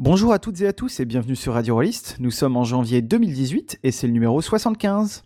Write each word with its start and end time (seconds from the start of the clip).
Bonjour 0.00 0.32
à 0.32 0.40
toutes 0.40 0.60
et 0.60 0.66
à 0.66 0.72
tous 0.72 0.98
et 0.98 1.04
bienvenue 1.04 1.36
sur 1.36 1.52
Radio 1.52 1.76
Rollist. 1.76 2.16
Nous 2.18 2.32
sommes 2.32 2.56
en 2.56 2.64
janvier 2.64 3.00
2018 3.00 3.78
et 3.84 3.92
c'est 3.92 4.08
le 4.08 4.12
numéro 4.12 4.42
75. 4.42 5.22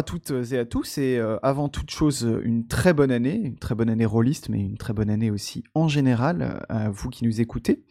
À 0.00 0.02
toutes 0.02 0.32
et 0.50 0.56
à 0.56 0.64
tous, 0.64 0.96
et 0.96 1.18
euh, 1.18 1.36
avant 1.42 1.68
toute 1.68 1.90
chose, 1.90 2.26
une 2.42 2.66
très 2.66 2.94
bonne 2.94 3.10
année, 3.10 3.38
une 3.44 3.58
très 3.58 3.74
bonne 3.74 3.90
année 3.90 4.06
rôliste, 4.06 4.48
mais 4.48 4.58
une 4.58 4.78
très 4.78 4.94
bonne 4.94 5.10
année 5.10 5.30
aussi 5.30 5.62
en 5.74 5.88
général 5.88 6.40
euh, 6.40 6.58
à 6.70 6.88
vous 6.88 7.10
qui 7.10 7.26
nous 7.26 7.42
écoutez. 7.42 7.84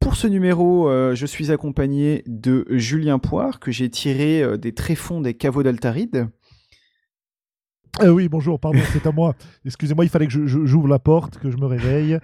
Pour 0.00 0.16
ce 0.16 0.26
numéro, 0.26 0.88
euh, 0.88 1.14
je 1.14 1.26
suis 1.26 1.52
accompagné 1.52 2.22
de 2.26 2.64
Julien 2.70 3.18
Poire, 3.18 3.60
que 3.60 3.70
j'ai 3.70 3.90
tiré 3.90 4.56
des 4.56 4.72
tréfonds 4.72 5.20
des 5.20 5.34
caveaux 5.34 5.62
d'Altaride. 5.62 6.28
oui, 8.02 8.30
bonjour, 8.30 8.58
pardon, 8.58 8.80
c'est 8.94 9.06
à 9.06 9.12
moi. 9.12 9.34
Excusez-moi, 9.66 10.06
il 10.06 10.08
fallait 10.08 10.28
que 10.28 10.46
j'ouvre 10.46 10.88
la 10.88 10.98
porte, 10.98 11.36
que 11.36 11.50
je 11.50 11.58
me 11.58 11.66
réveille. 11.66 12.18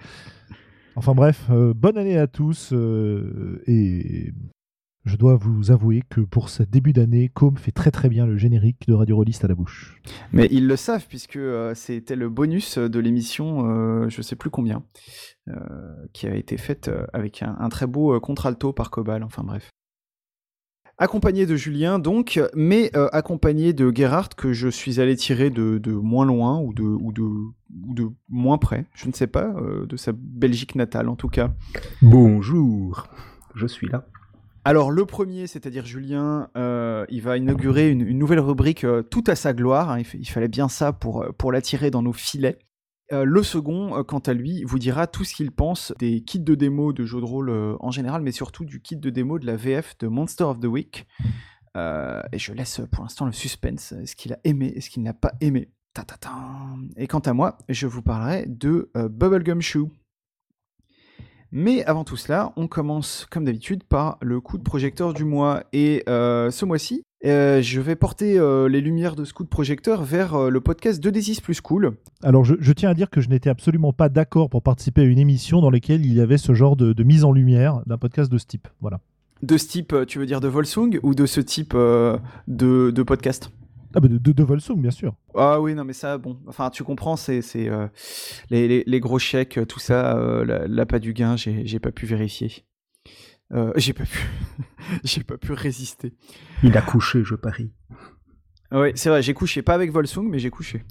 Enfin 0.95 1.13
bref, 1.13 1.45
bonne 1.75 1.99
année 1.99 2.17
à 2.17 2.25
tous 2.25 2.73
et 3.67 4.31
je 5.05 5.15
dois 5.15 5.35
vous 5.35 5.71
avouer 5.71 6.03
que 6.09 6.21
pour 6.21 6.49
ce 6.49 6.63
début 6.63 6.93
d'année, 6.93 7.29
Com 7.33 7.57
fait 7.57 7.71
très 7.71 7.91
très 7.91 8.09
bien 8.09 8.25
le 8.27 8.37
générique 8.37 8.87
de 8.87 8.93
Radio 8.93 9.15
Rollist 9.15 9.43
à 9.43 9.47
la 9.47 9.55
bouche. 9.55 9.99
Mais 10.31 10.47
ils 10.51 10.67
le 10.67 10.75
savent 10.75 11.07
puisque 11.07 11.37
euh, 11.37 11.73
c'était 11.73 12.15
le 12.15 12.29
bonus 12.29 12.77
de 12.77 12.99
l'émission, 12.99 13.65
euh, 13.65 14.09
je 14.09 14.21
sais 14.21 14.35
plus 14.35 14.51
combien, 14.51 14.83
euh, 15.47 15.53
qui 16.13 16.27
a 16.27 16.35
été 16.35 16.57
faite 16.57 16.91
avec 17.13 17.41
un, 17.41 17.69
très 17.69 17.87
beau 17.87 18.19
contralto 18.19 18.73
par 18.73 18.91
Cobal, 18.91 19.23
enfin 19.23 19.43
bref. 19.43 19.69
Accompagné 20.97 21.47
de 21.47 21.55
Julien 21.55 21.97
donc, 21.97 22.39
mais 22.53 22.91
accompagné 22.93 23.73
de 23.73 23.91
Gerhard 23.95 24.29
que 24.35 24.53
je 24.53 24.67
suis 24.67 24.99
allé 24.99 25.15
tirer 25.15 25.49
de, 25.49 25.91
moins 25.91 26.25
loin 26.25 26.59
ou 26.59 26.75
de, 26.75 26.83
ou, 26.83 27.11
de, 27.11 27.23
ou 27.23 27.93
de 27.95 28.09
moins 28.29 28.59
près, 28.59 28.85
je 28.93 29.07
ne 29.07 29.13
sais 29.13 29.25
pas, 29.25 29.51
de 29.87 29.97
sa 29.97 30.11
Belgique 30.15 30.75
natale 30.75 31.09
en 31.09 31.15
tout 31.15 31.29
cas. 31.29 31.51
Bonjour, 32.03 33.07
je 33.55 33.65
suis 33.65 33.87
là. 33.87 34.05
Alors 34.63 34.91
le 34.91 35.05
premier, 35.05 35.47
c'est-à-dire 35.47 35.85
Julien, 35.85 36.49
euh, 36.55 37.05
il 37.09 37.21
va 37.21 37.37
inaugurer 37.37 37.89
une, 37.89 38.17
nouvelle 38.17 38.39
rubrique 38.39 38.83
euh, 38.83 39.01
tout 39.01 39.23
à 39.25 39.35
sa 39.35 39.53
gloire. 39.53 39.89
Hein. 39.89 40.01
il, 40.13 40.29
fallait 40.29 40.47
bien 40.47 40.69
ça 40.69 40.93
pour, 40.93 41.23
euh, 41.23 41.51
l'attirer 41.51 41.89
dans 41.89 42.03
nos 42.03 42.13
filets. 42.13 42.59
le 43.11 43.43
second, 43.43 44.03
quant 44.03 44.19
à 44.19 44.33
lui, 44.33 44.63
vous 44.63 44.77
dira 44.77 45.07
tout 45.07 45.23
ce 45.23 45.33
qu'il 45.33 45.51
pense 45.51 45.93
des 45.97 46.21
kits 46.21 46.39
de 46.39 46.55
démo 46.55 46.93
de 46.93 47.05
jeux 47.05 47.19
de 47.19 47.25
rôle 47.25 47.51
en 47.79 47.91
général, 47.91 48.21
mais 48.21 48.31
surtout 48.31 48.63
du 48.63 48.81
kit 48.81 48.95
de 48.95 49.09
démo 49.09 49.39
de 49.39 49.45
la 49.45 49.55
VF 49.55 49.97
de 49.97 50.07
Monster 50.07 50.45
of 50.45 50.59
the 50.59 50.65
Week. 50.65 51.07
et 51.75 52.37
je 52.37 52.53
laisse 52.53 52.81
pour 52.91 53.03
l'instant 53.03 53.25
le 53.25 53.33
suspense. 53.33 53.93
Est-ce 53.93 54.15
qu'il 54.15 54.31
a 54.31 54.39
aimé? 54.43 54.71
Est-ce 54.75 54.89
qu'il 54.89 55.03
n'a 55.03 55.13
pas 55.13 55.33
aimé? 55.41 55.71
Et 56.95 57.07
quant 57.07 57.19
à 57.19 57.33
moi, 57.33 57.57
je 57.67 57.85
vous 57.85 58.01
parlerai 58.01 58.45
de 58.47 58.89
Bubblegum 58.95 59.61
Shoe. 59.61 59.89
Mais 61.53 61.83
avant 61.83 62.05
tout 62.05 62.15
cela, 62.15 62.53
on 62.55 62.67
commence 62.67 63.27
comme 63.29 63.43
d'habitude 63.43 63.83
par 63.83 64.17
le 64.21 64.39
coup 64.39 64.57
de 64.57 64.63
projecteur 64.63 65.13
du 65.13 65.25
mois. 65.25 65.63
Et 65.73 66.01
euh, 66.07 66.49
ce 66.49 66.63
mois-ci, 66.63 67.03
euh, 67.25 67.61
je 67.61 67.81
vais 67.81 67.95
porter 67.97 68.39
euh, 68.39 68.69
les 68.69 68.79
lumières 68.79 69.17
de 69.17 69.25
ce 69.25 69.33
coup 69.33 69.43
de 69.43 69.49
projecteur 69.49 70.03
vers 70.03 70.49
le 70.49 70.61
podcast 70.61 71.03
2D6 71.03 71.41
plus 71.41 71.59
cool. 71.59 71.97
Alors 72.23 72.45
je, 72.45 72.71
tiens 72.71 72.89
à 72.89 72.93
dire 72.93 73.09
que 73.09 73.19
je 73.19 73.27
n'étais 73.27 73.49
absolument 73.49 73.91
pas 73.91 74.07
d'accord 74.07 74.49
pour 74.49 74.63
participer 74.63 75.01
à 75.01 75.03
une 75.03 75.19
émission 75.19 75.59
dans 75.59 75.69
laquelle 75.69 76.05
il 76.05 76.13
y 76.13 76.21
avait 76.21 76.37
ce 76.37 76.53
genre 76.53 76.77
de, 76.77 77.03
mise 77.03 77.25
en 77.25 77.33
lumière 77.33 77.81
d'un 77.85 77.97
podcast 77.97 78.31
de 78.31 78.37
ce 78.37 78.45
type. 78.45 78.69
Voilà. 78.79 79.01
De 79.43 79.57
ce 79.57 79.67
type, 79.67 79.93
tu 80.07 80.19
veux 80.19 80.25
dire 80.25 80.39
de 80.39 80.47
Volsung 80.47 80.99
ou 81.03 81.15
de 81.15 81.25
ce 81.25 81.41
type 81.41 81.75
de 81.75 83.03
podcast? 83.03 83.51
Ah 83.93 83.99
bah 83.99 84.07
de, 84.07 84.17
de, 84.17 84.43
Volsung, 84.43 84.81
bien 84.81 84.91
sûr. 84.91 85.15
Ah 85.35 85.59
oui, 85.59 85.75
non 85.75 85.83
mais 85.83 85.93
ça, 85.93 86.17
bon, 86.17 86.39
enfin 86.47 86.69
tu 86.69 86.83
comprends, 86.83 87.15
c'est 87.15 87.41
euh, 87.55 87.87
les, 88.49 88.83
les, 88.85 88.99
gros 88.99 89.19
chèques, 89.19 89.59
tout 89.67 89.79
ça, 89.79 90.17
euh, 90.17 90.65
l'appât 90.67 90.99
du 90.99 91.13
gain, 91.13 91.35
j'ai 91.35 91.79
pas 91.79 91.91
pu 91.91 92.05
vérifier. 92.05 92.65
Euh, 93.53 93.73
j'ai 93.75 93.93
pas 93.93 94.05
pu, 94.05 94.19
j'ai 95.03 95.23
pas 95.23 95.37
pu 95.37 95.51
résister. 95.51 96.13
Il 96.63 96.77
a 96.77 96.81
couché, 96.81 97.23
je 97.23 97.35
parie. 97.35 97.71
Oui, 98.71 98.91
c'est 98.95 99.09
vrai, 99.09 99.21
j'ai 99.21 99.33
couché, 99.33 99.61
pas 99.61 99.73
avec 99.73 99.91
Volsung, 99.91 100.29
mais 100.29 100.39
j'ai 100.39 100.49
couché. 100.49 100.83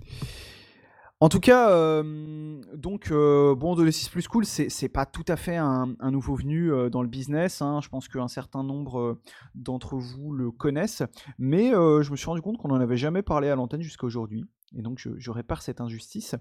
En 1.23 1.29
tout 1.29 1.39
cas, 1.39 1.71
euh, 1.71 2.63
donc, 2.75 3.11
euh, 3.11 3.55
bon, 3.55 3.75
de 3.77 3.91
6 3.91 4.09
plus 4.09 4.27
cool, 4.27 4.47
c'est 4.47 4.89
pas 4.89 5.05
tout 5.05 5.25
à 5.29 5.37
fait 5.37 5.57
un, 5.57 5.95
nouveau 6.11 6.35
venu 6.35 6.73
euh, 6.73 6.89
dans 6.89 7.03
le 7.03 7.09
business. 7.09 7.61
Hein. 7.61 7.81
Je 7.83 7.91
pense 7.91 8.09
qu'un 8.09 8.27
certain 8.27 8.63
nombre 8.63 9.21
d'entre 9.55 9.97
vous 9.97 10.33
le 10.33 10.51
connaissent. 10.51 11.03
Mais 11.39 11.73
je 11.73 12.11
me 12.11 12.17
suis 12.17 12.27
rendu 12.27 12.41
compte 12.41 12.57
qu'on 12.57 12.69
n'en 12.69 12.81
avait 12.81 12.97
jamais 12.97 13.21
parlé 13.21 13.51
à 13.51 13.55
l'antenne 13.55 13.83
jusqu'à 13.83 14.07
aujourd'hui. 14.07 14.47
Et 14.75 14.81
donc, 14.81 14.99
je, 14.99 15.31
répare 15.31 15.61
cette 15.61 15.83
injustice. 15.83 16.37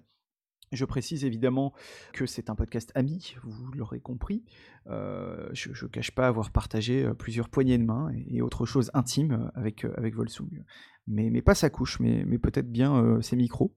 Je 0.72 0.86
précise 0.86 1.26
évidemment 1.26 1.74
que 2.14 2.26
c'est 2.26 2.50
un 2.50 2.56
podcast 2.56 2.92
ami, 2.96 3.36
vous 3.44 3.72
l'aurez 3.74 4.00
compris. 4.00 4.46
je 4.86 5.86
ne 5.86 5.90
cache 5.90 6.12
pas 6.12 6.28
avoir 6.28 6.52
partagé 6.52 7.10
plusieurs 7.18 7.50
poignées 7.50 7.78
de 7.78 7.84
main 7.84 8.12
et, 8.28 8.42
autre 8.42 8.66
chose 8.66 8.92
intime 8.94 9.52
avec, 9.56 9.84
avec 9.98 10.16
Volsung. 10.16 10.64
Mais, 11.06 11.30
mais 11.30 11.42
pas 11.42 11.56
sa 11.56 11.70
couche, 11.70 12.00
mais, 12.00 12.24
mais 12.26 12.38
peut-être 12.38 12.72
bien 12.72 13.20
ses 13.22 13.36
micros. 13.36 13.74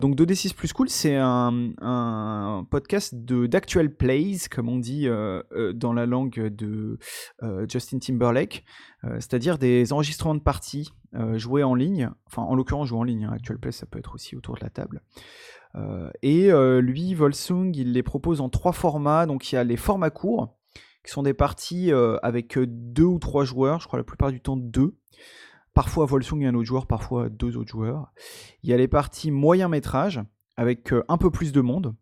Donc 0.00 0.16
2D6 0.16 0.54
Plus 0.54 0.72
Cool, 0.72 0.88
c'est 0.88 1.16
un, 1.16 2.66
podcast 2.70 3.14
d'actual 3.14 3.94
plays, 3.94 4.36
comme 4.50 4.68
on 4.68 4.78
dit 4.78 5.06
euh, 5.06 5.42
euh, 5.52 5.72
dans 5.72 5.92
la 5.92 6.06
langue 6.06 6.48
de 6.48 6.98
euh, 7.42 7.66
Justin 7.68 7.98
Timberlake, 7.98 8.64
c'est-à-dire 9.02 9.58
des 9.58 9.92
enregistrements 9.92 10.34
de 10.34 10.40
parties 10.40 10.90
joués 11.34 11.62
en 11.62 11.74
ligne, 11.74 12.10
enfin 12.26 12.42
en 12.42 12.54
l'occurrence 12.54 12.88
joués 12.88 12.98
en 12.98 13.04
ligne, 13.04 13.26
hein. 13.26 13.32
actual 13.34 13.58
plays 13.58 13.70
ça 13.70 13.86
peut 13.86 13.98
être 13.98 14.14
aussi 14.14 14.34
autour 14.34 14.56
de 14.56 14.60
la 14.62 14.70
table. 14.70 15.02
et 16.22 16.50
lui, 16.80 17.14
Volsung, 17.14 17.72
il 17.74 17.92
les 17.92 18.02
propose 18.02 18.40
en 18.40 18.48
trois 18.48 18.72
formats, 18.72 19.26
donc 19.26 19.52
il 19.52 19.56
y 19.56 19.58
a 19.58 19.64
les 19.64 19.76
formats 19.76 20.10
courts, 20.10 20.56
qui 21.04 21.12
sont 21.12 21.22
des 21.22 21.34
parties 21.34 21.92
avec 22.22 22.58
deux 22.58 23.04
ou 23.04 23.18
trois 23.18 23.44
joueurs, 23.44 23.80
je 23.80 23.86
crois 23.86 23.98
la 23.98 24.04
plupart 24.04 24.32
du 24.32 24.40
temps 24.40 24.56
deux, 24.56 24.96
parfois 25.74 26.06
Volsung 26.06 26.40
et 26.40 26.46
un 26.46 26.54
autre 26.54 26.66
joueur, 26.66 26.86
parfois 26.86 27.28
deux 27.28 27.56
autres 27.56 27.70
joueurs. 27.70 28.12
Il 28.62 28.70
y 28.70 28.72
a 28.72 28.76
les 28.76 28.88
parties 28.88 29.30
moyen 29.30 29.68
métrage, 29.68 30.20
avec 30.56 30.92
euh, 30.92 31.02
un 31.08 31.18
peu 31.18 31.30
plus 31.30 31.52
de 31.52 31.60
monde. 31.60 31.94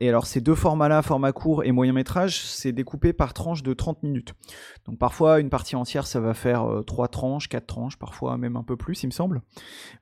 Et 0.00 0.08
alors 0.08 0.26
ces 0.26 0.40
deux 0.40 0.54
formats-là, 0.54 1.02
format 1.02 1.32
court 1.32 1.64
et 1.64 1.72
moyen 1.72 1.92
métrage, 1.92 2.42
c'est 2.42 2.72
découpé 2.72 3.12
par 3.12 3.34
tranches 3.34 3.62
de 3.62 3.74
30 3.74 4.02
minutes. 4.02 4.34
Donc 4.86 4.98
parfois 4.98 5.40
une 5.40 5.50
partie 5.50 5.76
entière, 5.76 6.06
ça 6.06 6.20
va 6.20 6.32
faire 6.32 6.66
3 6.86 7.04
euh, 7.04 7.08
tranches, 7.08 7.48
4 7.48 7.66
tranches, 7.66 7.98
parfois 7.98 8.38
même 8.38 8.56
un 8.56 8.62
peu 8.62 8.76
plus, 8.76 9.02
il 9.02 9.06
me 9.06 9.12
semble. 9.12 9.42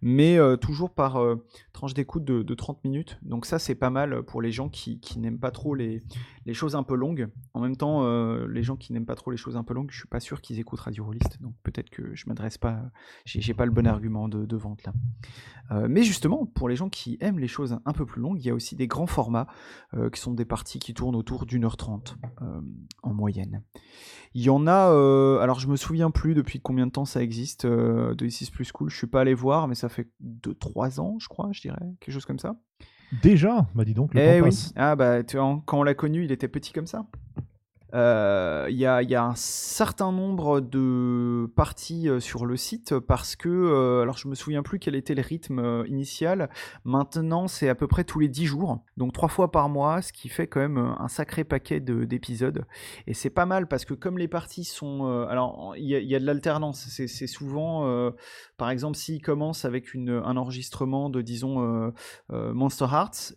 Mais 0.01 0.39
euh, 0.39 0.57
toujours 0.57 0.91
par 0.91 1.21
tranche 1.73 1.95
d'écoute 1.95 2.25
de, 2.25 2.55
30 2.55 2.85
minutes. 2.85 3.19
Donc 3.23 3.47
ça 3.47 3.59
c'est 3.59 3.75
pas 3.75 3.91
mal 3.91 4.23
pour 4.23 4.43
les 4.43 4.53
gens 4.53 4.69
qui, 4.69 5.01
n'aiment 5.17 5.39
pas 5.39 5.51
trop 5.51 5.75
les, 5.75 6.03
choses 6.53 6.77
un 6.77 6.83
peu 6.83 6.95
longues. 6.95 7.29
En 7.55 7.61
même 7.61 7.77
temps, 7.77 8.07
les 8.47 8.63
gens 8.63 8.77
qui 8.77 8.93
n'aiment 8.93 9.07
pas 9.07 9.15
trop 9.15 9.31
les 9.31 9.37
choses 9.37 9.57
un 9.57 9.65
peu 9.65 9.75
longues, 9.75 9.91
je 9.91 9.99
suis 9.99 10.09
pas 10.09 10.21
sûr 10.21 10.41
qu'ils 10.41 10.59
écoutent 10.59 10.81
Radio 10.81 11.05
Rollist. 11.05 11.41
Donc 11.41 11.55
peut-être 11.63 11.91
que 11.91 12.15
je 12.15 12.25
m'adresse 12.27 12.59
pas, 12.59 12.81
j'ai 13.25 13.55
pas 13.55 13.67
le 13.67 13.73
bon 13.73 13.87
argument 13.87 14.29
de, 14.29 14.47
de 14.47 14.57
vente 14.57 14.83
là. 14.85 15.89
mais 15.89 16.03
justement, 16.03 16.47
pour 16.47 16.69
les 16.69 16.77
gens 16.77 16.89
qui 16.89 17.19
aiment 17.21 17.39
les 17.39 17.49
choses 17.49 17.79
un 17.89 17.93
peu 17.93 18.07
plus 18.07 18.21
longue. 18.21 18.39
Il 18.39 18.47
y 18.47 18.51
a 18.51 18.55
aussi 18.55 18.77
des 18.77 18.87
grands 18.87 19.07
formats 19.07 19.47
euh, 19.95 20.11
qui 20.11 20.21
sont 20.21 20.33
des 20.33 20.45
parties 20.45 20.79
qui 20.79 20.95
tournent 20.95 21.17
autour 21.17 21.47
d'une 21.47 21.65
heure 21.65 21.77
trente 21.77 22.17
euh, 22.43 22.61
en 23.03 23.15
moyenne. 23.15 23.63
Il 24.35 24.43
y 24.43 24.51
en 24.51 24.67
a, 24.67 24.91
euh, 24.91 25.39
alors 25.41 25.59
je 25.59 25.69
me 25.69 25.77
souviens 25.77 26.11
plus 26.11 26.35
depuis 26.35 26.61
combien 26.61 26.87
de 26.87 26.93
temps 26.93 27.07
ça 27.07 27.23
existe 27.23 27.67
de 27.67 28.29
6 28.29 28.51
plus 28.51 28.71
cool. 28.73 28.91
Je 28.91 28.97
suis 28.97 29.07
pas 29.07 29.23
allé 29.23 29.35
voir, 29.35 29.69
mais 29.69 29.75
ça 29.75 29.89
fait 29.89 30.11
2-3 30.23 31.01
ans, 31.01 31.17
je 31.19 31.29
crois, 31.29 31.49
je 31.53 31.63
dirais, 31.63 31.81
quelque 32.01 32.13
chose 32.13 32.27
comme 32.27 32.39
ça. 32.39 32.57
Déjà, 33.23 33.55
m'a 33.55 33.67
bah, 33.75 33.85
dit 33.85 33.95
donc. 33.95 34.13
Le 34.13 34.21
eh 34.21 34.41
oui. 34.43 34.51
Ah 34.77 34.95
bah 34.95 35.23
tu 35.25 35.39
vois, 35.39 35.63
quand 35.65 35.81
on 35.81 35.83
l'a 35.83 35.95
connu, 35.95 36.25
il 36.25 36.33
était 36.33 36.49
petit 36.49 36.73
comme 36.73 36.87
ça. 36.87 37.07
Euh, 37.95 38.67
il 38.69 38.77
y, 38.77 38.85
a, 38.85 39.25
un 39.25 39.35
certain 39.35 40.13
nombre 40.13 40.61
de 40.61 41.51
parties 41.57 42.09
euh, 42.09 42.21
sur 42.21 42.45
le 42.45 42.57
site 42.57 42.99
parce 42.99 43.35
que, 43.35 43.49
euh, 43.49 44.03
alors 44.03 44.19
je 44.19 44.29
me 44.29 44.35
souviens 44.35 44.63
plus 44.63 44.79
quel 44.79 44.95
était 44.95 45.15
le 45.15 45.23
rythme 45.23 45.85
initial. 45.87 46.51
Maintenant, 46.85 47.49
c'est 47.49 47.69
à 47.69 47.75
peu 47.75 47.87
près 47.87 48.05
tous 48.05 48.19
les 48.19 48.29
10 48.29 48.47
jours, 48.47 48.79
donc 48.97 49.13
trois 49.13 49.29
fois 49.29 49.51
par 49.51 49.69
mois, 49.69 50.03
ce 50.03 50.13
qui 50.13 50.29
fait 50.29 50.47
quand 50.47 50.61
même 50.61 50.79
un 50.79 51.09
sacré 51.09 51.45
paquet 51.45 51.81
d'épisodes. 51.81 52.67
Et 53.07 53.15
c'est 53.15 53.31
pas 53.31 53.47
mal 53.47 53.67
parce 53.67 53.85
que 53.85 53.95
comme 53.95 54.19
les 54.19 54.29
parties 54.29 54.65
sont, 54.65 55.27
alors 55.29 55.75
il 55.77 55.85
y, 55.85 56.15
a 56.15 56.21
de 56.21 56.27
l'alternance. 56.27 56.89
C'est 56.89 57.27
souvent, 57.27 58.13
par 58.57 58.71
exemple, 58.71 58.97
s'il 58.97 59.23
commence 59.23 59.65
avec 59.65 59.95
un 59.95 60.37
enregistrement 60.37 61.11
de, 61.11 61.23
disons, 61.23 61.93
Monster 62.31 62.87
Hearts, 62.93 63.35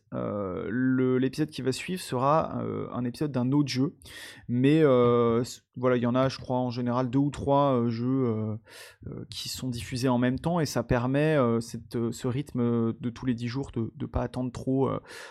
l'épisode 0.71 1.49
qui 1.49 1.61
va 1.61 1.71
suivre 1.71 2.01
sera 2.01 2.61
un 2.93 3.05
épisode 3.05 3.31
d'un 3.31 3.51
autre 3.51 3.69
jeu. 3.69 3.93
Mais 4.53 4.81
euh, 4.83 5.45
voilà, 5.77 5.95
il 5.95 6.03
y 6.03 6.05
en 6.05 6.13
a, 6.13 6.27
je 6.27 6.37
crois, 6.37 6.57
en 6.57 6.71
général 6.71 7.09
deux 7.09 7.19
ou 7.19 7.29
trois 7.29 7.71
euh, 7.71 7.89
jeux 7.89 8.57
euh, 9.07 9.25
qui 9.29 9.47
sont 9.47 9.69
diffusés 9.69 10.09
en 10.09 10.17
même 10.17 10.39
temps 10.39 10.59
et 10.59 10.65
ça 10.65 10.83
permet 10.83 11.37
cette, 11.61 12.11
ce 12.11 12.27
rythme 12.27 12.91
de 12.91 13.09
tous 13.09 13.25
les 13.25 13.33
dix 13.33 13.47
jours 13.47 13.71
de 13.71 13.93
ne 13.97 14.05
pas 14.05 14.23
attendre 14.23 14.51
trop 14.51 14.89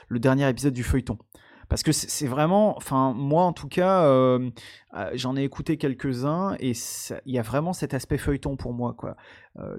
le 0.08 0.18
dernier 0.18 0.48
épisode 0.48 0.72
du 0.72 0.82
feuilleton. 0.82 1.18
Parce 1.68 1.82
que 1.82 1.92
c'est 1.92 2.26
vraiment, 2.26 2.76
enfin 2.78 3.12
moi 3.12 3.44
en 3.44 3.52
tout 3.52 3.68
cas, 3.68 4.38
j'en 5.12 5.36
ai 5.36 5.42
écouté 5.42 5.76
quelques-uns 5.76 6.56
et 6.58 6.72
il 7.26 7.34
y 7.34 7.38
a 7.38 7.42
vraiment 7.42 7.74
cet 7.74 7.92
aspect 7.92 8.16
feuilleton 8.16 8.56
pour 8.56 8.72
moi, 8.72 8.94
quoi, 8.96 9.16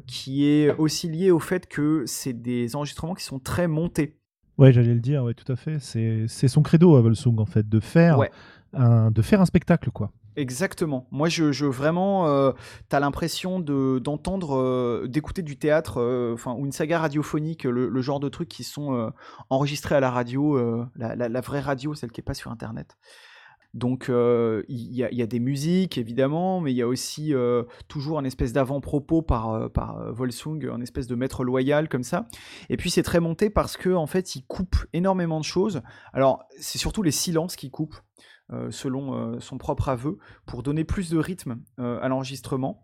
qui 0.05 0.45
est 0.45 0.69
aussi 0.77 1.09
lié 1.09 1.31
au 1.31 1.39
fait 1.39 1.67
que 1.67 2.03
c'est 2.05 2.33
des 2.33 2.75
enregistrements 2.75 3.15
qui 3.15 3.23
sont 3.23 3.39
très 3.39 3.67
montés. 3.67 4.19
Ouais, 4.57 4.71
j'allais 4.71 4.93
le 4.93 4.99
dire, 4.99 5.23
ouais, 5.23 5.33
tout 5.33 5.51
à 5.51 5.55
fait. 5.55 5.79
C'est 5.79 6.47
son 6.47 6.61
credo 6.61 6.95
à 6.95 7.01
Volsung, 7.01 7.39
en 7.39 7.47
fait, 7.47 7.67
de 7.67 7.79
faire 7.79 8.19
de 8.73 9.21
faire 9.21 9.41
un 9.41 9.45
spectacle, 9.45 9.91
quoi. 9.91 10.11
Exactement. 10.37 11.07
Moi, 11.11 11.27
je, 11.27 11.65
vraiment, 11.65 12.27
euh, 12.27 12.51
t'as 12.87 12.99
l'impression 12.99 13.59
de 13.59 13.99
d'entendre, 13.99 14.57
euh, 14.57 15.07
d'écouter 15.07 15.41
du 15.41 15.57
théâtre, 15.57 15.99
euh, 15.99 16.33
enfin, 16.33 16.53
ou 16.53 16.65
une 16.65 16.71
saga 16.71 16.99
radiophonique, 16.99 17.65
le, 17.65 18.01
genre 18.01 18.19
de 18.19 18.29
trucs 18.29 18.47
qui 18.47 18.63
sont 18.63 19.11
enregistrés 19.49 19.95
à 19.95 19.99
la 19.99 20.09
radio, 20.09 20.87
la, 20.95 21.41
vraie 21.41 21.59
radio, 21.59 21.93
celle 21.93 22.11
qui 22.11 22.21
est 22.21 22.23
pas 22.23 22.33
sur 22.33 22.51
Internet. 22.51 22.97
Donc 23.73 24.07
il 24.09 24.65
y, 24.67 24.97
y, 24.97 25.21
a 25.21 25.27
des 25.27 25.39
musiques 25.39 25.97
évidemment, 25.97 26.59
mais 26.59 26.71
il 26.71 26.75
y 26.75 26.81
a 26.81 26.87
aussi 26.87 27.33
toujours 27.87 28.17
un 28.17 28.23
espèce 28.23 28.53
d'avant-propos 28.53 29.21
par, 29.21 29.69
par 29.69 30.11
Volsung, 30.13 30.67
un 30.73 30.81
espèce 30.81 31.07
de 31.07 31.15
maître 31.15 31.43
loyal 31.43 31.87
comme 31.89 32.03
ça. 32.03 32.27
Et 32.69 32.77
puis 32.77 32.89
c'est 32.89 33.03
très 33.03 33.19
monté 33.19 33.49
parce 33.49 33.77
que 33.77 33.89
en 33.89 34.07
fait 34.07 34.35
il 34.35 34.43
coupe 34.45 34.75
énormément 34.93 35.39
de 35.39 35.45
choses. 35.45 35.81
Alors 36.11 36.43
c'est 36.59 36.79
surtout 36.79 37.03
les 37.03 37.11
silences 37.11 37.55
qui 37.55 37.69
coupent. 37.69 37.99
Euh, 38.53 38.69
selon 38.69 39.13
euh, 39.13 39.39
son 39.39 39.57
propre 39.57 39.87
aveu, 39.87 40.17
pour 40.45 40.61
donner 40.61 40.83
plus 40.83 41.09
de 41.09 41.17
rythme 41.17 41.59
euh, 41.79 41.99
à 42.01 42.09
l'enregistrement. 42.09 42.83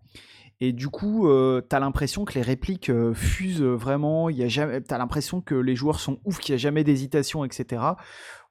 Et 0.62 0.72
du 0.72 0.88
coup, 0.88 1.30
tu 1.70 1.76
as 1.76 1.80
l'impression 1.80 2.26
que 2.26 2.34
les 2.34 2.42
répliques 2.42 2.92
fusent 3.14 3.62
vraiment, 3.62 4.28
tu 4.32 4.42
as 4.42 4.98
l'impression 4.98 5.40
que 5.40 5.54
les 5.54 5.76
joueurs 5.76 6.00
sont 6.00 6.20
ouf, 6.26 6.40
qu'il 6.40 6.54
n'y 6.54 6.56
a 6.56 6.58
jamais 6.58 6.84
d'hésitation, 6.84 7.46
etc. 7.46 7.84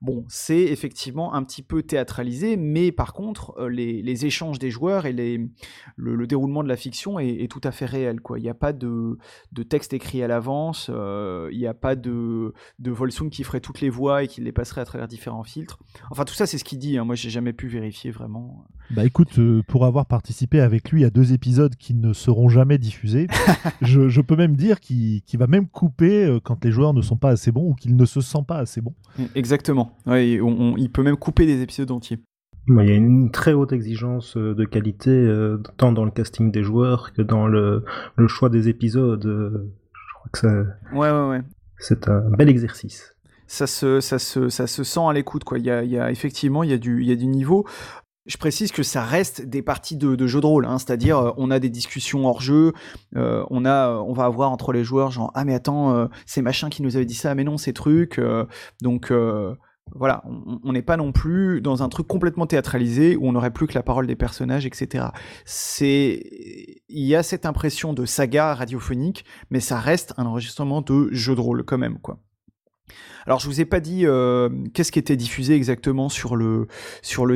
Bon, 0.02 0.24
c'est 0.28 0.62
effectivement 0.62 1.34
un 1.34 1.42
petit 1.42 1.62
peu 1.62 1.82
théâtralisé, 1.82 2.56
mais 2.56 2.92
par 2.92 3.14
contre, 3.14 3.54
euh, 3.58 3.68
les, 3.68 4.26
échanges 4.26 4.58
des 4.58 4.70
joueurs 4.70 5.06
et 5.06 5.12
les, 5.12 5.48
le, 5.96 6.26
déroulement 6.26 6.62
de 6.62 6.68
la 6.68 6.76
fiction 6.76 7.18
est, 7.18 7.50
tout 7.50 7.60
à 7.64 7.70
fait 7.70 7.86
réel. 7.86 8.20
Quoi. 8.20 8.38
Il 8.38 8.42
n'y 8.42 8.48
a 8.48 8.54
pas 8.54 8.72
de, 8.72 9.18
texte 9.68 9.94
écrit 9.94 10.22
à 10.22 10.28
l'avance, 10.28 10.90
euh, 10.92 11.48
il 11.50 11.58
n'y 11.58 11.66
a 11.66 11.74
pas 11.74 11.96
de, 11.96 12.52
de 12.78 12.90
Volsung 12.90 13.30
qui 13.30 13.42
ferait 13.42 13.60
toutes 13.60 13.80
les 13.80 13.88
voix 13.88 14.24
et 14.24 14.28
qui 14.28 14.40
les 14.42 14.52
passerait 14.52 14.82
à 14.82 14.84
travers 14.84 15.08
différents 15.08 15.44
filtres. 15.44 15.78
Enfin, 16.10 16.24
tout 16.24 16.34
ça, 16.34 16.46
c'est 16.46 16.58
ce 16.58 16.64
qu'il 16.64 16.78
dit. 16.78 16.98
Hein. 16.98 17.04
Moi, 17.04 17.14
j'ai 17.14 17.30
jamais 17.30 17.52
pu 17.52 17.66
vérifier 17.66 18.10
vraiment. 18.10 18.66
Bah 18.90 19.04
écoute, 19.04 19.38
euh, 19.38 19.62
pour 19.66 19.86
avoir 19.86 20.06
participé 20.06 20.60
avec 20.60 20.90
lui 20.90 21.04
à 21.04 21.10
deux 21.10 21.32
épisodes 21.32 21.74
qui 21.74 21.94
ne 21.94 22.12
seront 22.12 22.48
jamais 22.48 22.78
diffusés, 22.78 23.28
je, 23.80 24.20
peux 24.20 24.36
même 24.36 24.56
dire 24.56 24.80
qu'il 24.80 25.22
va 25.34 25.46
même 25.46 25.66
couper 25.68 26.38
quand 26.44 26.64
les 26.64 26.70
joueurs 26.70 26.92
ne 26.92 27.02
sont 27.02 27.16
pas 27.16 27.30
assez 27.30 27.50
bons 27.50 27.70
ou 27.70 27.74
qu'il 27.74 27.96
ne 27.96 28.04
se 28.04 28.20
sent 28.20 28.44
pas 28.46 28.58
assez 28.58 28.80
bon. 28.80 28.94
Exactement. 29.34 29.85
Il 30.06 30.90
peut 30.92 31.02
même 31.02 31.16
couper 31.16 31.46
des 31.46 31.62
épisodes 31.62 31.90
entiers. 31.90 32.18
Il 32.68 32.88
y 32.88 32.92
a 32.92 32.94
une 32.94 33.30
très 33.30 33.52
haute 33.52 33.72
exigence 33.72 34.36
euh, 34.36 34.54
de 34.54 34.64
qualité, 34.64 35.10
euh, 35.10 35.62
tant 35.76 35.92
dans 35.92 36.04
le 36.04 36.10
casting 36.10 36.50
des 36.50 36.64
joueurs 36.64 37.12
que 37.12 37.22
dans 37.22 37.46
le, 37.46 37.84
choix 38.26 38.48
des 38.48 38.68
épisodes. 38.68 39.24
Euh, 39.24 39.72
je 39.92 40.14
crois 40.14 40.30
que 40.32 40.38
ça. 40.38 40.48
Ouais, 40.92 41.10
ouais, 41.10 41.28
ouais. 41.28 41.42
C'est 41.78 42.08
un 42.08 42.30
bel 42.30 42.48
exercice. 42.48 43.14
Ça 43.46 43.68
se, 43.68 44.00
ça 44.00 44.18
se, 44.18 44.48
ça 44.48 44.66
se 44.66 44.82
sent 44.82 45.00
à 45.08 45.12
l'écoute, 45.12 45.44
quoi. 45.44 45.58
Il 45.58 45.64
y 45.64 45.70
a, 45.70 46.10
effectivement, 46.10 46.64
il 46.64 46.70
y 46.70 46.72
a 46.72 46.78
du, 46.78 47.02
il 47.02 47.08
y 47.08 47.12
a 47.12 47.16
du 47.16 47.28
niveau. 47.28 47.66
Je 48.24 48.36
précise 48.38 48.72
que 48.72 48.82
ça 48.82 49.04
reste 49.04 49.42
des 49.42 49.62
parties 49.62 49.96
de, 49.96 50.16
de 50.16 50.26
jeu 50.26 50.40
de 50.40 50.46
rôle, 50.46 50.66
hein, 50.66 50.78
c'est-à-dire 50.78 51.34
on 51.36 51.52
a 51.52 51.60
des 51.60 51.70
discussions 51.70 52.26
hors 52.26 52.40
jeu, 52.40 52.72
euh, 53.14 53.44
on 53.50 53.64
a, 53.64 53.90
on 53.92 54.12
va 54.14 54.24
avoir 54.24 54.50
entre 54.50 54.72
les 54.72 54.82
joueurs 54.82 55.12
genre 55.12 55.30
ah 55.36 55.44
mais 55.44 55.54
attends 55.54 56.08
c'est 56.26 56.42
machin 56.42 56.68
qui 56.68 56.82
nous 56.82 56.96
avait 56.96 57.04
dit 57.04 57.14
ça, 57.14 57.36
mais 57.36 57.44
non 57.44 57.56
c'est 57.56 57.72
truc, 57.72 58.20
donc 58.82 59.12
voilà, 59.94 60.22
on 60.64 60.72
n'est 60.72 60.82
pas 60.82 60.96
non 60.96 61.12
plus 61.12 61.60
dans 61.60 61.82
un 61.82 61.88
truc 61.88 62.06
complètement 62.06 62.46
théâtralisé 62.46 63.16
où 63.16 63.26
on 63.28 63.32
n'aurait 63.32 63.52
plus 63.52 63.66
que 63.66 63.74
la 63.74 63.82
parole 63.82 64.06
des 64.06 64.16
personnages, 64.16 64.66
etc. 64.66 65.06
C'est, 65.44 66.22
il 66.88 67.06
y 67.06 67.14
a 67.14 67.22
cette 67.22 67.46
impression 67.46 67.92
de 67.92 68.04
saga 68.04 68.54
radiophonique, 68.54 69.24
mais 69.50 69.60
ça 69.60 69.78
reste 69.78 70.12
un 70.16 70.26
enregistrement 70.26 70.82
de 70.82 71.08
jeu 71.12 71.34
de 71.34 71.40
rôle 71.40 71.64
quand 71.64 71.78
même 71.78 71.98
quoi. 71.98 72.18
Alors 73.26 73.40
je 73.40 73.48
vous 73.48 73.60
ai 73.60 73.64
pas 73.64 73.80
dit 73.80 74.06
euh, 74.06 74.48
qu'est-ce 74.72 74.92
qui 74.92 75.00
était 75.00 75.16
diffusé 75.16 75.54
exactement 75.56 76.08
sur 76.08 76.36
le 76.36 76.68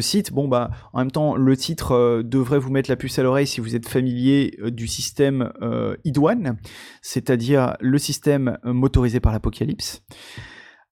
site. 0.01 0.33
Bon 0.33 0.47
bah 0.47 0.71
en 0.93 1.01
même 1.01 1.11
temps 1.11 1.35
le 1.35 1.57
titre 1.57 1.93
euh, 1.93 2.23
devrait 2.23 2.61
vous 2.61 2.71
mettre 2.71 2.89
la 2.89 2.97
puce 2.97 3.19
à 3.19 3.25
l'oreille 3.25 3.49
si 3.49 3.61
vous 3.61 3.75
êtes 3.75 3.89
familier 3.89 4.57
euh, 4.61 4.71
du 4.71 4.87
système 4.87 5.53
iDouane, 6.05 6.59
c'est-à-dire 7.03 7.77
le 7.81 7.99
système 7.99 8.59
motorisé 8.65 9.19
par 9.19 9.33
l'Apocalypse. 9.33 10.03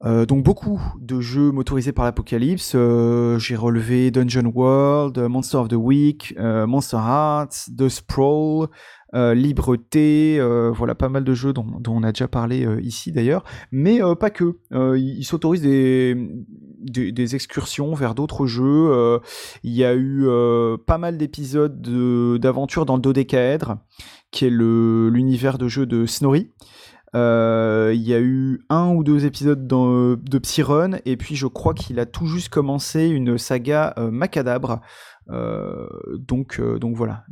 Donc 0.05 0.45
beaucoup 0.45 0.81
de 1.01 1.21
jeux 1.21 1.51
motorisés 1.51 1.93
par 1.93 2.05
l'Apocalypse. 2.05 2.73
J'ai 2.73 3.57
relevé 3.57 4.11
Dungeon 4.11 4.53
World, 4.55 5.19
Monster 5.19 5.57
of 5.59 5.69
the 5.69 5.75
Week, 5.75 6.35
Monster 6.39 6.99
Hearts, 6.99 7.69
The 7.77 7.89
Sprawl, 7.89 8.69
euh, 9.15 9.33
Libreté, 9.33 10.37
euh, 10.39 10.71
voilà 10.71 10.95
pas 10.95 11.09
mal 11.09 11.25
de 11.25 11.33
jeux 11.33 11.55
dont, 11.55 11.65
on 11.89 12.03
a 12.03 12.13
déjà 12.13 12.29
parlé 12.29 12.67
euh, 12.67 12.79
ici 12.83 13.11
d'ailleurs, 13.11 13.43
mais 13.73 14.01
pas 14.21 14.31
que. 14.31 14.59
ils 14.97 15.25
s'autorisent 15.25 15.63
des, 15.63 16.15
des, 16.81 17.35
excursions 17.35 17.95
vers 17.95 18.15
d'autres 18.15 18.47
jeux. 18.47 19.21
Il 19.63 19.73
y 19.73 19.85
a 19.85 19.95
eu 19.95 20.27
pas 20.87 20.99
mal 20.99 21.17
d'épisodes 21.17 21.81
d'aventure 22.39 22.85
dans 22.85 22.97
le 22.97 23.03
dodécaèdre, 23.03 23.79
qui 24.31 24.45
est 24.47 24.51
l'univers 24.51 25.59
de 25.59 25.69
jeu 25.69 25.87
de 25.87 26.07
Snorri. 26.07 26.51
Il 27.15 28.03
y 28.03 28.15
a 28.15 28.21
eu 28.21 28.61
un 28.69 28.91
ou 28.91 29.05
deux 29.05 29.25
épisodes 29.25 29.67
dans, 29.67 30.15
de 30.17 30.39
Psyrun, 30.39 30.99
et 31.05 31.17
puis 31.17 31.37
je 31.37 31.47
crois 31.47 31.75
qu'il 31.75 31.99
a 32.01 32.07
tout 32.07 32.27
juste 32.27 32.49
commencé 32.49 33.07
une 33.09 33.39
saga 33.39 33.95
Macadabre. 34.11 34.81
donc, 35.29 36.61
voilà, 36.95 37.25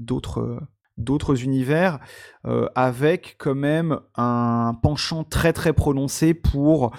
d'autres 0.96 1.44
univers, 1.44 1.98
euh, 2.46 2.68
avec 2.74 3.36
quand 3.38 3.54
même 3.54 4.00
un 4.16 4.74
penchant 4.82 5.24
très 5.24 5.52
très 5.52 5.72
prononcé 5.72 6.34
pour 6.34 6.92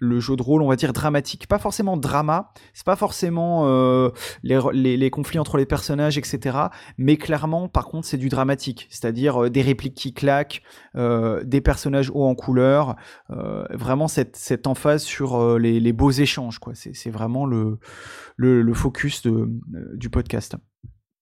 le 0.00 0.18
jeu 0.18 0.34
de 0.34 0.42
rôle, 0.42 0.62
on 0.62 0.68
va 0.68 0.76
dire 0.76 0.92
dramatique. 0.92 1.46
Pas 1.46 1.58
forcément 1.58 1.96
drama, 1.96 2.52
c'est 2.74 2.84
pas 2.84 2.96
forcément 2.96 3.66
euh, 3.68 4.10
les, 4.42 5.10
conflits 5.10 5.38
entre 5.38 5.56
les 5.56 5.66
personnages, 5.66 6.18
etc. 6.18 6.58
Mais 6.98 7.16
clairement, 7.16 7.68
par 7.68 7.84
contre, 7.86 8.06
c'est 8.06 8.16
du 8.16 8.28
dramatique, 8.28 8.88
c'est-à-dire 8.90 9.44
euh, 9.44 9.50
des 9.50 9.62
répliques 9.62 9.94
qui 9.94 10.12
claquent, 10.12 10.62
des 10.94 11.60
personnages 11.60 12.10
hauts 12.10 12.24
en 12.24 12.34
couleur, 12.34 12.96
vraiment 13.28 14.08
cette, 14.08 14.36
cette 14.36 14.66
emphase 14.66 15.02
sur 15.02 15.58
les, 15.58 15.92
beaux 15.92 16.10
échanges. 16.10 16.58
quoi. 16.58 16.72
C'est 16.74 17.10
vraiment 17.10 17.46
le, 17.46 17.78
le, 18.36 18.74
focus 18.74 19.22
de, 19.22 19.48
du 19.94 20.10
podcast. 20.10 20.56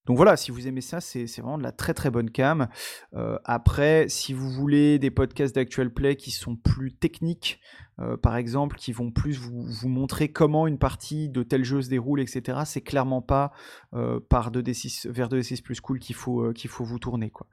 Donc 0.09 0.17
voilà, 0.17 0.39
si 0.39 0.51
vous 0.51 0.67
aimez 0.67 0.81
ça, 0.81 1.03
c'est 1.03 1.27
vraiment 1.37 1.59
de 1.59 1.63
la 1.63 1.71
très 1.71 1.93
très 1.93 2.11
bonne 2.11 2.31
cam. 2.31 2.69
Euh, 3.13 3.39
après, 3.45 4.09
si 4.09 4.33
vous 4.33 4.49
voulez 4.51 4.99
des 4.99 5.11
podcasts 5.11 5.55
d'actual 5.55 5.93
play 5.93 6.17
qui 6.17 6.31
sont 6.31 6.57
plus 6.57 6.95
techniques, 6.95 7.61
euh, 7.99 8.17
par 8.17 8.37
exemple, 8.37 8.77
qui 8.77 8.93
vont 8.93 9.11
plus 9.11 9.39
vous, 9.39 9.87
montrer 9.87 10.33
comment 10.33 10.67
une 10.67 10.79
partie 10.79 11.29
de 11.29 11.43
tel 11.43 11.63
jeu 11.63 11.83
se 11.83 11.91
déroule, 11.91 12.21
etc., 12.23 12.61
c'est 12.65 12.81
clairement 12.81 13.21
pas 13.21 13.53
euh, 13.93 14.19
par 14.31 14.51
2D6, 14.51 15.11
vers 15.11 15.29
2D6 15.29 15.63
plus 15.63 15.79
cool 15.83 15.99
qu'il 15.99 16.15
faut, 16.15 16.55
vous 16.79 16.99
tourner. 16.99 17.29
Quoi. 17.29 17.47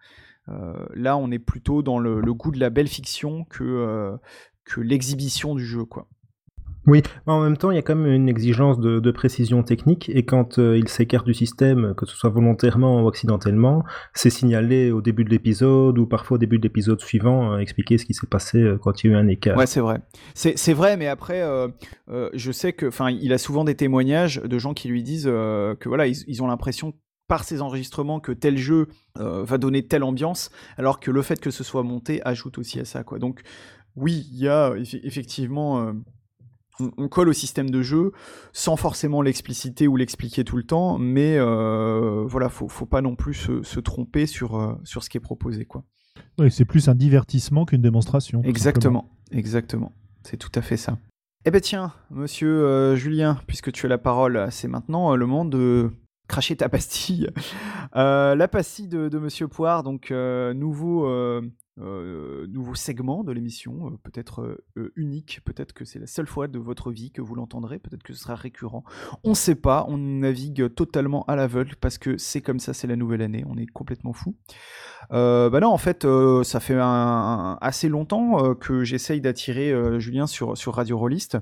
là, 0.93 1.17
on 1.17 1.31
est 1.31 1.39
plutôt 1.39 1.83
dans 1.83 2.00
le, 2.00 2.21
goût 2.33 2.51
de 2.51 2.59
la 2.62 2.69
belle 2.69 2.88
fiction 2.88 3.43
que, 3.43 4.17
que 4.63 4.79
l'exhibition 4.79 5.55
du 5.55 5.65
jeu. 5.65 5.83
Quoi. 5.83 6.07
Oui, 6.87 7.01
en 7.25 7.41
même 7.41 7.57
temps, 7.57 7.71
il 7.71 7.75
y 7.75 7.77
a 7.79 7.81
quand 7.81 7.95
même 7.95 8.11
une 8.11 8.29
exigence 8.29 8.79
de, 8.79 9.11
précision 9.11 9.63
technique, 9.63 10.11
et 10.13 10.25
quand 10.25 10.59
euh, 10.59 10.77
il 10.77 10.89
s'écarte 10.89 11.25
du 11.25 11.33
système, 11.33 11.93
que 11.95 12.05
ce 12.05 12.15
soit 12.15 12.29
volontairement 12.29 13.01
ou 13.01 13.07
accidentellement, 13.07 13.83
c'est 14.13 14.29
signalé 14.29 14.91
au 14.91 15.01
début 15.01 15.23
de 15.23 15.29
l'épisode 15.29 15.97
ou 15.97 16.05
parfois 16.05 16.35
au 16.35 16.37
début 16.37 16.57
de 16.57 16.63
l'épisode 16.63 16.99
suivant, 16.99 17.53
euh, 17.53 17.57
expliquer 17.59 17.97
ce 17.97 18.05
qui 18.05 18.13
s'est 18.13 18.27
passé 18.27 18.59
euh, 18.59 18.77
quand 18.77 19.03
il 19.03 19.07
y 19.07 19.09
a 19.09 19.13
eu 19.13 19.19
un 19.19 19.27
écart. 19.27 19.57
Ouais, 19.57 19.67
c'est 19.67 19.79
vrai. 19.79 20.01
C'est 20.33 20.73
vrai, 20.73 20.97
mais 20.97 21.07
après, 21.07 21.43
je 22.07 22.51
sais 22.51 22.73
que, 22.73 22.87
enfin, 22.87 23.09
il 23.09 23.31
a 23.33 23.37
souvent 23.37 23.63
des 23.63 23.75
témoignages 23.75 24.41
de 24.41 24.59
gens 24.59 24.73
qui 24.73 24.89
lui 24.89 25.01
disent 25.01 25.25
que 25.25 25.87
voilà, 25.87 26.07
ils, 26.07 26.43
ont 26.43 26.47
l'impression 26.47 26.93
par 27.27 27.43
ces 27.43 27.61
enregistrements 27.61 28.19
que 28.19 28.31
tel 28.31 28.57
jeu 28.57 28.87
va 29.15 29.57
donner 29.57 29.87
telle 29.87 30.03
ambiance, 30.03 30.51
alors 30.77 30.99
que 30.99 31.09
le 31.09 31.21
fait 31.21 31.39
que 31.39 31.51
ce 31.51 31.63
soit 31.63 31.83
monté 31.83 32.21
ajoute 32.25 32.57
aussi 32.57 32.79
à 32.79 32.85
ça, 32.85 33.03
quoi. 33.03 33.17
Donc, 33.17 33.41
oui, 33.95 34.27
il 34.31 34.39
y 34.39 34.47
a 34.47 34.73
effectivement 35.03 35.93
on, 36.79 37.08
colle 37.08 37.29
au 37.29 37.34
système 37.34 37.70
de 37.70 37.82
jeu 37.82 38.12
sans 38.53 38.75
forcément 38.75 39.22
l'expliciter 39.22 39.88
ou 39.88 39.96
l'expliquer 39.96 40.44
tout 40.44 40.58
le 40.58 40.63
temps, 40.63 40.98
mais 40.98 41.38
euh, 41.38 42.24
voilà, 42.27 42.50
faut, 42.50 42.67
faut 42.67 42.86
pas 42.86 43.01
non 43.01 43.15
plus 43.15 43.34
se, 43.63 43.79
tromper 43.79 44.25
sur, 44.25 44.58
euh, 44.58 44.75
sur 44.84 45.03
ce 45.03 45.10
qui 45.10 45.17
est 45.17 45.22
proposé. 45.22 45.65
Quoi. 45.65 45.84
Oui, 46.39 46.51
c'est 46.51 46.65
plus 46.65 46.88
un 46.89 46.96
divertissement 46.96 47.65
qu'une 47.65 47.82
démonstration. 47.82 48.41
Exactement, 48.44 49.10
exactement. 49.32 49.91
C'est 50.24 50.38
tout 50.38 50.51
à 50.55 50.62
fait 50.62 50.77
ça. 50.77 50.98
Eh 51.46 51.51
ben 51.51 51.62
tiens, 51.62 51.94
monsieur 52.10 52.65
euh, 52.65 52.96
Julien, 52.96 53.39
puisque 53.46 53.72
tu 53.72 53.86
as 53.86 53.89
la 53.89 54.00
parole, 54.00 54.48
c'est 54.50 54.67
maintenant 54.67 55.15
le 55.15 55.25
moment 55.25 55.46
de 55.46 55.91
cracher 56.27 56.55
ta 56.55 56.70
pastille. 56.70 57.29
la 57.94 58.48
pastille 58.48 58.88
de, 58.88 59.10
de 59.10 59.20
Monsieur 59.20 59.48
Poire, 59.48 59.84
donc 59.84 60.12
nouveau 60.12 61.08
euh, 61.82 62.48
nouveau 62.48 62.74
segment 62.74 63.25
de 63.25 63.34
l'émission, 63.34 63.88
euh, 63.88 63.98
peut-être 64.01 64.58
euh, 64.77 64.94
unique, 64.96 65.41
peut-être 65.44 65.74
que 65.74 65.84
c'est 65.84 66.00
la 66.00 66.08
seule 66.08 66.25
fois 66.25 66.48
de 66.48 66.58
votre 66.58 66.89
vie 66.89 67.12
que 67.12 67.22
vous 67.22 67.36
l'entendrez, 67.36 67.79
peut-être 67.79 68.01
que 68.01 68.13
ce 68.13 68.22
sera 68.22 68.36
récurrent. 68.36 68.86
On 69.25 69.32
ne 69.32 69.36
sait 69.36 69.55
pas, 69.55 69.86
on 69.89 69.98
navigue 69.98 70.74
totalement 70.74 71.25
à 71.25 71.36
l'aveugle 71.36 71.75
parce 71.75 71.98
que 71.98 72.17
c'est 72.17 72.39
comme 72.39 72.60
ça, 72.60 72.74
c'est 72.74 72.88
la 72.88 72.96
nouvelle 72.96 73.22
année, 73.22 73.44
on 73.50 73.58
est 73.58 73.65
complètement 73.65 74.13
fou. 74.13 74.36
bah 75.10 75.60
non, 75.62 75.67
en 75.67 75.77
fait, 75.77 76.08
ça 76.44 76.60
fait 76.62 76.79
assez 76.79 77.89
longtemps 77.89 78.55
que 78.55 78.86
j'essaye 78.86 79.20
d'attirer 79.20 80.00
Julien 80.00 80.27
sur, 80.27 80.58
sur 80.58 80.75
Radio 80.75 80.98
Rollist. 80.98 81.38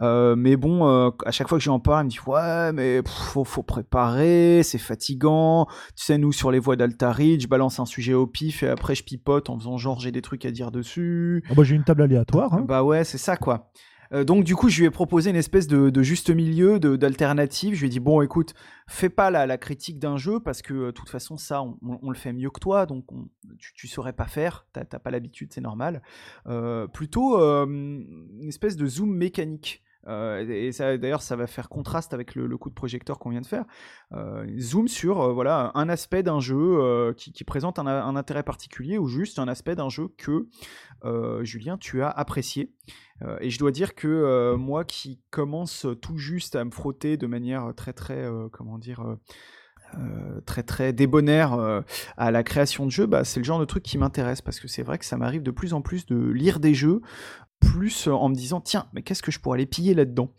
Mais 0.00 0.56
bon, 0.56 1.12
à 1.24 1.30
chaque 1.30 1.48
fois 1.48 1.58
que 1.58 1.64
j'en 1.64 1.80
parle, 1.80 2.04
il 2.04 2.06
me 2.06 2.10
dit 2.10 2.20
ouais, 2.26 2.72
mais 2.72 3.02
faut, 3.06 3.44
faut 3.44 3.62
préparer, 3.62 4.62
c'est 4.62 4.78
fatigant. 4.78 5.66
Tu 5.94 6.04
sais, 6.04 6.18
nous 6.18 6.32
sur 6.32 6.50
les 6.50 6.58
voies 6.58 6.76
d'Altari, 6.76 7.38
je 7.38 7.48
balance 7.48 7.78
un 7.80 7.86
sujet 7.86 8.14
au 8.14 8.26
pif 8.26 8.62
et 8.62 8.68
après 8.68 8.94
je 8.94 9.04
pipote 9.04 9.50
en 9.50 9.58
en 9.58 9.60
faisant 9.60 9.76
genre 9.76 9.98
j'ai 9.98 10.12
des 10.12 10.22
trucs 10.22 10.44
à 10.44 10.50
dire 10.50 10.70
dessus. 10.70 11.42
Oh 11.50 11.54
bah, 11.54 11.64
j'ai 11.64 11.74
une 11.74 11.84
table 11.84 12.02
aléatoire. 12.02 12.54
Hein. 12.54 12.64
Bah 12.66 12.84
ouais, 12.84 13.04
c'est 13.04 13.18
ça 13.18 13.36
quoi. 13.36 13.70
Euh, 14.12 14.24
donc 14.24 14.44
du 14.44 14.56
coup, 14.56 14.68
je 14.68 14.80
lui 14.80 14.86
ai 14.86 14.90
proposé 14.90 15.30
une 15.30 15.36
espèce 15.36 15.66
de, 15.66 16.02
juste 16.02 16.30
milieu, 16.30 16.78
d'alternative. 16.78 17.74
Je 17.74 17.80
lui 17.80 17.86
ai 17.86 17.90
dit 17.90 18.00
bon, 18.00 18.22
écoute, 18.22 18.54
fais 18.86 19.08
pas 19.08 19.30
la, 19.30 19.58
critique 19.58 19.98
d'un 19.98 20.16
jeu 20.16 20.40
parce 20.40 20.62
que 20.62 20.74
euh, 20.74 20.86
de 20.86 20.90
toute 20.92 21.08
façon 21.08 21.36
ça, 21.36 21.62
on, 21.62 22.10
le 22.10 22.16
fait 22.16 22.32
mieux 22.32 22.50
que 22.50 22.60
toi, 22.60 22.86
donc 22.86 23.04
tu, 23.58 23.72
tu 23.74 23.88
saurais 23.88 24.12
pas 24.12 24.26
faire. 24.26 24.66
T'as 24.72 24.84
pas 24.84 25.10
l'habitude, 25.10 25.52
c'est 25.52 25.60
normal. 25.60 26.02
Euh, 26.46 26.86
plutôt 26.86 27.38
une 27.38 28.48
espèce 28.48 28.76
de 28.76 28.86
zoom 28.86 29.14
mécanique. 29.14 29.82
Euh, 30.08 30.44
et 30.48 30.70
d'ailleurs, 30.98 31.22
ça 31.22 31.36
va 31.36 31.46
faire 31.46 31.68
contraste 31.68 32.14
avec 32.14 32.34
le, 32.34 32.56
coup 32.56 32.70
de 32.70 32.74
projecteur 32.74 33.18
qu'on 33.18 33.30
vient 33.30 33.40
de 33.40 33.46
faire. 33.46 33.64
Euh, 34.12 34.46
zoom 34.58 34.88
sur 34.88 35.20
euh, 35.20 35.32
voilà 35.32 35.70
un 35.74 35.88
aspect 35.88 36.22
d'un 36.22 36.40
jeu 36.40 37.14
qui, 37.16 37.44
présente 37.44 37.78
un, 37.78 38.16
intérêt 38.16 38.42
particulier 38.42 38.98
ou 38.98 39.06
juste 39.06 39.38
un 39.38 39.48
aspect 39.48 39.74
d'un 39.74 39.88
jeu 39.88 40.08
que 40.16 40.48
Julien 41.44 41.78
tu 41.78 42.02
as 42.02 42.10
apprécié. 42.10 42.72
et 43.40 43.50
je 43.50 43.58
dois 43.58 43.70
dire 43.70 43.94
que 43.94 44.54
moi 44.56 44.84
qui 44.84 45.20
commence 45.30 45.86
tout 46.00 46.18
juste 46.18 46.56
à 46.56 46.64
me 46.64 46.70
frotter 46.70 47.16
de 47.16 47.26
manière 47.26 47.72
très 47.76 47.92
très 47.92 48.28
comment 48.52 48.78
dire 48.78 49.16
très 50.44 50.62
très 50.62 50.92
débonnaire 50.92 51.82
à 52.16 52.30
la 52.30 52.42
création 52.42 52.84
de 52.86 52.90
jeux, 52.90 53.06
bah, 53.06 53.24
c'est 53.24 53.40
le 53.40 53.44
genre 53.44 53.60
de 53.60 53.64
truc 53.64 53.82
qui 53.82 53.98
m'intéresse 53.98 54.42
parce 54.42 54.60
que 54.60 54.68
c'est 54.68 54.82
vrai 54.82 54.98
que 54.98 55.04
ça 55.04 55.16
m'arrive 55.16 55.42
de 55.42 55.50
plus 55.50 55.72
en 55.72 55.80
plus 55.80 56.06
de 56.06 56.16
lire 56.30 56.60
des 56.60 56.74
jeux 56.74 57.00
plus 57.60 58.08
euh, 58.08 58.12
en 58.12 58.28
me 58.28 58.34
disant 58.34 58.60
tiens 58.60 58.86
mais 58.92 59.02
qu'est-ce 59.02 59.22
que 59.22 59.30
je 59.30 59.38
pourrais 59.40 59.56
aller 59.56 59.66
piller 59.66 59.94
là-dedans? 59.94 60.30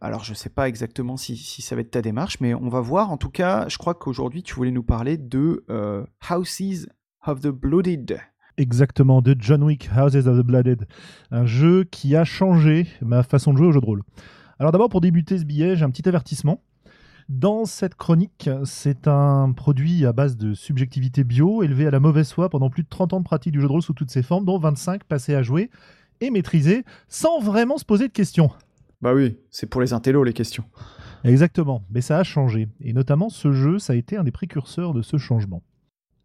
Alors 0.00 0.24
je 0.24 0.34
sais 0.34 0.50
pas 0.50 0.68
exactement 0.68 1.16
si, 1.16 1.36
ça 1.36 1.74
va 1.74 1.80
être 1.80 1.90
ta 1.90 2.02
démarche 2.02 2.40
mais 2.40 2.54
on 2.54 2.68
va 2.68 2.80
voir 2.80 3.10
en 3.10 3.16
tout 3.16 3.30
cas 3.30 3.68
je 3.68 3.78
crois 3.78 3.94
qu'aujourd'hui 3.94 4.42
tu 4.42 4.54
voulais 4.54 4.70
nous 4.70 4.82
parler 4.82 5.16
de 5.16 5.64
euh, 5.70 6.04
Houses 6.30 6.88
of 7.26 7.40
the 7.40 7.48
Blooded 7.48 8.20
Exactement, 8.58 9.22
de 9.22 9.34
John 9.38 9.62
Wick, 9.62 9.88
Houses 9.96 10.28
of 10.28 10.38
the 10.38 10.44
Blooded. 10.44 10.86
Un 11.30 11.46
jeu 11.46 11.84
qui 11.84 12.14
a 12.14 12.24
changé 12.24 12.86
ma 13.00 13.22
façon 13.22 13.54
de 13.54 13.58
jouer 13.58 13.68
au 13.68 13.72
jeu 13.72 13.80
de 13.80 13.86
rôle. 13.86 14.02
Alors 14.58 14.72
d'abord, 14.72 14.90
pour 14.90 15.00
débuter 15.00 15.38
ce 15.38 15.44
billet, 15.44 15.74
j'ai 15.74 15.84
un 15.84 15.90
petit 15.90 16.06
avertissement. 16.06 16.62
Dans 17.28 17.64
cette 17.64 17.94
chronique, 17.94 18.50
c'est 18.64 19.08
un 19.08 19.52
produit 19.52 20.04
à 20.04 20.12
base 20.12 20.36
de 20.36 20.52
subjectivité 20.52 21.24
bio, 21.24 21.62
élevé 21.62 21.86
à 21.86 21.90
la 21.90 22.00
mauvaise 22.00 22.30
foi 22.30 22.50
pendant 22.50 22.68
plus 22.68 22.82
de 22.82 22.88
30 22.88 23.14
ans 23.14 23.20
de 23.20 23.24
pratique 23.24 23.52
du 23.52 23.60
jeu 23.60 23.66
de 23.66 23.72
rôle 23.72 23.82
sous 23.82 23.94
toutes 23.94 24.10
ses 24.10 24.22
formes, 24.22 24.44
dont 24.44 24.58
25 24.58 25.04
passés 25.04 25.34
à 25.34 25.42
jouer 25.42 25.70
et 26.22 26.30
maîtriser 26.30 26.84
sans 27.08 27.40
vraiment 27.40 27.78
se 27.78 27.84
poser 27.84 28.08
de 28.08 28.12
questions. 28.12 28.50
Bah 29.00 29.14
oui, 29.14 29.36
c'est 29.50 29.66
pour 29.68 29.80
les 29.80 29.92
intellos 29.92 30.24
les 30.24 30.32
questions. 30.32 30.64
Exactement, 31.24 31.82
mais 31.90 32.00
ça 32.00 32.18
a 32.18 32.24
changé. 32.24 32.68
Et 32.80 32.92
notamment 32.92 33.28
ce 33.28 33.52
jeu, 33.52 33.78
ça 33.78 33.92
a 33.92 33.96
été 33.96 34.16
un 34.16 34.24
des 34.24 34.30
précurseurs 34.30 34.94
de 34.94 35.02
ce 35.02 35.18
changement. 35.18 35.62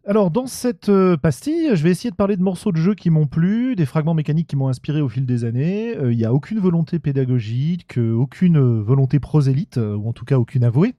Alors 0.08 0.30
dans 0.30 0.46
cette 0.46 0.88
euh, 0.88 1.18
pastille, 1.18 1.68
je 1.74 1.82
vais 1.82 1.90
essayer 1.90 2.10
de 2.10 2.16
parler 2.16 2.36
de 2.36 2.42
morceaux 2.42 2.72
de 2.72 2.78
jeu 2.78 2.94
qui 2.94 3.10
m'ont 3.10 3.26
plu, 3.26 3.76
des 3.76 3.84
fragments 3.84 4.14
mécaniques 4.14 4.46
qui 4.46 4.56
m'ont 4.56 4.68
inspiré 4.68 5.02
au 5.02 5.08
fil 5.10 5.26
des 5.26 5.44
années. 5.44 5.94
Euh, 5.98 6.12
il 6.12 6.16
n'y 6.16 6.24
a 6.24 6.32
aucune 6.32 6.58
volonté 6.58 6.98
pédagogique, 6.98 7.98
aucune 7.98 8.58
volonté 8.80 9.20
prosélyte, 9.20 9.76
euh, 9.76 9.94
ou 9.94 10.08
en 10.08 10.14
tout 10.14 10.24
cas 10.24 10.38
aucune 10.38 10.64
avouée. 10.64 10.94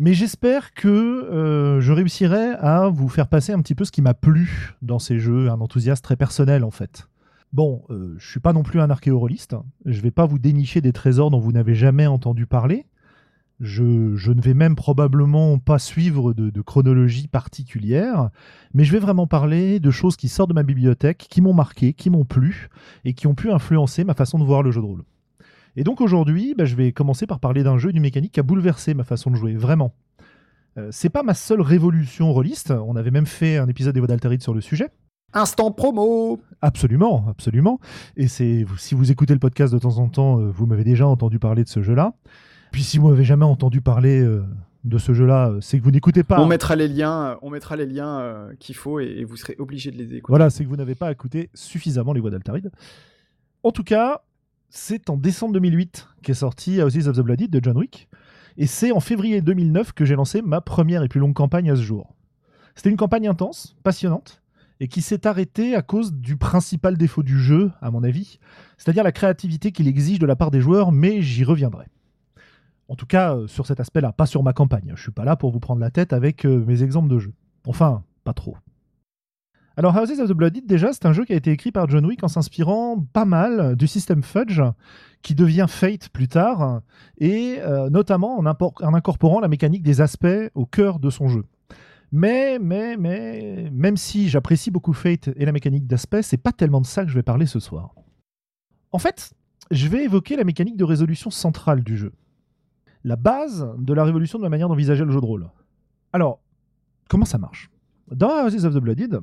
Mais 0.00 0.12
j'espère 0.12 0.74
que 0.74 1.78
je 1.80 1.92
réussirai 1.92 2.50
à 2.58 2.88
vous 2.88 3.08
faire 3.08 3.28
passer 3.28 3.52
un 3.52 3.62
petit 3.62 3.74
peu 3.74 3.86
ce 3.86 3.92
qui 3.92 4.02
m'a 4.02 4.12
plu 4.12 4.74
dans 4.82 4.98
ces 4.98 5.18
jeux, 5.18 5.48
un 5.48 5.60
enthousiasme 5.60 6.02
très 6.02 6.16
personnel 6.16 6.64
en 6.64 6.70
fait. 6.70 7.08
Bon, 7.52 7.84
euh, 7.90 8.14
je 8.18 8.30
suis 8.30 8.40
pas 8.40 8.52
non 8.52 8.62
plus 8.62 8.80
un 8.80 8.90
archéoroliste. 8.90 9.56
Je 9.84 10.00
vais 10.00 10.10
pas 10.10 10.26
vous 10.26 10.38
dénicher 10.38 10.80
des 10.80 10.92
trésors 10.92 11.30
dont 11.30 11.40
vous 11.40 11.52
n'avez 11.52 11.74
jamais 11.74 12.06
entendu 12.06 12.46
parler. 12.46 12.86
Je, 13.58 13.82
ne 13.82 14.40
vais 14.40 14.52
même 14.52 14.76
probablement 14.76 15.58
pas 15.58 15.78
suivre 15.78 16.34
de, 16.34 16.60
chronologie 16.60 17.26
particulière, 17.26 18.28
mais 18.74 18.84
je 18.84 18.92
vais 18.92 18.98
vraiment 18.98 19.26
parler 19.26 19.80
de 19.80 19.90
choses 19.90 20.16
qui 20.16 20.28
sortent 20.28 20.50
de 20.50 20.54
ma 20.54 20.62
bibliothèque, 20.62 21.26
qui 21.30 21.40
m'ont 21.40 21.54
marqué, 21.54 21.94
qui 21.94 22.10
m'ont 22.10 22.26
plu, 22.26 22.68
et 23.06 23.14
qui 23.14 23.26
ont 23.26 23.34
pu 23.34 23.50
influencer 23.50 24.04
ma 24.04 24.12
façon 24.12 24.38
de 24.38 24.44
voir 24.44 24.62
le 24.62 24.72
jeu 24.72 24.82
de 24.82 24.86
rôle. 24.86 25.04
Et 25.76 25.84
donc 25.84 26.02
aujourd'hui, 26.02 26.54
bah, 26.54 26.66
je 26.66 26.76
vais 26.76 26.92
commencer 26.92 27.26
par 27.26 27.40
parler 27.40 27.62
d'un 27.62 27.78
jeu, 27.78 27.92
d'une 27.92 28.02
mécanique 28.02 28.32
qui 28.32 28.40
a 28.40 28.42
bouleversé 28.42 28.92
ma 28.92 29.04
façon 29.04 29.30
de 29.30 29.36
jouer, 29.36 29.54
vraiment. 29.54 29.94
Euh, 30.76 30.88
c'est 30.92 31.08
pas 31.08 31.22
ma 31.22 31.34
seule 31.34 31.62
révolution 31.62 32.34
rôliste, 32.34 32.72
on 32.72 32.94
avait 32.94 33.10
même 33.10 33.26
fait 33.26 33.56
un 33.56 33.68
épisode 33.68 33.94
des 33.94 34.38
sur 34.38 34.52
le 34.52 34.60
sujet, 34.60 34.90
Instant 35.32 35.70
promo 35.70 36.40
Absolument, 36.62 37.26
absolument. 37.28 37.78
Et 38.16 38.28
c'est 38.28 38.64
si 38.78 38.94
vous 38.94 39.10
écoutez 39.10 39.34
le 39.34 39.38
podcast 39.38 39.72
de 39.72 39.78
temps 39.78 39.98
en 39.98 40.08
temps, 40.08 40.40
euh, 40.40 40.50
vous 40.50 40.66
m'avez 40.66 40.84
déjà 40.84 41.06
entendu 41.06 41.38
parler 41.38 41.64
de 41.64 41.68
ce 41.68 41.82
jeu-là. 41.82 42.14
Puis 42.72 42.82
si 42.82 42.98
vous 42.98 43.08
m'avez 43.08 43.24
jamais 43.24 43.44
entendu 43.44 43.80
parler 43.80 44.20
euh, 44.20 44.44
de 44.84 44.98
ce 44.98 45.12
jeu-là, 45.12 45.50
euh, 45.50 45.60
c'est 45.60 45.78
que 45.78 45.84
vous 45.84 45.90
n'écoutez 45.90 46.22
pas. 46.22 46.40
On 46.40 46.46
mettra 46.46 46.76
les 46.76 46.88
liens, 46.88 47.38
on 47.42 47.50
mettra 47.50 47.76
les 47.76 47.86
liens 47.86 48.48
qu'il 48.58 48.74
faut 48.74 49.00
et, 49.00 49.24
vous 49.24 49.36
serez 49.36 49.56
obligé 49.58 49.90
de 49.90 49.96
les 49.96 50.14
écouter. 50.14 50.24
Voilà, 50.28 50.48
c'est 50.48 50.64
que 50.64 50.68
vous 50.68 50.76
n'avez 50.76 50.94
pas 50.94 51.12
écouté 51.12 51.50
suffisamment 51.54 52.12
les 52.12 52.20
voix 52.20 52.30
d'Altaride. 52.30 52.70
En 53.62 53.72
tout 53.72 53.84
cas, 53.84 54.22
c'est 54.70 55.10
en 55.10 55.16
décembre 55.16 55.52
2008 55.54 56.08
qu'est 56.22 56.34
sorti 56.34 56.82
Houses 56.82 57.08
of 57.08 57.16
the 57.16 57.20
Blooded 57.20 57.50
de 57.50 57.60
John 57.62 57.76
Wick. 57.76 58.08
Et 58.56 58.66
c'est 58.66 58.92
en 58.92 59.00
février 59.00 59.42
2009 59.42 59.92
que 59.92 60.04
j'ai 60.04 60.14
lancé 60.14 60.40
ma 60.40 60.60
première 60.60 61.02
et 61.02 61.08
plus 61.08 61.20
longue 61.20 61.34
campagne 61.34 61.70
à 61.70 61.76
ce 61.76 61.82
jour. 61.82 62.14
C'était 62.74 62.90
une 62.90 62.96
campagne 62.96 63.28
intense, 63.28 63.76
passionnante, 63.82 64.42
et 64.80 64.88
qui 64.88 65.02
s'est 65.02 65.26
arrêté 65.26 65.74
à 65.74 65.82
cause 65.82 66.12
du 66.12 66.36
principal 66.36 66.96
défaut 66.96 67.22
du 67.22 67.38
jeu, 67.38 67.70
à 67.80 67.90
mon 67.90 68.02
avis, 68.02 68.38
c'est-à-dire 68.76 69.04
la 69.04 69.12
créativité 69.12 69.72
qu'il 69.72 69.88
exige 69.88 70.18
de 70.18 70.26
la 70.26 70.36
part 70.36 70.50
des 70.50 70.60
joueurs, 70.60 70.92
mais 70.92 71.22
j'y 71.22 71.44
reviendrai. 71.44 71.86
En 72.88 72.94
tout 72.94 73.06
cas, 73.06 73.34
euh, 73.34 73.46
sur 73.46 73.66
cet 73.66 73.80
aspect-là, 73.80 74.12
pas 74.12 74.26
sur 74.26 74.42
ma 74.42 74.52
campagne. 74.52 74.92
Je 74.94 75.02
suis 75.02 75.10
pas 75.10 75.24
là 75.24 75.36
pour 75.36 75.50
vous 75.50 75.60
prendre 75.60 75.80
la 75.80 75.90
tête 75.90 76.12
avec 76.12 76.44
euh, 76.44 76.64
mes 76.66 76.82
exemples 76.82 77.08
de 77.08 77.18
jeux. 77.18 77.34
Enfin, 77.66 78.04
pas 78.22 78.32
trop. 78.32 78.56
Alors, 79.78 79.94
Houses 79.94 80.20
of 80.20 80.30
the 80.30 80.32
Blooded, 80.32 80.66
déjà, 80.66 80.92
c'est 80.92 81.04
un 81.04 81.12
jeu 81.12 81.24
qui 81.24 81.34
a 81.34 81.36
été 81.36 81.50
écrit 81.50 81.70
par 81.70 81.88
John 81.88 82.06
Wick 82.06 82.24
en 82.24 82.28
s'inspirant 82.28 82.98
pas 83.12 83.26
mal 83.26 83.76
du 83.76 83.86
système 83.86 84.22
Fudge, 84.22 84.62
qui 85.20 85.34
devient 85.34 85.66
Fate 85.68 86.08
plus 86.08 86.28
tard, 86.28 86.80
et 87.18 87.58
euh, 87.60 87.90
notamment 87.90 88.38
en, 88.38 88.46
incorporant 88.46 89.40
la 89.40 89.48
mécanique 89.48 89.82
des 89.82 90.00
aspects 90.00 90.26
au 90.54 90.64
cœur 90.64 90.98
de 90.98 91.10
son 91.10 91.28
jeu. 91.28 91.44
Mais, 92.12 92.58
mais, 92.58 92.96
mais, 92.96 93.70
même 93.72 93.96
si 93.96 94.28
j'apprécie 94.28 94.70
beaucoup 94.70 94.92
Fate 94.92 95.28
et 95.36 95.44
la 95.44 95.52
mécanique 95.52 95.86
d'aspect, 95.86 96.22
c'est 96.22 96.36
pas 96.36 96.52
tellement 96.52 96.80
de 96.80 96.86
ça 96.86 97.04
que 97.04 97.10
je 97.10 97.14
vais 97.14 97.22
parler 97.22 97.46
ce 97.46 97.60
soir. 97.60 97.94
En 98.92 98.98
fait, 98.98 99.34
je 99.70 99.88
vais 99.88 100.04
évoquer 100.04 100.36
la 100.36 100.44
mécanique 100.44 100.76
de 100.76 100.84
résolution 100.84 101.30
centrale 101.30 101.82
du 101.82 101.96
jeu. 101.96 102.12
La 103.04 103.16
base 103.16 103.68
de 103.78 103.92
la 103.92 104.04
révolution 104.04 104.38
de 104.38 104.44
la 104.44 104.50
manière 104.50 104.68
d'envisager 104.68 105.04
le 105.04 105.10
jeu 105.10 105.20
de 105.20 105.26
rôle. 105.26 105.48
Alors, 106.12 106.40
comment 107.08 107.24
ça 107.24 107.38
marche? 107.38 107.70
Dans 108.10 108.46
Houses 108.46 108.64
of 108.64 108.74
the 108.74 108.78
Blooded, 108.78 109.20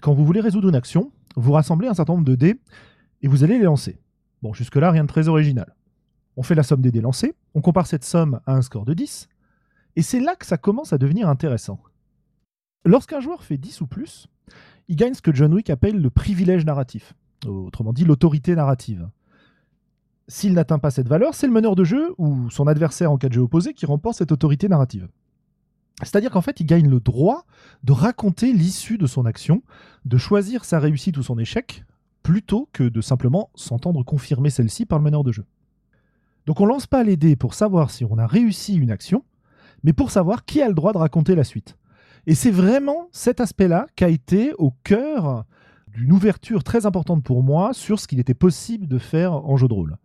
quand 0.00 0.12
vous 0.12 0.24
voulez 0.24 0.40
résoudre 0.40 0.68
une 0.68 0.74
action, 0.74 1.12
vous 1.36 1.52
rassemblez 1.52 1.88
un 1.88 1.94
certain 1.94 2.14
nombre 2.14 2.24
de 2.24 2.34
dés 2.34 2.60
et 3.22 3.28
vous 3.28 3.44
allez 3.44 3.58
les 3.58 3.64
lancer. 3.64 4.00
Bon, 4.42 4.52
jusque-là, 4.52 4.90
rien 4.90 5.04
de 5.04 5.08
très 5.08 5.28
original. 5.28 5.74
on 6.36 6.42
fait 6.42 6.54
la 6.54 6.64
somme 6.64 6.80
des 6.80 6.90
dés 6.90 7.00
lancés, 7.00 7.34
on 7.54 7.60
compare 7.60 7.86
cette 7.86 8.04
somme 8.04 8.40
à 8.44 8.54
un 8.54 8.62
score 8.62 8.84
de 8.84 8.92
10, 8.92 9.28
et 9.96 10.02
c'est 10.02 10.20
là 10.20 10.34
que 10.34 10.44
ça 10.44 10.58
commence 10.58 10.92
à 10.92 10.98
devenir 10.98 11.28
intéressant. 11.28 11.80
Lorsqu'un 12.84 13.20
joueur 13.20 13.42
fait 13.42 13.56
10 13.56 13.80
ou 13.80 13.86
plus, 13.86 14.28
il 14.88 14.96
gagne 14.96 15.14
ce 15.14 15.22
que 15.22 15.34
John 15.34 15.54
Wick 15.54 15.70
appelle 15.70 16.00
le 16.00 16.10
privilège 16.10 16.64
narratif, 16.66 17.14
autrement 17.46 17.92
dit 17.92 18.04
l'autorité 18.04 18.54
narrative. 18.54 19.08
S'il 20.28 20.54
n'atteint 20.54 20.78
pas 20.78 20.90
cette 20.90 21.08
valeur, 21.08 21.34
c'est 21.34 21.46
le 21.46 21.52
meneur 21.52 21.76
de 21.76 21.84
jeu 21.84 22.14
ou 22.18 22.50
son 22.50 22.66
adversaire 22.66 23.10
en 23.10 23.18
cas 23.18 23.28
de 23.28 23.34
jeu 23.34 23.42
opposé 23.42 23.74
qui 23.74 23.86
remporte 23.86 24.18
cette 24.18 24.32
autorité 24.32 24.68
narrative. 24.68 25.08
C'est-à-dire 26.00 26.30
qu'en 26.30 26.40
fait, 26.40 26.60
il 26.60 26.66
gagne 26.66 26.88
le 26.88 27.00
droit 27.00 27.46
de 27.84 27.92
raconter 27.92 28.52
l'issue 28.52 28.98
de 28.98 29.06
son 29.06 29.26
action, 29.26 29.62
de 30.04 30.18
choisir 30.18 30.64
sa 30.64 30.78
réussite 30.78 31.16
ou 31.18 31.22
son 31.22 31.38
échec, 31.38 31.84
plutôt 32.22 32.68
que 32.72 32.84
de 32.84 33.00
simplement 33.00 33.50
s'entendre 33.54 34.02
confirmer 34.02 34.50
celle-ci 34.50 34.86
par 34.86 34.98
le 34.98 35.04
meneur 35.04 35.24
de 35.24 35.32
jeu. 35.32 35.44
Donc 36.46 36.60
on 36.60 36.66
lance 36.66 36.86
pas 36.86 37.04
les 37.04 37.16
dés 37.16 37.36
pour 37.36 37.54
savoir 37.54 37.90
si 37.90 38.04
on 38.04 38.18
a 38.18 38.26
réussi 38.26 38.74
une 38.74 38.90
action, 38.90 39.24
mais 39.82 39.92
pour 39.92 40.10
savoir 40.10 40.44
qui 40.44 40.60
a 40.60 40.68
le 40.68 40.74
droit 40.74 40.92
de 40.92 40.98
raconter 40.98 41.34
la 41.34 41.44
suite. 41.44 41.76
Et 42.26 42.34
c'est 42.34 42.50
vraiment 42.50 43.08
cet 43.12 43.40
aspect-là 43.40 43.86
qui 43.96 44.04
a 44.04 44.08
été 44.08 44.52
au 44.58 44.72
cœur 44.82 45.44
d'une 45.94 46.12
ouverture 46.12 46.64
très 46.64 46.86
importante 46.86 47.22
pour 47.22 47.42
moi 47.42 47.72
sur 47.72 48.00
ce 48.00 48.08
qu'il 48.08 48.18
était 48.18 48.34
possible 48.34 48.88
de 48.88 48.98
faire 48.98 49.32
en 49.32 49.56
jeu 49.56 49.68
de 49.68 49.74
rôle. 49.74 49.96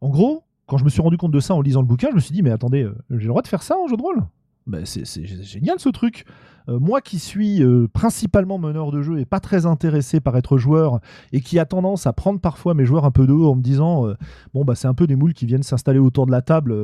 En 0.00 0.08
gros, 0.10 0.44
quand 0.66 0.76
je 0.76 0.84
me 0.84 0.90
suis 0.90 1.02
rendu 1.02 1.16
compte 1.16 1.32
de 1.32 1.40
ça 1.40 1.54
en 1.54 1.60
lisant 1.60 1.80
le 1.80 1.86
bouquin, 1.86 2.08
je 2.10 2.16
me 2.16 2.20
suis 2.20 2.32
dit, 2.32 2.42
mais 2.42 2.50
attendez, 2.50 2.82
euh, 2.82 2.94
j'ai 3.10 3.22
le 3.22 3.28
droit 3.28 3.42
de 3.42 3.48
faire 3.48 3.62
ça 3.62 3.76
en 3.78 3.86
jeu 3.86 3.96
de 3.96 4.02
rôle? 4.02 4.22
Ben, 4.66 4.86
c'est 4.86 5.04
génial 5.24 5.78
ce 5.78 5.90
truc. 5.90 6.24
Euh, 6.70 6.78
moi 6.78 7.02
qui 7.02 7.18
suis 7.18 7.62
euh, 7.62 7.86
principalement 7.92 8.58
meneur 8.58 8.90
de 8.90 9.02
jeu 9.02 9.18
et 9.18 9.26
pas 9.26 9.40
très 9.40 9.66
intéressé 9.66 10.20
par 10.20 10.36
être 10.38 10.56
joueur 10.56 11.00
et 11.32 11.42
qui 11.42 11.58
a 11.58 11.66
tendance 11.66 12.06
à 12.06 12.14
prendre 12.14 12.40
parfois 12.40 12.72
mes 12.72 12.86
joueurs 12.86 13.04
un 13.04 13.10
peu 13.10 13.26
de 13.26 13.32
haut 13.34 13.50
en 13.50 13.56
me 13.56 13.60
disant 13.60 14.06
bon 14.54 14.64
bah 14.64 14.74
c'est 14.74 14.88
un 14.88 14.94
peu 14.94 15.06
des 15.06 15.16
moules 15.16 15.34
qui 15.34 15.44
viennent 15.44 15.62
s'installer 15.62 15.98
autour 15.98 16.24
de 16.24 16.30
la 16.30 16.40
table 16.40 16.74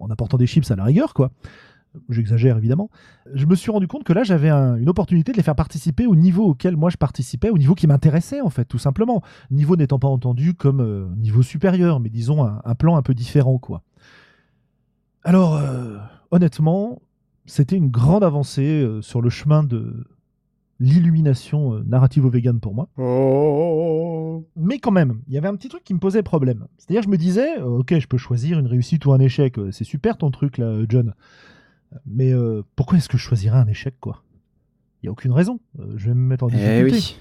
en 0.00 0.10
apportant 0.10 0.36
des 0.36 0.48
chips 0.48 0.68
à 0.72 0.74
la 0.74 0.82
rigueur 0.82 1.14
quoi. 1.14 1.30
J'exagère 2.08 2.56
évidemment. 2.56 2.90
Je 3.32 3.46
me 3.46 3.54
suis 3.54 3.70
rendu 3.70 3.86
compte 3.86 4.04
que 4.04 4.12
là 4.12 4.22
j'avais 4.22 4.50
une 4.50 4.88
opportunité 4.88 5.32
de 5.32 5.36
les 5.36 5.42
faire 5.42 5.56
participer 5.56 6.06
au 6.06 6.16
niveau 6.16 6.44
auquel 6.44 6.76
moi 6.76 6.90
je 6.90 6.96
participais, 6.96 7.50
au 7.50 7.58
niveau 7.58 7.74
qui 7.74 7.86
m'intéressait 7.86 8.40
en 8.40 8.50
fait 8.50 8.64
tout 8.64 8.78
simplement. 8.78 9.22
Niveau 9.50 9.76
n'étant 9.76 9.98
pas 9.98 10.08
entendu 10.08 10.54
comme 10.54 11.14
niveau 11.16 11.42
supérieur, 11.42 12.00
mais 12.00 12.10
disons 12.10 12.44
un, 12.44 12.60
un, 12.64 12.74
plan 12.74 12.96
un 12.96 13.02
peu 13.02 13.14
différent 13.14 13.58
quoi. 13.58 13.82
Alors 15.22 15.60
honnêtement, 16.30 17.00
c'était 17.46 17.76
une 17.76 17.90
grande 17.90 18.24
avancée 18.24 18.82
euh, 18.82 19.02
sur 19.02 19.20
le 19.20 19.30
chemin 19.30 19.62
de 19.62 20.04
l'illumination 20.80 21.74
euh, 21.74 21.82
narrativo-vegan 21.86 22.58
pour 22.58 22.74
moi. 22.74 22.88
Oh. 22.98 24.44
Mais 24.56 24.78
quand 24.78 24.90
même, 24.90 25.20
il 25.28 25.34
y 25.34 25.38
avait 25.38 25.48
un 25.48 25.54
petit 25.54 25.68
truc 25.68 25.84
qui 25.84 25.94
me 25.94 25.98
posait 25.98 26.22
problème. 26.22 26.66
C'est-à-dire, 26.78 27.02
je 27.02 27.08
me 27.08 27.16
disais, 27.16 27.58
euh, 27.58 27.78
ok, 27.78 27.98
je 27.98 28.06
peux 28.06 28.18
choisir 28.18 28.58
une 28.58 28.66
réussite 28.66 29.04
ou 29.06 29.12
un 29.12 29.20
échec. 29.20 29.58
C'est 29.70 29.84
super 29.84 30.16
ton 30.16 30.30
truc 30.30 30.58
là, 30.58 30.82
John. 30.88 31.14
Mais 32.06 32.32
pourquoi 32.76 32.98
est-ce 32.98 33.08
que 33.08 33.18
je 33.18 33.22
choisirais 33.22 33.58
un 33.58 33.66
échec, 33.66 33.94
quoi? 34.00 34.22
Il 35.02 35.06
n'y 35.06 35.08
a 35.08 35.12
aucune 35.12 35.32
raison. 35.32 35.60
je 35.96 36.06
vais 36.06 36.14
me 36.14 36.26
mettre 36.26 36.44
en 36.44 36.48
eh 36.48 36.52
difficulté. 36.56 37.16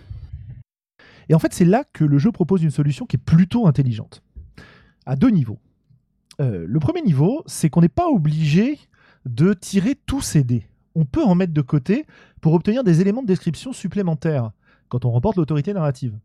Et 1.29 1.33
en 1.33 1.39
fait, 1.39 1.53
c'est 1.53 1.65
là 1.65 1.83
que 1.93 2.03
le 2.03 2.17
jeu 2.17 2.31
propose 2.31 2.63
une 2.63 2.71
solution 2.71 3.05
qui 3.05 3.17
est 3.17 3.23
plutôt 3.23 3.67
intelligente. 3.67 4.23
À 5.05 5.15
deux 5.15 5.29
niveaux. 5.29 5.59
le 6.39 6.77
premier 6.79 7.01
niveau, 7.01 7.43
c'est 7.45 7.69
qu'on 7.69 7.81
n'est 7.81 7.89
pas 7.89 8.07
obligé 8.07 8.79
de 9.25 9.53
tirer 9.53 9.95
tous 10.05 10.21
ces 10.21 10.43
dés. 10.43 10.67
On 10.95 11.05
peut 11.05 11.23
en 11.23 11.35
mettre 11.35 11.53
de 11.53 11.61
côté 11.61 12.05
pour 12.41 12.53
obtenir 12.53 12.83
des 12.83 13.01
éléments 13.01 13.21
de 13.21 13.27
description 13.27 13.73
supplémentaires 13.73 14.51
quand 14.89 15.05
on 15.05 15.11
remporte 15.11 15.37
l'autorité 15.37 15.73
narrative. 15.73 16.17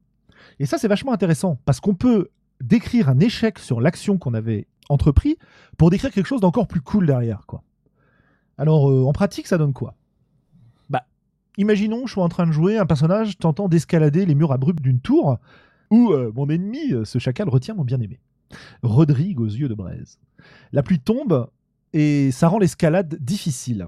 Et 0.59 0.67
ça, 0.67 0.79
c'est 0.79 0.89
vachement 0.89 1.13
intéressant 1.13 1.59
parce 1.65 1.81
qu'on 1.81 1.95
peut 1.95 2.29
décrire 2.61 3.09
un 3.09 3.19
échec 3.21 3.59
sur 3.59 3.81
l'action 3.81 4.19
qu'on 4.19 4.35
avait 4.35 4.67
entrepris 4.89 5.39
pour 5.77 5.91
décrire 5.91 6.11
quelque 6.11 6.27
chose 6.27 6.41
d'encore 6.41 6.67
plus 6.67 6.81
cool 6.81 7.07
derrière. 7.07 7.47
Quoi. 7.47 7.63
Alors, 8.59 8.91
euh, 8.91 9.05
en 9.05 9.13
pratique, 9.13 9.47
ça 9.47 9.57
donne 9.57 9.73
quoi? 9.73 9.95
Bah, 10.91 11.07
imaginons, 11.57 12.07
je 12.07 12.13
suis 12.13 12.21
en 12.21 12.29
train 12.29 12.47
de 12.47 12.53
jouer 12.53 12.77
un 12.77 12.87
personnage 12.87 13.39
tentant 13.39 13.69
d'escalader 13.69 14.27
les 14.27 14.35
murs 14.35 14.53
abrupts 14.53 14.83
d'une 14.83 15.01
tour 15.01 15.39
où 15.91 16.11
euh, 16.13 16.33
mon 16.35 16.49
ennemi, 16.49 16.93
euh, 16.93 17.05
ce 17.05 17.21
chacal, 17.21 17.49
retient 17.49 17.75
mon 17.75 17.85
bien-aimé. 17.85 18.19
Rodrigue 18.83 19.41
aux 19.41 19.47
yeux 19.47 19.69
de 19.69 19.75
braise. 19.75 20.19
La 20.73 20.83
pluie 20.83 20.99
tombe, 20.99 21.49
et 21.93 22.33
ça 22.33 22.49
rend 22.49 22.59
l'escalade 22.59 23.17
difficile. 23.21 23.87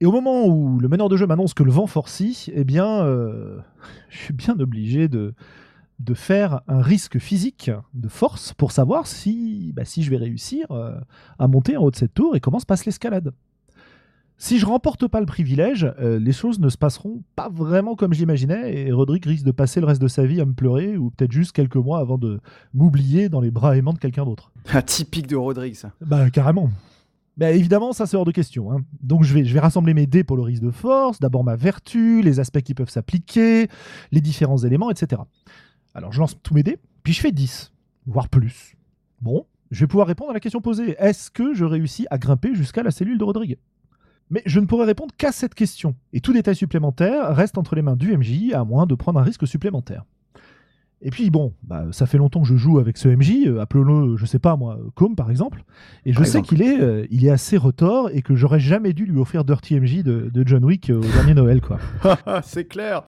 Et 0.00 0.06
au 0.06 0.12
moment 0.12 0.46
où 0.46 0.80
le 0.80 0.88
meneur 0.88 1.10
de 1.10 1.16
jeu 1.16 1.26
m'annonce 1.26 1.54
que 1.54 1.62
le 1.62 1.70
vent 1.70 1.86
forcit, 1.86 2.46
eh 2.54 2.64
bien, 2.64 3.04
je 4.08 4.16
suis 4.16 4.34
bien 4.34 4.58
obligé 4.60 5.08
de, 5.08 5.34
faire 6.14 6.62
un 6.68 6.80
risque 6.80 7.18
physique 7.18 7.70
de 7.94 8.08
force 8.08 8.54
pour 8.54 8.70
savoir 8.70 9.08
si, 9.08 9.72
bah, 9.74 9.84
si 9.84 10.04
je 10.04 10.10
vais 10.10 10.16
réussir 10.16 10.68
à 11.38 11.48
monter 11.48 11.76
en 11.76 11.82
haut 11.82 11.90
de 11.90 11.96
cette 11.96 12.14
tour 12.14 12.36
et 12.36 12.40
comment 12.40 12.60
se 12.60 12.66
passe 12.66 12.86
l'escalade. 12.86 13.32
Si 14.40 14.60
je 14.60 14.66
remporte 14.66 15.08
pas 15.08 15.18
le 15.18 15.26
privilège, 15.26 15.92
euh, 15.98 16.20
les 16.20 16.30
choses 16.30 16.60
ne 16.60 16.68
se 16.68 16.78
passeront 16.78 17.24
pas 17.34 17.48
vraiment 17.48 17.96
comme 17.96 18.14
je 18.14 18.20
l'imaginais 18.20 18.72
et 18.72 18.92
Rodrigue 18.92 19.26
risque 19.26 19.44
de 19.44 19.50
passer 19.50 19.80
le 19.80 19.86
reste 19.86 20.00
de 20.00 20.06
sa 20.06 20.26
vie 20.26 20.40
à 20.40 20.44
me 20.44 20.52
pleurer 20.52 20.96
ou 20.96 21.10
peut-être 21.10 21.32
juste 21.32 21.50
quelques 21.50 21.74
mois 21.74 21.98
avant 21.98 22.18
de 22.18 22.38
m'oublier 22.72 23.28
dans 23.28 23.40
les 23.40 23.50
bras 23.50 23.76
aimants 23.76 23.94
de 23.94 23.98
quelqu'un 23.98 24.24
d'autre. 24.24 24.52
Typique 24.86 25.26
de 25.26 25.34
Rodrigue, 25.34 25.74
ça. 25.74 25.90
Bah, 26.00 26.30
carrément. 26.30 26.70
Bah, 27.36 27.50
évidemment, 27.50 27.92
ça 27.92 28.06
c'est 28.06 28.16
hors 28.16 28.24
de 28.24 28.30
question. 28.30 28.70
Hein. 28.70 28.84
Donc 29.02 29.24
je 29.24 29.34
vais, 29.34 29.44
je 29.44 29.52
vais 29.52 29.58
rassembler 29.58 29.92
mes 29.92 30.06
dés 30.06 30.22
pour 30.22 30.36
le 30.36 30.44
risque 30.44 30.62
de 30.62 30.70
force, 30.70 31.18
d'abord 31.18 31.42
ma 31.42 31.56
vertu, 31.56 32.22
les 32.22 32.38
aspects 32.38 32.62
qui 32.62 32.74
peuvent 32.74 32.90
s'appliquer, 32.90 33.66
les 34.12 34.20
différents 34.20 34.58
éléments, 34.58 34.92
etc. 34.92 35.20
Alors 35.94 36.12
je 36.12 36.20
lance 36.20 36.40
tous 36.40 36.54
mes 36.54 36.62
dés, 36.62 36.78
puis 37.02 37.12
je 37.12 37.20
fais 37.20 37.32
10, 37.32 37.72
voire 38.06 38.28
plus. 38.28 38.76
Bon, 39.20 39.46
je 39.72 39.80
vais 39.80 39.88
pouvoir 39.88 40.06
répondre 40.06 40.30
à 40.30 40.34
la 40.34 40.40
question 40.40 40.60
posée. 40.60 40.94
Est-ce 41.00 41.28
que 41.32 41.54
je 41.54 41.64
réussis 41.64 42.06
à 42.10 42.18
grimper 42.18 42.54
jusqu'à 42.54 42.84
la 42.84 42.92
cellule 42.92 43.18
de 43.18 43.24
Rodrigue 43.24 43.58
mais 44.30 44.42
je 44.46 44.60
ne 44.60 44.66
pourrai 44.66 44.86
répondre 44.86 45.14
qu'à 45.16 45.32
cette 45.32 45.54
question, 45.54 45.94
et 46.12 46.20
tout 46.20 46.32
détail 46.32 46.56
supplémentaire 46.56 47.34
reste 47.34 47.58
entre 47.58 47.74
les 47.74 47.82
mains 47.82 47.96
du 47.96 48.16
MJ, 48.16 48.52
à 48.52 48.64
moins 48.64 48.86
de 48.86 48.94
prendre 48.94 49.18
un 49.18 49.22
risque 49.22 49.46
supplémentaire. 49.46 50.04
Et 51.00 51.10
puis 51.10 51.30
bon, 51.30 51.52
bah, 51.62 51.84
ça 51.92 52.06
fait 52.06 52.18
longtemps 52.18 52.42
que 52.42 52.48
je 52.48 52.56
joue 52.56 52.80
avec 52.80 52.96
ce 52.96 53.08
MJ, 53.08 53.46
euh, 53.46 53.60
appelons-le, 53.60 54.16
je 54.16 54.26
sais 54.26 54.40
pas 54.40 54.56
moi, 54.56 54.78
Com 54.96 55.14
par 55.14 55.30
exemple, 55.30 55.62
et 56.04 56.12
je 56.12 56.24
sais 56.24 56.42
qu'il 56.42 56.60
est, 56.60 56.80
euh, 56.80 57.06
il 57.10 57.24
est 57.24 57.30
assez 57.30 57.56
retors 57.56 58.10
et 58.12 58.22
que 58.22 58.34
j'aurais 58.34 58.58
jamais 58.58 58.92
dû 58.92 59.06
lui 59.06 59.18
offrir 59.18 59.44
Dirty 59.44 59.78
MJ 59.78 60.02
de, 60.02 60.42
John 60.44 60.64
Wick 60.64 60.90
au 60.90 61.00
dernier 61.00 61.34
Noël 61.34 61.60
quoi. 61.60 61.78
C'est 62.42 62.64
clair. 62.64 63.04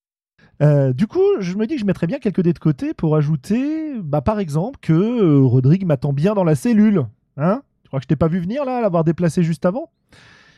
Euh, 0.62 0.92
du 0.92 1.06
coup, 1.06 1.24
je 1.40 1.56
me 1.56 1.66
dis 1.66 1.74
que 1.74 1.80
je 1.80 1.86
mettrais 1.86 2.06
bien 2.06 2.18
quelques 2.18 2.42
dés 2.42 2.52
de 2.52 2.58
côté 2.58 2.92
pour 2.92 3.16
ajouter, 3.16 3.94
bah, 3.98 4.20
par 4.20 4.38
exemple, 4.38 4.78
que 4.82 5.40
Rodrigue 5.40 5.86
m'attend 5.86 6.12
bien 6.12 6.34
dans 6.34 6.44
la 6.44 6.54
cellule. 6.54 7.06
Hein? 7.38 7.62
Tu 7.82 7.88
crois 7.88 7.98
que 7.98 8.04
je 8.04 8.08
t'ai 8.08 8.16
pas 8.16 8.28
vu 8.28 8.40
venir 8.40 8.66
là, 8.66 8.82
l'avoir 8.82 9.02
déplacé 9.02 9.42
juste 9.42 9.64
avant? 9.64 9.90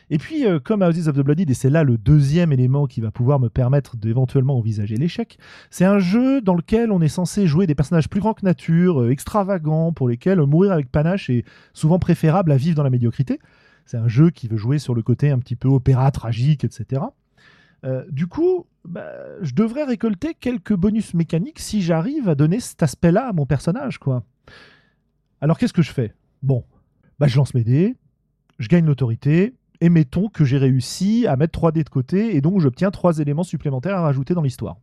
Et 0.09 0.17
puis, 0.17 0.45
euh, 0.45 0.59
comme 0.59 0.81
Houses 0.81 1.07
of 1.07 1.15
the 1.15 1.21
Blooded, 1.21 1.49
et 1.49 1.53
c'est 1.53 1.69
là 1.69 1.83
le 1.83 1.97
deuxième 1.97 2.51
élément 2.51 2.87
qui 2.87 3.01
va 3.01 3.11
pouvoir 3.11 3.39
me 3.39 3.49
permettre 3.49 3.97
d'éventuellement 3.97 4.57
envisager 4.57 4.95
l'échec, 4.95 5.37
c'est 5.69 5.85
un 5.85 5.99
jeu 5.99 6.41
dans 6.41 6.55
lequel 6.55 6.91
on 6.91 7.01
est 7.01 7.07
censé 7.07 7.47
jouer 7.47 7.67
des 7.67 7.75
personnages 7.75 8.09
plus 8.09 8.19
grands 8.19 8.33
que 8.33 8.45
nature, 8.45 9.01
euh, 9.01 9.09
extravagants, 9.09 9.93
pour 9.93 10.09
lesquels 10.09 10.41
mourir 10.41 10.71
avec 10.71 10.91
panache 10.91 11.29
est 11.29 11.45
souvent 11.73 11.99
préférable 11.99 12.51
à 12.51 12.57
vivre 12.57 12.75
dans 12.75 12.83
la 12.83 12.89
médiocrité. 12.89 13.39
C'est 13.85 13.97
un 13.97 14.07
jeu 14.07 14.29
qui 14.29 14.47
veut 14.47 14.57
jouer 14.57 14.79
sur 14.79 14.93
le 14.93 15.01
côté 15.01 15.29
un 15.29 15.39
petit 15.39 15.55
peu 15.55 15.67
opéra 15.67 16.09
tragique, 16.11 16.63
etc. 16.63 17.01
Euh, 17.85 18.05
du 18.09 18.27
coup, 18.27 18.65
bah, 18.85 19.11
je 19.41 19.53
devrais 19.53 19.83
récolter 19.83 20.33
quelques 20.33 20.73
bonus 20.73 21.13
mécaniques 21.13 21.59
si 21.59 21.81
j'arrive 21.81 22.29
à 22.29 22.35
donner 22.35 22.59
cet 22.59 22.81
aspect-là 22.83 23.27
à 23.27 23.33
mon 23.33 23.45
personnage, 23.45 23.97
quoi. 23.97 24.23
Alors 25.41 25.57
qu'est-ce 25.57 25.73
que 25.73 25.81
je 25.81 25.91
fais? 25.91 26.13
Bon, 26.41 26.63
bah, 27.19 27.27
je 27.27 27.35
lance 27.35 27.53
mes 27.53 27.63
dés, 27.63 27.95
je 28.59 28.69
gagne 28.69 28.85
l'autorité, 28.85 29.53
et 29.83 29.89
mettons 29.89 30.29
que 30.29 30.45
j'ai 30.45 30.57
réussi 30.57 31.27
à 31.27 31.35
mettre 31.35 31.51
3 31.51 31.73
dés 31.73 31.83
de 31.83 31.89
côté 31.89 32.37
et 32.37 32.41
donc 32.41 32.61
j'obtiens 32.61 32.89
3 32.89 33.19
éléments 33.19 33.43
supplémentaires 33.43 33.97
à 33.97 34.01
rajouter 34.01 34.33
dans 34.33 34.41
l'histoire. 34.41 34.77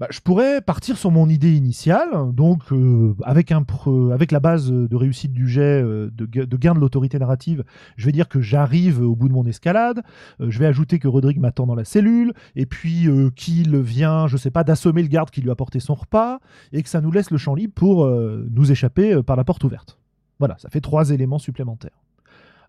Bah, 0.00 0.08
je 0.10 0.18
pourrais 0.18 0.60
partir 0.60 0.98
sur 0.98 1.12
mon 1.12 1.28
idée 1.28 1.52
initiale, 1.52 2.08
donc 2.32 2.72
euh, 2.72 3.14
avec, 3.22 3.52
un 3.52 3.64
avec 4.12 4.32
la 4.32 4.40
base 4.40 4.72
de 4.72 4.96
réussite 4.96 5.32
du 5.32 5.46
jet, 5.46 5.82
euh, 5.82 6.10
de, 6.10 6.56
gain 6.56 6.74
de 6.74 6.80
l'autorité 6.80 7.16
narrative, 7.20 7.62
je 7.96 8.06
vais 8.06 8.12
dire 8.12 8.28
que 8.28 8.40
j'arrive 8.40 9.00
au 9.02 9.14
bout 9.14 9.28
de 9.28 9.34
mon 9.34 9.46
escalade, 9.46 10.02
euh, 10.40 10.50
je 10.50 10.58
vais 10.58 10.66
ajouter 10.66 10.98
que 10.98 11.06
Rodrigue 11.06 11.38
m'attend 11.38 11.66
dans 11.66 11.76
la 11.76 11.84
cellule, 11.84 12.32
et 12.56 12.66
puis 12.66 13.06
qu'il 13.36 13.76
vient, 13.76 14.26
je 14.26 14.36
sais 14.36 14.50
pas, 14.50 14.64
d'assommer 14.64 15.02
le 15.02 15.08
garde 15.08 15.30
qui 15.30 15.42
lui 15.42 15.50
a 15.50 15.54
porté 15.54 15.78
son 15.78 15.94
repas, 15.94 16.40
et 16.72 16.82
que 16.82 16.88
ça 16.88 17.00
nous 17.00 17.12
laisse 17.12 17.30
le 17.30 17.38
champ 17.38 17.54
libre 17.54 17.74
pour 17.74 18.06
nous 18.08 18.72
échapper 18.72 19.22
par 19.22 19.36
la 19.36 19.44
porte 19.44 19.62
ouverte. 19.62 19.98
Voilà, 20.40 20.56
ça 20.58 20.70
fait 20.70 20.80
trois 20.80 21.10
éléments 21.10 21.38
supplémentaires. 21.38 22.00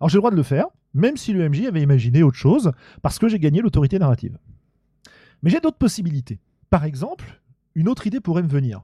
Alors 0.01 0.09
j'ai 0.09 0.17
le 0.17 0.21
droit 0.21 0.31
de 0.31 0.35
le 0.35 0.43
faire, 0.43 0.65
même 0.95 1.15
si 1.15 1.31
le 1.31 1.47
MJ 1.47 1.65
avait 1.67 1.83
imaginé 1.83 2.23
autre 2.23 2.37
chose, 2.37 2.71
parce 3.03 3.19
que 3.19 3.29
j'ai 3.29 3.37
gagné 3.37 3.61
l'autorité 3.61 3.99
narrative. 3.99 4.35
Mais 5.43 5.51
j'ai 5.51 5.59
d'autres 5.59 5.77
possibilités. 5.77 6.39
Par 6.71 6.85
exemple, 6.85 7.39
une 7.75 7.87
autre 7.87 8.07
idée 8.07 8.19
pourrait 8.19 8.41
me 8.41 8.47
venir. 8.47 8.81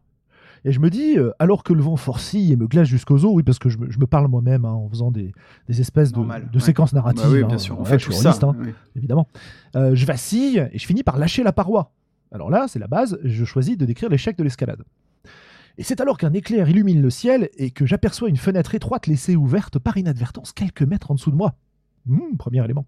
Et 0.64 0.72
je 0.72 0.80
me 0.80 0.92
dis, 0.92 1.18
euh, 1.18 1.32
alors 1.40 1.64
que 1.64 1.74
le 1.74 1.82
vent 1.82 1.96
forcit 1.96 2.52
et 2.52 2.56
me 2.56 2.68
glace 2.68 2.88
jusqu'aux 2.88 3.26
os, 3.26 3.32
oui, 3.34 3.42
parce 3.42 3.58
que 3.58 3.68
je 3.68 3.80
me, 3.80 4.06
parle 4.06 4.28
moi-même 4.28 4.64
hein, 4.64 4.74
en 4.74 4.88
faisant 4.90 5.10
des, 5.10 5.34
espèces 5.70 6.12
de, 6.12 6.60
séquences 6.60 6.94
narratives. 6.94 7.24
Bah 7.24 7.32
oui, 7.32 7.44
bien 7.44 7.56
hein. 7.56 7.58
sûr, 7.58 7.80
en 7.80 7.86
fait, 7.86 7.98
je 7.98 8.12
ça, 8.12 8.38
hein, 8.44 8.56
évidemment. 8.96 9.28
Euh, 9.76 9.96
je 9.96 10.06
vacille 10.06 10.68
et 10.72 10.78
je 10.78 10.86
finis 10.86 11.02
par 11.02 11.18
lâcher 11.18 11.42
la 11.42 11.52
paroi. 11.52 11.94
Alors 12.32 12.52
là, 12.52 12.68
c'est 12.68 12.80
la 12.80 12.88
base, 12.88 13.18
je 13.24 13.44
choisis 13.44 13.76
de 13.76 13.86
décrire 13.86 14.10
l'échec 14.10 14.38
de 14.38 14.44
l'escalade. 14.44 14.84
Et 15.78 15.84
c'est 15.84 16.02
alors 16.02 16.18
qu'un 16.18 16.34
éclair 16.34 16.70
illumine 16.70 17.02
le 17.02 17.10
ciel 17.10 17.50
et 17.56 17.70
que 17.70 17.86
j'aperçois 17.86 18.30
une 18.30 18.38
fenêtre 18.38 18.74
étroite 18.74 19.06
laissée 19.06 19.36
ouverte 19.36 19.78
par 19.78 19.98
inadvertance 19.98 20.52
quelques 20.52 20.82
mètres 20.82 21.12
en 21.12 21.16
dessous 21.16 21.32
de 21.32 21.36
moi. 21.36 21.56
Hmm, 22.08 22.36
premier 22.38 22.64
élément. 22.64 22.86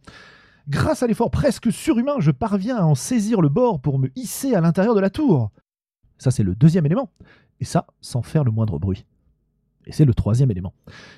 Grâce 0.67 1.03
à 1.03 1.07
l'effort 1.07 1.29
presque 1.29 1.71
surhumain, 1.71 2.15
je 2.19 2.31
parviens 2.31 2.77
à 2.77 2.83
en 2.83 2.95
saisir 2.95 3.41
le 3.41 3.49
bord 3.49 3.79
pour 3.79 3.99
me 3.99 4.09
hisser 4.15 4.55
à 4.55 4.61
l'intérieur 4.61 4.95
de 4.95 4.99
la 4.99 5.09
tour. 5.09 5.51
Ça, 6.17 6.31
c'est 6.31 6.43
le 6.43 6.55
deuxième 6.55 6.85
élément. 6.85 7.11
Et 7.59 7.65
ça, 7.65 7.85
sans 8.01 8.21
faire 8.21 8.43
le 8.43 8.51
moindre 8.51 8.79
bruit. 8.79 9.05
Et 9.85 9.91
c'est 9.91 10.05
le 10.05 10.13
troisième 10.13 10.51
élément. 10.51 10.73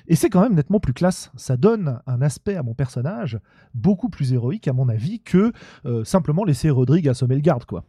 Et 0.06 0.16
c'est 0.16 0.30
quand 0.30 0.40
même 0.42 0.54
nettement 0.54 0.80
plus 0.80 0.94
classe. 0.94 1.30
Ça 1.36 1.56
donne 1.56 2.00
un 2.06 2.22
aspect 2.22 2.56
à 2.56 2.62
mon 2.62 2.74
personnage 2.74 3.38
beaucoup 3.74 4.08
plus 4.08 4.32
héroïque, 4.32 4.68
à 4.68 4.72
mon 4.72 4.88
avis, 4.88 5.20
que 5.20 5.52
euh, 5.84 6.04
simplement 6.04 6.44
laisser 6.44 6.70
Rodrigue 6.70 7.08
assommer 7.08 7.34
le 7.34 7.40
garde, 7.40 7.64
quoi. 7.64 7.84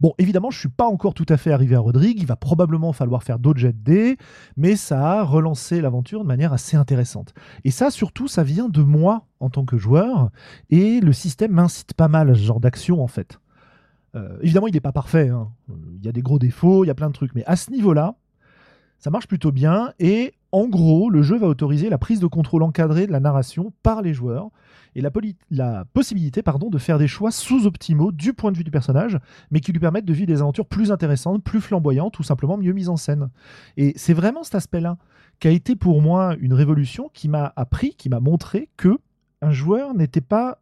Bon, 0.00 0.14
évidemment, 0.18 0.50
je 0.50 0.58
suis 0.58 0.68
pas 0.68 0.86
encore 0.86 1.14
tout 1.14 1.26
à 1.28 1.36
fait 1.36 1.52
arrivé 1.52 1.74
à 1.74 1.80
Rodrigue. 1.80 2.18
Il 2.20 2.26
va 2.26 2.36
probablement 2.36 2.92
falloir 2.92 3.22
faire 3.22 3.38
d'autres 3.38 3.58
jets 3.60 3.72
de 3.72 3.78
dés, 3.82 4.16
mais 4.56 4.76
ça 4.76 5.20
a 5.20 5.22
relancé 5.22 5.80
l'aventure 5.80 6.22
de 6.22 6.26
manière 6.26 6.52
assez 6.52 6.76
intéressante. 6.76 7.34
Et 7.64 7.70
ça, 7.70 7.90
surtout, 7.90 8.28
ça 8.28 8.42
vient 8.42 8.68
de 8.68 8.82
moi 8.82 9.26
en 9.40 9.50
tant 9.50 9.64
que 9.64 9.78
joueur, 9.78 10.30
et 10.70 11.00
le 11.00 11.12
système 11.12 11.52
m'incite 11.52 11.94
pas 11.94 12.08
mal 12.08 12.30
à 12.30 12.34
ce 12.34 12.40
genre 12.40 12.60
d'action, 12.60 13.02
en 13.02 13.06
fait. 13.06 13.38
Euh, 14.14 14.38
évidemment, 14.42 14.66
il 14.66 14.74
n'est 14.74 14.80
pas 14.80 14.92
parfait. 14.92 15.28
hein. 15.28 15.48
Il 15.68 16.04
y 16.04 16.08
a 16.08 16.12
des 16.12 16.22
gros 16.22 16.38
défauts, 16.38 16.84
il 16.84 16.88
y 16.88 16.90
a 16.90 16.94
plein 16.94 17.08
de 17.08 17.14
trucs, 17.14 17.34
mais 17.34 17.44
à 17.46 17.56
ce 17.56 17.70
niveau-là, 17.70 18.16
ça 18.98 19.10
marche 19.10 19.28
plutôt 19.28 19.52
bien. 19.52 19.92
Et 19.98 20.34
en 20.52 20.66
gros, 20.66 21.10
le 21.10 21.22
jeu 21.22 21.36
va 21.36 21.46
autoriser 21.46 21.90
la 21.90 21.98
prise 21.98 22.20
de 22.20 22.26
contrôle 22.26 22.62
encadrée 22.62 23.06
de 23.06 23.12
la 23.12 23.20
narration 23.20 23.72
par 23.82 24.02
les 24.02 24.14
joueurs 24.14 24.50
et 24.94 25.02
la, 25.02 25.84
possibilité 25.92 26.42
pardon, 26.42 26.70
de 26.70 26.78
faire 26.78 26.98
des 26.98 27.06
choix 27.06 27.30
sous-optimaux 27.30 28.10
du 28.10 28.32
point 28.32 28.50
de 28.50 28.56
vue 28.56 28.64
du 28.64 28.70
personnage, 28.70 29.18
mais 29.50 29.60
qui 29.60 29.72
lui 29.72 29.78
permettent 29.78 30.06
de 30.06 30.12
vivre 30.12 30.26
des 30.26 30.40
aventures 30.40 30.66
plus 30.66 30.90
intéressantes, 30.90 31.44
plus 31.44 31.60
flamboyantes 31.60 32.18
ou 32.18 32.22
simplement 32.22 32.56
mieux 32.56 32.72
mises 32.72 32.88
en 32.88 32.96
scène. 32.96 33.28
Et 33.76 33.92
c'est 33.96 34.14
vraiment 34.14 34.42
cet 34.42 34.54
aspect-là 34.54 34.96
qui 35.38 35.48
a 35.48 35.50
été 35.50 35.76
pour 35.76 36.02
moi 36.02 36.34
une 36.40 36.54
révolution 36.54 37.10
qui 37.12 37.28
m'a 37.28 37.52
appris, 37.54 37.94
qui 37.94 38.08
m'a 38.08 38.20
montré 38.20 38.70
que 38.76 38.98
un 39.40 39.52
joueur 39.52 39.94
n'était 39.94 40.20
pas 40.20 40.58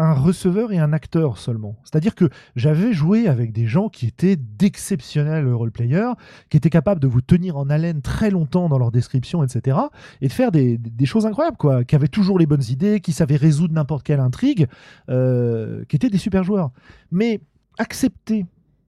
un 0.00 0.14
receveur 0.14 0.72
et 0.72 0.78
un 0.78 0.92
acteur 0.92 1.38
seulement. 1.38 1.76
C'est-à-dire 1.84 2.14
que 2.14 2.28
j'avais 2.56 2.92
joué 2.92 3.28
avec 3.28 3.52
des 3.52 3.66
gens 3.66 3.88
qui 3.88 4.06
étaient 4.06 4.36
d'exceptionnels 4.36 5.52
roleplayers, 5.52 6.12
qui 6.48 6.56
étaient 6.56 6.70
capables 6.70 7.00
de 7.00 7.06
vous 7.06 7.20
tenir 7.20 7.56
en 7.56 7.68
haleine 7.68 8.02
très 8.02 8.30
longtemps 8.30 8.68
dans 8.68 8.78
leur 8.78 8.90
description, 8.90 9.44
etc. 9.44 9.78
Et 10.20 10.28
de 10.28 10.32
faire 10.32 10.52
des, 10.52 10.78
des 10.78 11.06
choses 11.06 11.26
incroyables, 11.26 11.56
quoi. 11.56 11.84
Qui 11.84 11.94
avaient 11.94 12.08
toujours 12.08 12.38
les 12.38 12.46
bonnes 12.46 12.64
idées, 12.68 13.00
qui 13.00 13.12
savaient 13.12 13.36
résoudre 13.36 13.74
n'importe 13.74 14.04
quelle 14.04 14.20
intrigue, 14.20 14.66
euh, 15.08 15.84
qui 15.88 15.96
étaient 15.96 16.10
des 16.10 16.18
super 16.18 16.44
joueurs. 16.44 16.70
Mais 17.10 17.40
accepter, 17.78 18.46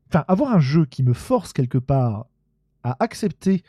enfin, 0.09 0.25
avoir 0.29 0.53
un 0.53 0.61
jeu 0.61 0.87
qui 0.87 1.03
me 1.03 1.13
force 1.13 1.53
quelque 1.53 1.79
part 1.79 2.27
à 2.85 2.97
accepter 3.01 3.63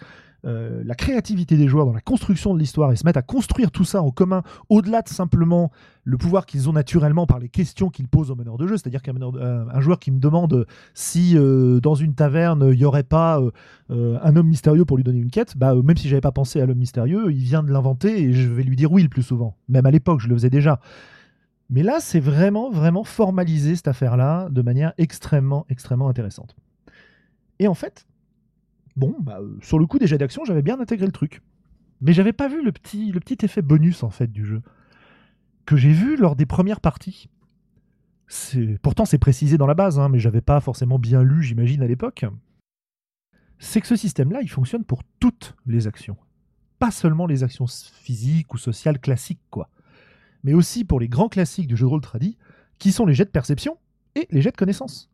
euh, 0.46 0.84
la 0.86 0.96
créativité 0.96 1.56
des 1.56 1.68
joueurs 1.68 1.86
dans 1.86 1.94
la 1.94 2.02
construction 2.02 2.54
de 2.54 2.60
l'histoire 2.60 2.92
et 2.92 2.96
se 2.96 3.06
mettre 3.06 3.20
à 3.20 3.22
construire 3.22 3.72
tout 3.72 3.86
ça 3.86 4.02
en 4.02 4.12
commun, 4.12 4.44
au-delà 4.70 5.02
de 5.02 5.10
simplement 5.10 5.72
le 6.04 6.18
pouvoir 6.18 6.46
qu'ils 6.46 6.70
ont 6.70 6.74
naturellement 6.74 7.26
par 7.26 7.40
les 7.40 7.48
questions 7.48 7.90
qu'ils 7.90 8.08
posent 8.08 8.30
au 8.30 8.36
meneur 8.36 8.58
de 8.58 8.68
jeu. 8.68 8.78
C'est-à-dire 8.78 9.02
qu'un 9.02 9.16
euh, 9.22 9.82
joueur 9.82 10.00
qui 10.00 10.12
me 10.12 10.20
demande 10.20 10.66
si 10.94 11.38
euh, 11.38 11.80
dans 11.80 11.96
une 11.96 12.14
taverne 12.14 12.70
il 12.72 12.78
n'y 12.78 12.86
aurait 12.86 13.04
pas 13.04 13.42
un 13.90 14.36
homme 14.36 14.48
mystérieux 14.48 14.86
pour 14.86 14.98
lui 14.98 15.04
donner 15.04 15.20
une 15.20 15.30
quête, 15.30 15.56
bah, 15.56 15.76
même 15.76 15.98
si 15.98 16.10
j'avais 16.10 16.22
pas 16.22 16.32
pensé 16.32 16.60
à 16.60 16.66
l'homme 16.66 16.80
mystérieux, 16.80 17.32
il 17.32 17.44
vient 17.44 17.64
de 17.64 17.72
l'inventer 17.72 18.24
et 18.24 18.34
je 18.34 18.50
vais 18.50 18.64
lui 18.64 18.76
dire 18.76 18.92
oui 18.92 19.04
le 19.04 19.10
plus 19.10 19.24
souvent. 19.24 19.56
Même 19.70 19.86
à 19.86 19.92
l'époque, 19.92 20.20
je 20.20 20.28
le 20.28 20.36
faisais 20.36 20.50
déjà. 20.50 20.80
Mais 21.70 21.84
là, 21.84 21.98
c'est 22.00 22.20
vraiment, 22.20 22.70
vraiment 22.70 23.04
formalisé 23.04 23.76
cette 23.76 23.88
affaire-là 23.88 24.50
de 24.50 24.62
manière 24.62 24.94
extrêmement, 24.98 25.66
extrêmement 25.70 26.10
intéressante. 26.10 26.56
Et 27.60 27.68
en 27.68 27.74
fait, 27.74 28.06
bon, 28.96 29.16
bah, 29.20 29.40
euh, 29.42 29.58
sur 29.62 29.80
le 29.80 29.86
coup 29.86 30.00
des 30.00 30.08
jets 30.08 30.18
d'action, 30.18 30.46
j'avais 30.46 30.62
bien 30.62 30.80
intégré 30.80 31.06
le 31.06 31.12
truc. 31.12 31.42
Mais 32.02 32.14
j'avais 32.14 32.34
pas 32.34 32.48
vu 32.48 32.62
le 32.64 32.72
petit, 32.72 33.14
effet 33.42 33.62
bonus 33.62 34.04
en 34.04 34.10
fait 34.10 34.32
du 34.32 34.46
jeu 34.46 34.62
que 35.66 35.78
j'ai 35.78 35.94
vu 35.94 36.18
lors 36.18 36.36
des 36.36 36.46
premières 36.46 36.82
parties. 36.82 37.30
Pourtant 38.82 39.06
c'est 39.06 39.18
précisé 39.18 39.58
dans 39.58 39.68
la 39.68 39.74
base, 39.74 40.00
hein, 40.00 40.10
mais 40.10 40.20
j'avais 40.20 40.42
pas 40.42 40.60
forcément 40.60 41.00
bien 41.00 41.24
lu, 41.24 41.44
j'imagine 41.44 41.82
à 41.82 41.88
l'époque. 41.88 42.26
C'est 43.60 43.80
que 43.80 43.88
ce 43.88 43.96
système-là, 43.96 44.42
il 44.42 44.50
fonctionne 44.50 44.84
pour 44.84 45.04
toutes 45.22 45.56
les 45.66 45.88
actions, 45.88 46.18
pas 46.80 46.92
seulement 46.92 47.26
les 47.26 47.44
actions 47.44 47.68
physiques 47.68 48.54
ou 48.54 48.58
sociales 48.58 49.00
classiques, 49.00 49.40
quoi, 49.50 49.70
mais 50.44 50.54
aussi 50.54 50.84
pour 50.84 51.00
les 51.00 51.08
grands 51.08 51.30
classiques 51.30 51.68
du 51.68 51.78
jeu 51.78 51.86
de 51.86 51.90
rôle 51.90 52.02
tradi, 52.02 52.38
qui 52.80 52.92
sont 52.92 53.06
les 53.06 53.14
jets 53.14 53.26
de 53.26 53.30
perception 53.30 53.78
et 54.16 54.28
les 54.32 54.42
jets 54.42 54.52
de 54.52 54.58
connaissance. 54.58 55.10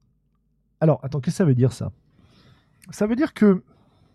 Alors, 0.81 0.99
attends, 1.03 1.19
qu'est-ce 1.19 1.35
que 1.35 1.37
ça 1.37 1.45
veut 1.45 1.55
dire 1.55 1.73
ça? 1.73 1.91
Ça 2.91 3.08
veut 3.08 3.15
dire 3.15 3.34
que 3.34 3.63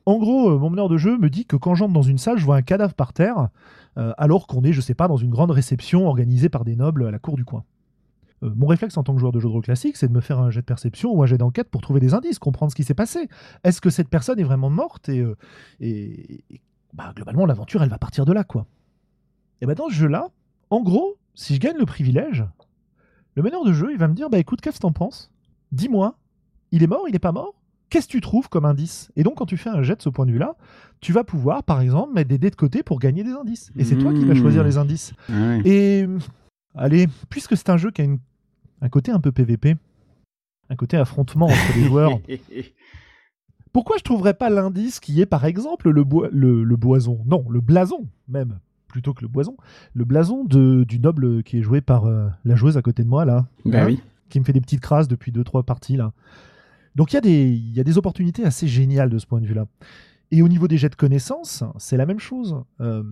en 0.07 0.19
gros, 0.19 0.51
euh, 0.51 0.59
mon 0.59 0.71
meneur 0.71 0.89
de 0.89 0.97
jeu 0.97 1.17
me 1.17 1.31
dit 1.31 1.47
que 1.47 1.57
quand 1.57 1.75
j'entre 1.75 1.93
dans 1.93 2.03
une 2.03 2.19
salle, 2.19 2.39
je 2.39 2.45
vois 2.45 2.57
un 2.57 2.63
cadavre 2.63 2.95
par 2.95 3.13
terre, 3.13 3.49
euh, 3.97 4.13
alors 4.19 4.47
qu'on 4.47 4.63
est, 4.63 4.73
je 4.73 4.81
sais 4.81 4.95
pas, 4.95 5.09
dans 5.09 5.17
une 5.17 5.31
grande 5.31 5.51
réception 5.51 6.07
organisée 6.07 6.49
par 6.49 6.65
des 6.65 6.77
nobles 6.77 7.07
à 7.07 7.11
la 7.11 7.19
cour 7.19 7.37
du 7.37 7.45
coin. 7.45 7.65
Euh, 8.43 8.51
mon 8.55 8.67
réflexe 8.67 8.97
en 8.99 9.03
tant 9.03 9.15
que 9.15 9.21
joueur 9.21 9.33
de 9.33 9.41
jeu 9.41 9.49
de 9.49 9.53
rôle 9.53 9.63
classique, 9.63 9.97
c'est 9.97 10.09
de 10.09 10.13
me 10.13 10.21
faire 10.21 10.39
un 10.41 10.51
jet 10.51 10.61
de 10.61 10.67
perception 10.67 11.13
ou 11.13 11.23
un 11.23 11.27
jet 11.27 11.39
d'enquête 11.39 11.71
pour 11.71 11.81
trouver 11.81 12.01
des 12.01 12.13
indices, 12.13 12.39
comprendre 12.39 12.71
ce 12.71 12.77
qui 12.77 12.85
s'est 12.85 12.95
passé. 12.95 13.29
Est-ce 13.63 13.81
que 13.81 13.91
cette 13.91 14.09
personne 14.09 14.39
est 14.39 14.45
vraiment 14.45 14.71
morte 14.71 15.09
et, 15.09 16.45
bah, 16.93 17.13
globalement, 17.17 17.47
l'aventure, 17.47 17.83
elle 17.83 17.89
va 17.89 17.99
partir 17.99 18.25
de 18.25 18.33
là, 18.33 18.45
quoi. 18.45 18.67
Et 19.61 19.67
bah, 19.67 19.75
dans 19.75 19.89
ce 19.89 19.95
jeu-là, 19.95 20.29
en 20.71 20.83
gros, 20.83 21.17
si 21.35 21.55
je 21.55 21.61
gagne 21.61 21.79
le 21.79 21.87
privilège, 21.87 22.45
le 23.35 23.43
meneur 23.43 23.65
de 23.65 23.73
jeu, 23.73 23.91
il 23.91 23.99
va 23.99 24.07
me 24.07 24.15
dire, 24.15 24.29
bah 24.29 24.39
écoute, 24.39 24.61
qu'est-ce 24.61 24.77
que 24.77 24.83
t'en 24.83 24.93
penses? 24.93 25.33
Dis-moi, 25.73 26.17
il 26.71 26.83
est 26.83 26.87
mort, 26.87 27.09
il 27.09 27.17
est 27.17 27.21
pas 27.21 27.33
mort? 27.33 27.55
Qu'est-ce 27.94 28.09
que 28.09 28.12
tu 28.12 28.20
trouves 28.20 28.48
comme 28.48 28.64
indice? 28.64 29.12
Et 29.14 29.22
donc, 29.22 29.37
quand 29.37 29.46
tu 29.46 29.57
fais 29.57 29.70
un 29.70 29.85
jet 29.85 29.94
de 29.94 30.02
ce 30.02 30.09
point 30.09 30.26
de 30.26 30.33
vue-là, 30.33 30.57
tu 31.00 31.12
vas 31.12 31.22
pouvoir, 31.22 31.62
par 31.62 31.80
exemple, 31.80 32.12
mettre 32.12 32.28
des 32.28 32.38
dés 32.38 32.50
de 32.50 32.57
côté 32.57 32.83
pour 32.83 32.98
gagner 32.98 33.22
des 33.22 33.30
indices. 33.30 33.70
Et 33.78 33.85
c'est 33.85 33.94
toi 33.96 34.12
qui 34.12 34.24
vas 34.24 34.35
Mmh. 34.35 34.37
choisir 34.37 34.64
les 34.64 34.78
indices. 34.78 35.12
Ouais. 35.28 35.61
Et 35.64 36.07
allez, 36.74 37.07
puisque 37.30 37.57
c'est 37.57 37.70
un 37.70 37.76
jeu 37.76 37.92
qui 37.92 38.02
a 38.02 38.04
une- 38.04 38.18
un 38.80 38.88
côté 38.88 39.12
un 39.12 39.20
peu 39.20 39.30
PVP, 39.30 39.76
un 40.70 40.74
côté 40.74 40.96
affrontement 40.96 41.46
entre 41.46 41.72
les 41.76 41.85
joueurs, 41.88 42.20
pourquoi 43.72 43.96
je 43.96 44.02
trouverais 44.02 44.35
pas 44.35 44.50
l'indice 44.50 44.98
qui 44.98 45.20
est 45.20 45.26
par 45.26 45.44
exemple 45.44 45.90
le, 45.90 46.02
boi- 46.04 46.28
le, 46.33 46.64
le 46.64 46.76
boison? 46.76 47.20
Non, 47.26 47.44
le 47.48 47.61
blason 47.61 48.07
même, 48.28 48.59
plutôt 48.88 49.14
que 49.14 49.22
le 49.22 49.28
boison. 49.28 49.57
Le 49.94 50.04
blason 50.04 50.42
de, 50.44 50.83
du 50.83 50.98
noble 50.98 51.42
qui 51.44 51.59
est 51.59 51.62
joué 51.62 51.80
par 51.80 52.07
euh, 52.07 52.28
la 52.44 52.57
joueuse 52.57 52.76
à 52.76 52.83
côté 52.83 53.04
de 53.04 53.09
moi 53.09 53.24
là, 53.24 53.46
bah 53.64 53.83
Hein? 53.83 53.87
oui. 53.87 54.00
qui 54.30 54.40
me 54.40 54.44
fait 54.44 54.52
des 54.52 54.61
petites 54.61 54.80
crasses 54.80 55.07
depuis 55.07 55.30
2-3 55.33 55.62
parties 55.64 55.96
là. 55.96 56.12
Donc 56.94 57.12
il 57.12 57.16
y, 57.16 57.80
a 57.80 57.85
des- 57.85 57.98
opportunités 57.98 58.44
assez 58.44 58.68
géniales 58.68 59.11
de 59.11 59.18
ce 59.18 59.26
point 59.26 59.40
de 59.40 59.46
vue 59.46 59.54
là. 59.54 59.66
Et 60.30 60.42
au 60.42 60.48
niveau 60.48 60.68
des 60.68 60.78
jets 60.78 60.88
de 60.88 60.94
connaissances, 60.94 61.64
c'est 61.78 61.96
la 61.96 62.07
même 62.07 62.18
chose. 62.18 62.62
Euh, 62.80 63.02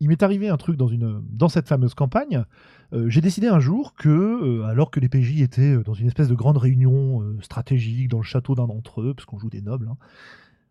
il 0.00 0.08
m'est 0.08 0.22
arrivé 0.22 0.48
un 0.48 0.56
truc 0.56 0.76
dans, 0.76 1.48
cette 1.48 1.68
fameuse 1.68 1.94
campagne. 1.94 2.44
Euh, 2.92 3.08
J'ai 3.08 3.20
décidé 3.20 3.46
un 3.46 3.60
jour 3.60 3.94
que, 3.94 4.08
euh, 4.08 4.64
alors 4.64 4.90
que 4.90 5.00
les 5.00 5.08
PJ 5.08 5.40
étaient 5.40 5.76
dans 5.78 5.94
une 5.94 6.08
espèce 6.08 6.28
de 6.28 6.34
grande 6.34 6.58
réunion 6.58 7.24
stratégique 7.40 8.08
dans 8.08 8.18
le 8.18 8.24
château 8.24 8.54
d'un 8.54 8.66
d'entre 8.66 9.02
eux, 9.02 9.14
parce 9.14 9.24
qu'on 9.24 9.38
joue 9.38 9.50
des 9.50 9.62
nobles, 9.62 9.88
hein, 9.90 9.96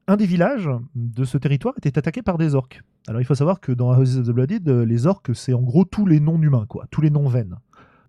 un 0.07 0.17
des 0.17 0.25
villages 0.25 0.69
de 0.95 1.23
ce 1.23 1.37
territoire 1.37 1.73
était 1.77 1.97
attaqué 1.97 2.21
par 2.21 2.37
des 2.37 2.55
orques. 2.55 2.81
Alors 3.07 3.21
il 3.21 3.25
faut 3.25 3.35
savoir 3.35 3.61
que 3.61 3.71
dans 3.71 3.97
Houses 3.97 4.17
of 4.17 4.27
the 4.27 4.31
Blooded, 4.31 4.67
les 4.67 5.07
orques, 5.07 5.33
c'est 5.33 5.53
en 5.53 5.61
gros 5.61 5.85
tous 5.85 6.05
les 6.05 6.19
non-humains, 6.19 6.65
quoi, 6.67 6.85
tous 6.91 7.01
les 7.01 7.09
non-veines. 7.09 7.55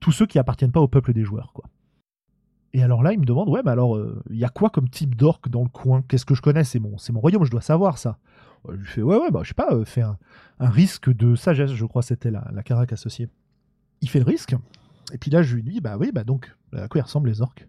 Tous 0.01 0.13
ceux 0.13 0.27
qui 0.27 0.41
appartiennent 0.41 0.73
pas 0.73 0.81
au 0.81 0.89
peuple 0.89 1.13
des 1.13 1.23
joueurs, 1.23 1.53
quoi. 1.53 1.65
Et 2.75 2.83
alors 2.83 3.03
là, 3.03 3.13
il 3.13 3.21
me 3.21 3.27
demande, 3.27 3.49
ouais, 3.51 3.63
bah 3.63 3.73
alors, 3.73 4.01
il 4.31 4.37
y 4.37 4.45
a 4.45 4.49
quoi 4.49 4.71
comme 4.71 4.89
type 4.89 5.15
d'orque 5.15 5.49
dans 5.49 5.63
le 5.63 5.69
coin? 5.69 6.03
Qu'est-ce 6.09 6.25
que 6.25 6.35
je 6.35 6.41
connais? 6.41 6.65
C'est 6.65 6.81
mon, 6.81 6.97
royaume, 7.21 7.45
je 7.45 7.51
dois 7.51 7.61
savoir 7.61 7.99
ça. 7.99 8.19
Euh, 8.69 8.73
Je 8.73 8.79
lui 8.79 8.87
fais, 8.87 9.03
ouais, 9.03 9.17
ouais, 9.17 9.31
bah 9.31 9.41
je 9.43 9.49
sais 9.49 9.55
pas, 9.55 9.73
euh, 9.73 9.85
fais 9.85 10.03
un, 10.03 10.17
risque 10.59 11.13
de 11.13 11.35
sagesse, 11.35 11.73
je 11.73 11.85
crois, 11.85 12.03
c'était 12.03 12.31
la, 12.31 12.49
la 12.53 12.63
carac 12.63 12.93
associée. 12.93 13.29
Il 14.01 14.09
fait 14.09 14.21
le 14.21 14.25
risque, 14.25 14.55
et 15.13 15.19
puis 15.19 15.31
là, 15.31 15.43
je 15.43 15.55
lui 15.55 15.63
dis, 15.63 15.81
bah 15.81 15.97
oui, 15.99 16.11
bah 16.13 16.25
donc, 16.25 16.55
à 16.73 16.89
quoi 16.89 17.01
ils 17.01 17.05
ressemblent 17.05 17.29
les 17.29 17.43
orques? 17.43 17.69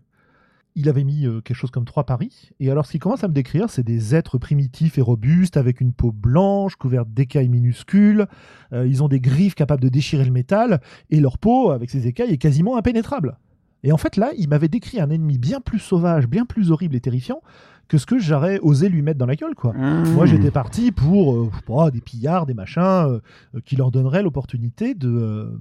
Il 0.76 0.89
avait 0.89 1.04
mis 1.04 1.28
euh, 1.28 1.42
quelque 1.42 1.58
chose 1.58 1.70
comme 1.70 1.86
trois 1.86 2.06
paris, 2.06 2.50
et 2.60 2.72
alors 2.72 2.86
ce 2.86 2.92
qu'il 2.92 3.00
commence 3.00 3.24
à 3.24 3.28
me 3.28 3.34
décrire, 3.34 3.70
c'est 3.70 3.84
des 3.84 4.16
êtres 4.16 4.38
primitifs 4.38 4.98
et 4.98 5.02
robustes, 5.02 5.58
avec 5.58 5.82
une 5.82 5.94
peau 5.94 6.12
blanche, 6.12 6.76
couverte 6.76 7.10
d'écailles 7.10 7.50
minuscules, 7.50 8.28
Euh, 8.72 8.88
ils 8.88 9.04
ont 9.04 9.08
des 9.08 9.20
griffes 9.20 9.56
capables 9.56 9.82
de 9.82 9.89
déchirer 9.89 10.26
le 10.26 10.32
métal, 10.32 10.82
et 11.10 11.20
leur 11.20 11.38
peau, 11.38 11.72
avec 11.72 11.89
ses 11.89 12.08
écailles, 12.08 12.32
est 12.32 12.38
quasiment 12.38 12.78
impénétrable. 12.78 13.38
Et 13.84 13.91
en 13.91 13.98
fait, 13.98 14.15
là, 14.17 14.32
il 14.38 14.48
m'avait 14.50 14.67
décrit 14.69 15.00
un 15.00 15.10
ennemi 15.10 15.38
bien 15.38 15.60
plus 15.62 15.80
sauvage, 15.80 16.28
bien 16.28 16.46
plus 16.46 16.72
horrible 16.72 16.96
et 16.96 17.02
terrifiant 17.02 17.41
que 17.89 17.98
ce 17.98 18.06
que 18.06 18.17
j'aurais 18.17 18.60
osé 18.60 18.88
lui 18.88 19.02
mettre 19.02 19.19
dans 19.19 19.26
la 19.26 19.36
gueule, 19.36 19.56
quoi. 19.56 19.74
Moi, 19.74 20.24
Mmh. 20.24 20.28
j'étais 20.28 20.52
parti 20.52 20.91
pour 20.91 21.36
euh, 21.36 21.91
des 21.91 22.00
pillards, 22.02 22.46
des 22.46 22.54
machins, 22.54 22.82
euh, 22.82 23.19
euh, 23.56 23.60
qui 23.65 23.76
leur 23.76 23.91
donneraient 23.91 24.24
l'opportunité 24.24 24.93
de, 24.96 25.10
euh, 25.10 25.60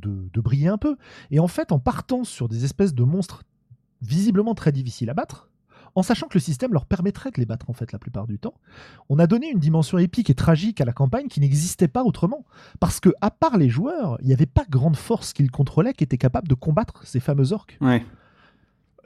de, 0.00 0.28
de 0.32 0.40
briller 0.40 0.68
un 0.68 0.78
peu. 0.78 0.96
Et 1.30 1.40
en 1.40 1.48
fait, 1.48 1.70
en 1.70 1.78
partant 1.78 2.24
sur 2.24 2.48
des 2.48 2.64
espèces 2.64 2.94
de 2.94 3.04
monstres 3.04 3.42
visiblement 4.00 4.54
très 4.54 4.72
difficiles 4.72 5.10
à 5.10 5.14
battre, 5.14 5.50
en 5.94 6.02
sachant 6.02 6.28
que 6.28 6.34
le 6.34 6.40
système 6.40 6.72
leur 6.72 6.86
permettrait 6.86 7.30
de 7.30 7.38
les 7.38 7.46
battre 7.46 7.70
en 7.70 7.72
fait 7.72 7.92
la 7.92 7.98
plupart 7.98 8.26
du 8.26 8.38
temps, 8.38 8.54
on 9.08 9.18
a 9.18 9.26
donné 9.26 9.50
une 9.50 9.58
dimension 9.58 9.98
épique 9.98 10.30
et 10.30 10.34
tragique 10.34 10.80
à 10.80 10.84
la 10.84 10.92
campagne 10.92 11.28
qui 11.28 11.40
n'existait 11.40 11.88
pas 11.88 12.04
autrement. 12.04 12.44
Parce 12.80 13.00
que, 13.00 13.10
à 13.20 13.30
part 13.30 13.56
les 13.56 13.68
joueurs, 13.68 14.18
il 14.20 14.26
n'y 14.26 14.32
avait 14.32 14.46
pas 14.46 14.64
grande 14.68 14.96
force 14.96 15.32
qu'ils 15.32 15.50
contrôlaient 15.50 15.92
qui 15.92 16.04
était 16.04 16.18
capable 16.18 16.48
de 16.48 16.54
combattre 16.54 17.06
ces 17.06 17.20
fameux 17.20 17.52
orques. 17.52 17.78
Ouais. 17.80 18.04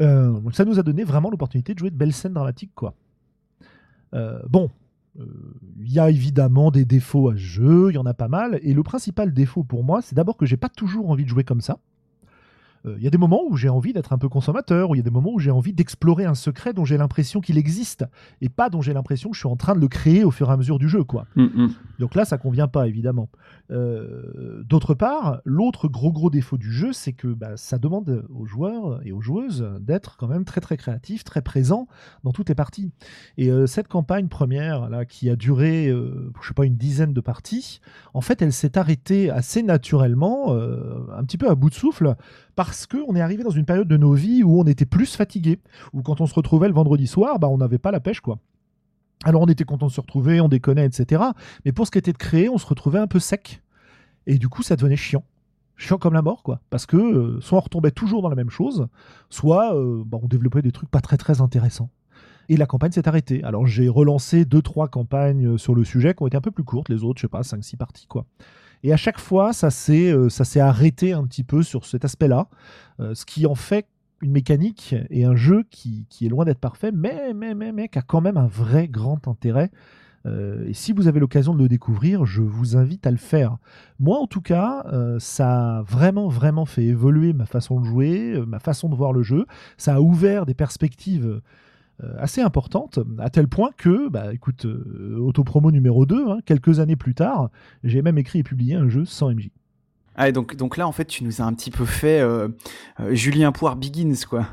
Euh, 0.01 0.39
ça 0.53 0.65
nous 0.65 0.79
a 0.79 0.83
donné 0.83 1.05
vraiment 1.05 1.31
l'opportunité 1.31 1.75
de 1.75 1.79
jouer 1.79 1.91
de 1.91 1.97
belles 1.97 2.13
scènes 2.15 2.35
dramatiques, 2.35 2.75
quoi. 2.75 2.95
bon, 4.49 4.71
il 5.17 5.93
y 5.93 5.99
a 5.99 6.09
évidemment 6.09 6.71
des 6.71 6.85
défauts 6.85 7.31
à 7.31 7.35
ce 7.35 7.39
jeu, 7.39 7.91
il 7.91 7.95
y 7.95 7.99
en 7.99 8.07
a 8.07 8.15
pas 8.15 8.29
mal, 8.29 8.59
et 8.63 8.73
le 8.73 8.83
principal 8.83 9.33
défaut 9.33 9.63
pour 9.63 9.85
moi, 9.85 10.01
c'est 10.03 10.15
d'abord 10.15 10.37
que 10.37 10.47
j'ai 10.47 10.57
pas 10.57 10.71
toujours 10.71 11.11
envie 11.11 11.25
de 11.25 11.29
jouer 11.29 11.45
comme 11.45 11.61
ça. 11.61 11.79
Euh, 12.87 12.95
il 12.99 13.05
y 13.05 13.07
a 13.07 13.11
des 13.11 13.19
moments 13.19 13.43
où 13.49 13.57
j'ai 13.57 13.69
envie 13.69 13.93
d'être 13.93 14.13
un 14.13 14.19
peu 14.19 14.29
consommateur, 14.29 14.91
où 14.91 14.95
il 14.95 14.99
y 14.99 15.01
a 15.01 15.05
des 15.05 15.11
moments 15.11 15.33
où 15.33 15.39
j'ai 15.39 15.51
envie 15.51 15.73
d'explorer 15.73 16.25
un 16.25 16.35
secret 16.35 16.73
dont 16.73 16.85
j'ai 16.85 16.97
l'impression 16.97 17.41
qu'il 17.41 17.59
existe, 17.59 18.05
et 18.41 18.49
pas 18.49 18.71
dont 18.71 18.81
j'ai 18.81 18.93
l'impression 18.93 19.31
que 19.31 19.37
je 19.37 19.41
suis 19.41 19.49
en 19.49 19.57
train 19.57 19.75
de 19.75 19.81
le 19.81 19.89
créer 19.89 20.25
au 20.25 20.31
fur 20.31 20.51
et 20.51 20.53
à 20.53 20.57
mesure 20.57 20.79
du 20.79 20.89
jeu. 20.89 21.05
quoi. 21.05 21.27
Mm, 21.37 21.43
mm. 21.43 21.75
Donc 21.99 22.15
là, 22.15 22.25
ça 22.25 22.39
convient 22.39 22.69
pas, 22.69 22.89
évidemment. 22.89 23.29
Euh, 23.71 24.63
d'autre 24.65 24.95
part, 24.95 25.41
l'autre 25.45 25.89
gros 25.89 26.13
gros 26.13 26.31
défaut 26.31 26.59
du 26.59 26.73
jeu, 26.73 26.93
c'est 26.93 27.13
que 27.13 27.29
bah, 27.29 27.57
ça 27.57 27.79
demande 27.79 28.25
aux 28.35 28.45
joueurs 28.45 29.01
et 29.05 29.13
aux 29.13 29.21
joueuses 29.21 29.67
d'être 29.81 30.17
quand 30.17 30.29
même 30.29 30.45
très 30.45 30.61
très 30.61 30.77
créatifs, 30.77 31.25
très 31.25 31.43
présents 31.43 31.87
dans 32.25 32.33
toutes 32.33 32.49
les 32.49 32.55
parties. 32.55 32.91
Et 33.39 33.51
euh, 33.51 33.67
cette 33.67 33.89
campagne 33.89 34.29
première, 34.29 34.89
là, 34.89 35.05
qui 35.05 35.31
a 35.31 35.37
duré, 35.37 35.87
je 35.89 36.49
sais 36.49 36.55
pas, 36.55 36.65
une 36.65 36.77
dizaine 36.77 37.13
de 37.13 37.21
parties, 37.21 37.81
en 38.15 38.21
fait, 38.21 38.43
elle 38.43 38.53
s'est 38.53 38.77
arrêtée 38.79 39.31
assez 39.31 39.63
naturellement, 39.63 40.53
un 40.53 41.25
petit 41.25 41.39
peu 41.39 41.49
à 41.49 41.55
bout 41.55 41.71
de 41.71 41.75
souffle, 41.75 42.17
parce 42.55 42.87
qu'on 42.87 43.15
est 43.17 43.21
arrivé 43.21 43.43
dans 43.43 43.51
une 43.51 43.65
période 43.65 43.89
de 43.89 43.97
nos 43.97 44.13
vies 44.13 44.43
où 44.43 44.61
on 44.61 44.65
était 44.65 44.87
plus 44.87 45.17
fatigué, 45.17 45.59
où 45.93 46.03
quand 46.03 46.21
on 46.21 46.27
se 46.27 46.35
retrouvait 46.35 46.69
le 46.69 46.75
vendredi 46.75 47.07
soir, 47.07 47.39
bah, 47.39 47.49
on 47.49 47.59
n'avait 47.59 47.79
pas 47.79 47.91
la 47.91 48.01
pêche, 48.01 48.21
quoi. 48.21 48.39
Alors 49.25 49.43
on 49.43 49.47
était 49.47 49.65
content 49.65 49.87
de 49.87 49.93
se 49.93 50.01
retrouver, 50.01 50.41
on 50.41 50.49
déconnait, 50.49 50.85
etc. 50.85 51.23
Mais 51.65 51.73
pour 51.73 51.87
ce 51.87 51.91
qui 51.93 51.99
était 51.99 52.13
de 52.13 52.19
créer, 52.19 52.49
on 52.49 52.59
se 52.59 52.67
retrouvait 52.67 52.99
un 52.99 53.07
peu 53.07 53.21
sec. 53.21 53.63
Et 54.27 54.39
du 54.39 54.49
coup, 54.49 54.63
ça 54.63 54.77
devenait 54.77 54.97
chiant. 54.97 55.25
Chiant 55.77 55.99
comme 55.99 56.15
la 56.15 56.23
mort, 56.23 56.43
quoi. 56.43 56.61
Parce 56.71 56.87
que 56.87 56.97
euh, 56.97 57.41
soit 57.41 57.59
on 57.59 57.63
retombait 57.63 57.93
toujours 57.93 58.23
dans 58.23 58.29
la 58.29 58.35
même 58.35 58.51
chose, 58.51 58.89
soit 59.31 59.77
euh, 59.77 60.03
bah, 60.05 60.19
on 60.23 60.27
développait 60.27 60.63
des 60.63 60.73
trucs 60.73 60.91
pas 60.91 61.01
très 61.01 61.17
très 61.17 61.41
intéressants. 61.41 61.91
Et 62.49 62.57
la 62.57 62.67
campagne 62.67 62.91
s'est 62.91 63.09
arrêtée. 63.09 63.43
Alors 63.45 63.67
j'ai 63.67 63.89
relancé 63.89 64.45
deux 64.45 64.63
trois 64.63 64.89
campagnes 64.89 65.57
sur 65.57 65.75
le 65.75 65.85
sujet 65.85 66.15
qui 66.15 66.23
ont 66.23 66.27
été 66.27 66.37
un 66.37 66.41
peu 66.41 66.51
plus 66.51 66.65
courtes, 66.65 66.89
les 66.89 67.05
autres, 67.05 67.21
je 67.21 67.23
sais 67.23 67.29
pas, 67.29 67.43
5-6 67.43 67.77
parties, 67.77 68.07
quoi. 68.07 68.27
Et 68.83 68.93
à 68.93 68.97
chaque 68.97 69.19
fois, 69.19 69.53
ça 69.53 69.71
s'est, 69.71 70.13
euh, 70.13 70.29
ça 70.29 70.45
s'est 70.45 70.61
arrêté 70.61 71.13
un 71.13 71.25
petit 71.25 71.45
peu 71.45 71.63
sur 71.63 71.85
cet 71.85 72.05
aspect-là, 72.05 72.49
euh, 73.01 73.15
ce 73.15 73.25
qui 73.25 73.47
en 73.47 73.55
fait 73.55 73.87
une 74.23 74.33
mécanique 74.33 74.95
et 75.11 75.25
un 75.25 75.35
jeu 75.35 75.65
qui, 75.71 76.07
est 76.21 76.29
loin 76.29 76.45
d'être 76.45 76.61
parfait, 76.61 76.93
mais, 76.93 77.33
mais, 77.35 77.89
qui 77.89 77.99
a 77.99 78.03
quand 78.03 78.21
même 78.21 78.37
un 78.37 78.47
vrai 78.47 78.87
grand 78.87 79.27
intérêt. 79.27 79.71
Euh, 80.27 80.65
et 80.69 80.75
si 80.75 80.93
vous 80.93 81.09
avez 81.09 81.19
l'occasion 81.19 81.55
de 81.55 81.59
le 81.59 81.69
découvrir, 81.69 82.25
je 82.25 82.43
vous 82.43 82.77
invite 82.77 83.05
à 83.05 83.11
le 83.11 83.17
faire. 83.17 83.57
Moi, 83.99 84.17
en 84.19 84.29
tout 84.29 84.41
cas, 84.41 84.85
ça 85.19 85.79
a 85.79 85.83
vraiment, 85.83 86.29
vraiment 86.29 86.67
fait 86.67 86.85
évoluer 86.85 87.33
ma 87.33 87.47
façon 87.47 87.81
de 87.81 87.85
jouer, 87.85 88.41
ma 88.47 88.61
façon 88.61 88.89
de 88.89 88.95
voir 88.95 89.13
le 89.13 89.25
jeu. 89.25 89.47
Ça 89.77 89.97
a 89.97 90.01
ouvert 90.01 90.47
des 90.47 90.55
perspectives 90.55 91.41
assez 92.19 92.41
importante, 92.41 92.99
à 93.19 93.31
tel 93.31 93.49
point 93.49 93.71
que, 93.77 94.09
bah, 94.09 94.33
écoute, 94.33 94.67
euh, 94.67 95.19
autopromo 95.19 95.71
numéro 95.71 96.07
2, 96.07 96.29
hein, 96.29 96.39
quelques 96.45 96.81
années 96.81 96.97
plus 96.97 97.15
tard, 97.15 97.51
j'ai 97.85 98.03
même 98.03 98.19
écrit 98.19 98.41
et 98.41 98.43
publié 98.43 98.75
un 98.75 98.89
jeu 98.89 99.05
sans 99.05 99.31
MJ. 99.31 99.51
Ah, 100.15 100.31
donc, 100.31 100.57
donc 100.57 100.77
là, 100.77 100.87
en 100.87 100.93
fait, 100.93 101.07
tu 101.07 101.25
nous 101.25 101.41
as 101.41 101.45
un 101.45 101.55
petit 101.55 101.71
peu 101.71 101.85
fait 101.85 102.21
euh, 102.21 102.49
Julien 103.11 103.53
Poire 103.53 103.77
Begins, 103.77 104.27
quoi. 104.29 104.47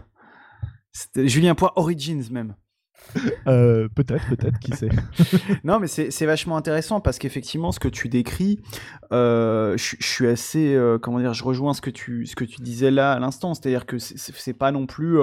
Julien 1.16 1.56
Poire 1.56 1.74
Origins, 1.76 2.30
même. 2.32 2.56
Euh, 3.48 3.88
peut-être, 3.96 4.28
peut-être, 4.28 4.60
qui 4.60 4.72
sait. 4.74 4.90
non, 5.64 5.80
mais 5.80 5.88
c'est 5.88 6.26
vachement 6.26 6.56
intéressant 6.56 7.00
parce 7.00 7.18
qu'effectivement, 7.18 7.72
ce 7.72 7.80
que 7.80 7.88
tu 7.88 8.08
décris, 8.10 8.60
euh, 9.12 9.76
je 9.76 9.96
suis 10.00 10.28
assez, 10.28 10.76
euh, 10.76 11.00
comment 11.00 11.20
dire, 11.20 11.34
je 11.34 11.44
rejoins 11.44 11.74
ce 11.74 11.82
que 11.82 11.90
tu, 11.90 12.28
ce 12.28 12.36
que 12.36 12.44
tu 12.44 12.62
disais 12.62 12.92
là 12.92 13.14
à 13.14 13.20
l'instant, 13.20 13.56
c'est-à-dire 13.56 13.88
que 13.88 13.98
c'est 13.98 14.54
pas 14.54 14.72
non 14.72 14.86
plus, 14.86 15.18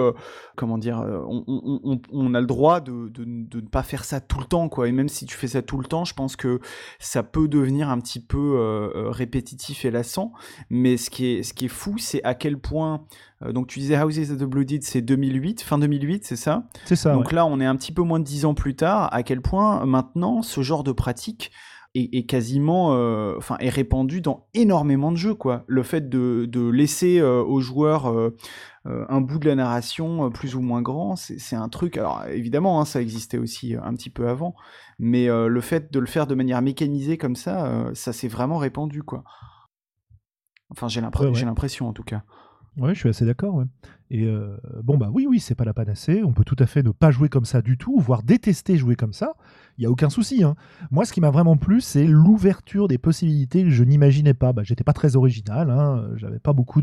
comment 0.56 0.78
dire, 0.78 0.98
on, 1.28 1.44
on, 1.46 2.00
on, 2.10 2.34
a 2.34 2.40
le 2.40 2.46
droit 2.46 2.80
de, 2.80 3.08
de, 3.08 3.24
de, 3.24 3.60
ne 3.60 3.66
pas 3.68 3.84
faire 3.84 4.04
ça 4.04 4.20
tout 4.20 4.40
le 4.40 4.46
temps, 4.46 4.68
quoi. 4.68 4.88
Et 4.88 4.92
même 4.92 5.08
si 5.08 5.24
tu 5.26 5.36
fais 5.36 5.48
ça 5.48 5.62
tout 5.62 5.78
le 5.78 5.84
temps, 5.84 6.04
je 6.04 6.14
pense 6.14 6.34
que 6.34 6.58
ça 6.98 7.22
peut 7.22 7.46
devenir 7.46 7.90
un 7.90 8.00
petit 8.00 8.20
peu 8.20 8.90
répétitif 9.10 9.84
et 9.84 9.90
lassant. 9.92 10.32
Mais 10.68 10.96
ce 10.96 11.10
qui 11.10 11.26
est, 11.26 11.42
ce 11.44 11.54
qui 11.54 11.66
est 11.66 11.68
fou, 11.68 11.96
c'est 11.98 12.24
à 12.24 12.34
quel 12.34 12.58
point 12.58 13.04
donc 13.44 13.66
tu 13.66 13.80
disais 13.80 14.02
Houses 14.02 14.30
of 14.30 14.38
the 14.38 14.44
Blooded, 14.44 14.82
c'est 14.82 15.02
2008, 15.02 15.60
fin 15.60 15.78
2008, 15.78 16.24
c'est 16.24 16.36
ça? 16.36 16.64
C'est 16.86 16.96
ça. 16.96 17.12
Donc 17.12 17.32
là, 17.32 17.44
on 17.44 17.60
est 17.60 17.65
un 17.66 17.76
petit 17.76 17.92
peu 17.92 18.02
moins 18.02 18.20
de 18.20 18.24
10 18.24 18.44
ans 18.44 18.54
plus 18.54 18.76
tard. 18.76 19.12
À 19.12 19.22
quel 19.22 19.40
point 19.40 19.84
maintenant 19.84 20.42
ce 20.42 20.62
genre 20.62 20.84
de 20.84 20.92
pratique 20.92 21.50
est, 21.94 22.26
quasiment, 22.26 22.92
euh, 22.92 23.36
enfin, 23.38 23.56
est 23.58 23.70
répandu 23.70 24.20
dans 24.20 24.48
énormément 24.52 25.10
de 25.12 25.16
jeux, 25.16 25.34
quoi. 25.34 25.64
Le 25.66 25.82
fait 25.82 26.10
de, 26.10 26.68
laisser 26.70 27.20
euh, 27.20 27.42
aux 27.42 27.60
joueurs 27.60 28.12
un 28.84 29.20
bout 29.20 29.38
de 29.38 29.48
la 29.48 29.54
narration 29.54 30.30
plus 30.30 30.54
ou 30.54 30.60
moins 30.60 30.82
grand, 30.82 31.16
c'est 31.16 31.56
un 31.56 31.68
truc. 31.68 31.96
Alors 31.96 32.24
évidemment, 32.28 32.80
hein, 32.80 32.84
ça 32.84 33.00
existait 33.00 33.38
aussi 33.38 33.74
un 33.74 33.94
petit 33.94 34.10
peu 34.10 34.28
avant, 34.28 34.54
mais 34.98 35.26
le 35.26 35.60
fait 35.60 35.90
de 35.90 35.98
le 35.98 36.06
faire 36.06 36.26
de 36.26 36.34
manière 36.34 36.60
mécanisée 36.60 37.16
comme 37.16 37.34
ça, 37.34 37.90
ça 37.94 38.12
s'est 38.12 38.28
vraiment 38.28 38.58
répandu, 38.58 39.02
quoi. 39.02 39.24
Enfin, 40.70 40.88
j'ai 40.88 41.00
l'impression 41.00 41.88
en 41.88 41.92
tout 41.92 42.04
cas. 42.04 42.22
Oui, 42.78 42.90
je 42.94 42.98
suis 42.98 43.08
assez 43.08 43.24
d'accord. 43.24 43.64
Et 44.10 44.24
euh, 44.26 44.56
bon, 44.84 44.98
bah 44.98 45.08
oui, 45.12 45.26
oui, 45.28 45.40
c'est 45.40 45.54
pas 45.54 45.64
la 45.64 45.72
panacée. 45.72 46.22
On 46.22 46.32
peut 46.32 46.44
tout 46.44 46.56
à 46.58 46.66
fait 46.66 46.82
ne 46.82 46.90
pas 46.90 47.10
jouer 47.10 47.30
comme 47.30 47.46
ça 47.46 47.62
du 47.62 47.78
tout, 47.78 47.98
voire 47.98 48.22
détester 48.22 48.76
jouer 48.76 48.96
comme 48.96 49.14
ça. 49.14 49.32
Il 49.78 49.80
n'y 49.80 49.86
a 49.86 49.90
aucun 49.90 50.10
souci. 50.10 50.44
Hein. 50.44 50.56
Moi, 50.90 51.06
ce 51.06 51.12
qui 51.12 51.20
m'a 51.22 51.30
vraiment 51.30 51.56
plu, 51.56 51.80
c'est 51.80 52.06
l'ouverture 52.06 52.86
des 52.86 52.98
possibilités 52.98 53.64
que 53.64 53.70
je 53.70 53.82
n'imaginais 53.82 54.34
pas. 54.34 54.52
Bah, 54.52 54.62
J'étais 54.62 54.84
pas 54.84 54.92
très 54.92 55.16
original. 55.16 55.70
Hein. 55.70 56.04
J'avais 56.16 56.38
pas 56.38 56.52
beaucoup 56.52 56.82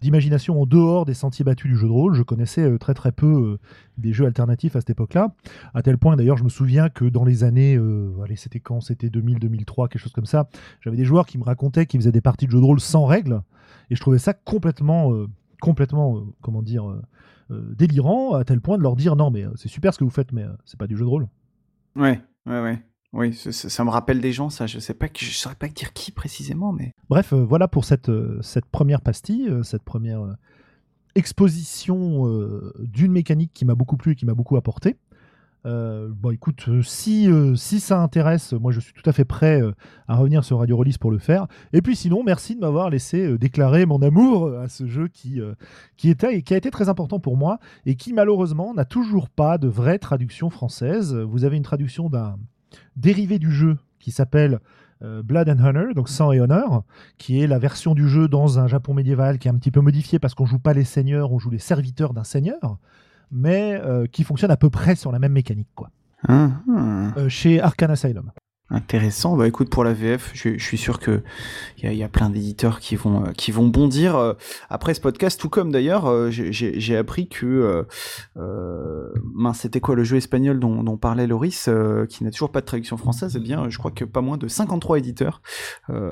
d'imagination 0.00 0.60
en 0.62 0.66
dehors 0.66 1.04
des 1.04 1.14
sentiers 1.14 1.44
battus 1.44 1.70
du 1.70 1.76
jeu 1.76 1.88
de 1.88 1.92
rôle. 1.92 2.14
Je 2.14 2.22
connaissais 2.22 2.62
euh, 2.62 2.78
très 2.78 2.94
très 2.94 3.10
peu 3.12 3.26
euh, 3.26 3.58
des 3.98 4.12
jeux 4.12 4.26
alternatifs 4.26 4.76
à 4.76 4.80
cette 4.80 4.90
époque-là. 4.90 5.34
À 5.74 5.82
tel 5.82 5.98
point, 5.98 6.14
d'ailleurs, 6.14 6.36
je 6.36 6.44
me 6.44 6.48
souviens 6.48 6.88
que 6.88 7.04
dans 7.04 7.24
les 7.24 7.42
années, 7.42 7.78
c'était 8.36 8.60
quand? 8.60 8.80
C'était 8.80 9.10
2000, 9.10 9.38
2003, 9.40 9.88
quelque 9.88 10.00
chose 10.00 10.12
comme 10.12 10.26
ça. 10.26 10.48
J'avais 10.80 10.96
des 10.96 11.04
joueurs 11.04 11.26
qui 11.26 11.38
me 11.38 11.44
racontaient 11.44 11.86
qu'ils 11.86 12.00
faisaient 12.00 12.12
des 12.12 12.20
parties 12.20 12.46
de 12.46 12.52
jeux 12.52 12.60
de 12.60 12.64
rôle 12.64 12.80
sans 12.80 13.04
règles. 13.04 13.42
Et 13.90 13.96
je 13.96 14.00
trouvais 14.00 14.18
ça 14.18 14.32
complètement, 14.32 15.12
euh, 15.12 15.26
complètement, 15.60 16.18
euh, 16.18 16.20
comment 16.42 16.62
dire, 16.62 16.88
euh, 16.88 17.74
délirant, 17.76 18.34
à 18.34 18.44
tel 18.44 18.60
point 18.60 18.78
de 18.78 18.82
leur 18.82 18.96
dire 18.96 19.16
non, 19.16 19.30
mais 19.30 19.44
c'est 19.56 19.68
super 19.68 19.92
ce 19.92 19.98
que 19.98 20.04
vous 20.04 20.10
faites, 20.10 20.32
mais 20.32 20.44
c'est 20.64 20.78
pas 20.78 20.86
du 20.86 20.96
jeu 20.96 21.04
de 21.04 21.10
rôle. 21.10 21.28
Ouais, 21.96 22.20
ouais, 22.46 22.60
ouais. 22.60 22.82
Oui, 23.12 23.32
ça, 23.32 23.84
me 23.84 23.90
rappelle 23.90 24.20
des 24.20 24.32
gens, 24.32 24.50
ça. 24.50 24.66
Je 24.66 24.80
sais 24.80 24.94
pas, 24.94 25.06
je 25.16 25.30
saurais 25.30 25.54
pas 25.54 25.68
dire 25.68 25.92
qui 25.92 26.10
précisément, 26.10 26.72
mais. 26.72 26.92
Bref, 27.08 27.32
voilà 27.32 27.68
pour 27.68 27.84
cette, 27.84 28.10
cette 28.40 28.66
première 28.66 29.02
pastille, 29.02 29.48
cette 29.62 29.84
première 29.84 30.36
exposition 31.14 32.26
d'une 32.80 33.12
mécanique 33.12 33.52
qui 33.54 33.64
m'a 33.64 33.76
beaucoup 33.76 33.96
plu 33.96 34.12
et 34.12 34.14
qui 34.16 34.26
m'a 34.26 34.34
beaucoup 34.34 34.56
apporté. 34.56 34.96
Euh, 35.66 36.08
bon, 36.10 36.30
écoute, 36.30 36.66
euh, 36.68 36.82
si, 36.82 37.30
euh, 37.30 37.54
si 37.54 37.80
ça 37.80 37.98
intéresse, 38.00 38.52
moi 38.52 38.70
je 38.70 38.80
suis 38.80 38.92
tout 38.92 39.08
à 39.08 39.12
fait 39.12 39.24
prêt 39.24 39.62
à 40.08 40.16
revenir 40.16 40.44
sur 40.44 40.58
Radio 40.58 40.76
Release 40.76 40.98
pour 40.98 41.10
le 41.10 41.18
faire. 41.18 41.46
Et 41.72 41.80
puis 41.80 41.96
sinon, 41.96 42.22
merci 42.22 42.54
de 42.54 42.60
m'avoir 42.60 42.90
laissé 42.90 43.38
déclarer 43.38 43.86
mon 43.86 44.02
amour 44.02 44.52
à 44.58 44.68
ce 44.68 44.86
jeu 44.86 45.08
qui, 45.08 45.40
qui, 45.96 46.10
était, 46.10 46.42
qui 46.42 46.54
a 46.54 46.56
été 46.56 46.70
très 46.70 46.88
important 46.88 47.18
pour 47.18 47.36
moi 47.36 47.58
et 47.86 47.94
qui 47.94 48.12
malheureusement 48.12 48.74
n'a 48.74 48.84
toujours 48.84 49.28
pas 49.30 49.58
de 49.58 49.68
vraie 49.68 49.98
traduction 49.98 50.50
française. 50.50 51.14
Vous 51.14 51.44
avez 51.44 51.56
une 51.56 51.62
traduction 51.62 52.10
d'un 52.10 52.36
dérivé 52.96 53.38
du 53.38 53.50
jeu 53.50 53.78
qui 53.98 54.10
s'appelle 54.10 54.60
Blood 55.00 55.48
and 55.48 55.62
Honor, 55.62 55.94
donc 55.94 56.08
sang 56.08 56.32
et 56.32 56.40
honneur, 56.40 56.82
qui 57.18 57.40
est 57.40 57.46
la 57.46 57.58
version 57.58 57.94
du 57.94 58.08
jeu 58.08 58.28
dans 58.28 58.58
un 58.58 58.66
Japon 58.66 58.94
médiéval 58.94 59.38
qui 59.38 59.48
est 59.48 59.50
un 59.50 59.56
petit 59.56 59.70
peu 59.70 59.80
modifié 59.80 60.18
parce 60.18 60.34
qu'on 60.34 60.46
joue 60.46 60.58
pas 60.58 60.72
les 60.72 60.84
seigneurs, 60.84 61.32
on 61.32 61.38
joue 61.38 61.50
les 61.50 61.58
serviteurs 61.58 62.14
d'un 62.14 62.24
seigneur 62.24 62.78
mais 63.30 63.74
euh, 63.74 64.06
qui 64.06 64.24
fonctionne 64.24 64.50
à 64.50 64.56
peu 64.56 64.70
près 64.70 64.94
sur 64.94 65.12
la 65.12 65.18
même 65.18 65.32
mécanique, 65.32 65.68
quoi. 65.74 65.90
Ah, 66.28 66.50
ah. 66.68 67.12
Euh, 67.16 67.28
chez 67.28 67.60
Arcane 67.60 67.90
Asylum. 67.90 68.30
Intéressant. 68.74 69.36
Bah 69.36 69.46
écoute, 69.46 69.70
pour 69.70 69.84
la 69.84 69.92
VF, 69.92 70.32
je, 70.34 70.58
suis 70.58 70.78
sûr 70.78 70.98
que 70.98 71.22
il 71.78 71.94
y, 71.94 72.02
a, 72.02 72.08
plein 72.08 72.28
d'éditeurs 72.28 72.80
qui 72.80 72.96
vont 72.96 73.24
euh, 73.24 73.30
qui 73.30 73.52
vont 73.52 73.68
bondir 73.68 74.34
après 74.68 74.94
ce 74.94 75.00
podcast, 75.00 75.38
tout 75.38 75.48
comme 75.48 75.70
d'ailleurs, 75.70 76.32
j'ai 76.32 76.96
appris 76.96 77.28
que 77.28 77.86
euh, 78.36 79.52
c'était 79.54 79.78
quoi 79.78 79.94
le 79.94 80.02
jeu 80.02 80.16
espagnol 80.16 80.58
dont, 80.58 80.96
parlait 80.96 81.28
Loris, 81.28 81.68
qui 82.08 82.24
n'a 82.24 82.32
toujours 82.32 82.50
pas 82.50 82.62
de 82.62 82.66
traduction 82.66 82.96
française? 82.96 83.36
Eh 83.36 83.40
bien, 83.40 83.70
je 83.70 83.78
crois 83.78 83.92
que 83.92 84.04
pas 84.04 84.22
moins 84.22 84.38
de 84.38 84.48
53 84.48 84.98
éditeurs 84.98 85.40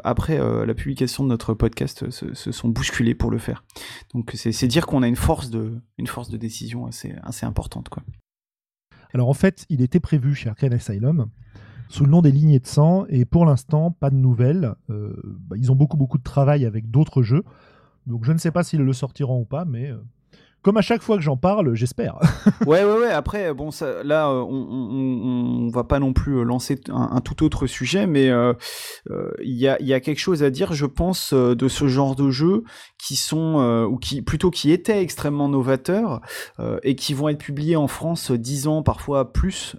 après 0.04 0.38
la 0.38 0.74
publication 0.74 1.24
de 1.24 1.30
notre 1.30 1.54
podcast 1.54 2.10
se, 2.10 2.52
sont 2.52 2.68
bousculés 2.68 3.16
pour 3.16 3.32
le 3.32 3.38
faire. 3.38 3.64
Donc 4.14 4.30
c'est 4.36 4.68
dire 4.68 4.86
qu'on 4.86 5.02
a 5.02 5.08
une 5.08 5.16
force 5.16 5.50
de 5.50 5.80
une 5.98 6.06
force 6.06 6.30
de 6.30 6.36
décision 6.36 6.86
assez 6.86 7.12
assez 7.24 7.44
importante, 7.44 7.88
quoi. 7.88 8.04
Alors 9.14 9.28
en 9.28 9.34
fait, 9.34 9.66
il 9.68 9.82
était 9.82 10.00
prévu 10.00 10.34
chez 10.34 10.48
Arcane 10.48 10.72
Asylum 10.72 11.28
sous 11.92 12.04
le 12.04 12.10
nom 12.10 12.22
des 12.22 12.32
lignées 12.32 12.58
de 12.58 12.66
sang. 12.66 13.04
Et 13.08 13.24
pour 13.24 13.44
l'instant, 13.44 13.90
pas 13.90 14.10
de 14.10 14.16
nouvelles. 14.16 14.74
Euh, 14.90 15.12
bah, 15.24 15.56
ils 15.58 15.70
ont 15.70 15.76
beaucoup, 15.76 15.96
beaucoup 15.96 16.18
de 16.18 16.22
travail 16.22 16.64
avec 16.64 16.90
d'autres 16.90 17.22
jeux. 17.22 17.44
Donc 18.06 18.24
je 18.24 18.32
ne 18.32 18.38
sais 18.38 18.50
pas 18.50 18.64
s'ils 18.64 18.80
le 18.80 18.92
sortiront 18.92 19.40
ou 19.40 19.44
pas, 19.44 19.64
mais 19.64 19.90
euh, 19.90 19.98
comme 20.62 20.76
à 20.76 20.80
chaque 20.80 21.02
fois 21.02 21.16
que 21.16 21.22
j'en 21.22 21.36
parle, 21.36 21.74
j'espère. 21.74 22.16
ouais, 22.66 22.82
ouais, 22.82 22.98
ouais. 22.98 23.10
Après, 23.10 23.52
bon, 23.52 23.70
ça, 23.70 24.02
là, 24.04 24.28
euh, 24.28 24.40
on, 24.40 25.66
on, 25.66 25.68
va 25.68 25.84
pas 25.84 25.98
non 25.98 26.12
plus 26.14 26.44
lancer 26.44 26.80
un, 26.88 27.20
tout 27.20 27.44
autre 27.44 27.66
sujet, 27.66 28.06
mais 28.06 28.28
il 28.28 29.54
y, 29.54 29.68
a, 29.68 29.80
y, 29.82 29.92
a, 29.92 30.00
quelque 30.00 30.18
chose 30.18 30.42
à 30.42 30.50
dire, 30.50 30.72
je 30.72 30.86
pense, 30.86 31.34
de 31.34 31.68
ce 31.68 31.88
genre 31.88 32.16
de 32.16 32.30
jeux 32.30 32.64
qui 32.98 33.16
sont, 33.16 33.86
ou 33.90 33.98
qui 33.98 34.22
plutôt 34.22 34.50
qui 34.50 34.70
étaient 34.72 35.02
extrêmement 35.02 35.48
novateurs 35.48 36.20
et 36.82 36.96
qui 36.96 37.12
vont 37.14 37.28
être 37.28 37.38
publiés 37.38 37.76
en 37.76 37.88
France 37.88 38.30
dix 38.30 38.66
ans, 38.66 38.82
parfois 38.82 39.32
plus 39.32 39.76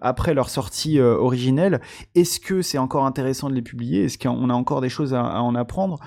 après 0.00 0.34
leur 0.34 0.48
sortie 0.48 1.00
originelle. 1.00 1.80
Est-ce 2.14 2.40
que 2.40 2.62
c'est 2.62 2.78
encore 2.78 3.04
intéressant 3.04 3.50
de 3.50 3.54
les 3.54 3.62
publier? 3.62 4.04
Est-ce 4.04 4.18
qu'on 4.18 4.48
a 4.50 4.54
encore 4.54 4.80
des 4.80 4.88
choses 4.88 5.14
à, 5.14 5.42
en 5.42 5.54
apprendre? 5.54 5.98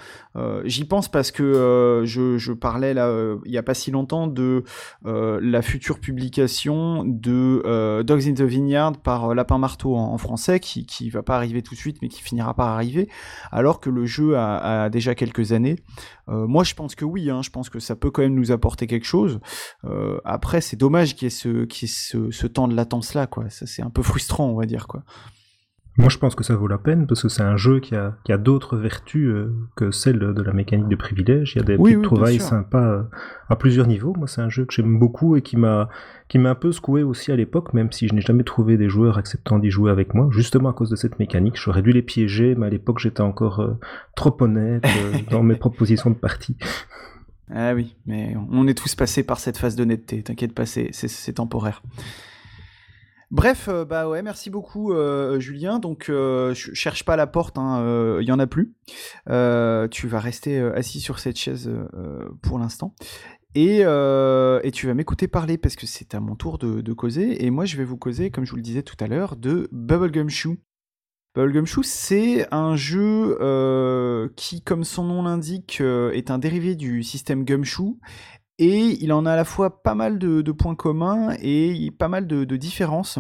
J'y 0.66 0.86
pense 0.86 1.10
parce 1.10 1.32
que 1.32 2.04
je, 2.06 2.38
je, 2.38 2.54
parlais 2.54 2.94
là 2.94 3.12
il 3.46 3.52
y 3.52 3.58
a 3.58 3.64
pas 3.64 3.74
si 3.74 3.92
longtemps 3.92 4.28
de 4.28 4.64
la 5.06 5.62
future 5.62 6.00
publication 6.00 7.04
de 7.06 8.02
Dogs 8.04 8.28
in 8.28 8.34
the 8.34 8.42
Vineyard 8.42 8.98
par 8.98 9.34
Lapin 9.36 9.58
Marteau 9.58 9.96
en, 9.96 10.18
français, 10.18 10.60
qui 10.60 10.86
qui 10.86 11.10
va 11.10 11.24
pas 11.24 11.36
arriver 11.36 11.62
tout 11.62 11.76
de 11.76 11.80
suite, 11.80 11.98
mais 12.02 12.08
qui 12.08 12.22
finira 12.22 12.54
par 12.54 12.70
arriver, 12.70 13.10
alors 13.52 13.80
que 13.80 13.90
le 13.90 14.06
jeu 14.06 14.38
a, 14.38 14.84
a 14.84 14.90
déjà 14.90 15.16
quelques 15.16 15.52
années. 15.52 15.78
Moi, 16.28 16.64
je 16.64 16.74
pense 16.74 16.96
que 16.96 17.06
oui, 17.06 17.30
hein, 17.30 17.42
je 17.42 17.50
pense 17.50 17.70
que 17.70 17.80
ça 17.80 17.96
peut 17.96 18.12
quand 18.12 18.22
même 18.22 18.36
nous 18.36 18.52
apporter 18.52 18.88
quelque 18.88 19.06
chose. 19.06 19.40
Euh, 19.86 20.20
après, 20.26 20.62
c'est 20.62 20.78
dommage 20.78 21.16
qu'il 21.16 21.26
y 21.26 21.28
ait 21.28 21.30
ce, 21.30 22.48
temps 22.48 22.68
de 22.68 22.76
latence 22.76 23.14
là, 23.14 23.28
quoi. 23.28 23.50
Ça, 23.50 23.66
c'est 23.66 23.82
un 23.82 23.90
peu 23.90 24.04
frustrant, 24.04 24.48
on 24.48 24.56
va 24.56 24.66
dire, 24.66 24.88
quoi. 24.88 25.04
Moi, 25.98 26.10
je 26.10 26.20
pense 26.20 26.36
que 26.36 26.44
ça 26.44 26.56
vaut 26.56 26.68
la 26.68 26.78
peine 26.78 27.08
parce 27.08 27.24
que 27.24 27.28
c'est 27.30 27.42
un 27.42 27.58
jeu 27.58 27.80
qui 27.80 27.96
a, 27.96 28.16
qui 28.24 28.32
a 28.32 28.38
d'autres 28.38 28.78
vertus 28.78 29.30
euh, 29.30 29.52
que 29.76 29.90
celle 29.90 30.20
de 30.20 30.42
la 30.44 30.54
mécanique 30.54 30.90
de 30.90 30.96
privilège. 30.96 31.54
Il 31.56 31.58
y 31.58 31.62
a 31.62 31.64
des 31.64 31.76
petites 31.76 32.04
trouvailles 32.04 32.40
sympas 32.40 32.88
euh, 32.88 33.04
à 33.50 33.56
plusieurs 33.56 33.88
niveaux. 33.88 34.14
Moi, 34.16 34.28
c'est 34.28 34.42
un 34.42 34.50
jeu 34.50 34.66
que 34.66 34.74
j'aime 34.74 35.00
beaucoup 35.00 35.36
et 35.36 35.42
qui 35.42 35.58
m'a 35.58 35.90
qui 36.28 36.38
m'a 36.38 36.52
un 36.52 36.56
peu 36.56 36.72
secoué 36.72 37.04
aussi 37.04 37.32
à 37.32 37.36
l'époque, 37.36 37.74
même 37.74 37.92
si 37.92 38.08
je 38.08 38.14
n'ai 38.14 38.22
jamais 38.22 38.44
trouvé 38.44 38.78
des 38.78 38.90
joueurs 38.90 39.18
acceptant 39.18 39.60
d'y 39.60 39.72
jouer 39.72 39.90
avec 39.90 40.14
moi, 40.14 40.28
justement 40.30 40.70
à 40.70 40.74
cause 40.74 40.90
de 40.90 40.96
cette 40.96 41.18
mécanique. 41.20 41.56
J'aurais 41.56 41.82
dû 41.82 41.92
les 41.92 42.02
piéger, 42.02 42.54
mais 42.56 42.68
à 42.68 42.70
l'époque, 42.70 43.00
j'étais 43.00 43.22
encore 43.22 43.62
euh, 43.62 43.80
trop 44.16 44.36
honnête 44.42 44.84
dans 45.32 45.42
mes 45.42 45.56
propositions 45.56 46.12
de 46.12 46.16
partie. 46.16 46.58
Ah 47.50 47.74
oui, 47.74 47.96
mais 48.06 48.36
on 48.52 48.68
est 48.68 48.78
tous 48.78 48.94
passés 48.94 49.24
par 49.24 49.40
cette 49.40 49.58
phase 49.58 49.76
d'honnêteté. 49.76 50.22
T'inquiète 50.22 50.54
pas, 50.54 50.66
c'est 50.66 51.34
temporaire. 51.34 51.82
Bref, 53.30 53.68
euh, 53.68 53.84
bah 53.84 54.08
ouais, 54.08 54.22
merci 54.22 54.50
beaucoup 54.50 54.94
euh, 54.94 55.40
Julien. 55.40 55.80
Donc, 55.80 56.10
euh, 56.10 56.54
je 56.54 56.74
cherche 56.74 57.04
pas 57.04 57.18
la 57.18 57.28
porte, 57.28 57.58
il 57.58 57.62
hein, 57.62 58.22
y 58.22 58.32
en 58.32 58.40
a 58.40 58.48
plus. 58.48 58.74
tu 59.26 60.08
vas 60.08 60.20
rester 60.20 60.60
assis 60.60 61.02
sur 61.02 61.20
cette 61.20 61.38
chaise 61.38 61.70
pour 62.42 62.60
l'instant. 62.60 62.96
Et, 63.56 63.80
tu 64.74 64.88
vas 64.88 64.94
m'écouter 64.94 65.28
parler 65.28 65.58
parce 65.58 65.76
que 65.76 65.86
c'est 65.86 66.16
à 66.16 66.20
mon 66.20 66.36
tour 66.36 66.58
de, 66.58 66.94
causer. 66.94 67.46
Et 67.46 67.50
moi, 67.50 67.66
je 67.66 67.76
vais 67.78 67.86
vous 67.86 67.98
causer, 67.98 68.32
comme 68.32 68.46
je 68.46 68.52
vous 68.52 68.58
le 68.58 68.62
disais 68.62 68.84
tout 68.84 68.98
à 69.00 69.08
l'heure, 69.08 69.36
de 69.36 69.68
Bubblegum 69.72 70.30
Shoe. 70.30 70.58
Bubblegum 71.36 71.66
Shoe, 71.66 71.84
c'est 71.84 72.48
un 72.54 72.78
jeu 72.78 73.38
qui, 74.38 74.62
comme 74.62 74.86
son 74.86 75.04
nom 75.04 75.24
l'indique, 75.24 75.82
est 75.82 76.32
un 76.32 76.40
dérivé 76.40 76.76
du 76.76 77.04
système 77.04 77.44
Gumshoe 77.44 77.98
et 78.60 78.98
il 79.04 79.14
en 79.14 79.26
a 79.26 79.34
à 79.34 79.36
la 79.36 79.46
fois 79.46 79.84
pas 79.84 79.96
mal 79.96 80.20
de, 80.20 80.52
points 80.52 80.76
communs 80.76 81.36
et 81.42 81.92
pas 81.98 82.08
mal 82.08 82.28
de, 82.28 82.56
différences. 82.56 83.20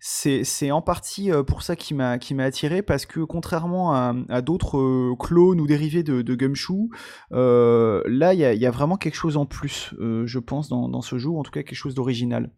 C'est 0.00 0.72
en 0.72 0.82
partie 0.82 1.30
euh, 1.30 1.44
pour 1.44 1.62
ça 1.62 1.76
qui 1.76 1.94
m'a 1.94 2.18
attiré 2.40 2.82
parce 2.82 3.06
que 3.06 3.20
contrairement 3.20 3.94
à, 3.94 4.42
d'autres 4.42 4.78
euh, 4.78 5.14
clones 5.16 5.60
ou 5.60 5.66
dérivés 5.66 6.02
de, 6.02 6.34
Gumshoe, 6.34 6.88
euh, 7.32 8.02
là 8.06 8.34
il 8.34 8.40
y, 8.40 8.66
a, 8.66 8.70
vraiment 8.70 8.96
quelque 8.96 9.14
chose 9.14 9.36
en 9.36 9.46
plus, 9.46 9.94
je 10.00 10.38
pense, 10.38 10.68
dans, 10.68 10.88
dans, 10.88 11.02
ce 11.02 11.18
jeu, 11.18 11.30
en 11.30 11.42
tout 11.42 11.52
cas 11.52 11.62
quelque 11.62 11.76
chose 11.76 11.94
d'original. 11.94 12.50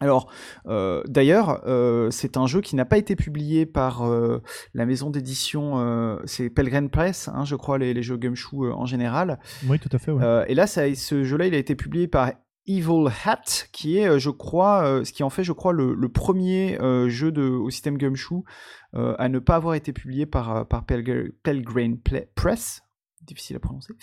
Alors, 0.00 0.30
euh, 0.66 1.02
d'ailleurs, 1.06 1.62
euh, 1.66 2.10
c'est 2.10 2.36
un 2.36 2.46
jeu 2.46 2.60
qui 2.60 2.76
n'a 2.76 2.84
pas 2.84 2.98
été 2.98 3.16
publié 3.16 3.66
par 3.66 4.06
euh, 4.06 4.42
la 4.74 4.86
maison 4.86 5.10
d'édition, 5.10 6.18
c'est 6.24 6.50
Pelgrim 6.50 6.88
Press, 6.88 7.28
hein, 7.28 7.44
je 7.44 7.56
crois, 7.56 7.78
les, 7.78 8.02
jeux 8.02 8.16
Gumshoe 8.16 8.72
en 8.72 8.86
général. 8.86 9.38
Oui, 9.66 9.78
tout 9.78 9.88
à 9.92 9.98
fait. 9.98 10.12
Ouais. 10.12 10.44
et 10.48 10.54
là, 10.54 10.66
ça, 10.66 10.94
ce 10.94 11.24
jeu-là, 11.24 11.46
il 11.46 11.54
a 11.54 11.58
été 11.58 11.74
publié 11.74 12.06
par 12.06 12.32
Evil 12.66 13.08
Hat, 13.24 13.66
qui 13.72 13.98
est, 13.98 14.18
je 14.18 14.30
crois, 14.30 15.02
ce 15.04 15.12
qui 15.12 15.22
en 15.22 15.30
fait, 15.30 15.44
je 15.44 15.52
crois, 15.52 15.72
le, 15.72 16.08
premier 16.08 16.78
jeu 17.08 17.32
de, 17.32 17.42
au 17.42 17.70
système 17.70 17.98
Gumshoe 17.98 18.44
à 18.92 19.28
ne 19.28 19.38
pas 19.38 19.56
avoir 19.56 19.74
été 19.74 19.92
publié 19.92 20.26
par, 20.26 20.66
par 20.66 20.84
Pelgrim 20.84 21.98
Press, 22.34 22.82
difficile 23.22 23.56
à 23.56 23.60
prononcer. 23.60 23.94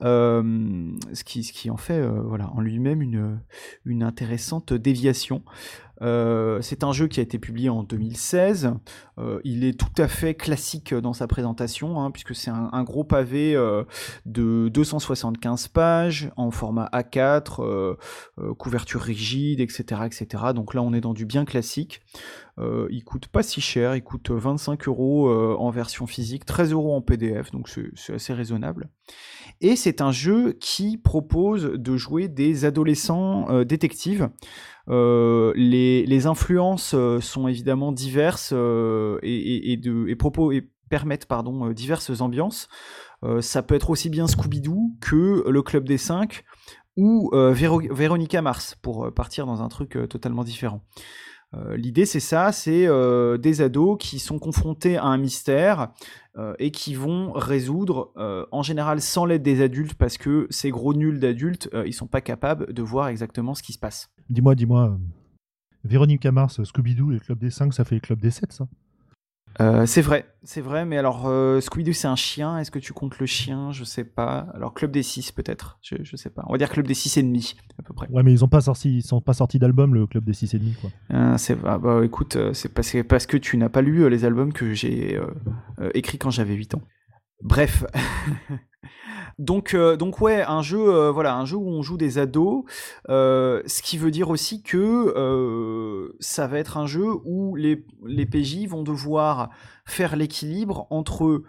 Ce, 0.00 1.24
qui, 1.24 1.70
en 1.70 1.76
fait 1.76 2.06
voilà, 2.06 2.50
en 2.52 2.60
lui-même 2.60 3.02
une, 3.02 4.02
intéressante 4.02 4.72
déviation. 4.72 5.42
C'est 6.00 6.84
un 6.84 6.92
jeu 6.92 7.08
qui 7.08 7.20
a 7.20 7.22
été 7.22 7.38
publié 7.38 7.68
en 7.68 7.82
2016. 7.82 8.72
il 9.44 9.64
est 9.64 9.78
tout 9.78 10.02
à 10.02 10.08
fait 10.08 10.34
classique 10.34 10.92
dans 10.92 11.12
sa 11.12 11.26
présentation, 11.26 12.00
hein, 12.00 12.10
puisque 12.10 12.34
c'est 12.34 12.50
un, 12.50 12.84
gros 12.84 13.04
pavé 13.04 13.54
de 14.26 14.68
275 14.68 15.68
pages 15.68 16.30
en 16.36 16.50
format 16.50 16.90
A4, 16.92 17.96
couverture 18.58 19.00
rigide, 19.00 19.60
etc., 19.60 20.02
etc. 20.04 20.44
Donc 20.54 20.74
là, 20.74 20.82
on 20.82 20.92
est 20.92 21.00
dans 21.00 21.14
du 21.14 21.24
bien 21.24 21.44
classique. 21.44 22.02
Il 22.58 23.02
coûte 23.04 23.28
pas 23.28 23.42
si 23.42 23.60
cher, 23.60 23.96
il 23.96 24.02
coûte 24.02 24.30
25 24.30 24.86
euros 24.88 25.30
en 25.30 25.70
version 25.70 26.06
physique, 26.06 26.44
13 26.44 26.72
euros 26.72 26.94
en 26.94 27.00
PDF, 27.00 27.50
donc 27.50 27.68
c'est 27.68 28.14
assez 28.14 28.32
raisonnable. 28.32 28.88
Et 29.60 29.76
c'est 29.76 30.00
un 30.00 30.12
jeu 30.12 30.56
qui 30.60 30.96
propose 30.98 31.64
de 31.64 31.96
jouer 31.96 32.28
des 32.28 32.64
adolescents 32.64 33.48
euh, 33.50 33.64
détectives. 33.64 34.28
Euh, 34.88 35.52
les, 35.56 36.26
influences 36.26 36.94
euh, 36.94 37.20
sont 37.20 37.48
évidemment 37.48 37.92
diverses 37.92 38.52
et, 38.52 39.80
permettent 40.90 41.26
diverses 41.72 42.20
ambiances. 42.20 42.68
ça 43.40 43.62
peut 43.62 43.74
être 43.74 43.90
aussi 43.90 44.10
bien 44.10 44.26
Scooby-Doo 44.26 44.92
que 45.00 45.48
le 45.48 45.62
Club 45.62 45.88
des 45.88 45.98
5 45.98 46.44
ou 46.96 47.30
Véronica 47.32 48.42
Mars, 48.42 48.76
pour 48.80 49.12
partir 49.12 49.46
dans 49.46 49.62
un 49.62 49.68
truc 49.68 49.98
totalement 50.08 50.44
différent. 50.44 50.82
Euh, 51.56 51.76
l'idée, 51.76 52.06
c'est 52.06 52.20
ça, 52.20 52.52
c'est 52.52 52.86
euh, 52.86 53.36
des 53.36 53.60
ados 53.60 53.96
qui 53.98 54.18
sont 54.18 54.38
confrontés 54.38 54.96
à 54.96 55.04
un 55.04 55.18
mystère 55.18 55.92
euh, 56.36 56.54
et 56.58 56.70
qui 56.70 56.94
vont 56.94 57.32
résoudre, 57.32 58.12
en 58.50 58.62
général 58.62 59.00
sans 59.00 59.24
l'aide 59.24 59.42
des 59.42 59.62
adultes, 59.62 59.94
parce 59.94 60.18
que 60.18 60.46
ces 60.50 60.70
gros 60.70 60.94
nuls 60.94 61.20
d'adultes, 61.20 61.70
ils 61.86 61.92
sont 61.92 62.06
pas 62.06 62.20
capables 62.20 62.72
de 62.72 62.82
voir 62.82 63.08
exactement 63.08 63.54
ce 63.54 63.62
qui 63.62 63.72
se 63.72 63.78
passe. 63.78 64.10
Dis-moi, 64.30 64.54
dis-moi, 64.54 64.98
Véronique 65.84 66.26
Mars, 66.26 66.62
Scooby-Doo 66.62 67.10
et 67.10 67.14
le 67.14 67.20
Club 67.20 67.38
des 67.38 67.50
5, 67.50 67.72
ça 67.74 67.84
fait 67.84 67.96
le 67.96 68.00
Club 68.00 68.20
des 68.20 68.30
7, 68.30 68.52
ça? 68.52 68.66
Euh, 69.60 69.86
c'est 69.86 70.00
vrai, 70.00 70.26
c'est 70.42 70.60
vrai, 70.60 70.84
mais 70.84 70.98
alors 70.98 71.26
euh, 71.26 71.60
Scooby-Doo 71.60 71.92
c'est 71.92 72.08
un 72.08 72.16
chien, 72.16 72.58
est-ce 72.58 72.70
que 72.70 72.78
tu 72.78 72.92
comptes 72.92 73.18
le 73.18 73.26
chien? 73.26 73.70
Je 73.72 73.84
sais 73.84 74.04
pas. 74.04 74.48
Alors 74.54 74.74
Club 74.74 74.90
des 74.90 75.02
6 75.02 75.32
peut-être, 75.32 75.78
je, 75.82 75.96
je, 76.02 76.16
sais 76.16 76.30
pas. 76.30 76.42
On 76.48 76.52
va 76.52 76.58
dire 76.58 76.68
Club 76.70 76.86
des 76.86 76.94
6 76.94 77.18
et 77.18 77.22
demi 77.22 77.54
à 77.78 77.82
peu 77.82 77.94
près. 77.94 78.08
Ouais, 78.10 78.22
mais 78.22 78.32
ils 78.32 78.44
ont 78.44 78.48
pas 78.48 78.60
sorti, 78.60 78.96
ils 78.96 79.02
sont 79.02 79.20
pas 79.20 79.34
sortis 79.34 79.58
d'album 79.58 79.94
le 79.94 80.06
Club 80.06 80.24
des 80.24 80.32
6 80.32 80.54
et 80.54 80.58
demi 80.58 80.74
quoi. 80.80 80.90
Euh, 81.12 81.36
c'est 81.38 81.56
ah, 81.64 81.78
bah 81.78 82.00
écoute, 82.04 82.36
c'est 82.52 82.72
parce, 82.72 82.96
parce, 83.08 83.26
que 83.26 83.36
tu 83.36 83.56
n'as 83.56 83.68
pas 83.68 83.82
lu 83.82 84.08
les 84.10 84.24
albums 84.24 84.52
que 84.52 84.74
j'ai 84.74 85.20
écrits 85.94 86.18
quand 86.18 86.30
j'avais 86.30 86.54
8 86.54 86.74
ans. 86.74 86.82
Bref. 87.44 87.84
Donc, 89.38 89.74
euh, 89.74 89.96
donc 89.96 90.20
ouais, 90.20 90.42
un 90.42 90.62
jeu, 90.62 90.78
euh, 90.78 91.10
voilà, 91.10 91.34
un 91.36 91.44
jeu 91.44 91.56
où 91.56 91.68
on 91.68 91.82
joue 91.82 91.96
des 91.96 92.18
ados, 92.18 92.64
euh, 93.08 93.62
ce 93.66 93.82
qui 93.82 93.98
veut 93.98 94.10
dire 94.10 94.30
aussi 94.30 94.62
que 94.62 96.14
ça 96.20 96.46
va 96.46 96.58
être 96.58 96.76
un 96.76 96.86
jeu 96.86 97.06
où 97.24 97.56
les, 97.56 97.84
les 98.06 98.26
PJ 98.26 98.66
vont 98.68 98.82
devoir 98.82 99.50
faire 99.84 100.16
l'équilibre 100.16 100.86
entre 100.90 101.42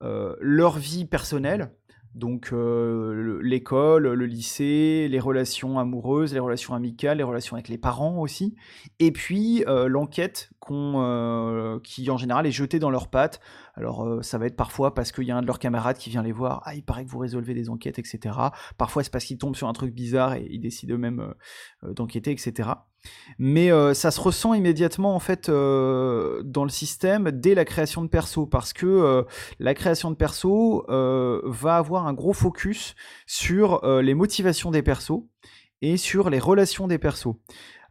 leur 0.00 0.78
vie 0.78 1.04
personnelle, 1.04 1.72
donc 2.18 2.52
l'école, 2.52 4.08
le 4.12 4.26
lycée, 4.26 5.08
les 5.08 5.20
relations 5.20 5.78
amoureuses, 5.78 6.34
les 6.34 6.40
relations 6.40 6.74
amicales, 6.74 7.18
les 7.18 7.24
relations 7.24 7.54
avec 7.54 7.68
les 7.68 7.78
parents 7.78 8.18
aussi, 8.18 8.56
et 8.98 9.12
puis 9.12 9.64
l'enquête 9.66 10.50
qu'on, 10.58 11.80
qui 11.82 12.10
en 12.10 12.16
général 12.16 12.46
est 12.46 12.52
jetée 12.52 12.78
dans 12.78 12.90
leurs 12.90 13.08
pattes 13.08 13.40
alors 13.78 14.04
euh, 14.04 14.22
ça 14.22 14.38
va 14.38 14.46
être 14.46 14.56
parfois 14.56 14.92
parce 14.92 15.12
qu'il 15.12 15.24
y 15.24 15.30
a 15.30 15.36
un 15.36 15.40
de 15.40 15.46
leurs 15.46 15.60
camarades 15.60 15.98
qui 15.98 16.10
vient 16.10 16.22
les 16.22 16.32
voir, 16.32 16.62
ah 16.64 16.74
il 16.74 16.82
paraît 16.82 17.04
que 17.04 17.10
vous 17.10 17.18
résolvez 17.18 17.54
des 17.54 17.70
enquêtes, 17.70 18.00
etc. 18.00 18.36
Parfois 18.76 19.04
c'est 19.04 19.12
parce 19.12 19.24
qu'ils 19.24 19.38
tombent 19.38 19.54
sur 19.54 19.68
un 19.68 19.72
truc 19.72 19.94
bizarre 19.94 20.34
et 20.34 20.46
ils 20.50 20.60
décident 20.60 20.94
eux-mêmes 20.94 21.20
euh, 21.20 21.34
euh, 21.84 21.94
d'enquêter, 21.94 22.32
etc. 22.32 22.70
Mais 23.38 23.70
ça 23.94 24.10
se 24.10 24.20
ressent 24.20 24.54
immédiatement 24.54 25.14
en 25.14 25.20
fait 25.20 25.48
dans 25.48 26.64
le 26.64 26.68
système 26.68 27.30
dès 27.30 27.54
la 27.54 27.64
création 27.64 28.02
de 28.02 28.08
perso 28.08 28.46
parce 28.46 28.72
que 28.72 29.24
la 29.58 29.74
création 29.74 30.10
de 30.10 30.16
perso 30.16 30.84
va 30.88 31.76
avoir 31.76 32.06
un 32.06 32.14
gros 32.14 32.32
focus 32.32 32.94
sur 33.26 33.80
les 34.02 34.14
motivations 34.14 34.70
des 34.70 34.82
persos 34.82 35.22
et 35.82 35.96
sur 35.96 36.30
les 36.30 36.38
relations 36.38 36.88
des 36.88 36.98
persos. 36.98 37.36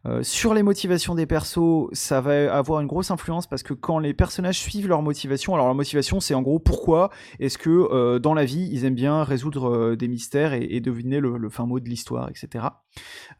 Euh, 0.06 0.22
sur 0.22 0.54
les 0.54 0.62
motivations 0.62 1.16
des 1.16 1.26
persos, 1.26 1.88
ça 1.92 2.20
va 2.20 2.54
avoir 2.54 2.80
une 2.80 2.86
grosse 2.86 3.10
influence 3.10 3.48
parce 3.48 3.64
que 3.64 3.74
quand 3.74 3.98
les 3.98 4.14
personnages 4.14 4.58
suivent 4.58 4.86
leur 4.86 5.02
motivation, 5.02 5.54
alors 5.54 5.66
leur 5.66 5.74
motivation 5.74 6.20
c'est 6.20 6.34
en 6.34 6.42
gros 6.42 6.60
pourquoi 6.60 7.10
est-ce 7.40 7.58
que 7.58 7.68
euh, 7.70 8.20
dans 8.20 8.32
la 8.32 8.44
vie 8.44 8.68
ils 8.70 8.84
aiment 8.84 8.94
bien 8.94 9.24
résoudre 9.24 9.68
euh, 9.68 9.96
des 9.96 10.06
mystères 10.06 10.52
et, 10.52 10.78
deviner 10.78 11.18
le, 11.18 11.48
fin 11.50 11.66
mot 11.66 11.80
de 11.80 11.88
l'histoire, 11.88 12.28
etc. 12.30 12.66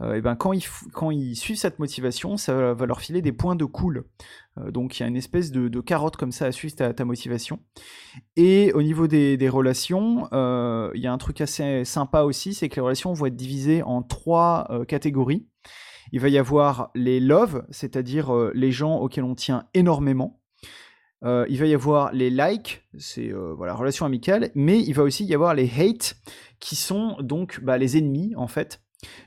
et 0.03 0.21
ben 0.21 0.35
quand 0.35 0.53
ils, 0.53 1.37
suivent 1.37 1.57
cette 1.57 1.79
motivation, 1.79 2.37
ça 2.37 2.75
va 2.75 2.87
leur 2.87 3.01
filer 3.01 3.23
des 3.23 3.33
points 3.33 3.55
de 3.55 3.65
cool. 3.65 4.05
donc 4.71 4.99
il 4.99 5.03
y 5.03 5.07
a 5.07 5.09
une 5.09 5.17
espèce 5.17 5.53
de, 5.53 5.81
carotte 5.81 6.17
comme 6.17 6.33
ça 6.33 6.47
à 6.47 6.53
suivre 6.53 6.75
ta, 6.75 7.05
motivation. 7.05 7.61
Et 8.37 8.73
au 8.73 8.83
niveau 8.83 9.07
des, 9.07 9.37
des 9.37 9.49
relations, 9.49 10.29
il 10.33 11.01
y 11.01 11.07
a 11.07 11.13
un 11.13 11.19
truc 11.19 11.41
assez 11.41 11.85
sympa 11.85 12.23
aussi, 12.23 12.55
c'est 12.55 12.69
que 12.69 12.77
les 12.77 12.83
relations 12.83 13.13
vont 13.13 13.27
être 13.27 13.37
divisées 13.37 13.83
en 13.83 14.03
trois 14.03 14.69
catégories. 14.89 15.47
Il 16.13 16.21
va 16.21 16.29
y 16.29 16.39
avoir 16.39 16.91
les 16.95 17.21
love, 17.21 17.65
c'est-à-dire 17.71 18.33
les 18.55 18.73
gens 18.73 18.99
auxquels 18.99 19.25
on 19.25 19.35
tient 19.35 19.65
énormément. 19.75 20.41
il 21.23 21.59
va 21.59 21.67
y 21.67 21.75
avoir 21.75 22.13
les 22.13 22.31
like, 22.31 22.89
c'est 22.99 23.31
voilà 23.31 23.75
relation 23.75 24.07
amicale, 24.07 24.51
mais 24.55 24.81
il 24.81 24.93
va 24.95 25.03
aussi 25.03 25.25
y 25.25 25.35
avoir 25.35 25.55
les 25.55 25.71
hate, 25.71 26.17
qui 26.61 26.77
sont 26.77 27.17
donc 27.21 27.61
bah, 27.63 27.79
les 27.79 27.97
ennemis 27.97 28.35
en 28.37 28.49
fait 28.49 28.81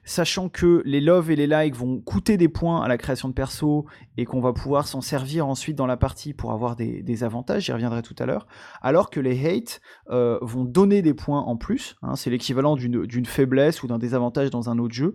Sachant 0.04 0.50
que 0.50 0.82
les 0.86 1.00
love 1.00 1.32
et 1.32 1.38
les 1.38 1.48
likes 1.48 1.76
vont 1.76 2.02
coûter 2.02 2.36
des 2.36 2.50
points 2.50 2.82
à 2.82 2.90
la 2.90 2.98
création 2.98 3.30
de 3.30 3.34
perso 3.34 3.86
et 4.18 4.26
qu'on 4.26 4.42
va 4.42 4.52
pouvoir 4.52 4.86
s'en 4.86 5.00
servir 5.00 5.48
ensuite 5.48 5.78
dans 5.78 5.86
la 5.86 5.96
partie 5.96 6.34
pour 6.34 6.52
avoir 6.52 6.76
des, 6.76 7.24
avantages, 7.24 7.66
j'y 7.66 7.72
reviendrai 7.72 8.02
tout 8.02 8.16
à 8.20 8.26
l'heure, 8.26 8.48
alors 8.82 9.10
que 9.10 9.22
les 9.22 9.48
hate 9.48 9.80
euh, 10.10 10.38
vont 10.42 10.66
donner 10.66 11.02
des 11.02 11.14
points 11.14 11.40
en 11.40 11.56
plus, 11.56 11.96
hein, 12.02 12.16
c'est 12.16 12.30
l'équivalent 12.30 12.76
d'une 12.76 13.26
faiblesse 13.26 13.84
ou 13.84 13.88
d'un 13.88 13.98
désavantage 13.98 14.50
dans 14.50 14.70
un 14.70 14.78
autre 14.78 14.94
jeu. 14.94 15.14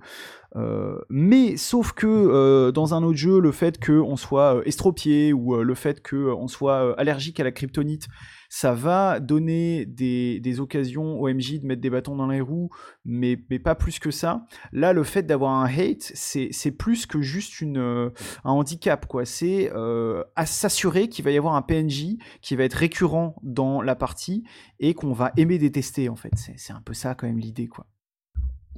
Euh, 0.54 0.98
mais 1.10 1.58
sauf 1.58 1.92
que 1.92 2.06
euh, 2.06 2.72
dans 2.72 2.94
un 2.94 3.02
autre 3.02 3.18
jeu, 3.18 3.40
le 3.40 3.52
fait 3.52 3.84
qu'on 3.84 4.16
soit 4.16 4.62
estropié 4.64 5.34
ou 5.34 5.62
le 5.62 5.74
fait 5.74 6.06
qu'on 6.06 6.48
soit 6.48 6.98
allergique 6.98 7.40
à 7.40 7.44
la 7.44 7.52
kryptonite, 7.52 8.08
ça 8.48 8.72
va 8.72 9.20
donner 9.20 9.86
des, 9.86 10.60
occasions 10.60 11.20
au 11.20 11.28
MJ 11.28 11.60
de 11.60 11.66
mettre 11.66 11.80
des 11.80 11.90
bâtons 11.90 12.16
dans 12.16 12.28
les 12.28 12.40
roues, 12.40 12.70
mais, 13.04 13.36
pas 13.36 13.74
plus 13.74 13.98
que 13.98 14.10
ça. 14.10 14.46
Là, 14.72 14.92
le 14.92 15.02
fait 15.02 15.22
d'avoir 15.22 15.52
un 15.52 15.66
hate, 15.66 16.12
c'est 16.14 16.70
plus 16.72 17.06
que 17.06 17.20
juste 17.20 17.60
une, 17.60 17.78
euh, 17.78 18.10
un 18.44 18.52
handicap, 18.52 19.06
quoi. 19.06 19.24
C'est 19.24 19.70
euh, 19.74 20.22
à 20.36 20.46
s'assurer 20.46 21.08
qu'il 21.08 21.24
va 21.24 21.30
y 21.30 21.38
avoir 21.38 21.54
un 21.54 21.62
PNJ 21.62 22.16
qui 22.40 22.56
va 22.56 22.64
être 22.64 22.74
récurrent 22.74 23.36
dans 23.42 23.82
la 23.82 23.96
partie 23.96 24.44
et 24.78 24.94
qu'on 24.94 25.12
va 25.12 25.32
aimer 25.36 25.58
détester, 25.58 26.08
en 26.08 26.16
fait. 26.16 26.32
C'est 26.56 26.72
un 26.72 26.82
peu 26.82 26.94
ça, 26.94 27.14
quand 27.14 27.26
même, 27.26 27.38
l'idée, 27.38 27.66
quoi. 27.66 27.86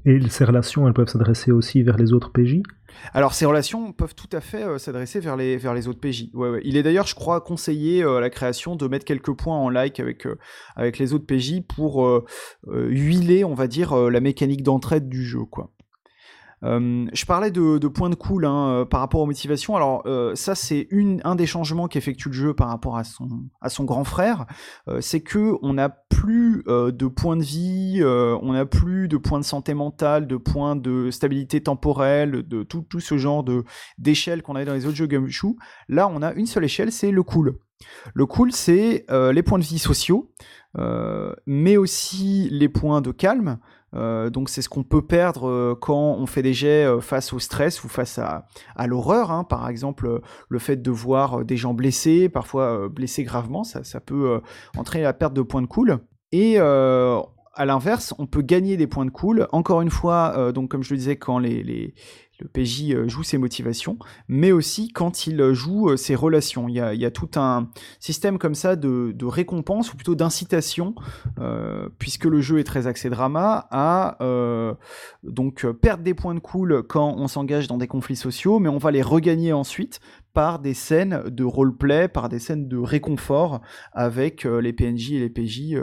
Et 0.05 0.21
ces 0.29 0.45
relations, 0.45 0.87
elles 0.87 0.95
peuvent 0.95 1.09
s'adresser 1.09 1.53
aussi 1.53 1.83
vers 1.83 1.97
les 1.97 2.13
autres 2.13 2.31
PJ 2.31 2.63
alors 3.15 3.35
ces 3.35 3.47
relations 3.47 3.93
peuvent 3.93 4.15
tout 4.15 4.29
à 4.33 4.41
fait 4.41 4.65
euh, 4.65 4.79
s'adresser 4.79 5.21
vers 5.21 5.37
les, 5.37 5.57
vers 5.57 5.75
les 5.75 5.89
autres 5.89 6.01
PJ. 6.01 6.31
Il 6.65 6.77
est 6.77 6.83
d'ailleurs, 6.83 7.07
je 7.07 7.15
crois, 7.15 7.41
conseillé 7.41 8.03
euh, 8.03 8.17
à 8.17 8.21
la 8.21 8.31
création 8.31 8.77
de 8.77 8.87
mettre 8.87 9.05
quelques 9.05 9.33
points 9.33 9.57
en 9.57 9.69
like 9.69 10.01
avec, 10.01 10.27
euh, 10.27 10.39
avec 10.77 10.99
les 10.99 11.13
autres 11.13 11.27
PJ 11.27 11.63
pour 11.67 12.25
huiler, 12.67 13.45
on 13.45 13.55
va 13.55 13.67
dire, 13.67 13.95
la 13.95 14.21
mécanique 14.21 14.63
d'entraide 14.63 15.09
du 15.09 15.25
jeu. 15.25 15.45
quoi. 15.45 15.71
Euh, 16.65 17.07
je 17.13 17.25
parlais 17.25 17.51
de, 17.51 17.87
points 17.89 18.11
de 18.11 18.15
cool 18.15 18.45
hein, 18.45 18.69
euh, 18.69 18.85
par 18.85 19.01
rapport 19.01 19.21
aux 19.21 19.27
motivations. 19.27 19.77
Alors 19.77 20.03
euh, 20.07 20.35
ça 20.35 20.55
c'est 20.55 20.89
un 21.25 21.35
des 21.35 21.47
changements 21.47 21.89
qu'effectue 21.89 22.29
le 22.29 22.35
jeu 22.35 22.55
par 22.55 22.69
rapport 22.69 22.99
à 22.99 23.05
son, 23.05 23.85
grand 23.85 24.05
frère, 24.05 24.47
c'est 25.01 25.21
que 25.21 25.55
on 25.63 25.75
n'a 25.75 25.89
plus 25.89 26.65
de 26.67 27.07
points 27.07 27.37
de 27.37 27.43
vie, 27.43 28.03
on 28.03 28.53
n'a 28.53 28.67
plus 28.67 29.09
de 29.09 29.17
points 29.17 29.39
de 29.39 29.45
santé 29.45 29.75
mentale, 29.75 30.27
de 30.27 30.37
points 30.37 30.77
de 30.77 31.11
stabilité 31.11 31.63
temporelle, 31.63 32.47
de 32.47 32.63
tout, 32.63 32.85
ce 33.01 33.17
genre 33.17 33.45
de 33.45 33.65
d'échelles 33.99 34.43
qu'on 34.43 34.57
avait 34.57 34.65
dans 34.65 34.75
les 34.75 34.87
autres 34.87 34.97
jeux 34.97 35.07
Gumshoe. 35.07 35.57
Là 35.89 36.09
on 36.13 36.23
a 36.23 36.33
une 36.35 36.47
seule 36.47 36.65
échelle, 36.65 36.93
c'est 36.93 37.11
le 37.11 37.23
cool. 37.23 37.59
Le 38.15 38.27
cool 38.27 38.53
c'est 38.53 39.07
les 39.11 39.43
points 39.43 39.59
de 39.59 39.65
vie 39.65 39.79
sociaux, 39.79 40.33
mais 41.47 41.77
aussi 41.77 42.49
les 42.51 42.69
points 42.69 43.01
de 43.01 43.13
calme. 43.13 43.59
Euh, 43.95 44.31
donc 44.31 44.49
c'est 44.49 44.63
ce 44.63 44.69
qu'on 44.69 44.83
peut 44.83 45.03
perdre 45.03 45.49
euh, 45.49 45.75
quand 45.75 46.17
on 46.19 46.27
fait 46.27 46.43
des 46.43 46.53
jets 46.53 46.85
euh, 46.85 47.01
face 47.01 47.33
au 47.33 47.39
stress 47.39 47.83
ou 47.85 47.89
face 47.89 48.19
à, 48.19 48.47
l'horreur. 48.87 49.31
Hein. 49.31 49.45
Par 49.45 49.69
exemple, 49.69 50.21
le 50.49 50.59
fait 50.59 50.77
de 50.77 50.91
voir 50.91 51.45
des 51.45 51.57
gens 51.57 51.75
blessés, 51.75 52.29
parfois 52.29 52.89
blessés 52.89 53.25
gravement, 53.25 53.65
ça, 53.65 54.01
peut 54.01 54.41
entraîner 54.77 55.05
la 55.05 55.13
perte 55.13 55.35
de 55.35 55.43
points 55.43 55.63
de 55.63 55.67
cool. 55.67 55.99
Et 56.33 56.59
à 56.59 57.65
l'inverse, 57.65 58.15
on 58.19 58.27
peut 58.27 58.43
gagner 58.43 58.77
des 58.77 58.87
points 58.87 59.05
de 59.05 59.11
cool. 59.11 59.49
Encore 59.53 59.83
une 59.83 59.91
fois, 59.91 60.53
comme 60.69 60.83
je 60.83 60.95
le 60.95 60.99
disais, 60.99 61.17
quand 61.17 61.39
les, 61.39 61.95
le 62.41 62.49
PJ 62.49 62.93
euh, 62.93 63.09
joue 63.09 63.23
ses 63.23 63.39
motivations, 63.39 63.99
mais 64.29 64.53
aussi 64.53 64.93
quand 64.93 65.27
il 65.27 65.41
euh, 65.41 65.55
joue 65.55 65.91
euh, 65.91 65.97
ses 65.97 66.15
relations. 66.15 66.69
Il 66.69 66.75
y 66.75 66.81
a, 66.81 67.11
tout 67.11 67.31
un 67.37 67.69
système 68.01 68.39
comme 68.39 68.55
ça 68.55 68.77
de, 68.77 69.25
récompense, 69.25 69.93
ou 69.93 69.97
plutôt 69.97 70.15
d'incitation, 70.15 70.95
puisque 71.99 72.25
le 72.25 72.41
jeu 72.41 72.59
est 72.59 72.65
très 72.65 72.87
axé 72.87 73.09
drama, 73.09 73.67
à 73.71 74.19
donc 75.23 75.67
perdre 75.73 76.05
des 76.05 76.15
points 76.15 76.35
de 76.35 76.41
cool 76.41 76.83
quand 76.83 77.15
on 77.17 77.29
s'engage 77.29 77.67
dans 77.67 77.79
des 77.79 77.87
conflits 77.87 78.17
sociaux, 78.17 78.59
mais 78.59 78.69
on 78.69 78.79
va 78.79 78.91
les 78.91 79.03
regagner 79.03 79.53
ensuite 79.53 80.01
par 80.35 80.59
des 80.59 80.75
scènes 80.75 81.23
de 81.27 81.45
roleplay, 81.45 82.09
par 82.09 82.29
des 82.29 82.39
scènes 82.39 82.69
de 82.69 82.77
réconfort 82.77 83.61
avec 83.93 84.45
les 84.45 84.73
PNJ 84.73 85.13
et 85.13 85.21
les 85.21 85.31
PJ 85.31 85.77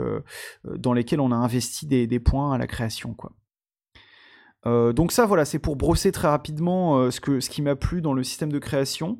dans 0.64 0.92
lesquels 0.92 1.20
on 1.20 1.32
a 1.32 1.36
investi 1.36 1.86
des, 1.86 2.20
points 2.20 2.54
à 2.54 2.58
la 2.58 2.66
création. 2.66 3.16
Euh, 4.66 4.92
donc 4.92 5.12
ça, 5.12 5.26
voilà, 5.26 5.44
c'est 5.44 5.58
pour 5.58 5.76
brosser 5.76 6.12
très 6.12 6.28
rapidement 6.28 6.98
euh, 6.98 7.10
ce, 7.10 7.40
ce 7.40 7.50
qui 7.50 7.62
m'a 7.62 7.76
plu 7.76 8.02
dans 8.02 8.12
le 8.12 8.22
système 8.24 8.52
de 8.52 8.58
création. 8.58 9.18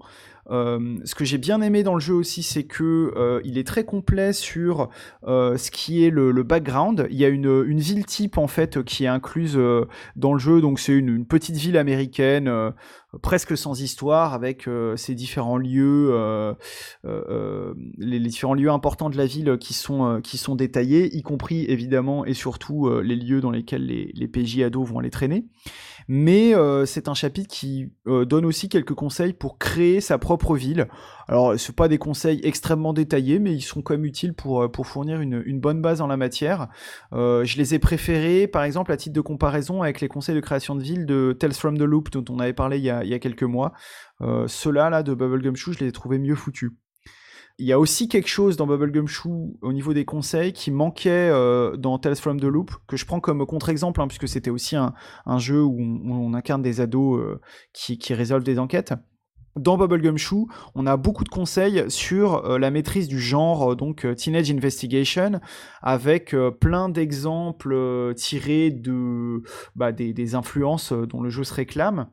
Euh, 0.51 0.99
ce 1.05 1.15
que 1.15 1.25
j'ai 1.25 1.39
bien 1.39 1.61
aimé 1.61 1.83
dans 1.83 1.95
le 1.95 2.01
jeu 2.01 2.15
aussi, 2.15 2.43
c'est 2.43 2.65
que 2.65 3.13
euh, 3.17 3.41
il 3.45 3.59
est 3.59 3.67
très 3.67 3.85
complet 3.85 4.33
sur 4.33 4.89
euh, 5.27 5.57
ce 5.57 5.71
qui 5.71 6.05
est 6.05 6.11
le, 6.11 6.33
background. 6.43 7.09
Il 7.11 7.17
y 7.17 7.25
a 7.25 7.29
une, 7.29 7.79
ville 7.79 8.07
type 8.07 8.39
en 8.39 8.47
fait 8.47 8.83
qui 8.85 9.05
est 9.05 9.09
incluse 9.09 9.59
dans 10.17 10.33
le 10.33 10.39
jeu, 10.39 10.61
donc 10.61 10.79
c'est 10.79 10.93
une, 10.93 11.25
petite 11.27 11.57
ville 11.57 11.77
américaine 11.77 12.73
presque 13.23 13.57
sans 13.57 13.81
histoire 13.81 14.35
avec 14.35 14.69
ses 14.97 15.15
différents 15.15 15.57
lieux, 15.57 16.55
les, 17.99 18.21
différents 18.21 18.55
lieux 18.55 18.71
importants 18.71 19.11
de 19.11 19.17
la 19.17 19.27
ville 19.27 19.57
qui 19.59 19.75
sont 19.75 20.21
qui 20.23 20.39
sont 20.39 20.55
détaillés, 20.55 21.15
y 21.17 21.23
compris 21.23 21.65
évidemment 21.65 22.25
et 22.25 22.35
surtout 22.35 22.89
les 23.01 23.17
lieux 23.17 23.41
dans 23.41 23.51
lesquels 23.51 23.87
les, 23.87 24.13
les 24.15 24.29
PJ 24.29 24.61
ados 24.61 24.89
vont 24.89 25.01
aller 25.01 25.11
traîner 25.11 25.47
mais 26.09 26.55
euh, 26.55 26.87
c'est 26.87 27.09
un 27.09 27.15
chapitre 27.15 27.49
qui 27.49 27.93
euh, 28.07 28.25
donne 28.25 28.45
aussi 28.45 28.69
quelques 28.69 28.95
conseils 28.95 29.33
pour 29.33 29.59
créer 29.59 30.01
sa 30.01 30.19
propre 30.19 30.57
ville. 30.57 30.89
Alors, 31.29 31.59
ce 31.59 31.73
pas 31.73 31.89
des 31.89 31.99
conseils 31.99 32.41
extrêmement 32.45 32.93
détaillés, 32.93 33.39
mais 33.39 33.53
ils 33.53 33.63
sont 33.63 33.83
quand 33.83 33.95
même 33.95 34.05
utiles 34.05 34.33
pour, 34.33 34.63
euh, 34.63 34.69
pour 34.69 34.87
fournir 34.87 35.21
une, 35.21 35.43
une 35.45 35.61
bonne 35.61 35.83
base 35.83 36.01
en 36.01 36.07
la 36.07 36.17
matière. 36.17 36.69
je 37.13 37.57
les 37.57 37.75
ai 37.75 37.79
préférés, 37.79 38.47
par 38.47 38.63
exemple, 38.63 38.93
à 38.93 38.97
titre 38.97 39.15
de 39.15 39.21
comparaison 39.21 39.83
avec 39.83 40.01
les 40.01 40.09
conseils 40.09 40.35
de 40.35 40.41
création 40.41 40.75
de 40.75 40.83
ville 40.83 41.07
de 41.07 41.37
Tales 41.39 41.55
from 41.55 41.77
the 41.77 41.83
Loop, 41.83 42.11
dont 42.11 42.25
on 42.33 42.39
avait 42.39 42.53
parlé 42.53 42.79
il 42.79 42.85
y 42.85 42.91
a, 42.91 43.05
il 43.05 43.11
y 43.11 43.15
a 43.15 43.19
quelques 43.19 43.43
mois. 43.43 43.73
Ceux-là, 44.21 44.91
là, 44.91 45.03
de 45.03 45.15
Bubblegum 45.15 45.57
Shoe, 45.57 45.73
je 45.73 45.81
les 45.81 45.89
ai 45.89 45.93
trouvés 45.93 46.19
mieux 46.19 46.35
foutus. 46.37 46.73
Il 47.59 47.65
y 47.67 47.73
a 47.73 47.79
aussi 47.79 48.07
quelque 48.09 48.29
chose 48.29 48.59
dans 48.59 48.67
Bubblegum 48.67 49.09
Shoe 49.09 49.57
au 49.63 49.73
niveau 49.73 49.95
des 49.95 50.05
conseils 50.05 50.53
qui 50.53 50.71
manquait 50.71 51.31
euh, 51.31 51.75
dans 51.79 51.99
Tales 51.99 52.17
from 52.17 52.39
the 52.39 52.45
Loop, 52.45 52.71
que 52.87 52.99
je 52.99 53.07
prends 53.07 53.19
comme 53.19 53.47
contre-exemple, 53.47 54.03
hein, 54.03 54.09
puisque 54.09 54.29
c'était 54.29 54.51
aussi 54.51 54.77
un, 54.77 54.93
jeu 55.39 55.63
où 55.63 55.81
on, 55.81 56.35
incarne 56.35 56.61
des 56.61 56.83
ados 56.83 57.19
euh, 57.19 57.41
qui, 57.73 58.13
résolvent 58.13 58.45
des 58.45 58.59
enquêtes. 58.59 58.93
Dans 59.59 59.79
Bubblegum 59.79 60.19
Shoe, 60.19 60.49
on 60.75 60.87
a 60.87 60.99
beaucoup 60.99 61.25
de 61.25 61.31
conseils 61.31 61.85
sur 61.89 62.45
euh, 62.45 62.59
la 62.59 62.71
maîtrise 62.71 63.09
du 63.09 63.19
genre, 63.19 63.75
donc 63.75 64.07
Teenage 64.17 64.51
Investigation, 64.51 65.41
avec 65.81 66.37
plein 66.61 66.91
d'exemples 66.91 68.13
tirés 68.17 68.83
bah, 69.75 69.93
des, 69.93 70.35
influences 70.35 70.93
dont 70.93 71.23
le 71.23 71.31
jeu 71.31 71.43
se 71.43 71.55
réclame 71.55 72.11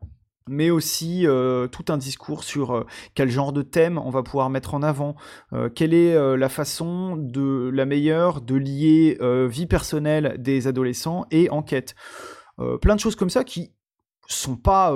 mais 0.48 0.70
aussi 0.70 1.26
euh, 1.26 1.68
tout 1.68 1.84
un 1.88 1.96
discours 1.96 2.44
sur 2.44 2.72
euh, 2.72 2.86
quel 3.14 3.30
genre 3.30 3.52
de 3.52 3.62
thème 3.62 3.98
on 3.98 4.10
va 4.10 4.22
pouvoir 4.22 4.50
mettre 4.50 4.74
en 4.74 4.82
avant, 4.82 5.16
euh, 5.52 5.68
quelle 5.68 5.94
est 5.94 6.14
la 6.36 6.48
façon 6.48 7.16
de 7.16 7.70
la 7.72 7.86
meilleure 7.86 8.40
de 8.40 8.54
lier 8.54 9.18
vie 9.48 9.66
personnelle 9.66 10.36
des 10.38 10.66
adolescents 10.66 11.26
et 11.30 11.50
enquête. 11.50 11.94
plein 12.80 12.94
de 12.94 13.00
choses 13.00 13.16
comme 13.16 13.30
ça 13.30 13.44
qui 13.44 13.72
sont 14.26 14.56
pas 14.56 14.94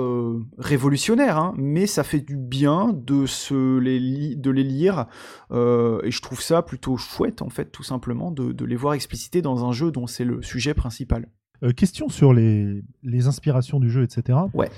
révolutionnaires, 0.57 1.37
hein, 1.37 1.53
mais 1.57 1.87
ça 1.87 2.03
fait 2.03 2.19
du 2.19 2.37
bien 2.37 2.93
de, 2.93 3.25
se 3.25 3.77
les, 3.77 4.35
de 4.35 4.51
les 4.51 4.63
lire, 4.63 5.05
et 5.51 6.11
je 6.11 6.21
trouve 6.21 6.41
ça 6.41 6.61
plutôt 6.61 6.97
chouette, 6.97 7.41
en 7.41 7.49
fait, 7.49 7.71
tout 7.71 7.83
simplement, 7.83 8.31
de, 8.31 8.51
de 8.51 8.65
les 8.65 8.75
voir 8.75 8.93
explicités 8.93 9.41
dans 9.41 9.65
un 9.65 9.71
jeu 9.71 9.91
dont 9.91 10.07
c'est 10.07 10.25
le 10.25 10.41
sujet 10.41 10.73
principal. 10.73 11.27
question 11.75 12.09
sur 12.09 12.33
les, 12.33 12.81
les, 13.03 13.27
inspirations 13.27 13.79
du 13.79 13.89
jeu, 13.89 14.03
etc. 14.03 14.39
Ouais 14.53 14.69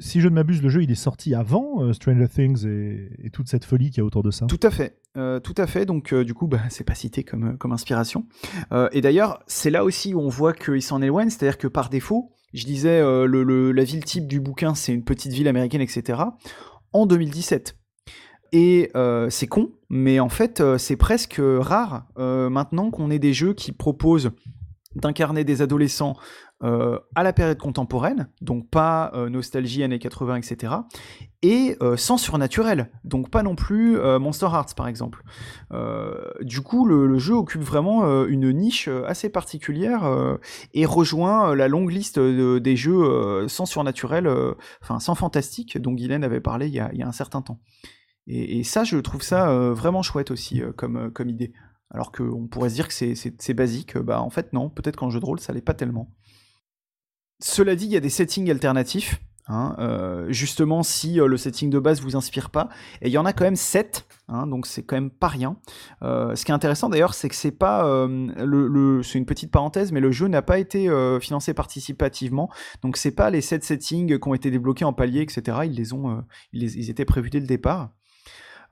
si 0.00 0.20
je 0.20 0.28
ne 0.28 0.34
m'abuse, 0.34 0.62
le 0.62 0.68
jeu 0.70 0.82
il 0.82 0.90
est 0.90 0.96
sorti 0.96 1.34
avant 1.34 1.82
euh, 1.82 1.92
Stranger 1.92 2.26
Things 2.26 2.66
et, 2.66 3.30
toute 3.30 3.48
cette 3.48 3.64
folie 3.64 3.90
qu'il 3.90 3.98
y 3.98 4.00
a 4.00 4.04
autour 4.04 4.22
de 4.22 4.30
ça. 4.30 4.46
Tout 4.46 4.60
à 4.62 4.70
fait, 4.70 4.98
euh, 5.16 5.38
tout 5.38 5.54
à 5.56 5.66
fait. 5.66 5.86
Donc 5.86 6.12
euh, 6.12 6.24
du 6.24 6.34
coup, 6.34 6.48
bah, 6.48 6.60
c'est 6.70 6.84
pas 6.84 6.94
cité 6.94 7.22
comme, 7.22 7.56
inspiration. 7.70 8.26
et 8.92 9.00
d'ailleurs, 9.00 9.42
c'est 9.46 9.70
là 9.70 9.84
aussi 9.84 10.14
où 10.14 10.20
on 10.20 10.28
voit 10.28 10.52
qu'il 10.52 10.82
s'en 10.82 11.02
éloigne, 11.02 11.30
c'est-à-dire 11.30 11.58
que 11.58 11.68
par 11.68 11.90
défaut, 11.90 12.32
je 12.52 12.64
disais 12.64 13.00
la 13.00 13.84
ville 13.84 14.04
type 14.04 14.26
du 14.26 14.40
bouquin, 14.40 14.74
c'est 14.74 14.92
une 14.92 15.04
petite 15.04 15.32
ville 15.32 15.46
américaine, 15.46 15.80
etc. 15.80 16.20
En 16.92 17.06
2017. 17.06 17.76
Et 18.52 18.90
c'est 19.28 19.46
con, 19.46 19.70
mais 19.88 20.18
en 20.18 20.28
fait, 20.28 20.62
c'est 20.78 20.96
presque 20.96 21.40
rare 21.40 22.08
maintenant 22.16 22.90
qu'on 22.90 23.10
ait 23.10 23.20
des 23.20 23.32
jeux 23.32 23.54
qui 23.54 23.70
proposent 23.70 24.32
d'incarner 24.94 25.44
des 25.44 25.62
adolescents 25.62 26.16
à 26.62 27.22
la 27.22 27.32
période 27.32 27.56
contemporaine, 27.56 28.28
donc 28.42 28.68
pas 28.68 29.12
nostalgie 29.30 29.82
années 29.82 29.98
80, 29.98 30.36
etc. 30.36 30.74
Et 31.40 31.78
sans 31.96 32.18
surnaturel, 32.18 32.90
donc 33.02 33.30
pas 33.30 33.42
non 33.42 33.54
plus 33.54 33.96
Monster 34.18 34.48
Hearts 34.52 34.74
par 34.76 34.86
exemple. 34.86 35.22
du 36.42 36.60
coup, 36.60 36.84
le, 36.84 37.18
jeu 37.18 37.32
occupe 37.32 37.62
vraiment 37.62 38.26
une 38.26 38.52
niche 38.52 38.88
assez 39.06 39.30
particulière 39.30 40.02
et 40.74 40.84
rejoint 40.84 41.54
la 41.54 41.66
longue 41.66 41.90
liste 41.90 42.18
des 42.18 42.76
jeux 42.76 43.48
sans 43.48 43.64
surnaturel, 43.64 44.28
enfin 44.82 45.00
sans 45.00 45.14
fantastique, 45.14 45.78
dont 45.78 45.92
Guylaine 45.92 46.24
avait 46.24 46.42
parlé 46.42 46.66
il 46.66 46.74
y 46.74 46.80
a, 46.80 46.90
un 47.00 47.12
certain 47.12 47.40
temps. 47.40 47.60
Et, 48.26 48.64
ça, 48.64 48.84
je 48.84 48.98
trouve 48.98 49.22
ça 49.22 49.50
vraiment 49.70 50.02
chouette 50.02 50.30
aussi 50.30 50.60
comme 50.76 51.10
idée. 51.26 51.54
Alors 51.90 52.12
qu'on 52.12 52.46
pourrait 52.46 52.70
se 52.70 52.74
dire 52.74 52.88
que 52.88 52.94
c'est 52.94 53.54
basique, 53.54 53.98
bah 53.98 54.22
en 54.22 54.30
fait 54.30 54.52
non, 54.52 54.70
peut-être 54.70 54.96
qu'en 54.96 55.10
jeu 55.10 55.20
de 55.20 55.24
rôle 55.24 55.40
ça 55.40 55.52
l'est 55.52 55.60
pas 55.60 55.74
tellement. 55.74 56.14
Cela 57.42 57.74
dit, 57.74 57.86
il 57.86 57.92
y 57.92 57.96
a 57.96 58.00
des 58.00 58.10
settings 58.10 58.50
alternatifs. 58.50 59.18
Hein, 59.52 59.74
euh, 59.80 60.26
justement, 60.30 60.84
si 60.84 61.20
euh, 61.20 61.26
le 61.26 61.36
setting 61.36 61.70
de 61.70 61.80
base 61.80 62.00
vous 62.00 62.14
inspire 62.14 62.50
pas, 62.50 62.68
et 63.02 63.08
il 63.08 63.12
y 63.12 63.18
en 63.18 63.24
a 63.24 63.32
quand 63.32 63.42
même 63.42 63.56
7, 63.56 64.06
hein, 64.28 64.46
donc 64.46 64.64
c'est 64.64 64.84
quand 64.84 64.94
même 64.94 65.10
pas 65.10 65.26
rien. 65.26 65.56
Euh, 66.02 66.36
ce 66.36 66.44
qui 66.44 66.52
est 66.52 66.54
intéressant 66.54 66.88
d'ailleurs, 66.88 67.14
c'est 67.14 67.28
que 67.28 67.34
c'est 67.34 67.50
pas 67.50 67.80
c'est 69.02 69.18
une 69.18 69.26
petite 69.26 69.50
parenthèse, 69.50 69.90
mais 69.90 69.98
le 69.98 70.12
jeu 70.12 70.28
n'a 70.28 70.42
pas 70.42 70.60
été 70.60 70.88
financé 71.20 71.52
participativement, 71.52 72.48
donc 72.82 72.96
c'est 72.96 73.10
pas 73.10 73.30
les 73.30 73.40
7 73.40 73.64
settings 73.64 74.20
qui 74.20 74.28
ont 74.28 74.34
été 74.34 74.52
débloqués 74.52 74.84
en 74.84 74.92
palier, 74.92 75.22
etc. 75.22 75.58
Ils 75.64 75.74
les 75.74 75.92
ont, 75.92 76.22
ils 76.52 76.88
étaient 76.88 77.04
prévus 77.04 77.30
dès 77.30 77.40
le 77.40 77.46
départ. 77.46 77.90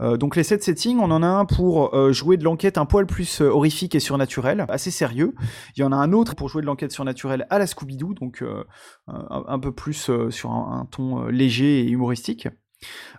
Euh, 0.01 0.17
donc 0.17 0.37
les 0.37 0.45
7 0.45 0.63
settings, 0.63 0.99
on 0.99 1.11
en 1.11 1.23
a 1.23 1.27
un 1.27 1.45
pour 1.45 1.95
euh, 1.95 2.13
jouer 2.13 2.37
de 2.37 2.45
l'enquête 2.45 2.79
un 2.79 2.87
poil 2.87 3.07
plus 3.07 3.41
euh, 3.41 3.51
horrifique 3.51 3.95
et 3.95 4.01
surnaturel, 4.01 4.65
assez 4.69 4.91
sérieux. 4.91 5.35
Il 5.77 5.81
y 5.81 5.85
en 5.85 5.93
a 5.93 5.97
un 5.97 6.13
autre 6.13 6.35
pour 6.35 6.49
jouer 6.49 6.63
de 6.63 6.67
l'enquête 6.67 6.93
surnaturelle 6.93 7.47
à 7.51 7.59
la 7.59 7.67
Scooby-Doo, 7.67 8.15
donc 8.15 8.45
un, 9.07 9.59
peu 9.59 9.73
plus 9.73 10.11
sur 10.31 10.51
un, 10.51 10.87
ton 10.91 11.27
léger 11.27 11.81
et 11.81 11.89
humoristique. 11.89 12.49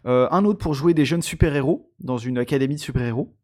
un 0.06 0.46
autre 0.46 0.60
pour 0.60 0.74
jouer 0.74 0.94
des 0.94 1.06
jeunes 1.06 1.22
super-héros 1.22 1.92
dans 2.00 2.18
une 2.18 2.38
académie 2.38 2.76
de 2.76 2.80
super-héros 2.80 3.36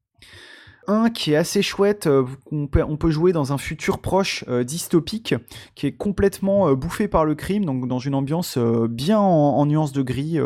un 0.88 1.10
qui 1.10 1.32
est 1.32 1.36
assez 1.36 1.64
chouette, 1.64 2.08
on, 2.52 2.68
peut, 2.68 3.10
jouer 3.10 3.34
dans 3.34 3.52
un 3.54 3.58
futur 3.58 4.00
proche 4.00 4.48
dystopique, 4.48 5.34
qui 5.74 5.88
est 5.88 5.96
complètement 5.96 6.74
bouffé 6.74 7.08
par 7.08 7.26
le 7.26 7.34
crime, 7.34 7.66
donc 7.66 7.88
dans 7.88 7.98
une 7.98 8.14
ambiance 8.14 8.58
bien 8.58 9.20
en, 9.20 9.58
en, 9.58 9.66
nuance 9.66 9.94
de 9.94 10.04
gris, 10.04 10.38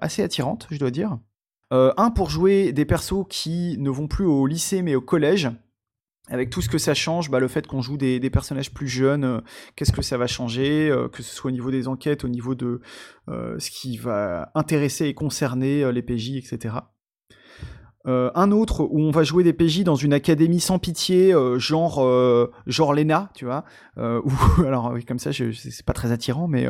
assez 0.00 0.22
attirante, 0.22 0.66
je 0.70 0.78
dois 0.78 0.90
dire. 0.90 1.18
Euh, 1.72 1.92
un 1.96 2.10
pour 2.10 2.30
jouer 2.30 2.72
des 2.72 2.84
persos 2.84 3.26
qui 3.28 3.76
ne 3.78 3.90
vont 3.90 4.06
plus 4.06 4.24
au 4.24 4.46
lycée 4.46 4.82
mais 4.82 4.94
au 4.94 5.00
collège. 5.00 5.50
Avec 6.28 6.50
tout 6.50 6.60
ce 6.60 6.68
que 6.68 6.78
ça 6.78 6.92
change, 6.92 7.30
bah, 7.30 7.38
le 7.38 7.46
fait 7.46 7.68
qu'on 7.68 7.82
joue 7.82 7.96
des, 7.96 8.18
personnages 8.30 8.74
plus 8.74 8.88
jeunes, 8.88 9.22
euh, 9.22 9.40
qu'est-ce 9.76 9.92
que 9.92 10.02
ça 10.02 10.18
va 10.18 10.26
changer, 10.26 10.90
euh, 10.90 11.08
que 11.08 11.22
ce 11.22 11.32
soit 11.32 11.50
au 11.50 11.52
niveau 11.52 11.70
des 11.70 11.86
enquêtes, 11.86 12.24
au 12.24 12.28
niveau 12.28 12.56
de 12.56 12.80
ce 13.28 13.70
qui 13.70 13.96
va 13.96 14.50
intéresser 14.56 15.06
et 15.06 15.14
concerner 15.14 15.92
les 15.92 16.02
PJ, 16.02 16.36
etc. 16.36 16.74
un 18.06 18.52
autre 18.52 18.84
où 18.84 19.00
on 19.00 19.10
va 19.10 19.22
jouer 19.24 19.42
des 19.44 19.52
PJ 19.52 19.82
dans 19.82 19.96
une 19.96 20.12
académie 20.12 20.60
sans 20.60 20.78
pitié, 20.78 21.34
genre 21.56 22.06
genre 22.66 22.94
Lena, 22.94 23.30
tu 23.34 23.44
vois. 23.44 23.64
ou 23.96 24.32
alors 24.66 24.92
oui, 24.94 25.04
comme 25.04 25.18
ça, 25.18 25.30
c'est 25.32 25.84
pas 25.84 25.92
très 25.92 26.12
attirant, 26.12 26.48
mais 26.48 26.66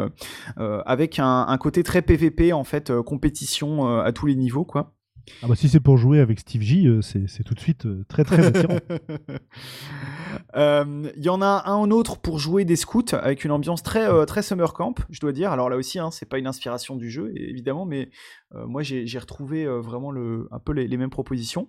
avec 0.56 1.18
un, 1.18 1.46
un, 1.48 1.58
côté 1.58 1.82
très 1.82 2.02
PVP 2.02 2.52
en 2.52 2.64
fait, 2.64 2.92
compétition 3.02 3.98
à 3.98 4.12
tous 4.12 4.26
les 4.26 4.36
niveaux, 4.36 4.64
quoi. 4.64 4.95
Ah 5.42 5.48
bah 5.48 5.56
si 5.56 5.68
c'est 5.68 5.80
pour 5.80 5.96
jouer 5.96 6.20
avec 6.20 6.40
Steve 6.40 6.62
J, 6.62 6.86
euh, 6.86 7.02
c'est 7.02 7.42
tout 7.44 7.54
de 7.54 7.60
suite 7.60 7.86
euh, 7.86 8.04
très 8.08 8.24
très 8.24 8.46
attirant. 8.46 8.78
Il 8.88 9.38
euh, 10.56 11.12
y 11.16 11.28
en 11.28 11.42
a 11.42 11.64
un 11.66 11.90
autre 11.90 12.18
pour 12.18 12.38
jouer 12.38 12.64
des 12.64 12.76
scouts 12.76 13.04
avec 13.12 13.44
une 13.44 13.50
ambiance 13.50 13.82
très, 13.82 14.24
très 14.26 14.42
summer 14.42 14.72
camp, 14.72 14.94
je 15.10 15.20
dois 15.20 15.32
dire. 15.32 15.52
Alors 15.52 15.68
là 15.68 15.76
aussi, 15.76 15.98
hein, 15.98 16.10
c'est 16.10 16.26
pas 16.26 16.38
une 16.38 16.46
inspiration 16.46 16.96
du 16.96 17.10
jeu, 17.10 17.32
évidemment, 17.34 17.86
mais 17.86 18.10
moi 18.54 18.82
j'ai 18.82 19.18
retrouvé 19.18 19.66
vraiment 19.66 20.12
un 20.50 20.58
peu 20.58 20.72
les, 20.72 20.96
mêmes 20.96 21.10
propositions. 21.10 21.68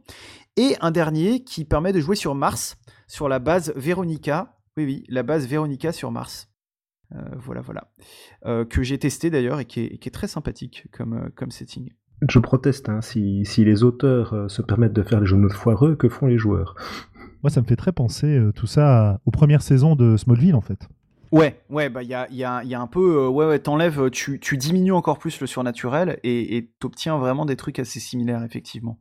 Et 0.55 0.75
un 0.81 0.91
dernier 0.91 1.43
qui 1.43 1.65
permet 1.65 1.93
de 1.93 1.99
jouer 1.99 2.15
sur 2.15 2.35
Mars, 2.35 2.77
sur 3.07 3.27
la 3.27 3.39
base 3.39 3.73
Veronica. 3.75 4.57
Oui, 4.77 4.85
oui, 4.85 5.03
la 5.09 5.23
base 5.23 5.47
Veronica 5.47 5.91
sur 5.91 6.11
Mars. 6.11 6.49
voilà, 7.37 7.61
voilà. 7.61 7.89
que 8.65 8.83
j'ai 8.83 8.97
testé 8.97 9.29
d'ailleurs 9.29 9.59
et, 9.59 9.65
qui 9.65 9.81
est, 9.81 10.13
très 10.13 10.27
sympathique 10.27 10.87
comme 10.91 11.51
setting. 11.51 11.89
Je 12.27 12.39
proteste, 12.39 12.89
hein, 12.89 13.01
si, 13.01 13.43
les 13.57 13.83
auteurs 13.83 14.33
euh, 14.33 14.47
se 14.47 14.61
permettent 14.61 14.93
de 14.93 15.03
faire 15.03 15.19
les 15.19 15.27
jeux 15.27 15.37
de 15.37 15.47
foireux, 15.49 15.95
que 15.95 16.09
font 16.09 16.25
les 16.25 16.37
joueurs? 16.37 16.75
Moi, 17.43 17.51
ça 17.51 17.61
me 17.61 17.67
fait 17.67 17.75
très 17.75 17.91
penser 17.91 18.37
euh, 18.37 18.51
tout 18.51 18.65
ça 18.65 19.19
aux 19.25 19.31
premières 19.31 19.61
saisons 19.61 19.95
de 19.95 20.17
Smallville, 20.17 20.55
en 20.55 20.61
fait. 20.61 20.87
Ouais, 21.31 21.61
ouais, 21.69 21.89
bah 21.89 22.03
il 22.03 22.09
y 22.09 22.13
a, 22.13 22.27
y, 22.31 22.43
a, 22.43 22.63
y 22.63 22.73
a, 22.73 22.79
un 22.79 22.87
peu, 22.87 23.25
euh, 23.25 23.27
ouais, 23.27 23.45
ouais, 23.45 23.59
t'enlèves, 23.59 24.09
tu, 24.09 24.39
tu 24.39 24.57
diminues 24.57 24.93
encore 24.93 25.19
plus 25.19 25.39
le 25.41 25.45
surnaturel 25.45 26.19
et 26.23 26.71
t'obtiens 26.79 27.17
vraiment 27.17 27.45
des 27.45 27.57
trucs 27.57 27.79
assez 27.79 27.99
similaires, 27.99 28.43
effectivement. 28.43 28.97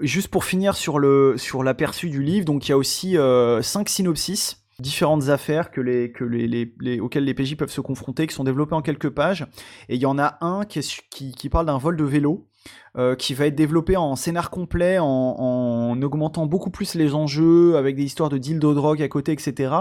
Juste 0.00 0.28
pour 0.28 0.44
finir 0.44 0.74
sur 0.74 0.98
le 0.98 1.34
sur 1.36 1.62
l'aperçu 1.62 2.08
du 2.08 2.22
livre, 2.22 2.46
donc 2.46 2.66
il 2.66 2.70
y 2.70 2.72
a 2.72 2.78
aussi 2.78 3.16
cinq 3.60 3.88
synopsis 3.90 4.61
différentes 4.82 5.28
affaires 5.28 5.70
que 5.70 5.80
les, 5.80 6.12
que 6.12 6.24
les, 6.24 6.46
les, 6.78 7.00
auxquelles 7.00 7.24
les 7.24 7.34
PJ 7.34 7.56
peuvent 7.56 7.70
se 7.70 7.80
confronter, 7.80 8.26
qui 8.26 8.34
sont 8.34 8.44
développées 8.44 8.74
en 8.74 8.82
quelques 8.82 9.10
pages. 9.10 9.46
Et 9.88 9.94
il 9.94 10.00
y 10.00 10.06
en 10.06 10.18
a 10.18 10.36
un 10.42 10.64
qui, 10.64 11.48
parle 11.50 11.66
d'un 11.66 11.78
vol 11.78 11.96
de 11.96 12.04
vélo. 12.04 12.48
Euh, 12.96 13.16
qui 13.16 13.34
va 13.34 13.46
être 13.46 13.56
développé 13.56 13.96
en 13.96 14.14
scénar 14.14 14.48
complet, 14.48 14.98
en, 15.00 15.06
en, 15.06 16.00
augmentant 16.02 16.46
beaucoup 16.46 16.70
plus 16.70 16.94
les 16.94 17.12
enjeux, 17.12 17.76
avec 17.76 17.96
des 17.96 18.04
histoires 18.04 18.28
de 18.28 18.38
deal 18.38 18.60
de 18.60 18.72
drogue 18.72 19.02
à 19.02 19.08
côté, 19.08 19.32
etc. 19.32 19.74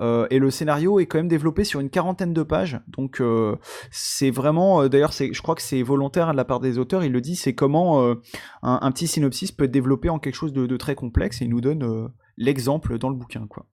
Euh, 0.00 0.26
et 0.30 0.40
le 0.40 0.50
scénario 0.50 0.98
est 0.98 1.06
quand 1.06 1.18
même 1.18 1.28
développé 1.28 1.62
sur 1.62 1.78
une 1.78 1.88
quarantaine 1.88 2.32
de 2.32 2.42
pages, 2.42 2.80
donc 2.88 3.20
euh, 3.20 3.54
c'est 3.92 4.30
vraiment, 4.32 4.88
d'ailleurs, 4.88 5.12
je 5.12 5.40
crois 5.40 5.54
que 5.54 5.62
c'est 5.62 5.82
volontaire 5.82 6.32
de 6.32 6.36
la 6.36 6.44
part 6.44 6.58
des 6.58 6.78
auteurs. 6.78 7.04
Il 7.04 7.12
le 7.12 7.20
dit, 7.20 7.36
c'est 7.36 7.54
comment 7.54 8.02
un, 8.10 8.18
un, 8.62 8.90
petit 8.90 9.06
synopsis 9.06 9.52
peut 9.52 9.64
être 9.64 9.70
développé 9.70 10.08
en 10.08 10.18
quelque 10.18 10.34
chose 10.34 10.52
de, 10.52 10.66
de 10.66 10.76
très 10.76 10.96
complexe, 10.96 11.42
et 11.42 11.44
il 11.44 11.50
nous 11.50 11.60
donne 11.60 12.10
l'exemple 12.36 12.98
dans 12.98 13.10
le 13.10 13.16
bouquin, 13.16 13.46
quoi. 13.46 13.66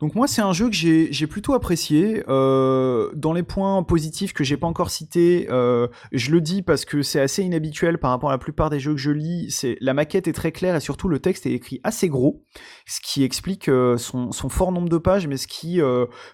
Donc 0.00 0.14
moi 0.14 0.26
c'est 0.26 0.40
un 0.40 0.54
jeu 0.54 0.70
que 0.70 0.74
j'ai 0.74 1.26
plutôt 1.26 1.52
apprécié. 1.52 2.24
Euh, 2.28 3.10
dans 3.14 3.34
les 3.34 3.42
points 3.42 3.82
positifs 3.82 4.32
que 4.32 4.44
j'ai 4.44 4.56
pas 4.56 4.66
encore 4.66 4.90
cités, 4.90 5.46
euh, 5.50 5.88
je 6.12 6.30
le 6.30 6.40
dis 6.40 6.62
parce 6.62 6.86
que 6.86 7.02
c'est 7.02 7.20
assez 7.20 7.42
inhabituel 7.42 7.98
par 7.98 8.10
rapport 8.10 8.30
à 8.30 8.32
la 8.32 8.38
plupart 8.38 8.70
des 8.70 8.80
jeux 8.80 8.92
que 8.92 9.00
je 9.00 9.10
lis. 9.10 9.76
La 9.80 9.92
maquette 9.92 10.26
est 10.26 10.32
très 10.32 10.52
claire 10.52 10.74
et 10.74 10.80
surtout 10.80 11.08
le 11.08 11.18
texte 11.18 11.44
est 11.44 11.52
écrit 11.52 11.80
assez 11.84 12.08
gros, 12.08 12.42
ce 12.86 13.00
qui 13.02 13.24
explique 13.24 13.68
euh, 13.68 13.98
son, 13.98 14.30
fort 14.48 14.72
nombre 14.72 14.88
de 14.88 14.96
pages, 14.96 15.26
mais 15.26 15.36
ce 15.36 15.46
qui 15.46 15.80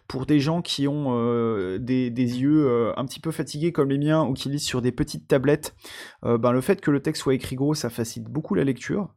pour 0.06 0.26
des 0.26 0.38
gens 0.38 0.62
qui 0.62 0.86
ont 0.86 1.76
des, 1.78 2.10
yeux 2.16 2.92
un 2.96 3.04
petit 3.04 3.20
peu 3.20 3.32
fatigués 3.32 3.72
comme 3.72 3.90
les 3.90 3.98
miens 3.98 4.24
ou 4.24 4.32
qui 4.32 4.48
lisent 4.48 4.64
sur 4.64 4.80
des 4.80 4.92
petites 4.92 5.26
tablettes, 5.26 5.74
ben 6.22 6.52
le 6.52 6.60
fait 6.60 6.80
que 6.80 6.90
le 6.90 7.00
texte 7.00 7.22
soit 7.22 7.34
écrit 7.34 7.56
gros 7.56 7.74
ça 7.74 7.90
facilite 7.90 8.28
beaucoup 8.28 8.54
la 8.54 8.64
lecture. 8.64 9.08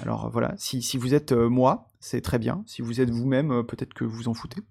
Alors 0.00 0.30
voilà, 0.30 0.54
si 0.56 0.96
vous 0.96 1.14
êtes 1.14 1.32
moi, 1.32 1.87
c'est 2.00 2.20
très 2.20 2.38
bien. 2.38 2.62
Si 2.66 2.82
vous 2.82 3.00
êtes 3.00 3.10
vous-même, 3.10 3.50
euh, 3.50 3.62
peut-être 3.62 3.94
que 3.94 4.04
vous 4.04 4.28
en 4.28 4.34
foutez. 4.34 4.62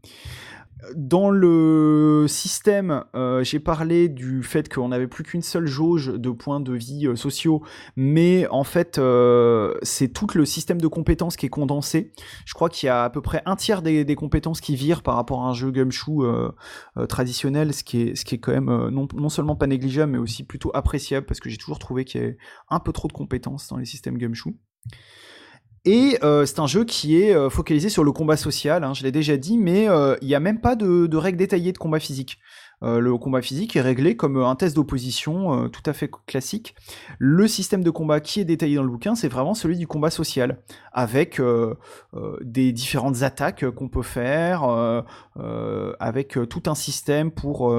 Dans 0.95 1.31
le 1.31 2.25
système, 2.29 3.03
euh, 3.15 3.43
j'ai 3.43 3.59
parlé 3.59 4.09
du 4.09 4.43
fait 4.43 4.71
qu'on 4.71 4.89
n'avait 4.89 5.07
plus 5.07 5.23
qu'une 5.23 5.41
seule 5.41 5.65
jauge 5.65 6.13
de 6.13 6.29
points 6.29 6.59
de 6.59 6.71
vie 6.71 7.07
euh, 7.07 7.15
sociaux, 7.15 7.63
mais 7.95 8.47
en 8.49 8.63
fait, 8.63 9.01
c'est 9.81 10.07
tout 10.09 10.27
le 10.35 10.45
système 10.45 10.79
de 10.79 10.87
compétences 10.87 11.35
qui 11.35 11.47
est 11.47 11.49
condensé. 11.49 12.13
Je 12.45 12.53
crois 12.53 12.69
qu'il 12.69 12.87
y 12.87 12.89
a 12.89 13.03
à 13.03 13.09
peu 13.09 13.21
près 13.21 13.41
un 13.45 13.55
tiers 13.55 13.81
des, 13.81 14.15
compétences 14.15 14.61
qui 14.61 14.75
virent 14.75 15.01
par 15.01 15.15
rapport 15.15 15.43
à 15.43 15.49
un 15.49 15.53
jeu 15.53 15.71
gumshoe 15.71 16.53
traditionnel, 17.09 17.73
ce 17.73 17.83
qui 17.83 18.01
est, 18.01 18.15
ce 18.15 18.35
quand 18.35 18.51
même 18.53 18.89
non, 18.89 19.07
non, 19.15 19.29
seulement 19.29 19.55
pas 19.55 19.67
négligeable, 19.67 20.11
mais 20.11 20.19
aussi 20.19 20.43
plutôt 20.43 20.69
appréciable, 20.75 21.25
parce 21.25 21.39
que 21.39 21.49
j'ai 21.49 21.57
toujours 21.57 21.79
trouvé 21.79 22.05
qu'il 22.05 22.21
y 22.21 22.23
avait 22.23 22.37
un 22.69 22.79
peu 22.79 22.93
trop 22.93 23.07
de 23.07 23.13
compétences 23.13 23.67
dans 23.67 23.77
les 23.77 23.85
systèmes 23.85 24.17
gumshoe. 24.17 24.53
Et 25.85 26.17
euh, 26.23 26.45
c'est 26.45 26.59
un 26.59 26.67
jeu 26.67 26.83
qui 26.83 27.21
est 27.21 27.33
euh, 27.33 27.49
focalisé 27.49 27.89
sur 27.89 28.03
le 28.03 28.11
combat 28.11 28.37
social, 28.37 28.83
hein, 28.83 28.93
je 28.93 29.03
l'ai 29.03 29.11
déjà 29.11 29.37
dit, 29.37 29.57
mais 29.57 29.87
euh, 29.87 30.15
il 30.21 30.27
n'y 30.27 30.35
a 30.35 30.39
même 30.39 30.59
pas 30.59 30.75
de, 30.75 31.07
de 31.07 31.17
règles 31.17 31.37
détaillées 31.37 31.71
de 31.71 31.77
combat 31.77 31.99
physique. 31.99 32.39
Euh, 32.83 32.99
le 32.99 33.17
combat 33.17 33.41
physique 33.41 33.75
est 33.75 33.81
réglé 33.81 34.15
comme 34.15 34.37
un 34.37 34.55
test 34.55 34.75
d'opposition 34.75 35.65
euh, 35.65 35.67
tout 35.67 35.81
à 35.85 35.93
fait 35.93 36.11
classique. 36.27 36.75
Le 37.17 37.47
système 37.47 37.83
de 37.83 37.89
combat 37.89 38.19
qui 38.19 38.39
est 38.39 38.45
détaillé 38.45 38.75
dans 38.75 38.83
le 38.83 38.89
bouquin, 38.89 39.15
c'est 39.15 39.27
vraiment 39.27 39.55
celui 39.55 39.77
du 39.77 39.87
combat 39.87 40.11
social, 40.11 40.59
avec 40.93 41.39
euh, 41.39 41.75
des 42.41 42.71
différentes 42.71 43.23
attaques 43.23 43.69
qu'on 43.71 43.89
peut 43.89 44.03
faire, 44.03 44.63
avec 45.99 46.37
tout 46.49 46.63
un 46.67 46.75
système 46.75 47.31
pour 47.31 47.73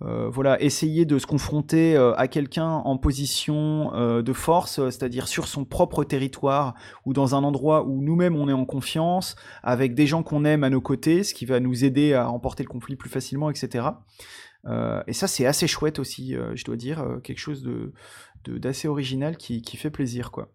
voilà 0.00 0.60
essayer 0.62 1.04
de 1.04 1.18
se 1.18 1.26
confronter 1.26 1.96
à 1.96 2.28
quelqu'un 2.28 2.68
en 2.68 2.96
position 2.96 3.92
de 4.20 4.32
force, 4.32 4.76
c'est-à-dire 4.90 5.28
sur 5.28 5.46
son 5.46 5.64
propre 5.64 6.04
territoire 6.04 6.74
ou 7.06 7.12
dans 7.12 7.34
un 7.34 7.44
endroit 7.44 7.84
où 7.84 8.00
nous-mêmes 8.00 8.36
on 8.36 8.48
est 8.48 8.52
en 8.52 8.64
confiance, 8.64 9.36
avec 9.62 9.94
des 9.94 10.06
gens 10.06 10.22
qu'on 10.22 10.44
aime 10.44 10.64
à 10.64 10.70
nos 10.70 10.80
côtés, 10.80 11.22
ce 11.24 11.34
qui 11.34 11.46
va 11.46 11.60
nous 11.60 11.84
aider 11.84 12.14
à 12.14 12.26
remporter 12.26 12.62
le 12.62 12.68
conflit 12.68 12.96
plus 12.96 13.10
facilement, 13.10 13.50
etc. 13.50 13.88
Euh, 14.66 15.02
et 15.06 15.12
ça, 15.12 15.26
c'est 15.26 15.46
assez 15.46 15.66
chouette 15.66 15.98
aussi, 15.98 16.36
euh, 16.36 16.54
je 16.54 16.64
dois 16.64 16.76
dire, 16.76 17.00
euh, 17.00 17.18
quelque 17.18 17.38
chose 17.38 17.62
de 17.62 17.92
d'assez 18.44 18.88
original 18.88 19.36
qui, 19.36 19.62
qui, 19.62 19.76
fait 19.76 19.90
plaisir, 19.90 20.32
quoi. 20.32 20.48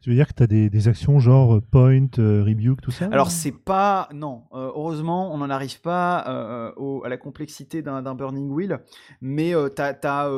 Tu 0.00 0.08
veux 0.08 0.16
dire 0.16 0.26
que 0.26 0.32
tu 0.32 0.42
as 0.42 0.46
des, 0.46 0.88
actions 0.88 1.20
genre 1.20 1.60
point, 1.70 2.08
euh, 2.18 2.42
rebuke, 2.42 2.80
tout 2.80 2.90
ça 2.90 3.06
Alors, 3.12 3.30
c'est 3.30 3.52
pas. 3.52 4.08
Non, 4.14 4.44
heureusement, 4.52 5.32
on 5.32 5.38
n'en 5.38 5.50
arrive 5.50 5.80
pas 5.82 6.18
à 6.18 7.08
la 7.08 7.16
complexité 7.18 7.82
d'un 7.82 8.14
Burning 8.14 8.50
Wheel, 8.50 8.80
mais 9.20 9.52
tu 9.76 9.82
as, 9.82 10.30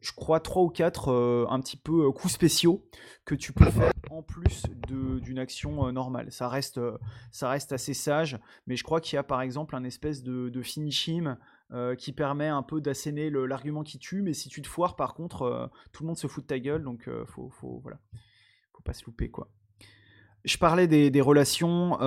je 0.00 0.12
crois, 0.16 0.40
trois 0.40 0.62
ou 0.62 0.70
quatre 0.70 1.46
un 1.50 1.60
petit 1.60 1.76
peu 1.76 2.10
coups 2.12 2.32
spéciaux 2.32 2.82
que 3.26 3.34
tu 3.34 3.52
peux 3.52 3.70
faire 3.70 3.92
en 4.10 4.22
plus 4.22 4.62
d'une 4.88 5.38
action 5.38 5.92
normale. 5.92 6.32
Ça 6.32 6.48
reste, 6.48 6.80
ça 7.30 7.50
reste 7.50 7.72
assez 7.72 7.92
sage, 7.92 8.38
mais 8.66 8.74
je 8.74 8.84
crois 8.84 9.02
qu'il 9.02 9.16
y 9.16 9.18
a 9.18 9.22
par 9.22 9.42
exemple 9.42 9.76
un 9.76 9.84
espèce 9.84 10.22
de, 10.22 10.48
de 10.48 10.62
finish 10.62 11.08
him 11.08 11.36
euh, 11.74 11.94
qui 11.94 12.12
permet 12.12 12.48
un 12.48 12.62
peu 12.62 12.80
d'asséner 12.80 13.28
l'argument 13.28 13.82
qui 13.82 13.98
tue, 13.98 14.22
mais 14.22 14.32
si 14.32 14.48
tu 14.48 14.62
te 14.62 14.66
foires, 14.66 14.96
par 14.96 15.12
contre, 15.12 15.42
euh, 15.42 15.66
tout 15.92 16.02
le 16.02 16.06
monde 16.06 16.16
se 16.16 16.26
fout 16.26 16.42
de 16.42 16.46
ta 16.46 16.58
gueule, 16.58 16.82
donc 16.82 17.08
euh, 17.08 17.26
faut, 17.26 17.50
faut, 17.50 17.80
voilà, 17.82 17.98
faut 18.72 18.82
pas 18.82 18.94
se 18.94 19.04
louper, 19.04 19.28
quoi. 19.28 19.50
Je 20.46 20.56
parlais 20.56 20.86
des, 20.86 21.20
relations, 21.20 22.00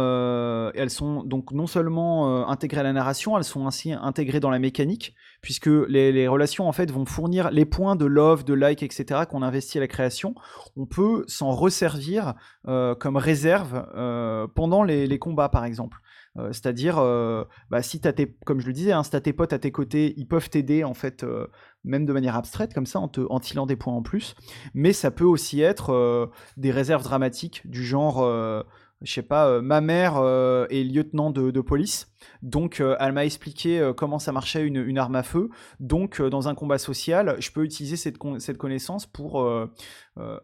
elles 0.73 0.89
sont 0.89 1.21
donc 1.23 1.51
non 1.51 1.67
seulement 1.67 2.47
intégrées 2.49 2.79
à 2.79 2.83
la 2.83 2.93
narration, 2.93 3.37
elles 3.37 3.43
sont 3.43 3.67
ainsi 3.67 3.91
intégrées 3.91 4.39
dans 4.39 4.49
la 4.49 4.57
mécanique, 4.57 5.13
puisque 5.41 5.67
les, 5.67 6.27
relations 6.27 6.67
en 6.67 6.71
fait 6.71 6.89
vont 6.89 7.05
fournir 7.05 7.51
les 7.51 7.65
points 7.65 7.95
de 7.95 8.05
love, 8.05 8.43
de 8.43 8.55
like, 8.55 8.81
etc. 8.81 9.25
qu'on 9.29 9.43
investit 9.43 9.77
à 9.77 9.81
la 9.81 9.87
création. 9.87 10.33
On 10.75 10.87
peut 10.87 11.23
s'en 11.27 11.51
resservir 11.51 12.33
comme 12.63 13.17
réserve 13.17 13.85
pendant 14.55 14.81
les, 14.81 15.19
combats, 15.19 15.49
par 15.49 15.65
exemple. 15.65 15.99
Euh, 16.37 16.53
c'est-à-dire, 16.53 16.97
euh, 16.99 17.43
bah, 17.69 17.81
si 17.81 17.99
as 18.05 18.13
tes, 18.13 18.35
comme 18.45 18.61
je 18.61 18.67
le 18.67 18.73
disais, 18.73 18.91
hein, 18.93 19.03
si 19.03 19.15
as 19.15 19.21
tes 19.21 19.33
potes 19.33 19.53
à 19.53 19.59
tes 19.59 19.71
côtés, 19.71 20.13
ils 20.17 20.27
peuvent 20.27 20.49
t'aider 20.49 20.83
en 20.83 20.93
fait, 20.93 21.23
euh, 21.23 21.47
même 21.83 22.05
de 22.05 22.13
manière 22.13 22.35
abstraite 22.35 22.73
comme 22.73 22.85
ça, 22.85 22.99
en 22.99 23.07
te 23.07 23.21
en 23.29 23.39
tilant 23.39 23.65
des 23.65 23.75
points 23.75 23.93
en 23.93 24.01
plus. 24.01 24.35
Mais 24.73 24.93
ça 24.93 25.11
peut 25.11 25.25
aussi 25.25 25.61
être 25.61 26.31
des 26.57 26.71
réserves 26.71 27.03
dramatiques 27.03 27.69
du 27.69 27.83
genre 27.83 28.25
je 29.03 29.11
sais 29.11 29.23
pas, 29.23 29.61
ma 29.61 29.81
mère 29.81 30.17
est 30.69 30.83
lieutenant 30.83 31.31
de, 31.31 31.61
police, 31.61 32.11
donc 32.43 32.83
elle 32.99 33.13
m'a 33.13 33.25
expliqué 33.25 33.91
comment 33.97 34.19
ça 34.19 34.31
marchait 34.31 34.63
une, 34.63 34.97
arme 34.99 35.15
à 35.15 35.23
feu. 35.23 35.49
Donc 35.79 36.21
dans 36.21 36.47
un 36.47 36.55
combat 36.55 36.77
social, 36.77 37.35
je 37.39 37.49
peux 37.51 37.63
utiliser 37.63 37.95
cette, 37.95 38.17
cette 38.37 38.57
connaissance 38.57 39.07
pour 39.07 39.49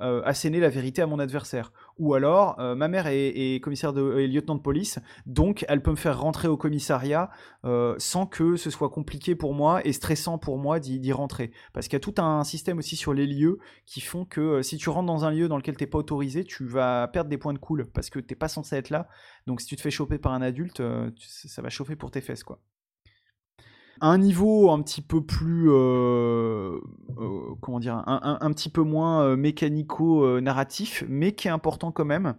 asséner 0.02 0.60
la 0.60 0.70
vérité 0.70 1.04
à 1.04 1.08
mon 1.08 1.20
adversaire. 1.20 1.72
Ou 2.00 2.14
alors, 2.14 2.60
euh, 2.60 2.76
ma 2.76 2.88
mère 2.88 3.08
est, 3.08 3.60
commissaire 3.64 3.92
de, 3.92 4.02
lieutenant 4.02 4.56
de 4.56 4.62
police, 4.62 5.00
donc 5.26 5.66
elle 5.68 5.82
peut 5.82 5.92
me 5.92 5.96
faire 5.96 6.20
rentrer 6.20 6.48
au 6.48 6.58
commissariat 6.58 7.32
euh, 7.66 7.96
sans 7.98 8.28
que 8.28 8.56
ce 8.56 8.70
soit 8.70 8.90
compliqué 8.90 9.36
pour 9.36 9.54
moi 9.54 9.86
et 9.86 9.94
stressant 9.94 10.38
pour 10.38 10.58
moi 10.58 10.80
d'y 10.80 11.12
rentrer. 11.12 11.52
Parce 11.74 11.88
qu'il 11.88 11.96
y 11.96 11.98
a 11.98 12.00
tout 12.00 12.16
un 12.22 12.44
système 12.44 12.78
aussi 12.78 12.96
sur 12.96 13.14
les 13.14 13.26
lieux 13.26 13.58
qui 13.86 14.02
font 14.02 14.26
que 14.26 14.42
euh, 14.42 14.62
si 14.62 14.78
tu 14.78 14.90
rentres 14.90 15.08
dans 15.08 15.26
un 15.26 15.32
lieu 15.32 15.48
dans 15.48 15.58
lequel 15.58 15.76
tu 15.76 15.84
n'es 15.84 15.90
pas 15.90 15.98
autorisé, 15.98 16.44
tu 16.44 16.66
vas 16.66 17.08
perdre 17.08 17.30
des 17.30 17.38
points 17.38 17.54
de 17.54 17.60
cool 17.60 17.88
parce 17.88 18.10
que 18.10 18.20
tu 18.20 18.28
n'es 18.30 18.38
pas 18.38 18.48
censé 18.48 18.76
être 18.76 18.92
là. 18.92 19.08
Donc 19.48 19.62
si 19.62 19.68
tu 19.68 19.76
te 19.76 19.82
fais 19.82 19.92
choper 19.92 20.20
par 20.20 20.34
un 20.34 20.42
adulte, 20.42 20.82
ça 21.18 21.62
va 21.62 21.70
chauffer 21.70 21.96
pour 21.96 22.12
tes 22.12 22.22
fesses, 22.22 22.44
quoi 22.44 22.60
un 24.02 24.18
niveau 24.18 24.72
un 24.72 24.82
petit 24.82 25.02
peu 25.02 25.22
plus 25.22 25.70
euh, 25.70 26.80
euh, 27.18 27.56
comment 27.62 27.80
dire 27.80 28.04
un, 28.06 28.52
petit 28.52 28.70
peu 28.70 28.82
moins 28.82 29.24
euh, 29.24 29.36
mécanico 29.36 30.40
narratif 30.42 31.04
mais 31.08 31.34
qui 31.34 31.48
est 31.48 31.52
important 31.52 31.92
quand 31.92 32.06
même. 32.06 32.36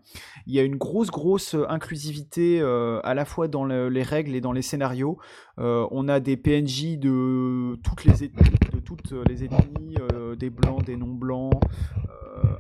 Il 0.46 0.54
y 0.54 0.60
a 0.60 0.62
une 0.62 0.76
grosse 0.76 1.10
grosse 1.10 1.56
inclusivité 1.68 2.60
à 2.60 3.14
la 3.14 3.24
fois 3.24 3.48
dans 3.48 3.64
les 3.64 4.02
règles 4.02 4.34
et 4.34 4.40
dans 4.40 4.52
les 4.52 4.62
scénarios. 4.62 5.18
On 5.58 6.08
a 6.08 6.20
des 6.20 6.36
PNJ 6.36 6.98
de 6.98 7.76
toutes 7.82 8.04
les 8.04 8.24
ethnies, 8.24 8.58
de 8.72 8.80
toutes 8.80 9.12
les 9.28 9.44
ethnies 9.44 9.96
des 10.38 10.50
blancs 10.50 10.84
des 10.84 10.96
non 10.96 11.14
blancs 11.14 11.52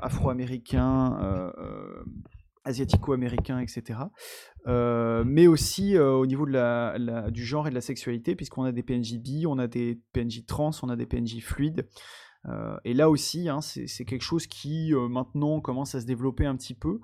afro-américains 0.02 1.52
asiatico-américains, 2.68 3.58
etc. 3.58 4.00
Euh, 4.66 5.24
mais 5.26 5.46
aussi 5.46 5.96
euh, 5.96 6.12
au 6.12 6.26
niveau 6.26 6.46
de 6.46 6.52
la, 6.52 7.30
du 7.30 7.44
genre 7.44 7.66
et 7.66 7.70
de 7.70 7.74
la 7.74 7.80
sexualité, 7.80 8.36
puisqu'on 8.36 8.64
a 8.64 8.72
des 8.72 8.82
PNJ 8.82 9.14
bi, 9.18 9.46
on 9.46 9.58
a 9.58 9.66
des 9.66 10.00
PNJ 10.12 10.44
trans, 10.46 10.70
on 10.82 10.88
a 10.88 10.96
des 10.96 11.06
PNJ 11.06 11.40
fluides. 11.40 11.88
Euh, 12.46 12.76
et 12.84 12.94
là 12.94 13.10
aussi, 13.10 13.48
hein, 13.48 13.60
c'est 13.60 14.04
quelque 14.04 14.22
chose 14.22 14.46
qui 14.46 14.92
maintenant 14.94 15.60
commence 15.60 15.94
à 15.94 16.00
se 16.00 16.06
développer 16.06 16.46
un 16.46 16.56
petit 16.56 16.74
peu, 16.74 17.00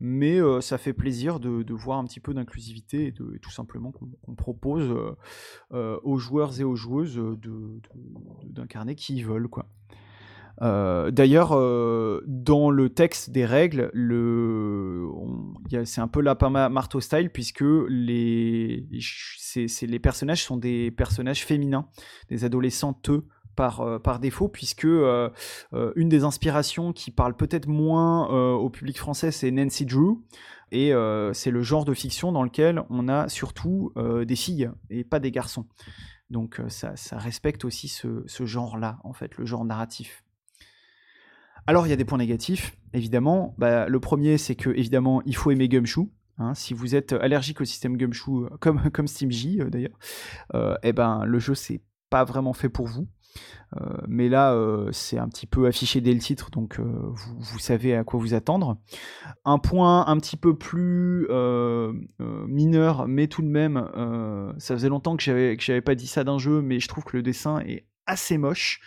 mais 0.00 0.40
ça 0.60 0.78
fait 0.78 0.94
plaisir 0.94 1.40
de, 1.40 1.72
voir 1.74 1.98
un 1.98 2.04
petit 2.04 2.20
peu 2.20 2.32
d'inclusivité 2.32 3.04
et, 3.04 3.08
et, 3.08 3.38
tout 3.40 3.50
simplement 3.50 3.92
qu'on 3.92 4.34
propose 4.34 4.94
aux 5.70 6.18
joueurs 6.18 6.58
et 6.58 6.64
aux 6.64 6.74
joueuses 6.74 7.20
d'incarner 8.44 8.94
qui 8.94 9.16
ils 9.16 9.26
veulent. 9.26 9.48
Quoi. 9.48 9.68
Euh, 10.60 11.10
d'ailleurs, 11.10 11.52
euh, 11.52 12.22
dans 12.26 12.70
le 12.70 12.88
texte 12.90 13.30
des 13.30 13.44
règles, 13.44 13.90
c'est 15.84 16.00
un 16.00 16.08
peu 16.08 16.20
la 16.20 16.36
marteau 16.68 17.00
style 17.00 17.30
puisque 17.30 17.64
les, 17.88 18.88
les 19.82 19.98
personnages 19.98 20.44
sont 20.44 20.56
des 20.56 20.90
personnages 20.90 21.44
féminins, 21.44 21.88
des 22.28 22.44
adolescentes 22.44 23.10
par, 23.54 23.80
euh, 23.80 23.98
par 23.98 24.18
défaut, 24.18 24.48
puisque 24.48 24.84
une 24.84 26.08
des 26.08 26.24
inspirations 26.24 26.92
qui 26.92 27.10
parle 27.10 27.36
peut-être 27.36 27.68
moins 27.68 28.26
au 28.54 28.70
public 28.70 28.98
français, 28.98 29.30
c'est 29.30 29.50
Nancy 29.50 29.86
Drew. 29.86 30.22
Et 30.70 30.92
c'est 31.32 31.50
le 31.50 31.62
genre 31.62 31.84
de 31.86 31.94
fiction 31.94 32.30
dans 32.30 32.42
lequel 32.42 32.82
on 32.90 33.08
a 33.08 33.28
surtout 33.28 33.92
des 33.96 34.36
filles 34.36 34.70
et 34.90 35.02
pas 35.02 35.18
des 35.18 35.30
garçons. 35.30 35.66
Donc 36.30 36.60
ça, 36.68 36.92
respecte 37.12 37.64
aussi 37.64 37.88
ce, 37.88 38.22
ce 38.26 38.44
genre-là, 38.44 38.98
en 39.02 39.14
fait, 39.14 39.38
le 39.38 39.46
genre 39.46 39.64
narratif. 39.64 40.24
Alors 41.68 41.86
il 41.86 41.90
y 41.90 41.92
a 41.92 41.96
des 41.96 42.06
points 42.06 42.16
négatifs, 42.16 42.74
évidemment. 42.94 43.54
Bah, 43.58 43.90
le 43.90 44.00
premier, 44.00 44.38
c'est 44.38 44.54
que 44.54 44.70
évidemment, 44.70 45.20
il 45.26 45.36
faut 45.36 45.50
aimer 45.50 45.68
Gumshoe. 45.68 46.08
Hein. 46.38 46.54
si 46.54 46.72
vous 46.72 46.94
êtes 46.94 47.12
allergique 47.12 47.60
au 47.60 47.66
système 47.66 47.98
Gumshoe, 47.98 48.44
euh, 48.44 48.56
comme, 48.60 48.90
comme 48.90 49.06
SteamJ 49.06 49.58
euh, 49.58 49.68
d'ailleurs, 49.68 49.98
euh, 50.54 50.76
eh 50.82 50.94
ben, 50.94 51.24
le 51.26 51.38
jeu, 51.38 51.54
c'est 51.54 51.82
pas 52.08 52.24
vraiment 52.24 52.54
fait 52.54 52.70
pour 52.70 52.86
vous. 52.86 53.06
mais 54.08 54.30
là, 54.30 54.56
c'est 54.92 55.18
un 55.18 55.28
petit 55.28 55.46
peu 55.46 55.66
affiché 55.66 56.00
dès 56.00 56.14
le 56.14 56.20
titre, 56.20 56.50
donc 56.50 56.80
vous, 56.80 57.58
savez 57.58 57.94
à 57.94 58.02
quoi 58.02 58.18
vous 58.18 58.32
attendre. 58.32 58.78
Un 59.44 59.58
point 59.58 60.06
un 60.06 60.16
petit 60.16 60.38
peu 60.38 60.56
plus 60.56 61.28
mineur, 62.48 63.06
mais 63.06 63.26
tout 63.26 63.42
de 63.42 63.48
même, 63.48 63.86
ça 64.56 64.74
faisait 64.74 64.88
longtemps 64.88 65.18
que 65.18 65.22
j'avais 65.22 65.54
que 65.58 65.62
j'avais 65.62 65.82
pas 65.82 65.94
dit 65.94 66.06
ça 66.06 66.24
d'un 66.24 66.38
jeu, 66.38 66.62
mais 66.62 66.80
je 66.80 66.88
trouve 66.88 67.04
que 67.04 67.18
le 67.18 67.22
dessin 67.22 67.60
est 67.60 67.86
assez 68.06 68.38
moche. 68.38 68.80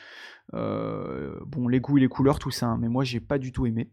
Euh, 0.54 1.40
bon, 1.46 1.68
les 1.68 1.80
goûts 1.80 1.98
et 1.98 2.02
les 2.02 2.08
couleurs, 2.08 2.40
tout 2.40 2.52
ça, 2.52 2.68
hein, 2.68 2.78
mais 2.80 2.90
moi 2.90 3.04
j'ai 3.04 3.20
pas 3.20 3.38
du 3.38 3.52
tout 3.52 3.66
aimé. 3.66 3.90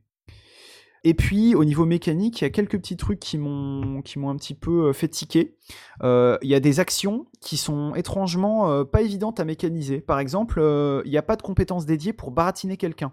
Et 1.05 1.15
puis 1.15 1.55
au 1.55 1.65
niveau 1.65 1.87
mécanique, 1.87 2.41
il 2.41 2.45
y 2.45 2.47
a 2.47 2.51
quelques 2.51 2.77
petits 2.79 2.97
trucs 2.97 3.21
qui 3.21 3.39
m'ont 3.39 4.01
un 4.01 4.37
petit 4.37 4.55
peu 4.55 4.89
euh, 4.89 4.93
fait 4.93 5.09
tiquer. 5.09 5.57
Euh, 6.03 6.37
il 6.43 6.51
y 6.51 6.55
a 6.55 6.61
des 6.61 6.81
actions 6.81 7.27
qui 7.41 7.57
sont 7.57 7.95
étrangement 7.95 8.85
pas 8.85 9.03
évidentes 9.03 9.39
à 9.39 9.45
mécaniser. 9.45 10.01
Par 10.01 10.19
exemple, 10.19 10.61
il 11.05 11.11
n'y 11.11 11.17
a 11.17 11.23
pas 11.23 11.37
de 11.37 11.43
compétences 11.43 11.87
dédiées 11.87 12.13
pour 12.13 12.33
baratiner 12.33 12.77
quelqu'un. 12.77 13.13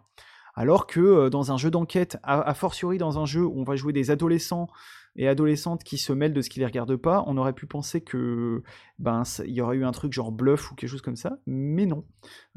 Alors 0.55 0.87
que 0.87 1.27
dans 1.27 1.51
un 1.51 1.57
jeu 1.57 1.69
d'enquête, 1.69 2.17
a, 2.23 2.53
fortiori 2.53 2.97
dans 2.97 3.19
un 3.19 3.25
jeu 3.25 3.45
où 3.45 3.59
on 3.59 3.63
va 3.63 3.75
jouer 3.75 3.91
des 3.93 4.09
adolescents 4.09 4.67
et 5.15 5.27
adolescentes 5.27 5.83
qui 5.83 5.97
se 5.97 6.11
mêlent 6.11 6.33
de 6.33 6.41
ce 6.41 6.49
qui 6.49 6.59
les 6.59 6.65
regarde 6.65 6.95
pas, 6.97 7.23
on 7.27 7.37
aurait 7.37 7.53
pu 7.53 7.65
penser 7.65 8.01
que 8.01 8.63
ben 8.99 9.23
il 9.45 9.53
y 9.53 9.61
aurait 9.61 9.77
eu 9.77 9.85
un 9.85 9.91
truc 9.91 10.11
genre 10.11 10.31
bluff 10.31 10.71
ou 10.71 10.75
quelque 10.75 10.89
chose 10.89 11.01
comme 11.01 11.15
ça, 11.15 11.37
mais 11.45 11.85
non. 11.85 12.03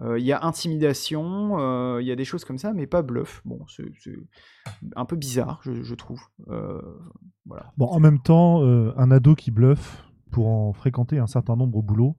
Euh, 0.00 0.18
il 0.18 0.24
y 0.24 0.32
a 0.32 0.44
intimidation, 0.44 1.59
euh, 1.61 2.02
il 2.02 2.06
y 2.06 2.12
a 2.12 2.16
des 2.16 2.24
choses 2.24 2.44
comme 2.44 2.59
ça, 2.59 2.72
mais 2.72 2.86
pas 2.86 3.02
bluff. 3.02 3.42
Bon, 3.44 3.61
c'est 3.68 3.84
un 4.96 5.04
peu 5.04 5.16
bizarre, 5.16 5.61
je, 5.62 5.94
trouve. 5.94 6.20
Euh. 6.48 6.80
Bon, 7.76 7.86
en 7.86 8.00
même 8.00 8.20
temps, 8.20 8.62
un 8.62 9.11
ado 9.11 9.34
qui 9.34 9.50
bluffe 9.50 10.04
pour 10.30 10.48
en 10.48 10.72
fréquenter 10.72 11.18
un 11.18 11.26
certain 11.26 11.56
nombre 11.56 11.78
au 11.78 11.82
boulot, 11.82 12.16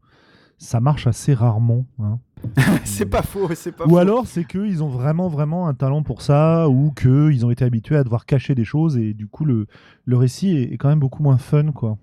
ça 0.59 0.79
marche 0.79 1.07
assez 1.07 1.33
rarement. 1.33 1.85
Hein. 1.99 2.19
c'est 2.83 3.05
pas 3.05 3.21
faux, 3.21 3.49
c'est 3.55 3.71
pas 3.71 3.85
Ou 3.85 3.97
alors 3.97 4.27
c'est 4.27 4.45
qu'ils 4.45 4.83
ont 4.83 4.87
vraiment 4.87 5.27
vraiment 5.27 5.67
un 5.67 5.73
talent 5.73 6.03
pour 6.03 6.21
ça, 6.21 6.69
ou 6.69 6.91
qu'ils 6.91 7.45
ont 7.45 7.49
été 7.49 7.65
habitués 7.65 7.95
à 7.95 8.03
devoir 8.03 8.25
cacher 8.25 8.55
des 8.55 8.65
choses 8.65 8.97
et 8.97 9.13
du 9.13 9.27
coup 9.27 9.45
le, 9.45 9.67
le 10.05 10.17
récit 10.17 10.55
est, 10.55 10.73
est 10.73 10.77
quand 10.77 10.89
même 10.89 10.99
beaucoup 10.99 11.23
moins 11.23 11.37
fun 11.37 11.71
quoi. 11.71 11.97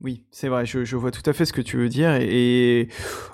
Oui, 0.00 0.26
c'est 0.30 0.48
vrai, 0.48 0.66
je, 0.66 0.96
vois 0.96 1.10
tout 1.10 1.22
à 1.26 1.32
fait 1.32 1.44
ce 1.44 1.52
que 1.52 1.60
tu 1.60 1.76
veux 1.76 1.88
dire. 1.88 2.14
Et, 2.20 2.88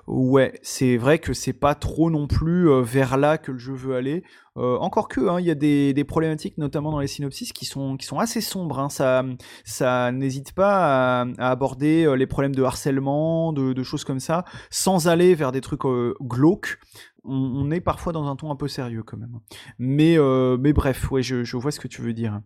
ouais, 0.07 0.59
c'est 0.63 0.97
vrai 0.97 1.19
que 1.19 1.33
c'est 1.33 1.53
pas 1.53 1.75
trop 1.75 2.11
non 2.11 2.27
plus 2.27 2.69
euh, 2.69 2.83
vers 2.83 3.17
là 3.17 3.39
que 3.39 3.53
le 3.53 3.59
jeu 3.59 3.75
veut 3.75 3.97
aller. 3.97 4.23
Euh, 4.57 4.77
encore 4.79 5.09
que, 5.09 5.21
hein, 5.29 5.41
il 5.41 5.47
y 5.47 5.51
a 5.51 5.55
des, 5.55 6.05
problématiques, 6.05 6.59
notamment 6.59 6.91
dans 6.91 7.01
les 7.01 7.07
synopsis, 7.07 7.53
qui 7.53 7.65
sont, 7.65 7.97
qui 7.97 8.07
sont 8.07 8.19
assez 8.19 8.41
sombres. 8.41 8.79
Hein. 8.79 8.89
Ça, 8.89 9.25
ça 9.65 10.13
n'hésite 10.13 10.53
pas 10.53 11.23
à, 11.23 11.51
aborder 11.51 12.05
euh, 12.05 12.15
les 12.15 12.27
problèmes 12.27 12.55
de 12.55 12.63
harcèlement, 12.63 13.53
de, 13.53 13.83
choses 13.83 14.05
comme 14.05 14.21
ça, 14.21 14.45
sans 14.71 15.09
aller 15.09 15.35
vers 15.35 15.53
des 15.53 15.61
trucs 15.61 15.83
glauques. 16.21 16.79
On, 17.25 17.71
est 17.71 17.81
parfois 17.81 18.13
dans 18.13 18.27
un 18.27 18.37
ton 18.37 18.51
un 18.51 18.57
peu 18.57 18.69
sérieux 18.69 19.03
quand 19.03 19.17
même. 19.17 19.41
Mais, 19.79 20.17
mais 20.59 20.73
bref, 20.73 21.11
ouais, 21.11 21.23
je, 21.23 21.45
je 21.45 21.57
vois 21.57 21.71
ce 21.71 21.81
que 21.81 21.89
tu 21.89 22.03
veux 22.03 22.13
dire. 22.13 22.41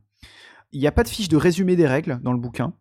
Il 0.73 0.81
n'y 0.81 0.89
a 0.89 0.93
pas 0.93 1.05
de 1.05 1.09
fiche 1.09 1.29
de 1.29 1.37
résumé 1.37 1.77
des 1.77 1.87
règles 1.87 2.19
dans 2.23 2.33
le 2.33 2.39
bouquin. 2.39 2.75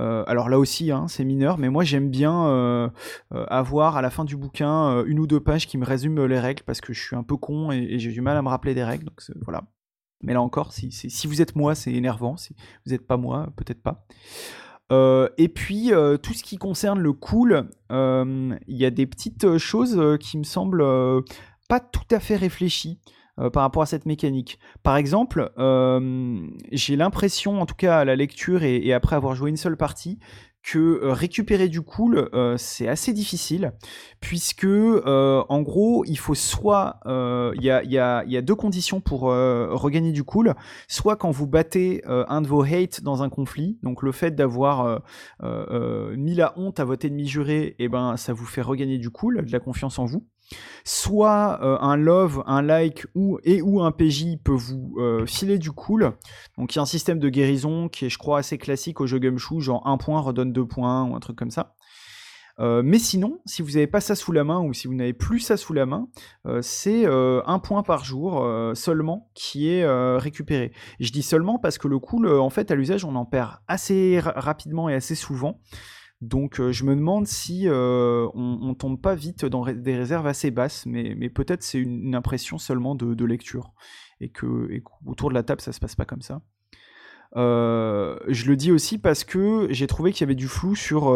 Euh, 0.00 0.24
alors 0.26 0.48
là 0.48 0.58
aussi, 0.58 0.90
hein, 0.90 1.06
c'est 1.08 1.24
mineur, 1.24 1.58
mais 1.58 1.68
moi 1.68 1.84
j'aime 1.84 2.10
bien 2.10 2.46
euh, 2.46 2.88
euh, 3.32 3.46
avoir 3.48 3.96
à 3.96 4.02
la 4.02 4.10
fin 4.10 4.24
du 4.24 4.36
bouquin 4.36 5.04
une 5.04 5.18
ou 5.18 5.26
deux 5.26 5.40
pages 5.40 5.66
qui 5.66 5.78
me 5.78 5.84
résument 5.84 6.26
les 6.26 6.38
règles 6.38 6.62
parce 6.64 6.80
que 6.80 6.92
je 6.92 7.02
suis 7.02 7.16
un 7.16 7.22
peu 7.22 7.36
con 7.36 7.70
et, 7.70 7.98
j'ai 7.98 8.12
du 8.12 8.20
mal 8.20 8.36
à 8.36 8.42
me 8.42 8.48
rappeler 8.48 8.74
des 8.74 8.84
règles. 8.84 9.06
Donc 9.06 9.20
voilà. 9.42 9.64
Mais 10.22 10.32
là 10.32 10.40
encore, 10.40 10.72
si, 10.72 11.26
vous 11.26 11.42
êtes 11.42 11.56
moi, 11.56 11.74
c'est 11.74 11.92
énervant. 11.92 12.36
Si 12.36 12.54
vous 12.84 12.92
n'êtes 12.92 13.06
pas 13.06 13.16
moi, 13.16 13.48
peut-être 13.56 13.82
pas. 13.82 14.06
Et 15.38 15.48
puis, 15.48 15.92
tout 16.22 16.32
ce 16.32 16.42
qui 16.42 16.56
concerne 16.56 17.00
le 17.00 17.12
cool, 17.12 17.68
il 17.90 18.56
y 18.68 18.84
a 18.84 18.90
des 18.90 19.06
petites 19.06 19.58
choses 19.58 20.18
qui 20.18 20.38
me 20.38 20.44
semblent 20.44 20.84
pas 21.68 21.80
tout 21.80 22.08
à 22.10 22.20
fait 22.20 22.36
réfléchies. 22.36 22.98
Par 23.52 23.62
rapport 23.62 23.82
à 23.82 23.86
cette 23.86 24.06
mécanique. 24.06 24.58
Par 24.82 24.96
exemple, 24.96 25.52
j'ai 26.72 26.96
l'impression, 26.96 27.60
en 27.60 27.66
tout 27.66 27.74
cas 27.74 27.98
à 27.98 28.04
la 28.04 28.16
lecture 28.16 28.62
et, 28.62 28.92
après 28.92 29.16
avoir 29.16 29.34
joué 29.34 29.50
une 29.50 29.56
seule 29.56 29.76
partie, 29.76 30.18
que 30.66 30.78
euh, 30.78 31.12
récupérer 31.12 31.68
du 31.68 31.80
cool, 31.80 32.28
euh, 32.34 32.56
c'est 32.58 32.88
assez 32.88 33.12
difficile, 33.12 33.72
puisque 34.20 34.64
euh, 34.64 35.44
en 35.48 35.62
gros, 35.62 36.04
il 36.06 36.18
faut 36.18 36.34
soit, 36.34 36.98
il 37.06 37.62
y 37.62 37.70
a, 37.70 38.42
deux 38.42 38.54
conditions 38.56 39.00
pour 39.00 39.20
regagner 39.20 40.12
du 40.12 40.24
cool, 40.24 40.54
soit 40.88 41.16
quand 41.16 41.30
vous 41.30 41.46
battez 41.46 42.02
un 42.06 42.42
de 42.42 42.48
vos 42.48 42.62
hates 42.62 43.02
dans 43.02 43.22
un 43.22 43.28
conflit, 43.28 43.78
donc 43.82 44.02
le 44.02 44.12
fait 44.12 44.34
d'avoir 44.34 45.02
mis 45.42 46.34
la 46.34 46.52
honte 46.58 46.80
à 46.80 46.84
votre 46.84 47.06
ennemi 47.06 47.26
juré, 47.26 47.76
eh 47.78 47.88
ben 47.88 48.16
ça 48.16 48.32
vous 48.32 48.44
fait 48.44 48.62
regagner 48.62 48.98
du 48.98 49.10
cool, 49.10 49.44
de 49.44 49.52
la 49.52 49.60
confiance 49.60 49.98
en 49.98 50.04
vous 50.04 50.26
soit 50.84 51.58
euh, 51.62 51.76
un 51.80 51.96
love, 51.96 52.42
un 52.46 52.62
like 52.62 53.06
ou 53.14 53.38
et 53.44 53.60
ou 53.62 53.82
un 53.82 53.90
PJ 53.90 54.36
peut 54.42 54.52
vous 54.52 54.94
euh, 54.98 55.26
filer 55.26 55.58
du 55.58 55.72
cool. 55.72 56.12
Donc 56.56 56.74
il 56.74 56.76
y 56.76 56.78
a 56.78 56.82
un 56.82 56.86
système 56.86 57.18
de 57.18 57.28
guérison 57.28 57.88
qui 57.88 58.06
est 58.06 58.08
je 58.08 58.18
crois 58.18 58.38
assez 58.38 58.58
classique 58.58 59.00
au 59.00 59.06
jeu 59.06 59.18
Gumshoe, 59.18 59.60
genre 59.60 59.86
un 59.86 59.98
point 59.98 60.20
redonne 60.20 60.52
deux 60.52 60.66
points 60.66 61.04
ou 61.04 61.14
un 61.14 61.20
truc 61.20 61.36
comme 61.36 61.50
ça. 61.50 61.74
Euh, 62.58 62.80
mais 62.82 62.98
sinon, 62.98 63.40
si 63.44 63.60
vous 63.60 63.72
n'avez 63.72 63.86
pas 63.86 64.00
ça 64.00 64.14
sous 64.14 64.32
la 64.32 64.42
main 64.42 64.60
ou 64.60 64.72
si 64.72 64.86
vous 64.86 64.94
n'avez 64.94 65.12
plus 65.12 65.40
ça 65.40 65.58
sous 65.58 65.74
la 65.74 65.84
main, 65.84 66.08
c'est 66.62 67.04
un 67.04 67.58
point 67.58 67.82
par 67.82 68.04
jour 68.04 68.48
seulement 68.74 69.30
qui 69.34 69.68
est 69.68 69.86
récupéré. 70.16 70.72
je 71.00 71.10
dis 71.10 71.22
seulement 71.22 71.58
parce 71.58 71.76
que 71.76 71.88
le 71.88 71.98
cool, 71.98 72.28
en 72.28 72.48
fait, 72.48 72.70
à 72.70 72.74
l'usage, 72.74 73.04
on 73.04 73.14
en 73.14 73.26
perd 73.26 73.58
assez 73.68 74.20
rapidement 74.22 74.88
et 74.88 74.94
assez 74.94 75.14
souvent. 75.14 75.60
Donc 76.22 76.60
euh, 76.60 76.72
je 76.72 76.84
me 76.84 76.96
demande 76.96 77.26
si 77.26 77.68
euh, 77.68 78.26
on, 78.34 78.74
tombe 78.74 79.00
pas 79.00 79.14
vite 79.14 79.44
dans 79.44 79.70
des 79.70 79.96
réserves 79.96 80.26
assez 80.26 80.50
basses, 80.50 80.86
mais, 80.86 81.14
peut-être 81.28 81.62
c'est 81.62 81.78
une, 81.78 82.14
impression 82.14 82.56
seulement 82.58 82.94
de, 82.94 83.24
lecture 83.24 83.72
et 84.20 84.30
que 84.30 84.82
autour 85.04 85.28
de 85.28 85.34
la 85.34 85.42
table 85.42 85.60
ça 85.60 85.72
se 85.72 85.80
passe 85.80 85.94
pas 85.94 86.06
comme 86.06 86.22
ça. 86.22 86.40
Euh, 87.36 88.18
je 88.28 88.46
le 88.46 88.56
dis 88.56 88.72
aussi 88.72 88.98
parce 88.98 89.24
que 89.24 89.66
j'ai 89.70 89.86
trouvé 89.86 90.12
qu'il 90.12 90.22
y 90.22 90.24
avait 90.24 90.36
du 90.36 90.48
flou 90.48 90.74
sur 90.74 91.14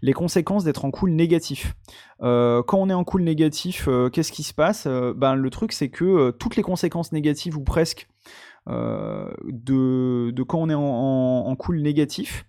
les 0.00 0.12
conséquences 0.14 0.64
d'être 0.64 0.86
en 0.86 0.90
cool 0.90 1.10
négatif. 1.10 1.74
quand 2.20 2.74
on 2.74 2.88
est 2.88 2.94
en 2.94 3.04
cool 3.04 3.22
négatif, 3.22 3.86
qu'est-ce 4.12 4.32
qui 4.32 4.44
se 4.44 4.54
passe? 4.54 4.86
Ben, 4.86 5.34
Le 5.34 5.50
truc, 5.50 5.72
c'est 5.72 5.90
que 5.90 6.30
toutes 6.30 6.56
les 6.56 6.62
conséquences 6.62 7.12
négatives, 7.12 7.58
ou 7.58 7.64
presque, 7.64 8.08
de, 8.68 10.42
quand 10.42 10.58
on 10.58 10.68
est 10.68 10.74
en 10.74 11.56
cool 11.56 11.80
négatif, 11.80 12.44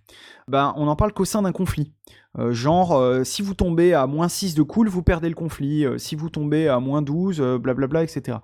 ben, 0.50 0.74
on 0.76 0.86
n'en 0.86 0.96
parle 0.96 1.12
qu'au 1.12 1.24
sein 1.24 1.42
d'un 1.42 1.52
conflit. 1.52 1.92
Euh, 2.38 2.52
genre, 2.52 2.92
euh, 2.92 3.24
si 3.24 3.42
vous 3.42 3.54
tombez 3.54 3.94
à 3.94 4.06
moins 4.06 4.28
6 4.28 4.54
de 4.54 4.62
cool, 4.62 4.88
vous 4.88 5.02
perdez 5.02 5.28
le 5.28 5.34
conflit. 5.34 5.84
Euh, 5.84 5.98
si 5.98 6.14
vous 6.14 6.28
tombez 6.28 6.68
à 6.68 6.80
moins 6.80 7.02
12, 7.02 7.40
blablabla, 7.60 8.02
etc. 8.02 8.38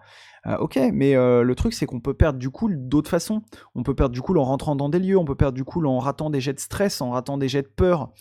ok, 0.60 0.78
mais 0.92 1.14
le 1.14 1.54
truc, 1.54 1.74
c'est 1.74 1.86
qu'on 1.86 1.98
peut 1.98 2.14
perdre 2.14 2.38
du 2.38 2.50
cool 2.50 2.76
d'autres 2.88 3.10
façons. 3.10 3.42
On 3.74 3.82
peut 3.82 3.94
perdre 3.94 4.14
du 4.14 4.22
cool 4.22 4.38
en 4.38 4.44
rentrant 4.44 4.76
dans 4.76 4.88
des 4.88 5.00
lieux, 5.00 5.18
on 5.18 5.24
peut 5.24 5.34
perdre 5.34 5.56
du 5.56 5.64
cool 5.64 5.86
en 5.86 5.98
ratant 5.98 6.30
des 6.30 6.40
jets 6.40 6.52
de 6.52 6.60
stress, 6.60 7.00
en 7.00 7.10
ratant 7.10 7.36
des 7.36 7.48
jets 7.48 7.62
de 7.62 7.68
peur. 7.74 8.12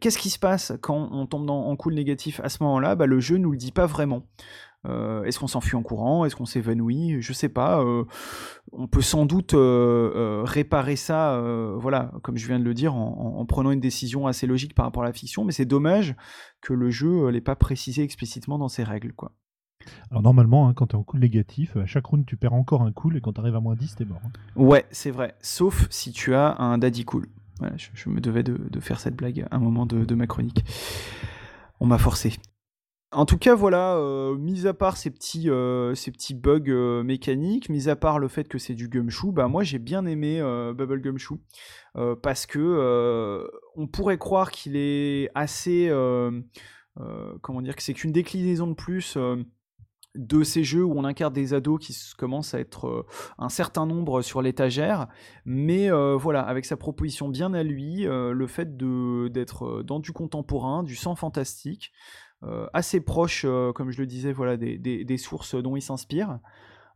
Qu'est-ce 0.00 0.18
qui 0.18 0.30
se 0.30 0.38
passe 0.38 0.72
quand 0.80 1.08
on 1.12 1.26
tombe 1.26 1.46
dans, 1.46 1.66
en 1.66 1.76
cool 1.76 1.94
négatif 1.94 2.40
à 2.42 2.48
ce 2.48 2.62
moment-là? 2.62 2.94
Bah, 2.94 3.06
Le 3.06 3.20
jeu 3.20 3.36
nous 3.36 3.50
le 3.50 3.58
dit 3.58 3.72
pas 3.72 3.86
vraiment. 3.86 4.22
Euh, 4.88 5.24
est-ce 5.24 5.38
qu'on 5.38 5.46
s'enfuit 5.46 5.76
en 5.76 5.82
courant? 5.82 6.24
Est-ce 6.24 6.36
qu'on 6.36 6.46
s'évanouit? 6.46 7.20
Je 7.20 7.32
sais 7.32 7.48
pas. 7.48 7.82
Euh, 7.82 8.04
on 8.72 8.86
peut 8.86 9.02
sans 9.02 9.26
doute 9.26 9.54
euh, 9.54 10.42
réparer 10.44 10.96
ça, 10.96 11.40
voilà, 11.76 12.12
comme 12.22 12.36
je 12.36 12.46
viens 12.46 12.58
de 12.58 12.64
le 12.64 12.74
dire, 12.74 12.94
en, 12.94 13.44
prenant 13.46 13.70
une 13.70 13.80
décision 13.80 14.26
assez 14.26 14.46
logique 14.46 14.74
par 14.74 14.84
rapport 14.84 15.02
à 15.02 15.06
la 15.06 15.12
fiction, 15.12 15.44
mais 15.44 15.52
c'est 15.52 15.64
dommage 15.64 16.14
que 16.60 16.74
le 16.74 16.90
jeu 16.90 17.28
l'ait 17.30 17.40
pas 17.40 17.56
précisé 17.56 18.02
explicitement 18.02 18.58
dans 18.58 18.68
ses 18.68 18.84
règles, 18.84 19.12
quoi. 19.12 19.32
Alors 20.10 20.22
normalement, 20.22 20.68
hein, 20.68 20.74
quand 20.74 20.88
tu 20.88 20.96
es 20.96 20.98
en 20.98 21.02
cool 21.02 21.20
négatif, 21.20 21.76
à 21.76 21.86
chaque 21.86 22.04
round 22.04 22.26
tu 22.26 22.36
perds 22.36 22.52
encore 22.52 22.82
un 22.82 22.92
cool 22.92 23.16
et 23.16 23.20
quand 23.20 23.32
tu 23.32 23.40
arrives 23.40 23.54
à 23.54 23.60
moins 23.60 23.74
10, 23.74 23.96
t'es 23.96 24.04
mort. 24.04 24.20
Hein. 24.24 24.30
Ouais, 24.56 24.84
c'est 24.90 25.10
vrai. 25.10 25.34
Sauf 25.40 25.86
si 25.88 26.12
tu 26.12 26.34
as 26.34 26.56
un 26.58 26.76
daddy 26.76 27.04
cool. 27.04 27.26
je, 27.76 28.10
me 28.10 28.20
devais 28.20 28.42
de, 28.42 28.80
faire 28.80 29.00
cette 29.00 29.16
blague 29.16 29.46
à 29.50 29.56
un 29.56 29.60
moment 29.60 29.86
de 29.86 30.14
ma 30.14 30.26
chronique. 30.26 30.62
On 31.80 31.86
m'a 31.86 31.98
forcé. 31.98 32.34
En 33.10 33.24
tout 33.24 33.38
cas, 33.38 33.54
voilà, 33.54 33.96
euh, 33.96 34.36
mis 34.36 34.66
à 34.66 34.74
part 34.74 34.98
ces 34.98 35.10
petits, 35.10 35.48
euh, 35.48 35.94
ces 35.94 36.10
petits 36.10 36.34
bugs 36.34 36.60
euh, 36.68 37.02
mécaniques, 37.02 37.70
mis 37.70 37.88
à 37.88 37.96
part 37.96 38.18
le 38.18 38.28
fait 38.28 38.48
que 38.48 38.58
c'est 38.58 38.74
du 38.74 38.88
gumshoe, 38.88 39.32
bah 39.32 39.48
moi 39.48 39.62
j'ai 39.62 39.78
bien 39.78 40.04
aimé 40.04 40.40
Bubble 40.76 41.00
Gumshoe. 41.00 41.38
Parce 42.22 42.46
que 42.46 43.48
on 43.76 43.86
pourrait 43.86 44.18
croire 44.18 44.50
qu'il 44.50 44.76
est 44.76 45.30
assez, 45.34 45.90
comment 47.40 47.62
dire, 47.62 47.74
que 47.74 47.82
c'est 47.82 47.94
qu'une 47.94 48.12
déclinaison 48.12 48.66
de 48.66 48.74
plus 48.74 49.16
de 50.14 50.42
ces 50.42 50.64
jeux 50.64 50.84
où 50.84 50.92
on 50.96 51.04
incarne 51.04 51.32
des 51.32 51.54
ados 51.54 51.84
qui 51.84 51.96
commencent 52.16 52.54
à 52.54 52.60
être 52.60 53.06
un 53.38 53.48
certain 53.48 53.86
nombre 53.86 54.22
sur 54.22 54.42
l'étagère, 54.42 55.08
mais 55.44 55.90
voilà, 55.90 56.42
avec 56.42 56.66
sa 56.66 56.76
proposition 56.76 57.28
bien 57.28 57.54
à 57.54 57.64
lui, 57.64 58.04
le 58.04 58.46
fait 58.46 58.76
d'être 58.76 59.82
dans 59.82 59.98
du 59.98 60.12
contemporain, 60.12 60.84
du 60.84 60.94
sang 60.94 61.16
fantastique, 61.16 61.90
assez 62.72 63.00
proche, 63.00 63.44
euh, 63.44 63.72
comme 63.72 63.90
je 63.90 63.98
le 63.98 64.06
disais, 64.06 64.32
voilà, 64.32 64.56
des, 64.56 65.16
sources 65.16 65.54
dont 65.54 65.76
il 65.76 65.82
s'inspire. 65.82 66.38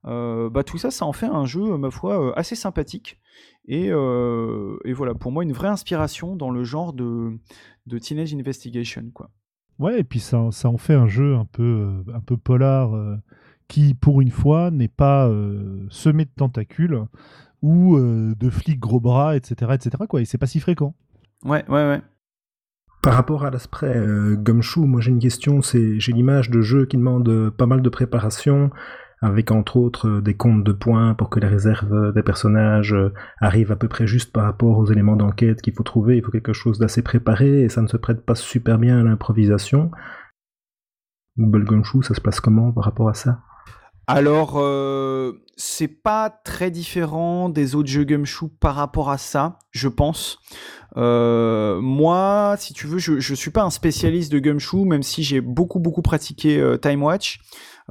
Euh, 0.05 0.51
bah, 0.51 0.65
tout 0.65 0.79
ça, 0.79 0.91
ça 0.91 1.05
en 1.07 1.13
fait 1.13 1.27
un 1.27 1.45
jeu, 1.45 1.77
ma 1.77 1.91
foi, 1.91 2.37
assez 2.39 2.55
sympathique. 2.55 3.21
Et, 3.67 3.91
voilà, 3.91 5.15
pour 5.15 5.33
moi, 5.33 5.43
une 5.43 5.53
vraie 5.53 5.69
inspiration 5.69 6.37
dans 6.37 6.51
le 6.51 6.65
genre 6.65 6.93
de, 6.93 7.39
Teenage 8.01 8.35
Investigation. 8.35 9.11
Quoi. 9.13 9.31
Ouais, 9.79 10.01
et 10.01 10.05
puis 10.05 10.21
ça, 10.21 10.49
ça 10.53 10.69
en 10.69 10.79
fait 10.79 10.95
un 10.95 11.07
jeu 11.07 11.35
un 11.35 11.47
peu, 11.47 12.05
un 12.15 12.21
peu 12.21 12.37
polar 12.37 12.93
qui, 13.69 13.95
pour 13.95 14.21
une 14.21 14.31
fois, 14.31 14.71
n'est 14.71 14.89
pas 14.89 15.29
semé 15.91 16.25
de 16.25 16.31
tentacules 16.37 17.05
ou 17.63 17.99
de 17.99 18.51
flics 18.51 18.81
gros 18.81 19.01
bras, 19.01 19.37
etc. 19.37 19.73
etc. 19.75 19.91
Quoi. 20.09 20.21
Et 20.21 20.25
c'est 20.25 20.39
pas 20.39 20.47
si 20.47 20.61
fréquent. 20.61 20.95
Ouais, 21.45 21.65
ouais, 21.69 21.89
ouais. 21.89 22.01
Par 23.03 23.15
rapport 23.15 23.45
à 23.45 23.51
l'aspect 23.51 23.97
euh, 23.97 24.37
moi 24.77 25.01
j'ai 25.01 25.11
une 25.11 25.19
question, 25.19 25.61
c'est 25.61 25.99
j'ai 25.99 26.13
l'image 26.13 26.51
de 26.51 26.61
jeu 26.61 26.87
qui 26.87 26.97
demande 26.97 27.29
euh, 27.29 27.51
pas 27.51 27.67
mal 27.67 27.83
de 27.83 27.89
préparation, 27.89 28.71
avec 29.21 29.51
entre 29.51 29.77
autres 29.77 30.09
euh, 30.09 30.21
des 30.23 30.35
comptes 30.35 30.63
de 30.63 30.71
points 30.71 31.15
pour 31.15 31.29
que 31.29 31.41
les 31.41 31.49
réserves 31.49 32.13
des 32.15 32.23
personnages 32.23 32.95
arrivent 33.41 33.73
à 33.73 33.77
peu 33.77 33.89
près 33.89 34.07
juste 34.07 34.33
par 34.33 34.45
rapport 34.45 34.79
aux 34.79 34.87
éléments 34.87 35.17
d'enquête 35.17 35.63
qu'il 35.63 35.75
faut 35.75 35.83
trouver. 35.83 36.17
Il 36.17 36.23
faut 36.23 36.31
quelque 36.31 36.53
chose 36.53 36.79
d'assez 36.79 37.03
préparé 37.03 37.63
et 37.63 37.69
ça 37.69 37.83
ne 37.83 37.89
se 37.89 37.97
prête 37.97 38.25
pas 38.25 38.37
super 38.37 38.79
bien 38.79 39.01
à 39.01 39.03
l'improvisation. 39.03 39.91
Bubble 41.37 41.65
Gumshoe, 41.65 42.05
ça 42.05 42.15
se 42.15 42.21
passe 42.21 42.41
comment 42.41 42.71
par 42.71 42.85
rapport 42.85 43.09
à 43.09 43.15
ça? 43.15 43.41
Alors, 44.07 44.55
euh, 44.57 45.45
c'est 45.57 45.89
pas 45.89 46.31
très 46.31 46.71
différent 46.71 47.49
des 47.49 47.75
autres 47.75 47.89
jeux 47.89 48.05
Gumshoe 48.05 48.51
par 48.61 48.75
rapport 48.75 49.11
à 49.11 49.19
ça, 49.19 49.59
je 49.71 49.89
pense. 49.89 50.39
Euh, 50.97 51.81
moi, 51.81 52.57
si 52.59 52.75
tu 52.75 52.87
veux, 52.87 52.99
je, 52.99 53.21
je 53.21 53.35
suis 53.35 53.51
pas 53.51 53.63
un 53.63 53.71
spécialiste 53.71 54.33
de 54.33 54.39
Gumshoe, 54.39 54.85
même 54.85 55.03
si 55.03 55.23
j'ai 55.23 55.41
beaucoup 55.41 55.79
beaucoup 55.79 56.03
pratiqué 56.03 56.59
euh, 56.59 56.77
Time 56.77 57.03
Watch. 57.03 57.41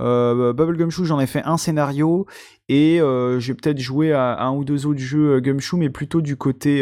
Euh, 0.01 0.53
Bubblegum 0.53 0.89
j'en 0.89 1.19
ai 1.19 1.27
fait 1.27 1.43
un 1.45 1.57
scénario 1.57 2.25
et 2.69 3.01
euh, 3.01 3.39
j'ai 3.39 3.53
peut-être 3.53 3.79
joué 3.79 4.13
à, 4.13 4.41
un 4.41 4.51
ou 4.53 4.63
deux 4.63 4.85
autres 4.85 4.99
jeux 4.99 5.35
euh, 5.35 5.39
Gumshoe, 5.41 5.77
mais 5.77 5.89
plutôt 5.89 6.21
du 6.21 6.37
côté 6.37 6.81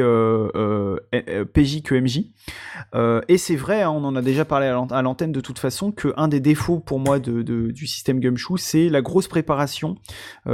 PJ 1.53 1.81
que 1.83 1.95
MJ. 1.95 2.25
et 3.27 3.37
c'est 3.37 3.55
vrai, 3.55 3.81
hein, 3.81 3.91
on 3.91 4.03
en 4.03 4.15
a 4.15 4.21
déjà 4.21 4.45
parlé 4.45 4.67
à 4.67 5.01
l'antenne 5.01 5.31
de 5.31 5.41
toute 5.41 5.59
façon, 5.59 5.91
que 5.91 6.13
un 6.15 6.27
des 6.27 6.39
défauts 6.39 6.79
pour 6.79 6.99
moi 6.99 7.19
du 7.19 7.87
système 7.87 8.19
Gumshoe, 8.19 8.57
c'est 8.57 8.89
la 8.89 9.01
grosse 9.01 9.27
préparation 9.27 9.95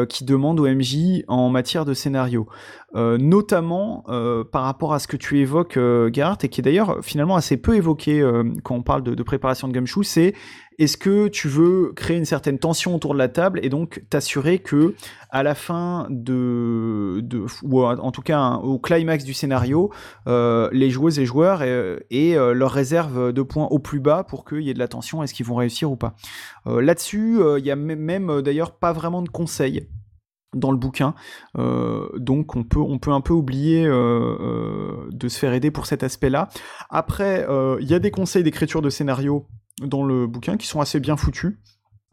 qui 0.09 0.25
demande 0.25 0.59
au 0.59 0.67
MJ 0.67 1.23
en 1.27 1.49
matière 1.49 1.85
de 1.85 1.93
scénario. 1.93 2.47
notamment 2.93 4.05
par 4.51 4.63
rapport 4.63 4.93
à 4.93 4.99
ce 4.99 5.07
que 5.07 5.17
tu 5.17 5.39
évoques, 5.39 5.77
Gart, 6.07 6.37
et 6.43 6.49
qui 6.49 6.61
est 6.61 6.63
d'ailleurs 6.63 7.03
finalement 7.03 7.35
assez 7.35 7.57
peu 7.57 7.75
évoqué 7.75 8.23
quand 8.63 8.75
on 8.75 8.83
parle 8.83 9.03
de, 9.03 9.15
de 9.15 9.23
préparation 9.23 9.67
de 9.67 9.73
Gumshoe, 9.73 10.03
c'est 10.03 10.33
est-ce 10.77 10.97
que 10.97 11.27
tu 11.27 11.47
veux 11.47 11.93
créer 11.95 12.17
une 12.17 12.25
certaine 12.25 12.59
tension 12.59 12.95
autour 12.95 13.13
de 13.13 13.19
la 13.19 13.29
table 13.29 13.59
et 13.63 13.69
donc 13.69 14.03
t'assurer 14.09 14.59
que 14.59 14.95
à 15.29 15.43
la 15.43 15.55
fin 15.55 16.07
de, 16.09 17.23
ou 17.63 17.83
en 17.83 18.11
tout 18.11 18.21
cas 18.21 18.55
au 18.55 18.79
climax 18.79 19.23
du 19.23 19.33
scénario, 19.33 19.91
euh, 20.27 20.69
les 20.71 20.89
joueuses 20.89 21.19
et 21.19 21.25
joueurs 21.25 21.61
aient, 21.63 22.03
euh, 22.11 22.53
leur 22.53 22.71
réserve 22.71 23.31
de 23.31 23.41
points 23.41 23.67
au 23.67 23.79
plus 23.79 23.99
bas 23.99 24.23
pour 24.23 24.45
qu'il 24.45 24.61
y 24.61 24.69
ait 24.69 24.73
de 24.73 24.79
la 24.79 24.87
tension, 24.87 25.23
est-ce 25.23 25.33
qu'ils 25.33 25.45
vont 25.45 25.55
réussir 25.55 25.91
ou 25.91 25.95
pas? 25.95 26.15
Euh, 26.67 26.81
là-dessus, 26.81 27.39
il 27.57 27.65
y 27.65 27.71
a 27.71 27.75
même 27.75 28.41
d'ailleurs 28.41 28.77
pas 28.77 28.93
vraiment 28.93 29.21
de 29.21 29.29
conseils 29.29 29.87
dans 30.53 30.71
le 30.71 30.77
bouquin. 30.77 31.15
donc 31.55 32.55
on 32.55 32.63
peut, 32.63 32.79
on 32.79 32.97
peut 32.97 33.11
un 33.11 33.19
peu 33.19 33.33
oublier 33.33 33.85
de 33.85 35.27
se 35.27 35.37
faire 35.37 35.51
aider 35.51 35.69
pour 35.69 35.85
cet 35.85 36.01
aspect-là. 36.01 36.47
Après, 36.89 37.45
il 37.81 37.87
y 37.87 37.93
a 37.93 37.99
des 37.99 38.11
conseils 38.11 38.43
d'écriture 38.43 38.81
de 38.81 38.89
scénario 38.89 39.47
dans 39.81 40.03
le 40.03 40.27
bouquin 40.27 40.57
qui 40.57 40.67
sont 40.67 40.81
assez 40.81 40.99
bien 40.99 41.17
foutus. 41.17 41.57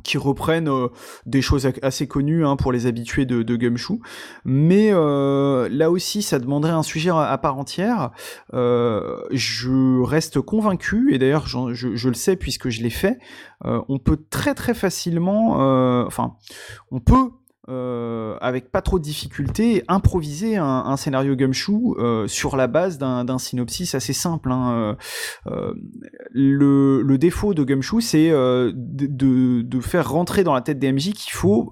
qui 0.05 0.19
reprennent 0.19 0.69
euh, 0.69 0.89
des 1.27 1.43
choses 1.43 1.71
assez 1.81 2.09
connues 2.09 2.45
hein, 2.45 2.57
pour 2.57 2.73
les 2.73 2.87
habitués 2.87 3.25
de, 3.25 3.45
de 3.45 3.55
Gumshoe. 3.55 4.01
Mais 4.45 4.91
euh, 4.91 5.69
là 5.71 5.93
aussi, 5.93 6.23
ça 6.23 6.41
demanderait 6.41 6.73
un 6.73 6.83
sujet 6.83 7.11
à, 7.11 7.39
part 7.39 7.57
entière. 7.57 8.11
Euh, 8.53 9.23
je 9.31 10.03
reste 10.03 10.41
convaincu, 10.41 11.15
et 11.15 11.19
d'ailleurs 11.19 11.47
je, 11.47 11.73
je, 11.73 12.09
le 12.09 12.15
sais 12.15 12.35
puisque 12.35 12.69
je 12.69 12.83
l'ai 12.83 12.91
fait, 12.91 13.21
on 13.65 14.01
peut 14.01 14.19
très 14.29 14.55
très 14.55 14.75
facilement, 14.75 16.05
enfin, 16.05 16.35
on 16.91 16.99
peut 16.99 17.31
euh, 17.69 18.37
avec 18.41 18.73
pas 18.73 18.83
trop 18.83 18.99
de 18.99 19.05
difficultés, 19.05 19.85
improviser 19.87 20.57
un, 20.57 20.97
scénario 20.97 21.37
gumshoe 21.37 21.95
euh, 21.97 22.27
sur 22.27 22.57
la 22.57 22.67
base 22.67 22.99
d'un 22.99 23.39
synopsis 23.39 23.95
assez 23.95 24.13
simple. 24.13 24.51
Hein. 24.51 24.97
Euh, 25.47 25.73
le, 26.33 27.17
défaut 27.19 27.55
de 27.55 27.63
gumshoe, 27.63 28.01
c'est 28.01 28.31
de, 28.31 29.81
faire 29.81 30.11
rentrer 30.11 30.43
dans 30.43 30.55
la 30.55 30.61
tête 30.61 30.81
des 30.81 30.91
MJ 30.93 31.13
qu'il 31.13 31.33
faut 31.33 31.71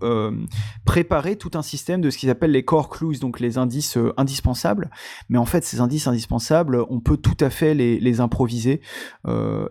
préparer 0.84 1.34
tout 1.34 1.50
un 1.54 1.62
système 1.62 2.00
de 2.00 2.10
ce 2.10 2.18
qu'ils 2.18 2.30
appellent 2.30 2.52
les 2.52 2.64
core 2.64 2.88
clues, 2.88 3.18
donc 3.18 3.40
les 3.40 3.58
indices 3.58 3.98
indispensables. 4.16 4.90
Mais 5.28 5.38
en 5.38 5.44
fait, 5.44 5.64
ces 5.64 5.80
indices 5.80 6.06
indispensables, 6.06 6.84
on 6.88 7.00
peut 7.00 7.16
tout 7.16 7.36
à 7.40 7.50
fait 7.50 7.74
les, 7.74 8.20
improviser. 8.20 8.80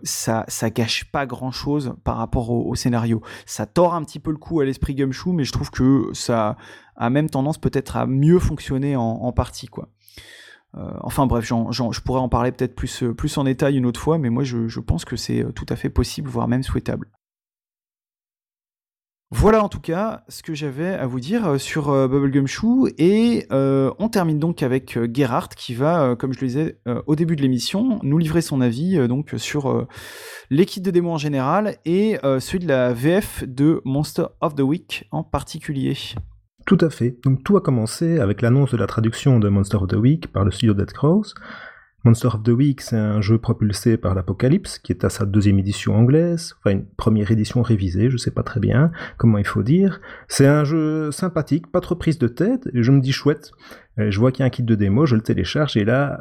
ça, 0.02 0.44
ça 0.48 0.68
gâche 0.68 1.10
pas 1.10 1.24
grand-chose 1.24 1.94
par 2.04 2.18
rapport 2.18 2.50
au, 2.50 2.68
au, 2.68 2.74
scénario. 2.74 3.22
Ça 3.46 3.64
tord 3.64 3.94
un 3.94 4.04
petit 4.04 4.18
peu 4.18 4.30
le 4.30 4.36
coup 4.36 4.60
à 4.60 4.66
l'esprit 4.66 4.94
gumshoe, 4.94 5.32
mais 5.32 5.44
je 5.44 5.52
trouve 5.52 5.70
que 5.70 6.09
ça 6.12 6.56
a 6.96 7.10
même 7.10 7.30
tendance 7.30 7.58
peut-être 7.58 7.96
à 7.96 8.06
mieux 8.06 8.38
fonctionner 8.38 8.96
en, 8.96 9.32
partie, 9.32 9.66
quoi. 9.66 9.88
Euh, 10.76 10.90
enfin 11.00 11.26
bref, 11.26 11.44
je 11.44 12.00
pourrais 12.00 12.20
en 12.20 12.28
parler 12.28 12.52
peut-être 12.52 12.76
plus, 12.76 13.38
en 13.38 13.44
détail 13.44 13.76
une 13.76 13.86
autre 13.86 13.98
fois, 13.98 14.18
mais 14.18 14.30
moi 14.30 14.44
je, 14.44 14.80
pense 14.80 15.04
que 15.04 15.16
c'est 15.16 15.42
euh, 15.42 15.50
tout 15.50 15.66
à 15.68 15.76
fait 15.76 15.90
possible, 15.90 16.28
voire 16.28 16.46
même 16.46 16.62
souhaitable. 16.62 17.08
Voilà 19.32 19.62
en 19.62 19.68
tout 19.68 19.80
cas 19.80 20.24
ce 20.28 20.42
que 20.42 20.54
j'avais 20.54 20.88
à 20.88 21.06
vous 21.06 21.20
dire 21.20 21.60
sur 21.60 21.92
Bubblegum 22.08 22.48
Shoe 22.48 22.88
et 22.98 23.46
on 23.50 24.08
termine 24.10 24.40
donc 24.40 24.62
avec 24.62 24.98
Gerhardt 25.14 25.54
qui 25.56 25.72
va, 25.72 26.16
comme 26.16 26.32
je 26.32 26.40
le 26.40 26.48
disais 26.48 26.78
au 27.06 27.14
début 27.14 27.36
de 27.36 27.42
l'émission, 27.42 28.00
nous 28.02 28.18
livrer 28.18 28.42
son 28.42 28.60
avis 28.60 29.06
donc 29.06 29.34
sur 29.36 29.86
l'équipe 30.50 30.82
de 30.82 30.90
démo 30.90 31.12
en 31.12 31.16
général 31.16 31.76
et 31.84 32.18
celui 32.40 32.58
de 32.58 32.68
la 32.68 32.92
VF 32.92 33.44
de 33.46 33.80
Monster 33.84 34.24
of 34.40 34.56
the 34.56 34.62
Week 34.62 35.06
en 35.12 35.22
particulier. 35.22 35.96
Tout 36.66 36.78
à 36.80 36.90
fait. 36.90 37.16
Donc 37.22 37.44
tout 37.44 37.56
a 37.56 37.60
commencé 37.60 38.18
avec 38.18 38.42
l'annonce 38.42 38.72
de 38.72 38.76
la 38.76 38.86
traduction 38.86 39.38
de 39.38 39.48
Monster 39.48 39.76
of 39.76 39.88
the 39.88 39.94
Week 39.94 40.26
par 40.32 40.44
le 40.44 40.50
studio 40.50 40.74
Dead 40.74 40.92
Crows. 40.92 41.34
Monster 42.04 42.28
of 42.28 42.42
the 42.42 42.48
Week, 42.48 42.80
c'est 42.80 42.96
un 42.96 43.20
jeu 43.20 43.38
propulsé 43.38 43.98
par 43.98 44.14
l'Apocalypse, 44.14 44.78
qui 44.78 44.92
est 44.92 45.04
à 45.04 45.10
sa 45.10 45.26
deuxième 45.26 45.58
édition 45.58 45.94
anglaise, 45.94 46.54
enfin 46.58 46.70
une 46.70 46.86
première 46.86 47.30
édition 47.30 47.60
révisée, 47.60 48.08
je 48.08 48.16
sais 48.16 48.30
pas 48.30 48.42
très 48.42 48.58
bien 48.58 48.90
comment 49.18 49.36
il 49.36 49.46
faut 49.46 49.62
dire. 49.62 50.00
C'est 50.26 50.46
un 50.46 50.64
jeu 50.64 51.10
sympathique, 51.10 51.70
pas 51.70 51.80
trop 51.80 51.96
prise 51.96 52.18
de 52.18 52.28
tête, 52.28 52.68
et 52.72 52.82
je 52.82 52.90
me 52.90 53.00
dis 53.00 53.12
chouette. 53.12 53.52
je 53.98 54.18
vois 54.18 54.32
qu'il 54.32 54.40
y 54.40 54.44
a 54.44 54.46
un 54.46 54.50
kit 54.50 54.62
de 54.62 54.74
démo, 54.74 55.04
je 55.04 55.14
le 55.14 55.22
télécharge, 55.22 55.76
et 55.76 55.84
là... 55.84 56.18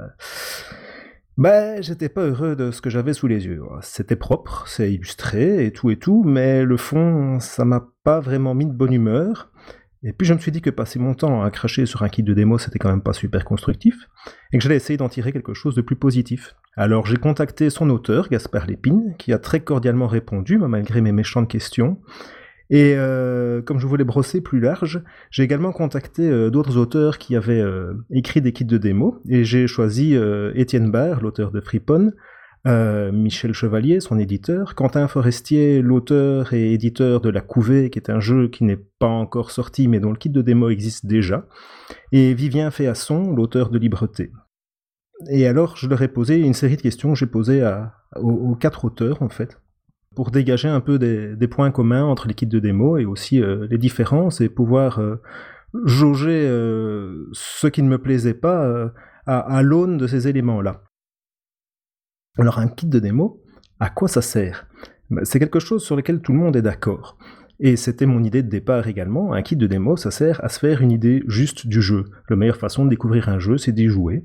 Ben, 1.39 1.81
j'étais 1.81 2.09
pas 2.09 2.23
heureux 2.23 2.57
de 2.57 2.69
ce 2.69 2.81
que 2.81 2.89
j'avais 2.89 3.13
sous 3.13 3.27
les 3.27 3.45
yeux. 3.45 3.61
C'était 3.79 4.17
propre, 4.17 4.65
c'est 4.67 4.91
illustré 4.91 5.65
et 5.65 5.71
tout 5.71 5.89
et 5.89 5.95
tout, 5.95 6.23
mais 6.25 6.65
le 6.65 6.75
fond, 6.75 7.39
ça 7.39 7.63
m'a 7.63 7.87
pas 8.03 8.19
vraiment 8.19 8.53
mis 8.53 8.65
de 8.65 8.73
bonne 8.73 8.91
humeur. 8.91 9.48
Et 10.03 10.13
puis 10.13 10.25
je 10.25 10.33
me 10.33 10.39
suis 10.39 10.51
dit 10.51 10.61
que 10.61 10.69
passer 10.69 10.97
mon 10.97 11.13
temps 11.13 11.43
à 11.43 11.51
cracher 11.51 11.85
sur 11.85 12.03
un 12.03 12.09
kit 12.09 12.23
de 12.23 12.33
démo, 12.33 12.57
c'était 12.57 12.79
quand 12.79 12.89
même 12.89 13.01
pas 13.01 13.13
super 13.13 13.43
constructif, 13.43 14.07
et 14.53 14.57
que 14.57 14.63
j'allais 14.63 14.77
essayer 14.77 14.95
d'en 14.95 15.09
tirer 15.09 15.33
quelque 15.33 15.53
chose 15.53 15.75
de 15.75 15.81
plus 15.81 15.97
positif. 15.97 16.55
Alors 16.77 17.05
j'ai 17.05 17.17
contacté 17.17 17.69
son 17.69 17.89
auteur, 17.89 18.29
Gaspard 18.29 18.67
Lépine, 18.67 19.15
qui 19.17 19.33
a 19.33 19.39
très 19.39 19.59
cordialement 19.59 20.07
répondu, 20.07 20.57
malgré 20.57 21.01
mes 21.01 21.11
méchantes 21.11 21.49
questions. 21.49 21.99
Et 22.69 22.93
euh, 22.95 23.61
comme 23.61 23.79
je 23.79 23.87
voulais 23.87 24.03
brosser 24.03 24.41
plus 24.41 24.59
large, 24.59 25.01
j'ai 25.31 25.43
également 25.43 25.71
contacté 25.71 26.29
euh, 26.29 26.49
d'autres 26.51 26.77
auteurs 26.77 27.17
qui 27.17 27.35
avaient 27.35 27.59
euh, 27.59 27.93
écrit 28.11 28.41
des 28.41 28.53
kits 28.53 28.63
de 28.63 28.77
démo, 28.77 29.21
et 29.27 29.43
j'ai 29.43 29.67
choisi 29.67 30.15
Étienne 30.55 30.91
Barr, 30.91 31.19
l'auteur 31.21 31.51
de 31.51 31.59
Freepon, 31.59 32.13
euh, 32.69 33.11
Michel 33.11 33.53
Chevalier, 33.53 33.99
son 33.99 34.19
éditeur, 34.19 34.75
Quentin 34.75 35.07
Forestier, 35.07 35.81
l'auteur 35.81 36.53
et 36.53 36.73
éditeur 36.73 37.21
de 37.21 37.29
La 37.29 37.41
Couvée, 37.41 37.89
qui 37.89 37.99
est 37.99 38.09
un 38.09 38.19
jeu 38.19 38.47
qui 38.47 38.63
n'est 38.63 38.79
pas 38.99 39.07
encore 39.07 39.51
sorti 39.51 39.87
mais 39.87 39.99
dont 39.99 40.11
le 40.11 40.17
kit 40.17 40.29
de 40.29 40.41
démo 40.41 40.69
existe 40.69 41.05
déjà, 41.05 41.45
et 42.11 42.33
Vivien 42.33 42.71
Féasson, 42.71 43.33
l'auteur 43.33 43.69
de 43.69 43.79
Libreté. 43.79 44.31
Et 45.29 45.47
alors, 45.47 45.75
je 45.75 45.87
leur 45.87 46.01
ai 46.01 46.07
posé 46.07 46.37
une 46.37 46.53
série 46.53 46.77
de 46.77 46.81
questions 46.81 47.11
que 47.11 47.19
j'ai 47.19 47.25
posées 47.25 47.67
aux, 48.15 48.55
quatre 48.55 48.85
auteurs, 48.85 49.21
en 49.21 49.29
fait, 49.29 49.59
pour 50.15 50.31
dégager 50.31 50.69
un 50.69 50.79
peu 50.79 50.97
des, 50.97 51.47
points 51.47 51.71
communs 51.71 52.05
entre 52.05 52.27
les 52.27 52.33
kits 52.33 52.45
de 52.45 52.59
démo 52.59 52.97
et 52.97 53.05
aussi 53.05 53.41
euh, 53.41 53.67
les 53.69 53.77
différences 53.77 54.39
et 54.39 54.47
pouvoir 54.47 54.99
euh, 54.99 55.21
jauger 55.85 56.47
ce 57.33 57.67
qui 57.67 57.83
ne 57.83 57.89
me 57.89 57.97
plaisait 57.97 58.33
pas 58.33 58.91
à 59.25 59.61
l'aune 59.61 59.97
de 59.97 60.07
ces 60.07 60.27
éléments-là. 60.27 60.83
Alors 62.37 62.59
un 62.59 62.69
kit 62.69 62.87
de 62.87 62.99
démo, 62.99 63.43
à 63.81 63.89
quoi 63.89 64.07
ça 64.07 64.21
sert? 64.21 64.67
Ben, 65.09 65.25
C'est 65.25 65.39
quelque 65.39 65.59
chose 65.59 65.83
sur 65.83 65.97
lequel 65.97 66.21
tout 66.21 66.31
le 66.31 66.37
monde 66.37 66.55
est 66.55 66.61
d'accord. 66.61 67.17
Et 67.59 67.75
c'était 67.75 68.05
mon 68.05 68.23
idée 68.23 68.43
de 68.43 68.49
départ 68.49 68.87
également, 68.87 69.33
un 69.33 69.41
kit 69.41 69.57
de 69.57 69.67
démo, 69.67 69.97
ça 69.97 70.11
sert 70.11 70.41
à 70.41 70.47
se 70.47 70.59
faire 70.59 70.81
une 70.81 70.91
idée 70.91 71.21
juste 71.27 71.67
du 71.67 71.81
jeu. 71.81 72.05
La 72.29 72.37
meilleure 72.37 72.55
façon 72.55 72.85
de 72.85 72.89
découvrir 72.89 73.27
un 73.27 73.39
jeu, 73.39 73.57
c'est 73.57 73.73
d'y 73.73 73.87
jouer. 73.87 74.23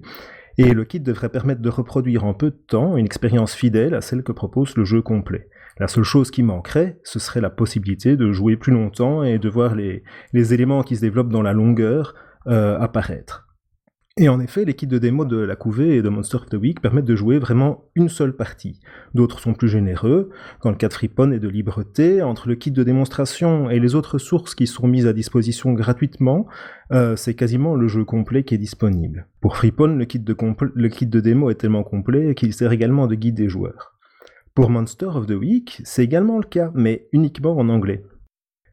Et 0.59 0.73
le 0.73 0.85
kit 0.85 1.01
devrait 1.01 1.31
permettre 1.31 1.61
de 1.61 1.69
reproduire 1.69 2.25
en 2.25 2.35
peu 2.35 2.51
de 2.51 2.57
temps 2.57 2.97
une 2.97 3.07
expérience 3.07 3.55
fidèle 3.55 3.95
à 3.95 4.01
celle 4.01 4.23
que 4.23 4.31
propose 4.31 4.77
le 4.77 4.85
jeu 4.85 5.03
complet. 5.03 5.49
La 5.81 5.89
seule 5.89 6.05
chose 6.05 6.31
qui 6.31 6.45
manquerait, 6.45 7.01
ce 7.03 7.19
serait 7.19 7.41
la 7.41 7.51
possibilité 7.51 8.17
de 8.17 8.31
jouer 8.31 8.57
plus 8.57 8.73
longtemps 8.73 9.25
et 9.25 9.41
de 9.41 9.49
voir 9.49 9.75
les, 9.75 10.05
éléments 10.33 10.85
qui 10.85 10.95
se 10.95 11.01
développent 11.01 11.33
dans 11.33 11.43
la 11.43 11.53
longueur 11.53 12.15
euh, 12.47 12.79
apparaître. 12.79 13.49
Et 14.17 14.29
en 14.29 14.39
effet, 14.39 14.65
les 14.65 14.75
kits 14.75 14.87
de 14.87 14.99
démo 14.99 15.25
de 15.25 15.39
la 15.39 15.57
couvée 15.57 15.97
et 15.97 16.03
de 16.03 16.09
Monster 16.09 16.37
of 16.37 16.47
the 16.47 16.55
Week 16.55 16.81
permettent 16.81 17.05
de 17.05 17.17
jouer 17.17 17.41
vraiment 17.41 17.87
une 17.97 18.09
seule 18.09 18.37
partie. 18.37 18.79
D'autres 19.13 19.41
sont 19.41 19.55
plus 19.55 19.67
généreux, 19.67 20.31
dans 20.63 20.71
le 20.71 20.77
cas 20.77 20.87
de 20.87 20.93
Freepon 20.93 21.33
et 21.33 21.41
de 21.41 21.49
Libreté, 21.49 22.23
entre 22.23 22.47
le 22.47 22.55
kit 22.55 22.71
de 22.71 22.85
démonstration 22.85 23.71
et 23.71 23.81
les 23.81 23.97
autres 23.97 24.19
sources 24.19 24.55
qui 24.55 24.69
sont 24.69 24.87
mises 24.87 25.09
à 25.09 25.13
disposition 25.13 25.73
gratuitement, 25.73 26.47
euh, 26.93 27.17
c'est 27.17 27.35
quasiment 27.35 27.75
le 27.75 27.89
jeu 27.89 28.05
complet 28.05 28.45
qui 28.45 28.55
est 28.55 28.59
disponible. 28.59 29.27
Pour 29.41 29.57
Freepon, 29.57 29.97
le 29.97 30.05
kit 30.05 30.21
de, 30.21 30.37
le 30.75 30.89
kit 30.89 31.07
de 31.07 31.19
démo 31.19 31.51
est 31.51 31.57
tellement 31.57 31.83
complet 31.83 32.37
qu'il 32.37 32.55
sert 32.55 32.71
également 32.71 33.09
de 33.09 33.17
guide 33.17 33.35
des 33.35 33.49
joueurs. 33.49 33.95
Pour 34.55 34.71
Monster 34.71 35.07
of 35.07 35.27
the 35.27 35.33
Week, 35.33 35.81
c'est 35.83 36.05
également 36.05 36.39
le 36.39 36.45
cas, 36.45 36.71
mais 36.77 37.09
uniquement 37.13 37.59
en 37.59 37.69
anglais. 37.69 38.05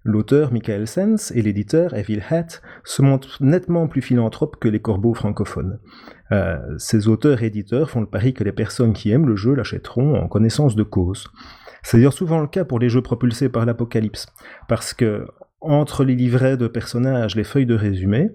L'auteur 0.04 0.52
Michael 0.52 0.88
Sens 0.88 1.32
et 1.32 1.44
l'éditeur 1.44 1.94
Evil 1.94 2.22
Hat 2.30 2.62
se 2.84 3.04
montrent 3.04 3.38
nettement 3.44 3.88
plus 3.88 4.02
philanthropes 4.02 4.58
que 4.60 4.68
les 4.68 4.80
corbeaux 4.80 5.14
francophones. 5.14 5.80
Euh, 6.32 6.58
ces 6.78 7.08
auteurs 7.08 7.44
et 7.44 7.48
éditeurs 7.48 7.92
font 7.92 8.02
le 8.02 8.08
pari 8.08 8.34
que 8.34 8.44
les 8.44 8.52
personnes 8.52 8.94
qui 8.94 9.12
aiment 9.12 9.28
le 9.28 9.36
jeu 9.36 9.54
l'achèteront 9.54 10.16
en 10.16 10.28
connaissance 10.28 10.76
de 10.76 10.84
cause. 10.84 11.28
C'est 11.84 11.98
d'ailleurs 11.98 12.14
souvent 12.14 12.42
le 12.42 12.48
cas 12.48 12.66
pour 12.66 12.80
les 12.80 12.90
jeux 12.90 13.02
propulsés 13.02 13.50
par 13.50 13.66
l'apocalypse, 13.66 14.28
parce 14.68 14.94
que 14.94 15.28
entre 15.60 16.04
les 16.04 16.16
livrets 16.16 16.58
de 16.58 16.68
personnages, 16.68 17.36
les 17.36 17.44
feuilles 17.44 17.68
de 17.68 17.76
résumé, 17.76 18.32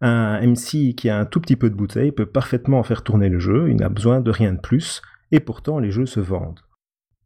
un 0.00 0.40
MC 0.40 0.94
qui 0.94 1.10
a 1.10 1.18
un 1.18 1.26
tout 1.26 1.40
petit 1.40 1.56
peu 1.56 1.68
de 1.68 1.74
bouteille 1.74 2.12
peut 2.12 2.26
parfaitement 2.26 2.82
faire 2.82 3.02
tourner 3.02 3.28
le 3.28 3.38
jeu, 3.38 3.68
il 3.68 3.76
n'a 3.76 3.90
besoin 3.90 4.20
de 4.20 4.30
rien 4.30 4.54
de 4.54 4.60
plus, 4.60 5.02
et 5.32 5.40
pourtant 5.40 5.78
les 5.78 5.90
jeux 5.90 6.06
se 6.06 6.20
vendent. 6.20 6.60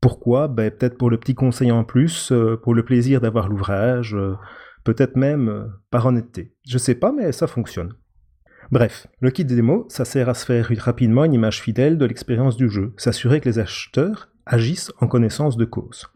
Pourquoi? 0.04 0.48
Ben, 0.48 0.70
Peut-être 0.70 0.98
pour 0.98 1.08
le 1.08 1.16
petit 1.16 1.34
conseil 1.34 1.72
en 1.72 1.82
plus, 1.82 2.30
euh, 2.30 2.60
pour 2.62 2.74
le 2.74 2.84
plaisir 2.84 3.22
d'avoir 3.22 3.48
l'ouvrage, 3.48 4.14
euh, 4.14 4.34
peut-être 4.84 5.16
même 5.16 5.48
euh, 5.48 5.64
par 5.90 6.04
honnêteté. 6.04 6.54
Je 6.68 6.76
sais 6.76 6.94
pas, 6.94 7.10
mais 7.10 7.32
ça 7.32 7.46
fonctionne. 7.46 7.94
Bref, 8.70 9.06
le 9.20 9.30
kit 9.30 9.46
démo, 9.46 9.86
ça 9.88 10.04
sert 10.04 10.28
à 10.28 10.34
se 10.34 10.44
faire 10.44 10.70
rapidement 10.78 11.24
une 11.24 11.32
image 11.32 11.62
fidèle 11.62 11.96
de 11.96 12.04
l'expérience 12.04 12.58
du 12.58 12.68
jeu, 12.68 12.92
s'assurer 12.98 13.40
que 13.40 13.48
les 13.48 13.58
acheteurs 13.58 14.28
agissent 14.44 14.92
en 15.00 15.06
connaissance 15.06 15.56
de 15.56 15.64
cause. 15.64 16.06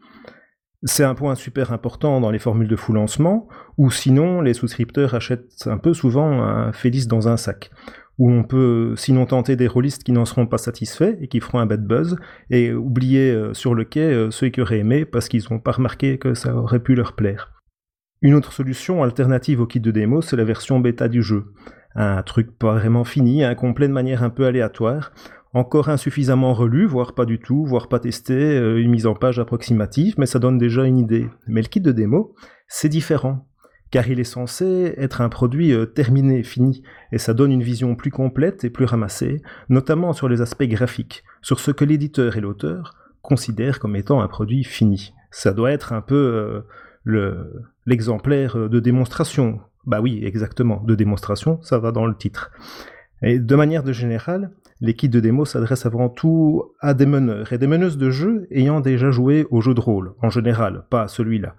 C'est 0.83 1.03
un 1.03 1.15
point 1.15 1.33
super 1.33 1.73
important 1.73 2.21
dans 2.21 2.29
les 2.29 2.37
formules 2.37 2.67
de 2.67 2.75
full 2.75 2.93
lancement, 2.93 3.47
ou 3.79 3.89
sinon 3.89 4.41
les 4.41 4.53
souscripteurs 4.53 5.15
achètent 5.15 5.65
un 5.65 5.79
peu 5.79 5.95
souvent 5.95 6.43
un 6.43 6.73
Félix 6.73 7.07
dans 7.07 7.27
un 7.27 7.37
sac 7.37 7.71
où 8.19 8.29
on 8.29 8.43
peut 8.43 8.93
sinon 8.97 9.25
tenter 9.25 9.55
des 9.55 9.67
rôlistes 9.67 10.03
qui 10.03 10.11
n'en 10.11 10.25
seront 10.25 10.45
pas 10.45 10.57
satisfaits 10.57 11.15
et 11.21 11.27
qui 11.27 11.39
feront 11.39 11.59
un 11.59 11.65
bad 11.65 11.87
buzz, 11.87 12.17
et 12.49 12.73
oublier 12.73 13.31
euh, 13.31 13.53
sur 13.53 13.73
le 13.73 13.85
quai 13.85 14.01
euh, 14.01 14.29
ceux 14.29 14.49
qui 14.49 14.61
auraient 14.61 14.79
aimé 14.79 15.05
parce 15.05 15.29
qu'ils 15.29 15.43
n'ont 15.49 15.59
pas 15.59 15.71
remarqué 15.71 16.19
que 16.19 16.33
ça 16.33 16.53
aurait 16.53 16.83
pu 16.83 16.95
leur 16.95 17.13
plaire. 17.13 17.53
Une 18.21 18.33
autre 18.33 18.51
solution 18.51 19.01
alternative 19.01 19.61
au 19.61 19.65
kit 19.65 19.79
de 19.79 19.91
démo, 19.91 20.21
c'est 20.21 20.35
la 20.35 20.43
version 20.43 20.79
bêta 20.81 21.07
du 21.07 21.23
jeu. 21.23 21.53
Un 21.95 22.21
truc 22.21 22.57
pas 22.57 22.73
vraiment 22.73 23.05
fini, 23.05 23.43
incomplet 23.43 23.87
de 23.87 23.93
manière 23.93 24.21
un 24.21 24.29
peu 24.29 24.45
aléatoire, 24.45 25.13
encore 25.53 25.89
insuffisamment 25.89 26.53
relu, 26.53 26.85
voire 26.85 27.15
pas 27.15 27.25
du 27.25 27.39
tout, 27.39 27.65
voire 27.65 27.87
pas 27.87 27.99
testé, 27.99 28.33
euh, 28.33 28.81
une 28.81 28.91
mise 28.91 29.07
en 29.07 29.15
page 29.15 29.39
approximative, 29.39 30.15
mais 30.17 30.25
ça 30.25 30.39
donne 30.39 30.57
déjà 30.57 30.83
une 30.83 30.99
idée. 30.99 31.27
Mais 31.47 31.61
le 31.61 31.67
kit 31.67 31.81
de 31.81 31.93
démo, 31.93 32.35
c'est 32.67 32.89
différent 32.89 33.48
car 33.91 34.07
il 34.07 34.19
est 34.19 34.23
censé 34.23 34.93
être 34.97 35.21
un 35.21 35.29
produit 35.29 35.73
euh, 35.73 35.85
terminé, 35.85 36.43
fini, 36.43 36.83
et 37.11 37.17
ça 37.17 37.33
donne 37.33 37.51
une 37.51 37.63
vision 37.63 37.95
plus 37.95 38.11
complète 38.11 38.63
et 38.63 38.69
plus 38.69 38.85
ramassée, 38.85 39.41
notamment 39.69 40.13
sur 40.13 40.29
les 40.29 40.41
aspects 40.41 40.63
graphiques, 40.63 41.23
sur 41.41 41.59
ce 41.59 41.71
que 41.71 41.85
l'éditeur 41.85 42.37
et 42.37 42.41
l'auteur 42.41 42.95
considèrent 43.21 43.79
comme 43.79 43.95
étant 43.95 44.21
un 44.21 44.27
produit 44.27 44.63
fini. 44.63 45.13
Ça 45.31 45.53
doit 45.53 45.71
être 45.71 45.93
un 45.93 46.01
peu 46.01 46.63
euh, 47.07 47.43
l'exemplaire 47.85 48.69
de 48.69 48.79
démonstration. 48.79 49.59
Bah 49.85 50.01
oui, 50.01 50.21
exactement, 50.23 50.83
de 50.85 50.95
démonstration, 50.95 51.59
ça 51.61 51.79
va 51.79 51.91
dans 51.91 52.05
le 52.05 52.15
titre. 52.15 52.51
Et 53.21 53.39
de 53.39 53.55
manière 53.55 53.83
de 53.83 53.91
générale, 53.91 54.51
les 54.81 54.93
kits 54.93 55.09
de 55.09 55.19
démo 55.19 55.45
s'adressent 55.45 55.85
avant 55.85 56.09
tout 56.09 56.63
à 56.79 56.93
des 56.93 57.05
meneurs 57.05 57.51
et 57.51 57.57
des 57.57 57.67
meneuses 57.67 57.97
de 57.97 58.09
jeu 58.09 58.47
ayant 58.51 58.79
déjà 58.79 59.11
joué 59.11 59.45
au 59.51 59.61
jeu 59.61 59.73
de 59.73 59.81
rôle, 59.81 60.13
en 60.21 60.29
général, 60.29 60.85
pas 60.89 61.07
celui-là. 61.07 61.55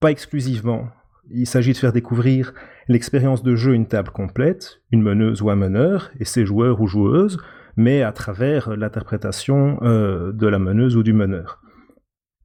Pas 0.00 0.10
exclusivement. 0.10 0.88
Il 1.30 1.46
s'agit 1.46 1.72
de 1.72 1.78
faire 1.78 1.92
découvrir 1.92 2.54
l'expérience 2.88 3.42
de 3.42 3.56
jeu 3.56 3.74
une 3.74 3.86
table 3.86 4.10
complète, 4.10 4.80
une 4.92 5.02
meneuse 5.02 5.42
ou 5.42 5.50
un 5.50 5.56
meneur, 5.56 6.10
et 6.20 6.24
ses 6.24 6.46
joueurs 6.46 6.80
ou 6.80 6.86
joueuses, 6.86 7.38
mais 7.76 8.02
à 8.02 8.12
travers 8.12 8.76
l'interprétation 8.76 9.78
euh, 9.82 10.32
de 10.32 10.46
la 10.46 10.58
meneuse 10.58 10.96
ou 10.96 11.02
du 11.02 11.12
meneur. 11.12 11.60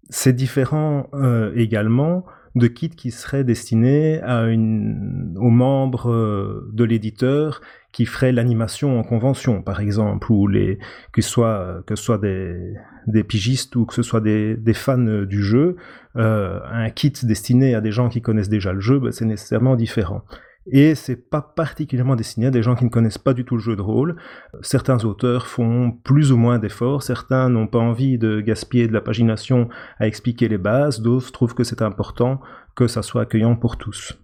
C'est 0.10 0.34
différent 0.34 1.10
euh, 1.14 1.54
également 1.56 2.26
de 2.56 2.68
kits 2.68 2.90
qui 2.90 3.12
seraient 3.12 3.44
destinés 3.44 4.22
à 4.22 4.46
une, 4.46 5.36
aux 5.40 5.50
membres 5.50 6.12
euh, 6.12 6.70
de 6.74 6.84
l'éditeur 6.84 7.62
qui 7.92 8.06
feraient 8.06 8.32
l'animation 8.32 9.00
en 9.00 9.04
convention, 9.04 9.62
par 9.62 9.82
exemple, 9.82 10.32
ou 10.32 10.48
les, 10.48 10.80
que 11.12 11.22
ce 11.22 11.30
soit, 11.30 11.84
que 11.86 12.18
des, 12.18 12.74
des 13.08 13.24
pigistes 13.24 13.76
ou 13.76 13.86
que 13.86 13.94
ce 13.94 14.02
soit 14.04 14.22
des, 14.22 14.56
des 14.56 14.74
fans 14.74 14.98
du 14.98 15.44
jeu, 15.44 15.76
euh, 16.16 16.60
un 16.72 16.90
kit 16.90 17.14
destiné 17.24 17.76
à 17.76 17.82
des 17.82 17.92
gens 17.92 18.10
qui 18.10 18.22
connaissent 18.22 18.50
déjà 18.50 18.74
le 18.74 18.80
jeu, 18.80 19.00
ben, 19.00 19.12
c'est 19.12 19.26
nécessairement 19.26 19.76
différent. 19.76 20.24
Et 20.68 20.94
c'est 20.94 21.30
pas 21.30 21.42
particulièrement 21.42 22.16
destiné 22.16 22.48
à 22.48 22.52
des 22.52 22.62
gens 22.62 22.76
qui 22.76 22.86
ne 22.86 22.90
connaissent 22.90 23.18
pas 23.18 23.34
du 23.34 23.46
tout 23.46 23.56
le 23.56 23.62
jeu 23.62 23.76
de 23.76 23.82
rôle. 23.82 24.16
Certains 24.62 25.04
auteurs 25.06 25.48
font 25.48 25.92
plus 26.04 26.32
ou 26.32 26.38
moins 26.38 26.60
d'efforts, 26.60 27.02
certains 27.02 27.50
n'ont 27.50 27.68
pas 27.68 27.80
envie 27.80 28.18
de 28.18 28.42
gaspiller 28.42 28.88
de 28.88 28.94
la 28.94 29.02
pagination 29.02 29.70
à 30.00 30.08
expliquer 30.08 30.48
les 30.48 30.60
bases, 30.60 31.02
d'autres 31.02 31.32
trouvent 31.32 31.56
que 31.56 31.64
c'est 31.64 31.82
important 31.82 32.40
que 32.76 32.88
ça 32.88 33.02
soit 33.02 33.24
accueillant 33.24 33.56
pour 33.56 33.78
tous. 33.78 34.18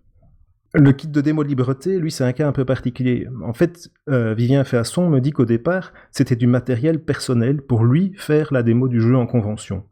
Le 0.73 0.91
kit 0.91 1.07
de 1.07 1.21
démo 1.21 1.43
de 1.43 1.47
libreté, 1.47 1.97
lui, 1.97 2.11
c'est 2.11 2.23
un 2.23 2.33
cas 2.33 2.47
un 2.47 2.51
peu 2.51 2.65
particulier. 2.65 3.27
En 3.43 3.53
fait, 3.53 3.89
euh, 4.09 4.33
Vivien 4.33 4.63
Féasson 4.63 5.09
me 5.09 5.19
dit 5.19 5.31
qu'au 5.31 5.45
départ, 5.45 5.93
c'était 6.11 6.35
du 6.35 6.45
matériel 6.45 6.99
personnel 6.99 7.61
pour 7.61 7.83
lui 7.83 8.13
faire 8.17 8.53
la 8.53 8.63
démo 8.63 8.87
du 8.87 9.01
jeu 9.01 9.15
en 9.15 9.25
convention. 9.25 9.85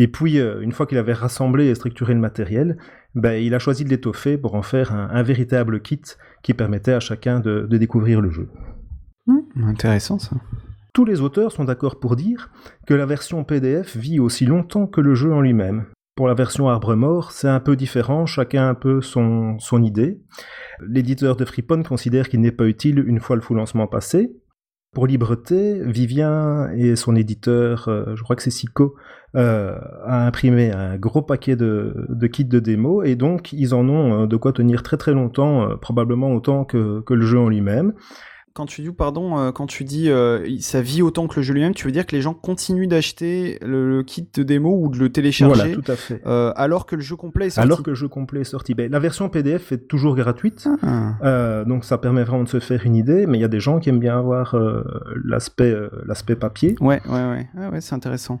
Et 0.00 0.06
puis, 0.06 0.38
euh, 0.38 0.60
une 0.60 0.70
fois 0.70 0.86
qu'il 0.86 0.96
avait 0.96 1.12
rassemblé 1.12 1.66
et 1.66 1.74
structuré 1.74 2.14
le 2.14 2.20
matériel, 2.20 2.78
ben, 3.16 3.32
il 3.32 3.52
a 3.52 3.58
choisi 3.58 3.82
de 3.82 3.88
l'étoffer 3.88 4.38
pour 4.38 4.54
en 4.54 4.62
faire 4.62 4.92
un, 4.92 5.22
véritable 5.24 5.82
kit 5.82 6.00
qui 6.44 6.54
permettait 6.54 6.92
à 6.92 7.00
chacun 7.00 7.40
de, 7.40 7.66
découvrir 7.66 8.20
le 8.20 8.30
jeu. 8.30 8.48
Mmh, 9.26 9.64
intéressant 9.64 10.20
ça. 10.20 10.36
Tous 10.94 11.04
les 11.04 11.20
auteurs 11.20 11.50
sont 11.50 11.64
d'accord 11.64 11.98
pour 11.98 12.14
dire 12.14 12.52
que 12.86 12.94
la 12.94 13.06
version 13.06 13.42
PDF 13.42 13.96
vit 13.96 14.20
aussi 14.20 14.46
longtemps 14.46 14.86
que 14.86 15.00
le 15.00 15.16
jeu 15.16 15.32
en 15.32 15.40
lui-même. 15.40 15.86
Pour 16.14 16.28
la 16.28 16.34
version 16.34 16.68
Arbre 16.68 16.94
Mort, 16.94 17.32
c'est 17.32 17.48
un 17.48 17.60
peu 17.60 17.74
différent, 17.74 18.24
chacun 18.24 18.62
a 18.62 18.68
un 18.68 18.74
peu 18.74 19.00
son, 19.00 19.58
son 19.58 19.82
idée. 19.82 20.20
L'éditeur 20.80 21.34
de 21.34 21.44
Freepon 21.44 21.82
considère 21.82 22.28
qu'il 22.28 22.40
n'est 22.40 22.52
pas 22.52 22.66
utile 22.66 23.02
une 23.04 23.18
fois 23.18 23.34
le 23.34 23.42
full 23.42 23.56
lancement 23.56 23.88
passé. 23.88 24.30
Pour 24.94 25.06
Libreté, 25.06 25.82
Vivien 25.84 26.70
et 26.72 26.96
son 26.96 27.14
éditeur, 27.14 27.88
euh, 27.88 28.14
je 28.14 28.22
crois 28.22 28.36
que 28.36 28.42
c'est 28.42 28.50
Sico, 28.50 28.96
euh, 29.36 29.78
a 30.06 30.26
imprimé 30.26 30.72
un 30.72 30.96
gros 30.96 31.22
paquet 31.22 31.56
de, 31.56 32.06
de, 32.08 32.26
kits 32.26 32.44
de 32.44 32.58
démo 32.60 33.02
et 33.02 33.14
donc 33.14 33.52
ils 33.52 33.74
en 33.74 33.88
ont 33.88 34.22
euh, 34.22 34.26
de 34.26 34.36
quoi 34.36 34.52
tenir 34.52 34.82
très 34.82 34.96
très 34.96 35.12
longtemps, 35.12 35.76
probablement 35.80 36.32
autant 36.32 36.64
que, 36.64 37.00
que 37.00 37.14
le 37.14 37.26
jeu 37.26 37.38
en 37.38 37.48
lui-même 37.48 37.92
quand 38.58 38.66
tu 38.66 38.82
dis, 38.82 38.90
pardon, 38.90 39.38
euh, 39.38 39.52
quand 39.52 39.68
tu 39.68 39.84
dis 39.84 40.10
euh, 40.10 40.44
ça 40.58 40.82
vit 40.82 41.00
autant 41.00 41.28
que 41.28 41.36
le 41.36 41.42
jeu 41.42 41.54
lui-même, 41.54 41.74
tu 41.74 41.86
veux 41.86 41.92
dire 41.92 42.04
que 42.04 42.16
les 42.16 42.22
gens 42.22 42.34
continuent 42.34 42.88
d'acheter 42.88 43.56
le, 43.62 44.02
kit 44.02 44.28
de 44.34 44.42
démo 44.42 44.76
ou 44.82 44.88
de 44.88 44.98
le 44.98 45.10
télécharger 45.10 45.54
voilà, 45.54 45.74
tout 45.74 45.92
à 45.92 45.94
fait. 45.94 46.20
Euh, 46.26 46.52
alors 46.56 46.84
que 46.84 46.96
le 46.96 47.00
jeu 47.00 47.14
complet 47.14 47.46
est 47.46 47.50
sorti? 47.50 47.64
Alors 47.64 47.84
que 47.84 47.90
le 47.90 47.94
jeu 47.94 48.08
complet 48.08 48.40
est 48.40 48.44
sorti. 48.44 48.74
Ben, 48.74 48.90
la 48.90 48.98
version 48.98 49.28
PDF 49.28 49.70
est 49.70 49.86
toujours 49.86 50.16
gratuite, 50.16 50.68
ah. 50.82 51.62
donc 51.66 51.84
ça 51.84 51.98
permet 51.98 52.24
vraiment 52.24 52.42
de 52.42 52.48
se 52.48 52.58
faire 52.58 52.84
une 52.84 52.96
idée, 52.96 53.26
mais 53.28 53.38
il 53.38 53.40
y 53.40 53.44
a 53.44 53.48
des 53.48 53.60
gens 53.60 53.78
qui 53.78 53.90
aiment 53.90 54.00
bien 54.00 54.18
avoir 54.18 54.56
l'aspect 55.24 55.76
l'aspect 56.04 56.34
papier. 56.34 56.74
Ouais, 56.80 57.00
ouais, 57.06 57.30
ouais, 57.30 57.46
ah 57.56 57.70
ouais 57.70 57.80
c'est 57.80 57.94
intéressant 57.94 58.40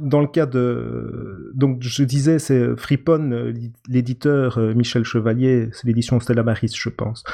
dans 0.00 0.20
le 0.20 0.26
cas 0.26 0.46
de. 0.46 1.52
Donc, 1.54 1.82
je 1.82 2.04
disais, 2.04 2.38
c'est 2.38 2.76
Fripon, 2.76 3.30
euh, 3.32 3.52
l'éditeur 3.88 4.58
euh, 4.58 4.74
Michel 4.74 5.04
Chevalier, 5.04 5.68
c'est 5.72 5.86
l'édition 5.86 6.18
Stella 6.20 6.42
Maris, 6.42 6.72
je 6.74 6.88
pense, 6.88 7.24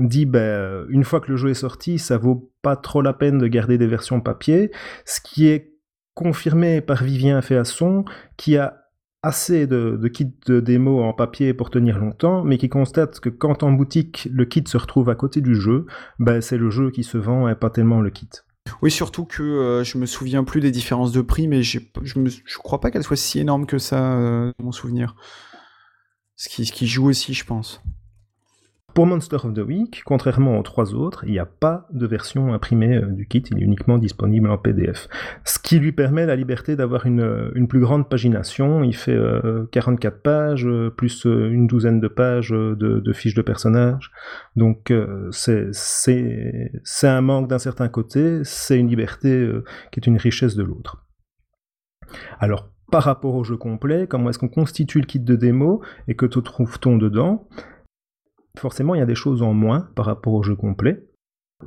dit 0.00 0.26
ben, 0.26 0.86
une 0.88 1.04
fois 1.04 1.20
que 1.20 1.30
le 1.30 1.36
jeu 1.36 1.50
est 1.50 1.54
sorti, 1.54 1.98
ça 1.98 2.18
vaut 2.18 2.50
pas 2.62 2.76
trop 2.76 3.02
la 3.02 3.12
peine 3.12 3.38
de 3.38 3.46
garder 3.46 3.78
des 3.78 3.86
versions 3.86 4.20
papier, 4.20 4.70
ce 5.04 5.20
qui 5.20 5.48
est 5.48 5.74
confirmé 6.14 6.80
par 6.80 7.02
Vivien 7.02 7.40
Féasson, 7.42 8.04
qui 8.36 8.56
a 8.56 8.84
assez 9.22 9.66
de, 9.66 9.96
de 10.00 10.08
kits 10.08 10.34
de 10.46 10.60
démo 10.60 11.02
en 11.02 11.14
papier 11.14 11.54
pour 11.54 11.70
tenir 11.70 11.98
longtemps, 11.98 12.44
mais 12.44 12.58
qui 12.58 12.68
constate 12.68 13.20
que 13.20 13.30
quand 13.30 13.62
en 13.62 13.72
boutique 13.72 14.28
le 14.30 14.44
kit 14.44 14.64
se 14.66 14.76
retrouve 14.76 15.08
à 15.08 15.14
côté 15.14 15.40
du 15.40 15.54
jeu, 15.54 15.86
ben, 16.18 16.40
c'est 16.40 16.58
le 16.58 16.70
jeu 16.70 16.90
qui 16.90 17.04
se 17.04 17.16
vend 17.16 17.48
et 17.48 17.54
pas 17.54 17.70
tellement 17.70 18.00
le 18.00 18.10
kit. 18.10 18.28
Oui, 18.82 18.90
surtout 18.90 19.24
que 19.24 19.42
euh, 19.42 19.84
je 19.84 19.98
me 19.98 20.06
souviens 20.06 20.44
plus 20.44 20.60
des 20.60 20.70
différences 20.70 21.12
de 21.12 21.20
prix, 21.20 21.48
mais 21.48 21.62
je 21.62 21.78
ne 21.78 22.58
crois 22.58 22.80
pas 22.80 22.90
qu'elles 22.90 23.02
soient 23.02 23.16
si 23.16 23.38
énormes 23.38 23.66
que 23.66 23.78
ça, 23.78 24.14
euh, 24.14 24.52
dans 24.58 24.66
mon 24.66 24.72
souvenir. 24.72 25.14
Ce 26.36 26.48
qui, 26.48 26.66
ce 26.66 26.72
qui 26.72 26.86
joue 26.86 27.08
aussi, 27.08 27.34
je 27.34 27.44
pense. 27.44 27.80
Pour 28.94 29.06
Monster 29.06 29.38
of 29.42 29.54
the 29.54 29.58
Week, 29.58 30.02
contrairement 30.04 30.56
aux 30.56 30.62
trois 30.62 30.94
autres, 30.94 31.24
il 31.24 31.32
n'y 31.32 31.40
a 31.40 31.46
pas 31.46 31.88
de 31.92 32.06
version 32.06 32.54
imprimée 32.54 32.96
euh, 32.96 33.06
du 33.06 33.26
kit, 33.26 33.42
il 33.50 33.58
est 33.58 33.64
uniquement 33.64 33.98
disponible 33.98 34.48
en 34.48 34.56
PDF. 34.56 35.08
Ce 35.44 35.58
qui 35.58 35.80
lui 35.80 35.90
permet 35.90 36.26
la 36.26 36.36
liberté 36.36 36.76
d'avoir 36.76 37.04
une, 37.04 37.20
euh, 37.20 37.50
une, 37.56 37.66
plus 37.66 37.80
grande 37.80 38.08
pagination. 38.08 38.84
Il 38.84 38.94
fait 38.94 39.18
44 39.72 40.14
euh, 40.14 40.20
pages, 40.22 40.68
plus 40.96 41.24
une 41.24 41.66
douzaine 41.66 41.98
de 41.98 42.06
pages 42.06 42.50
de, 42.50 42.74
de 42.74 43.12
fiches 43.12 43.34
de 43.34 43.42
personnages. 43.42 44.12
Donc 44.54 44.92
c'est 45.32 45.72
un 47.02 47.20
manque 47.20 47.48
d'un 47.48 47.58
certain 47.58 47.88
côté, 47.88 48.44
c'est 48.44 48.78
une 48.78 48.88
liberté 48.88 49.48
qui 49.90 49.98
est 49.98 50.06
une 50.06 50.18
richesse 50.18 50.54
de 50.54 50.62
l'autre. 50.62 51.04
Alors, 52.38 52.70
par 52.92 53.02
rapport 53.02 53.34
au 53.34 53.42
jeu 53.42 53.56
complet, 53.56 54.06
comment 54.08 54.30
est-ce 54.30 54.38
qu'on 54.38 54.48
constitue 54.48 55.00
le 55.00 55.06
kit 55.06 55.18
de 55.18 55.34
démo 55.34 55.82
et 56.06 56.14
que 56.14 56.26
trouve-t-on 56.26 56.96
dedans? 56.96 57.48
Forcément, 58.58 58.94
il 58.94 58.98
y 58.98 59.02
a 59.02 59.06
des 59.06 59.14
choses 59.14 59.42
en 59.42 59.52
moins 59.52 59.88
par 59.94 60.06
rapport 60.06 60.34
au 60.34 60.42
jeu 60.42 60.54
complet. 60.54 61.04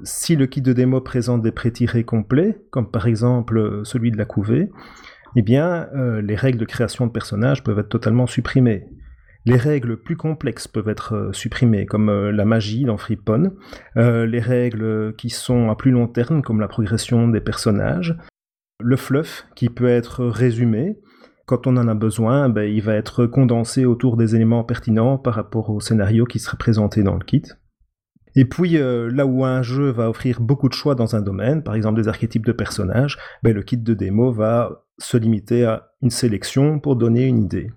Si 0.03 0.35
le 0.35 0.47
kit 0.47 0.61
de 0.61 0.73
démo 0.73 1.01
présente 1.01 1.41
des 1.41 1.51
pré-tirés 1.51 2.03
complets, 2.03 2.61
comme 2.71 2.91
par 2.91 3.07
exemple 3.07 3.81
celui 3.83 4.11
de 4.11 4.17
la 4.17 4.25
couvée, 4.25 4.69
eh 5.35 5.41
bien, 5.41 5.87
euh, 5.95 6.21
les 6.21 6.35
règles 6.35 6.59
de 6.59 6.65
création 6.65 7.07
de 7.07 7.11
personnages 7.11 7.63
peuvent 7.63 7.79
être 7.79 7.89
totalement 7.89 8.27
supprimées. 8.27 8.87
Les 9.45 9.55
règles 9.55 9.97
plus 9.97 10.17
complexes 10.17 10.67
peuvent 10.67 10.89
être 10.89 11.13
euh, 11.15 11.33
supprimées, 11.33 11.85
comme 11.85 12.09
euh, 12.09 12.31
la 12.31 12.43
magie 12.43 12.85
dans 12.85 12.97
Freepon, 12.97 13.53
les 13.95 14.39
règles 14.39 15.15
qui 15.15 15.29
sont 15.29 15.69
à 15.69 15.75
plus 15.75 15.91
long 15.91 16.07
terme, 16.07 16.41
comme 16.41 16.59
la 16.59 16.67
progression 16.67 17.27
des 17.27 17.41
personnages, 17.41 18.17
le 18.79 18.95
fluff 18.95 19.45
qui 19.55 19.69
peut 19.69 19.87
être 19.87 20.25
résumé, 20.25 20.97
quand 21.47 21.65
on 21.65 21.77
en 21.77 21.87
a 21.87 21.95
besoin, 21.95 22.49
ben, 22.49 22.69
il 22.69 22.81
va 22.81 22.93
être 22.95 23.25
condensé 23.25 23.85
autour 23.85 24.17
des 24.17 24.35
éléments 24.35 24.65
pertinents 24.65 25.17
par 25.17 25.33
rapport 25.33 25.69
au 25.69 25.79
scénario 25.79 26.25
qui 26.25 26.39
serait 26.39 26.57
présenté 26.57 27.03
dans 27.03 27.15
le 27.15 27.23
kit. 27.23 27.43
Et 28.35 28.43
puis, 28.43 28.77
euh, 28.77 29.09
là 29.09 29.25
où 29.25 29.45
un 29.45 29.63
jeu 29.63 29.89
va 29.89 30.09
offrir 30.09 30.41
beaucoup 30.41 30.67
de 30.67 30.73
choix 30.73 30.93
dans 30.93 31.15
un 31.15 31.21
domaine, 31.21 31.63
par 31.63 31.73
exemple 31.73 32.01
des 32.01 32.09
archétypes 32.09 32.45
de 32.45 32.51
personnages, 32.51 33.17
ben, 33.43 33.55
le 33.55 33.63
kit 33.63 33.77
de 33.77 33.93
démo 33.93 34.33
va 34.33 34.83
se 34.97 35.15
limiter 35.15 35.63
à 35.63 35.93
une 36.01 36.09
sélection 36.09 36.81
pour 36.81 36.97
donner 36.97 37.25
une 37.25 37.39
idée. 37.39 37.71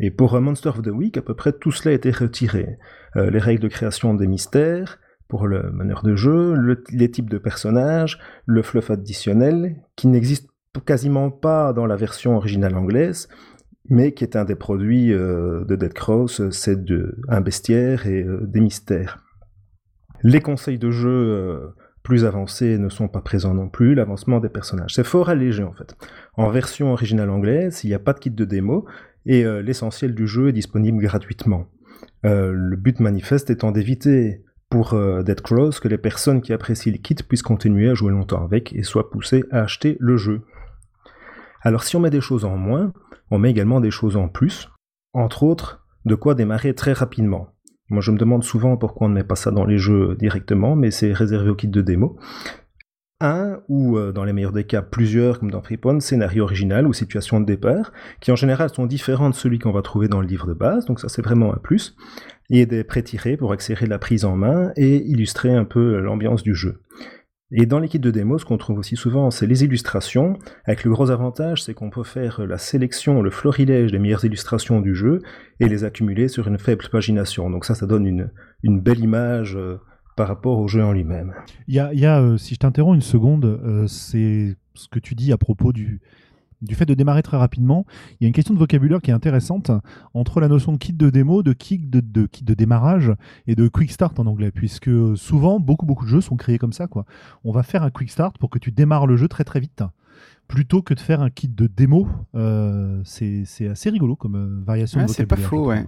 Et 0.00 0.10
pour 0.10 0.38
Monster 0.40 0.70
of 0.70 0.82
the 0.82 0.88
Week, 0.88 1.16
à 1.16 1.22
peu 1.22 1.34
près 1.34 1.52
tout 1.52 1.70
cela 1.70 1.92
a 1.92 1.94
été 1.94 2.10
retiré. 2.10 2.78
Euh, 3.16 3.30
les 3.30 3.38
règles 3.38 3.62
de 3.62 3.68
création 3.68 4.12
des 4.12 4.26
mystères, 4.26 4.98
pour 5.28 5.46
le 5.46 5.70
meneur 5.70 6.02
de 6.02 6.16
jeu, 6.16 6.54
les 6.90 7.10
types 7.10 7.30
de 7.30 7.38
personnages, 7.38 8.18
le 8.44 8.62
fluff 8.62 8.90
additionnel, 8.90 9.76
qui 9.94 10.08
n'existe 10.08 10.48
quasiment 10.80 11.30
pas 11.30 11.72
dans 11.72 11.86
la 11.86 11.96
version 11.96 12.36
originale 12.36 12.76
anglaise, 12.76 13.28
mais 13.88 14.12
qui 14.12 14.24
est 14.24 14.36
un 14.36 14.44
des 14.44 14.54
produits 14.54 15.12
euh, 15.12 15.64
de 15.64 15.76
Dead 15.76 15.92
Cross, 15.92 16.50
c'est 16.50 16.84
de, 16.84 17.16
un 17.28 17.40
bestiaire 17.40 18.06
et 18.06 18.22
euh, 18.22 18.40
des 18.46 18.60
mystères. 18.60 19.24
Les 20.22 20.40
conseils 20.40 20.78
de 20.78 20.90
jeu 20.90 21.08
euh, 21.08 21.68
plus 22.02 22.24
avancés 22.24 22.78
ne 22.78 22.88
sont 22.88 23.08
pas 23.08 23.20
présents 23.20 23.54
non 23.54 23.68
plus, 23.68 23.94
l'avancement 23.94 24.40
des 24.40 24.48
personnages. 24.48 24.94
C'est 24.94 25.06
fort 25.06 25.28
allégé 25.30 25.62
en 25.62 25.72
fait. 25.72 25.96
En 26.34 26.50
version 26.50 26.92
originale 26.92 27.30
anglaise, 27.30 27.82
il 27.84 27.88
n'y 27.88 27.94
a 27.94 27.98
pas 27.98 28.12
de 28.12 28.18
kit 28.18 28.30
de 28.30 28.44
démo, 28.44 28.86
et 29.26 29.44
l'essentiel 29.62 30.14
du 30.14 30.26
jeu 30.26 30.48
est 30.48 30.52
disponible 30.52 31.02
gratuitement. 31.02 31.66
le 32.22 32.76
but 32.76 32.98
manifeste 32.98 33.50
étant 33.50 33.72
d'éviter 33.72 34.42
pour 34.70 34.98
Dead 35.22 35.40
Cross 35.42 35.80
que 35.80 35.88
les 35.88 35.98
personnes 35.98 36.40
qui 36.40 36.54
apprécient 36.54 36.92
le 36.92 36.98
kit 36.98 37.16
puissent 37.16 37.42
continuer 37.42 37.90
à 37.90 37.94
jouer 37.94 38.10
longtemps 38.10 38.42
avec 38.42 38.72
et 38.72 38.84
soient 38.84 39.10
poussées 39.10 39.44
à 39.50 39.60
acheter 39.62 39.98
le 40.00 40.16
jeu. 40.16 40.40
Alors 41.62 41.82
si 41.84 41.96
on 41.96 42.00
met 42.00 42.10
des 42.10 42.20
choses 42.20 42.44
en 42.44 42.56
moins, 42.56 42.92
on 43.30 43.38
met 43.38 43.50
également 43.50 43.80
des 43.80 43.90
choses 43.90 44.16
en 44.16 44.28
plus, 44.28 44.68
entre 45.12 45.42
autres 45.42 45.84
de 46.04 46.14
quoi 46.14 46.34
démarrer 46.34 46.74
très 46.74 46.92
rapidement. 46.92 47.48
Moi 47.90 48.00
je 48.00 48.10
me 48.10 48.18
demande 48.18 48.44
souvent 48.44 48.76
pourquoi 48.76 49.06
on 49.06 49.10
ne 49.10 49.14
met 49.14 49.24
pas 49.24 49.34
ça 49.34 49.50
dans 49.50 49.64
les 49.64 49.78
jeux 49.78 50.16
directement, 50.18 50.76
mais 50.76 50.90
c'est 50.90 51.12
réservé 51.12 51.50
au 51.50 51.54
kit 51.54 51.68
de 51.68 51.82
démo. 51.82 52.18
un 53.20 53.60
ou, 53.68 53.98
dans 54.12 54.24
les 54.24 54.32
meilleurs 54.32 54.52
des 54.52 54.64
cas, 54.64 54.82
plusieurs, 54.82 55.40
comme 55.40 55.50
dans 55.50 55.62
Freepon, 55.62 56.00
scénario 56.00 56.44
original 56.44 56.86
ou 56.86 56.92
situation 56.92 57.40
de 57.40 57.46
départ, 57.46 57.92
qui 58.20 58.30
en 58.30 58.36
général 58.36 58.70
sont 58.70 58.86
différents 58.86 59.30
de 59.30 59.34
celui 59.34 59.58
qu'on 59.58 59.72
va 59.72 59.82
trouver 59.82 60.08
dans 60.08 60.20
le 60.20 60.26
livre 60.26 60.46
de 60.46 60.54
base, 60.54 60.86
donc 60.86 61.00
ça 61.00 61.08
c'est 61.08 61.22
vraiment 61.22 61.52
un 61.52 61.58
plus, 61.58 61.96
et 62.50 62.64
des 62.66 62.84
pré-tirés 62.84 63.36
pour 63.36 63.52
accélérer 63.52 63.86
la 63.86 63.98
prise 63.98 64.24
en 64.24 64.36
main 64.36 64.72
et 64.76 64.96
illustrer 64.98 65.52
un 65.52 65.64
peu 65.64 65.98
l'ambiance 65.98 66.42
du 66.42 66.54
jeu. 66.54 66.80
Et 67.50 67.64
dans 67.64 67.78
l'équipe 67.78 68.02
de 68.02 68.10
démo, 68.10 68.38
ce 68.38 68.44
qu'on 68.44 68.58
trouve 68.58 68.78
aussi 68.78 68.94
souvent, 68.94 69.30
c'est 69.30 69.46
les 69.46 69.64
illustrations, 69.64 70.38
avec 70.64 70.84
le 70.84 70.90
gros 70.90 71.10
avantage, 71.10 71.62
c'est 71.62 71.72
qu'on 71.72 71.88
peut 71.88 72.02
faire 72.02 72.46
la 72.46 72.58
sélection, 72.58 73.22
le 73.22 73.30
florilège 73.30 73.90
des 73.90 73.98
meilleures 73.98 74.24
illustrations 74.24 74.80
du 74.80 74.94
jeu, 74.94 75.22
et 75.58 75.66
les 75.66 75.84
accumuler 75.84 76.28
sur 76.28 76.46
une 76.46 76.58
faible 76.58 76.84
pagination. 76.92 77.48
Donc 77.48 77.64
ça, 77.64 77.74
ça 77.74 77.86
donne 77.86 78.06
une, 78.06 78.30
une 78.62 78.80
belle 78.80 79.00
image 79.00 79.56
euh, 79.56 79.80
par 80.14 80.28
rapport 80.28 80.58
au 80.58 80.68
jeu 80.68 80.84
en 80.84 80.92
lui-même. 80.92 81.32
Il 81.68 81.74
y 81.74 81.80
a, 81.80 81.94
y 81.94 82.04
a 82.04 82.20
euh, 82.20 82.36
si 82.36 82.54
je 82.54 82.58
t'interromps 82.58 82.96
une 82.96 83.00
seconde, 83.00 83.46
euh, 83.46 83.86
c'est 83.86 84.56
ce 84.74 84.88
que 84.88 84.98
tu 84.98 85.14
dis 85.14 85.32
à 85.32 85.38
propos 85.38 85.72
du, 85.72 86.02
du 86.62 86.74
fait 86.74 86.86
de 86.86 86.94
démarrer 86.94 87.22
très 87.22 87.36
rapidement, 87.36 87.86
il 88.12 88.24
y 88.24 88.26
a 88.26 88.28
une 88.28 88.34
question 88.34 88.54
de 88.54 88.58
vocabulaire 88.58 89.00
qui 89.00 89.10
est 89.10 89.14
intéressante 89.14 89.70
entre 90.14 90.40
la 90.40 90.48
notion 90.48 90.72
de 90.72 90.78
kit 90.78 90.92
de 90.92 91.10
démo, 91.10 91.42
de 91.42 91.52
kit 91.52 91.78
de, 91.78 92.26
kit 92.26 92.44
de 92.44 92.54
démarrage 92.54 93.12
et 93.46 93.54
de 93.54 93.68
quick 93.68 93.90
start 93.90 94.18
en 94.18 94.26
anglais, 94.26 94.50
puisque 94.50 94.90
souvent 95.16 95.60
beaucoup 95.60 95.86
beaucoup 95.86 96.04
de 96.04 96.10
jeux 96.10 96.20
sont 96.20 96.36
créés 96.36 96.58
comme 96.58 96.72
ça. 96.72 96.86
Quoi. 96.86 97.04
On 97.44 97.52
va 97.52 97.62
faire 97.62 97.82
un 97.82 97.90
quick 97.90 98.10
start 98.10 98.38
pour 98.38 98.50
que 98.50 98.58
tu 98.58 98.72
démarres 98.72 99.06
le 99.06 99.16
jeu 99.16 99.28
très 99.28 99.44
très 99.44 99.60
vite, 99.60 99.82
plutôt 100.48 100.82
que 100.82 100.94
de 100.94 101.00
faire 101.00 101.20
un 101.20 101.30
kit 101.30 101.48
de 101.48 101.66
démo. 101.66 102.08
Euh, 102.34 103.00
c'est 103.04 103.68
assez 103.68 103.90
rigolo 103.90 104.16
comme 104.16 104.36
euh, 104.36 104.62
variation 104.64 105.00
de 105.00 105.06
vocabulaire. 105.06 105.36
C'est 105.36 105.42
pas 105.42 105.48
faux, 105.48 105.68
ouais. 105.68 105.86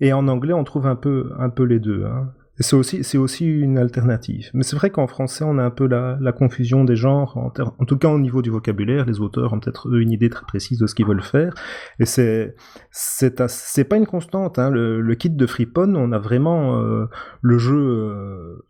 Et 0.00 0.12
en 0.12 0.28
anglais, 0.28 0.52
on 0.52 0.64
trouve 0.64 0.86
un 0.86 0.96
peu, 0.96 1.32
un 1.38 1.48
peu 1.48 1.64
les 1.64 1.80
deux. 1.80 2.04
Hein. 2.04 2.30
C'est 2.58 3.18
aussi, 3.18 3.46
une 3.46 3.76
alternative. 3.76 4.50
Mais 4.54 4.62
c'est 4.62 4.76
vrai 4.76 4.88
qu'en 4.88 5.06
français, 5.06 5.44
on 5.46 5.58
a 5.58 5.62
un 5.62 5.70
peu 5.70 5.86
la, 5.86 6.32
confusion 6.32 6.84
des 6.84 6.96
genres. 6.96 7.36
En, 7.36 7.84
tout 7.84 7.98
cas, 7.98 8.08
au 8.08 8.18
niveau 8.18 8.40
du 8.40 8.48
vocabulaire, 8.48 9.04
les 9.04 9.20
auteurs 9.20 9.52
ont 9.52 9.60
peut-être 9.60 9.94
une 9.94 10.10
idée 10.10 10.30
très 10.30 10.46
précise 10.46 10.78
de 10.78 10.86
ce 10.86 10.94
qu'ils 10.94 11.06
veulent 11.06 11.22
faire. 11.22 11.52
Et 11.98 12.06
c'est, 12.06 12.54
c'est, 12.90 13.84
pas 13.84 13.96
une 13.96 14.06
constante. 14.06 14.58
Hein. 14.58 14.70
Le, 14.70 15.14
kit 15.16 15.28
de 15.28 15.46
Freepon, 15.46 15.94
on 15.96 16.12
a 16.12 16.18
vraiment 16.18 16.80
euh, 16.80 17.06
le 17.42 17.58
jeu, 17.58 17.76
euh, 17.76 18.64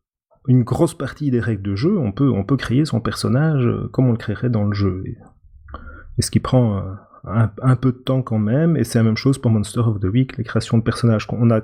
une 0.48 0.64
grosse 0.64 0.94
partie 0.94 1.30
des 1.30 1.40
règles 1.40 1.62
de 1.62 1.76
jeu. 1.76 1.96
On 1.96 2.10
peut, 2.10 2.56
créer 2.56 2.84
son 2.86 3.00
personnage 3.00 3.64
euh, 3.66 3.88
comme 3.92 4.08
on 4.08 4.12
le 4.12 4.18
créerait 4.18 4.50
dans 4.50 4.64
le 4.64 4.74
jeu. 4.74 5.04
Et, 5.06 6.22
ce 6.22 6.32
qui 6.32 6.40
prend 6.40 6.82
un, 7.24 7.52
un, 7.62 7.76
peu 7.76 7.92
de 7.92 7.98
temps 7.98 8.22
quand 8.22 8.38
même. 8.38 8.76
Et 8.76 8.82
c'est 8.82 8.98
la 8.98 9.04
même 9.04 9.16
chose 9.16 9.38
pour 9.38 9.52
Monster 9.52 9.80
of 9.80 10.00
the 10.00 10.06
Week, 10.06 10.36
les 10.38 10.44
créations 10.44 10.76
de 10.76 10.82
personnages. 10.82 11.28
On 11.30 11.50
a 11.50 11.60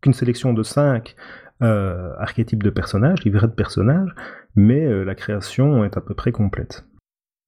qu'une 0.00 0.14
sélection 0.14 0.54
de 0.54 0.62
5 0.62 1.16
euh, 1.62 2.12
archétype 2.18 2.62
de 2.62 2.70
personnage, 2.70 3.24
livret 3.24 3.48
de 3.48 3.52
personnage, 3.52 4.14
mais 4.54 4.86
euh, 4.86 5.04
la 5.04 5.14
création 5.14 5.84
est 5.84 5.96
à 5.96 6.00
peu 6.00 6.14
près 6.14 6.32
complète. 6.32 6.86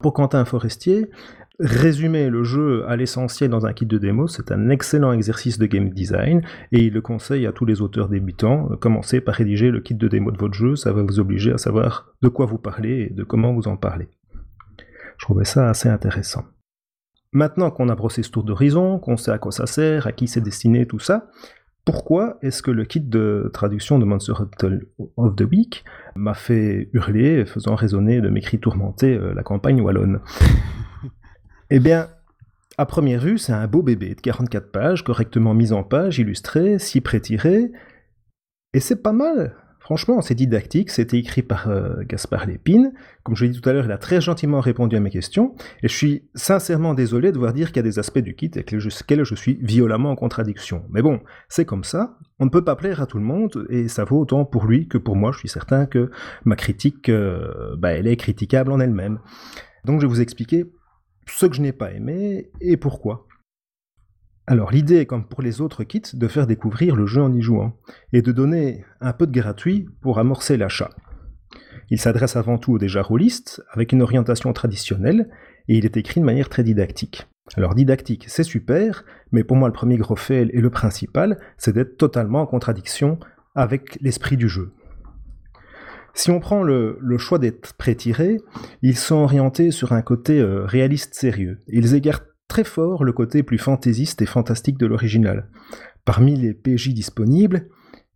Pour 0.01 0.15
Quentin 0.15 0.45
Forestier, 0.45 1.11
résumer 1.59 2.31
le 2.31 2.43
jeu 2.43 2.85
à 2.89 2.97
l'essentiel 2.97 3.51
dans 3.51 3.67
un 3.67 3.73
kit 3.73 3.87
de 3.87 3.99
démo, 3.99 4.27
c'est 4.27 4.51
un 4.51 4.71
excellent 4.71 5.13
exercice 5.13 5.59
de 5.59 5.67
game 5.67 5.91
design, 5.91 6.43
et 6.73 6.85
il 6.85 6.93
le 6.93 7.03
conseille 7.03 7.47
à 7.47 7.53
tous 7.53 7.67
les 7.67 7.83
auteurs 7.83 8.09
débutants, 8.09 8.71
commencez 8.81 9.21
par 9.21 9.35
rédiger 9.35 9.71
le 9.71 9.81
kit 9.81 9.95
de 9.95 10.09
démo 10.09 10.31
de 10.31 10.39
votre 10.39 10.55
jeu, 10.55 10.75
ça 10.75 10.93
va 10.93 11.03
vous 11.03 11.21
obliger 11.21 11.53
à 11.53 11.59
savoir 11.59 12.15
de 12.23 12.29
quoi 12.29 12.47
vous 12.47 12.59
parlez 12.59 13.09
et 13.11 13.15
de 13.15 13.25
comment 13.25 13.53
vous 13.53 13.69
en 13.69 13.77
parlez. 13.77 14.09
Je 15.19 15.27
trouvais 15.27 15.45
ça 15.45 15.69
assez 15.69 15.89
intéressant. 15.91 16.45
Maintenant 17.33 17.71
qu'on 17.71 17.91
a 17.91 17.95
brossé 17.95 18.23
ce 18.25 18.31
tour 18.31 18.43
d'horizon, 18.43 18.99
qu'on 18.99 19.17
sait 19.17 19.31
à 19.31 19.39
quoi 19.39 19.53
ça 19.53 19.67
sert, 19.67 20.07
à 20.07 20.13
qui 20.13 20.27
c'est 20.27 20.41
destiné, 20.41 20.87
tout 20.87 20.99
ça, 20.99 21.29
pourquoi 21.91 22.39
est-ce 22.41 22.63
que 22.63 22.71
le 22.71 22.85
kit 22.85 23.01
de 23.01 23.51
traduction 23.53 23.99
de 23.99 24.05
Monster 24.05 24.35
of 25.17 25.35
the 25.35 25.41
Week 25.41 25.85
m'a 26.15 26.35
fait 26.35 26.89
hurler, 26.93 27.45
faisant 27.47 27.75
résonner 27.75 28.21
de 28.21 28.29
mes 28.29 28.41
cris 28.41 28.61
tourmentés 28.61 29.17
euh, 29.17 29.35
la 29.35 29.43
campagne 29.43 29.81
wallonne? 29.81 30.21
Eh 31.73 31.79
bien, 31.79 32.09
à 32.79 32.87
première 32.87 33.21
vue, 33.21 33.39
c'est 33.39 33.53
un 33.53 33.69
beau 33.69 33.83
bébé 33.83 34.17
de 34.17 34.21
44 34.21 34.73
pages, 34.73 35.05
correctement 35.05 35.55
mis 35.55 35.73
en 35.73 35.85
page, 35.85 36.19
illustré, 36.19 36.81
si 36.81 37.01
pré-tiré, 37.01 37.71
et 38.73 38.81
c'est 38.81 39.03
pas 39.03 39.13
mal. 39.13 39.55
Franchement, 39.81 40.21
c'est 40.21 40.35
didactique, 40.35 40.91
c'était 40.91 41.19
écrit 41.19 41.43
par 41.43 41.69
euh, 41.69 42.05
Gaspard 42.07 42.47
Lépine. 42.47 42.93
Comme 43.23 43.35
je 43.35 43.45
l'ai 43.45 43.51
dit 43.51 43.61
tout 43.61 43.69
à 43.69 43.73
l'heure, 43.73 43.87
il 43.87 43.93
a 43.93 43.99
très 43.99 44.21
gentiment 44.21 44.61
répondu 44.61 44.95
à 44.95 45.01
mes 45.01 45.11
questions, 45.11 45.55
et 45.83 45.89
je 45.89 45.97
suis 45.97 46.29
sincèrement 46.35 46.93
désolé 46.93 47.33
de 47.33 47.39
voir 47.39 47.55
dire 47.55 47.69
qu'il 47.69 47.77
y 47.77 47.81
a 47.81 47.83
des 47.83 47.99
aspects 47.99 48.19
du 48.19 48.35
kit 48.35 48.51
avec 48.55 48.71
lesquels 48.71 49.25
je 49.25 49.35
suis 49.35 49.59
violemment 49.63 50.11
en 50.11 50.17
contradiction. 50.17 50.85
Mais 50.91 51.01
bon, 51.01 51.21
c'est 51.49 51.65
comme 51.65 51.83
ça, 51.83 52.19
on 52.39 52.45
ne 52.45 52.51
peut 52.51 52.63
pas 52.63 52.77
plaire 52.77 53.01
à 53.01 53.07
tout 53.07 53.19
le 53.19 53.25
monde, 53.25 53.67
et 53.71 53.89
ça 53.89 54.05
vaut 54.05 54.21
autant 54.21 54.45
pour 54.45 54.67
lui 54.67 54.87
que 54.87 54.99
pour 54.99 55.17
moi, 55.17 55.33
je 55.33 55.39
suis 55.39 55.49
certain 55.49 55.87
que 55.87 56.11
ma 56.45 56.57
critique, 56.57 57.09
euh, 57.09 57.75
bah, 57.77 57.93
elle 57.93 58.07
est 58.07 58.17
critiquable 58.17 58.73
en 58.73 58.81
elle-même. 58.81 59.19
Donc 59.87 60.01
je 60.01 60.07
vais 60.07 60.11
vous 60.11 60.21
expliquer 60.21 60.71
ce 61.27 61.47
que 61.47 61.57
je 61.57 61.63
n'ai 61.63 61.73
pas 61.73 61.91
aimé 61.93 62.51
et 62.61 62.77
pourquoi. 62.77 63.27
Alors 64.47 64.71
l'idée 64.71 64.97
est 64.97 65.07
comme 65.07 65.27
pour 65.27 65.43
les 65.43 65.61
autres 65.61 65.85
kits 65.85 66.03
de 66.15 66.29
faire 66.29 66.47
découvrir 66.47 66.97
le 66.97 67.07
jeu 67.07 67.23
en 67.23 67.33
y 67.33 67.41
jouant, 67.41 67.77
et 68.13 68.23
de 68.23 68.33
donner 68.33 68.85
un 69.01 69.13
peu 69.13 69.27
de 69.27 69.33
gratuit 69.33 69.89
pour 70.01 70.19
amorcer 70.19 70.57
l'achat. 70.57 70.91
Il 71.91 72.01
s'adresse 72.01 72.37
avant 72.37 72.59
tout 72.59 72.73
aux 72.73 72.79
déjà 72.79 73.03
rôlistes, 73.03 73.63
avec 73.71 73.93
une 73.93 74.03
orientation 74.03 74.53
traditionnelle, 74.53 75.29
et 75.69 75.77
il 75.77 75.85
est 75.85 75.97
écrit 75.97 76.21
de 76.21 76.25
manière 76.25 76.49
très 76.49 76.63
didactique. 76.63 77.27
Alors 77.57 77.75
didactique, 77.75 78.27
c'est 78.29 78.45
super, 78.45 79.05
mais 79.33 79.45
pour 79.45 79.57
moi 79.57 79.69
le 79.69 79.75
premier 79.75 79.97
gros 79.97 80.17
fail 80.17 80.51
et 80.53 80.61
le 80.61 80.71
principal, 80.71 81.39
c'est 81.59 81.73
d'être 81.73 81.97
totalement 81.97 82.43
en 82.43 82.47
contradiction 82.47 83.19
avec 83.55 83.99
l'esprit 84.01 84.37
du 84.37 84.49
jeu. 84.49 84.73
Si 86.15 86.31
on 86.31 86.41
prend 86.41 86.63
le, 86.63 86.99
choix 87.19 87.39
d'être 87.39 87.75
pré-tirés, 87.75 88.39
ils 88.83 88.97
sont 88.97 89.17
orientés 89.17 89.71
sur 89.71 89.93
un 89.93 90.03
côté 90.03 90.41
euh, 90.41 90.65
réaliste 90.65 91.15
sérieux. 91.15 91.59
Ils 91.69 91.95
égarent 91.95 92.25
très 92.51 92.65
fort 92.65 93.05
le 93.05 93.13
côté 93.13 93.43
plus 93.43 93.59
fantaisiste 93.59 94.21
et 94.21 94.27
fantastique 94.27 94.77
de 94.77 94.85
l'original. 94.85 95.49
Parmi 96.05 96.37
les 96.37 96.53
PJ 96.53 96.89
disponibles, 96.89 97.69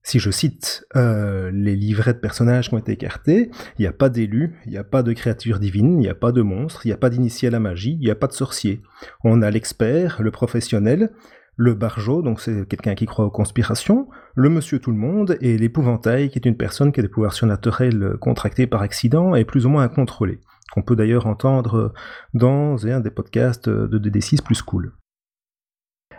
si 0.02 0.18
je 0.18 0.30
cite 0.30 0.84
euh, 0.96 1.50
les 1.54 1.76
livrets 1.76 2.12
de 2.12 2.18
personnages 2.18 2.68
qui 2.68 2.74
ont 2.74 2.78
été 2.78 2.92
écartés, 2.92 3.50
il 3.78 3.82
n'y 3.82 3.86
a 3.86 3.92
pas 3.92 4.10
d'élus, 4.10 4.56
il 4.66 4.72
n'y 4.72 4.76
a 4.76 4.84
pas 4.84 5.04
de 5.04 5.12
créatures 5.12 5.60
divines, 5.60 5.94
il 5.94 6.00
n'y 6.00 6.08
a 6.08 6.14
pas 6.14 6.32
de 6.32 6.42
monstres, 6.42 6.84
il 6.84 6.88
n'y 6.88 6.92
a 6.92 6.98
pas 6.98 7.10
d'initié 7.10 7.48
à 7.48 7.52
la 7.52 7.60
magie, 7.60 7.92
il 7.92 8.04
n'y 8.04 8.10
a 8.10 8.16
pas 8.16 8.26
de 8.26 8.32
sorcier. 8.32 8.82
On 9.22 9.40
a 9.40 9.50
l'expert, 9.50 10.20
le 10.20 10.32
professionnel, 10.32 11.12
le 11.56 11.74
barjo, 11.74 12.20
donc 12.20 12.40
c'est 12.40 12.66
quelqu'un 12.68 12.96
qui 12.96 13.06
croit 13.06 13.26
aux 13.26 13.30
conspirations, 13.30 14.08
le 14.34 14.48
monsieur 14.48 14.80
tout 14.80 14.90
le 14.90 14.98
monde, 14.98 15.38
et 15.40 15.56
l'épouvantail, 15.56 16.28
qui 16.28 16.38
est 16.40 16.48
une 16.48 16.56
personne 16.56 16.90
qui 16.90 16.98
a 16.98 17.02
des 17.04 17.08
pouvoirs 17.08 17.32
surnaturels 17.32 18.16
contractés 18.20 18.66
par 18.66 18.82
accident 18.82 19.36
et 19.36 19.44
plus 19.44 19.64
ou 19.64 19.68
moins 19.68 19.84
incontrôlés 19.84 20.40
qu'on 20.72 20.82
peut 20.82 20.96
d'ailleurs 20.96 21.26
entendre 21.26 21.92
dans 22.32 22.86
un 22.86 23.00
des 23.00 23.10
podcasts 23.10 23.68
de 23.68 23.98
DD6 23.98 24.42
plus 24.42 24.62
cool. 24.62 24.92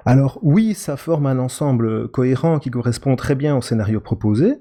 Alors 0.06 0.40
oui, 0.44 0.76
ça 0.76 0.98
forme 0.98 1.26
un 1.26 1.40
ensemble 1.40 2.10
cohérent 2.10 2.60
qui 2.60 2.70
correspond 2.70 3.16
très 3.16 3.34
bien 3.36 3.58
au 3.58 3.62
scénario 3.62 4.00
proposé, 4.00 4.58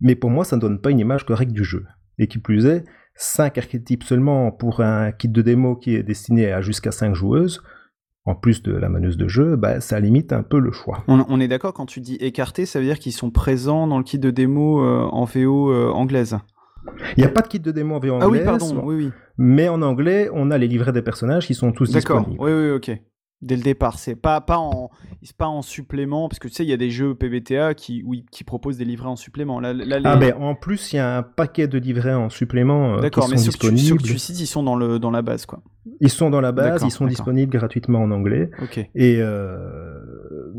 mais 0.00 0.16
pour 0.16 0.30
moi 0.30 0.44
ça 0.44 0.56
ne 0.56 0.60
donne 0.60 0.80
pas 0.80 0.90
une 0.90 0.98
image 0.98 1.24
correcte 1.24 1.52
du 1.52 1.64
jeu. 1.64 1.86
Et 2.18 2.26
qui 2.26 2.38
plus 2.38 2.66
est, 2.66 2.84
5 3.14 3.56
archétypes 3.58 4.04
seulement 4.04 4.50
pour 4.50 4.80
un 4.80 5.12
kit 5.12 5.28
de 5.28 5.42
démo 5.42 5.76
qui 5.76 5.94
est 5.94 6.02
destiné 6.02 6.52
à 6.52 6.60
jusqu'à 6.60 6.90
5 6.90 7.14
joueuses, 7.14 7.62
en 8.24 8.34
plus 8.34 8.62
de 8.62 8.72
la 8.72 8.88
maneuse 8.88 9.16
de 9.16 9.28
jeu, 9.28 9.56
bah, 9.56 9.80
ça 9.80 9.98
limite 10.00 10.32
un 10.32 10.42
peu 10.42 10.58
le 10.58 10.72
choix. 10.72 11.04
On, 11.08 11.40
est 11.40 11.48
d'accord 11.48 11.72
quand 11.72 11.86
tu 11.86 12.00
dis 12.00 12.16
écarté, 12.16 12.66
ça 12.66 12.78
veut 12.78 12.84
dire 12.84 12.98
qu'ils 12.98 13.12
sont 13.12 13.30
présents 13.30 13.86
dans 13.86 13.98
le 13.98 14.04
kit 14.04 14.18
de 14.18 14.30
démo 14.30 14.84
euh, 14.84 15.08
en 15.10 15.24
VO 15.24 15.72
euh, 15.72 15.90
anglaise 15.90 16.38
il 17.16 17.20
n'y 17.22 17.24
a 17.24 17.28
pas 17.28 17.42
de 17.42 17.48
kit 17.48 17.60
de 17.60 17.70
démo 17.70 17.96
en 17.96 18.00
VO 18.00 18.14
anglaise. 18.14 18.22
Ah 18.22 18.28
oui, 18.28 18.40
pardon, 18.44 18.82
oui, 18.84 18.94
oui. 18.96 19.10
Mais 19.38 19.68
en 19.68 19.82
anglais, 19.82 20.28
on 20.32 20.50
a 20.50 20.58
les 20.58 20.68
livrets 20.68 20.92
des 20.92 21.02
personnages 21.02 21.46
qui 21.46 21.54
sont 21.54 21.72
tous 21.72 21.90
disponibles. 21.90 22.30
D'accord, 22.32 22.44
oui, 22.44 22.52
oui, 22.52 22.70
ok. 22.70 22.90
Dès 23.42 23.56
le 23.56 23.62
départ, 23.62 23.98
c'est 23.98 24.16
pas, 24.16 24.42
pas, 24.42 24.58
en, 24.58 24.90
pas 25.38 25.46
en 25.46 25.62
supplément, 25.62 26.28
parce 26.28 26.38
que 26.38 26.46
tu 26.46 26.52
sais, 26.52 26.62
il 26.62 26.68
y 26.68 26.74
a 26.74 26.76
des 26.76 26.90
jeux 26.90 27.14
PBTA 27.14 27.72
qui, 27.72 28.02
oui, 28.04 28.26
qui 28.30 28.44
proposent 28.44 28.76
des 28.76 28.84
livrets 28.84 29.08
en 29.08 29.16
supplément. 29.16 29.60
Là, 29.60 29.72
Ah, 30.04 30.16
ben 30.16 30.34
en 30.38 30.54
plus, 30.54 30.92
il 30.92 30.96
y 30.96 30.98
a 30.98 31.16
un 31.16 31.22
paquet 31.22 31.66
de 31.66 31.78
livrets 31.78 32.12
en 32.12 32.28
supplément 32.28 32.96
euh, 32.96 33.00
D'accord, 33.00 33.30
mais 33.30 33.38
sont 33.38 33.44
disponibles. 33.46 33.80
Ceux 33.80 33.96
que 33.96 34.02
tu 34.02 34.18
cites, 34.18 34.40
ils 34.40 34.46
sont 34.46 34.62
dans, 34.62 34.76
le, 34.76 34.98
dans 34.98 35.10
la 35.10 35.22
base, 35.22 35.46
quoi. 35.46 35.62
Ils 36.00 36.10
sont 36.10 36.28
dans 36.28 36.42
la 36.42 36.52
base, 36.52 36.82
ils 36.84 36.90
sont 36.90 37.06
disponibles 37.06 37.50
gratuitement 37.50 38.02
en 38.02 38.10
anglais. 38.10 38.50
Ok. 38.60 38.78
Et 38.94 39.16
euh, 39.22 40.09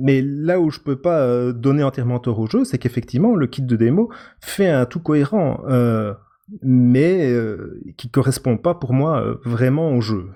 mais 0.01 0.21
là 0.21 0.59
où 0.59 0.71
je 0.71 0.79
peux 0.79 0.95
pas 0.95 1.21
euh, 1.21 1.53
donner 1.53 1.83
entièrement 1.83 2.19
tort 2.19 2.39
au 2.39 2.47
jeu, 2.47 2.65
c'est 2.65 2.77
qu'effectivement, 2.77 3.35
le 3.35 3.47
kit 3.47 3.61
de 3.61 3.75
démo 3.75 4.11
fait 4.39 4.69
un 4.69 4.85
tout 4.85 4.99
cohérent. 4.99 5.63
Euh, 5.67 6.13
mais 6.61 7.31
euh, 7.31 7.81
qui 7.95 8.09
correspond 8.09 8.57
pas 8.57 8.73
pour 8.73 8.93
moi 8.93 9.21
euh, 9.21 9.35
vraiment 9.45 9.91
au 9.95 10.01
jeu. 10.01 10.31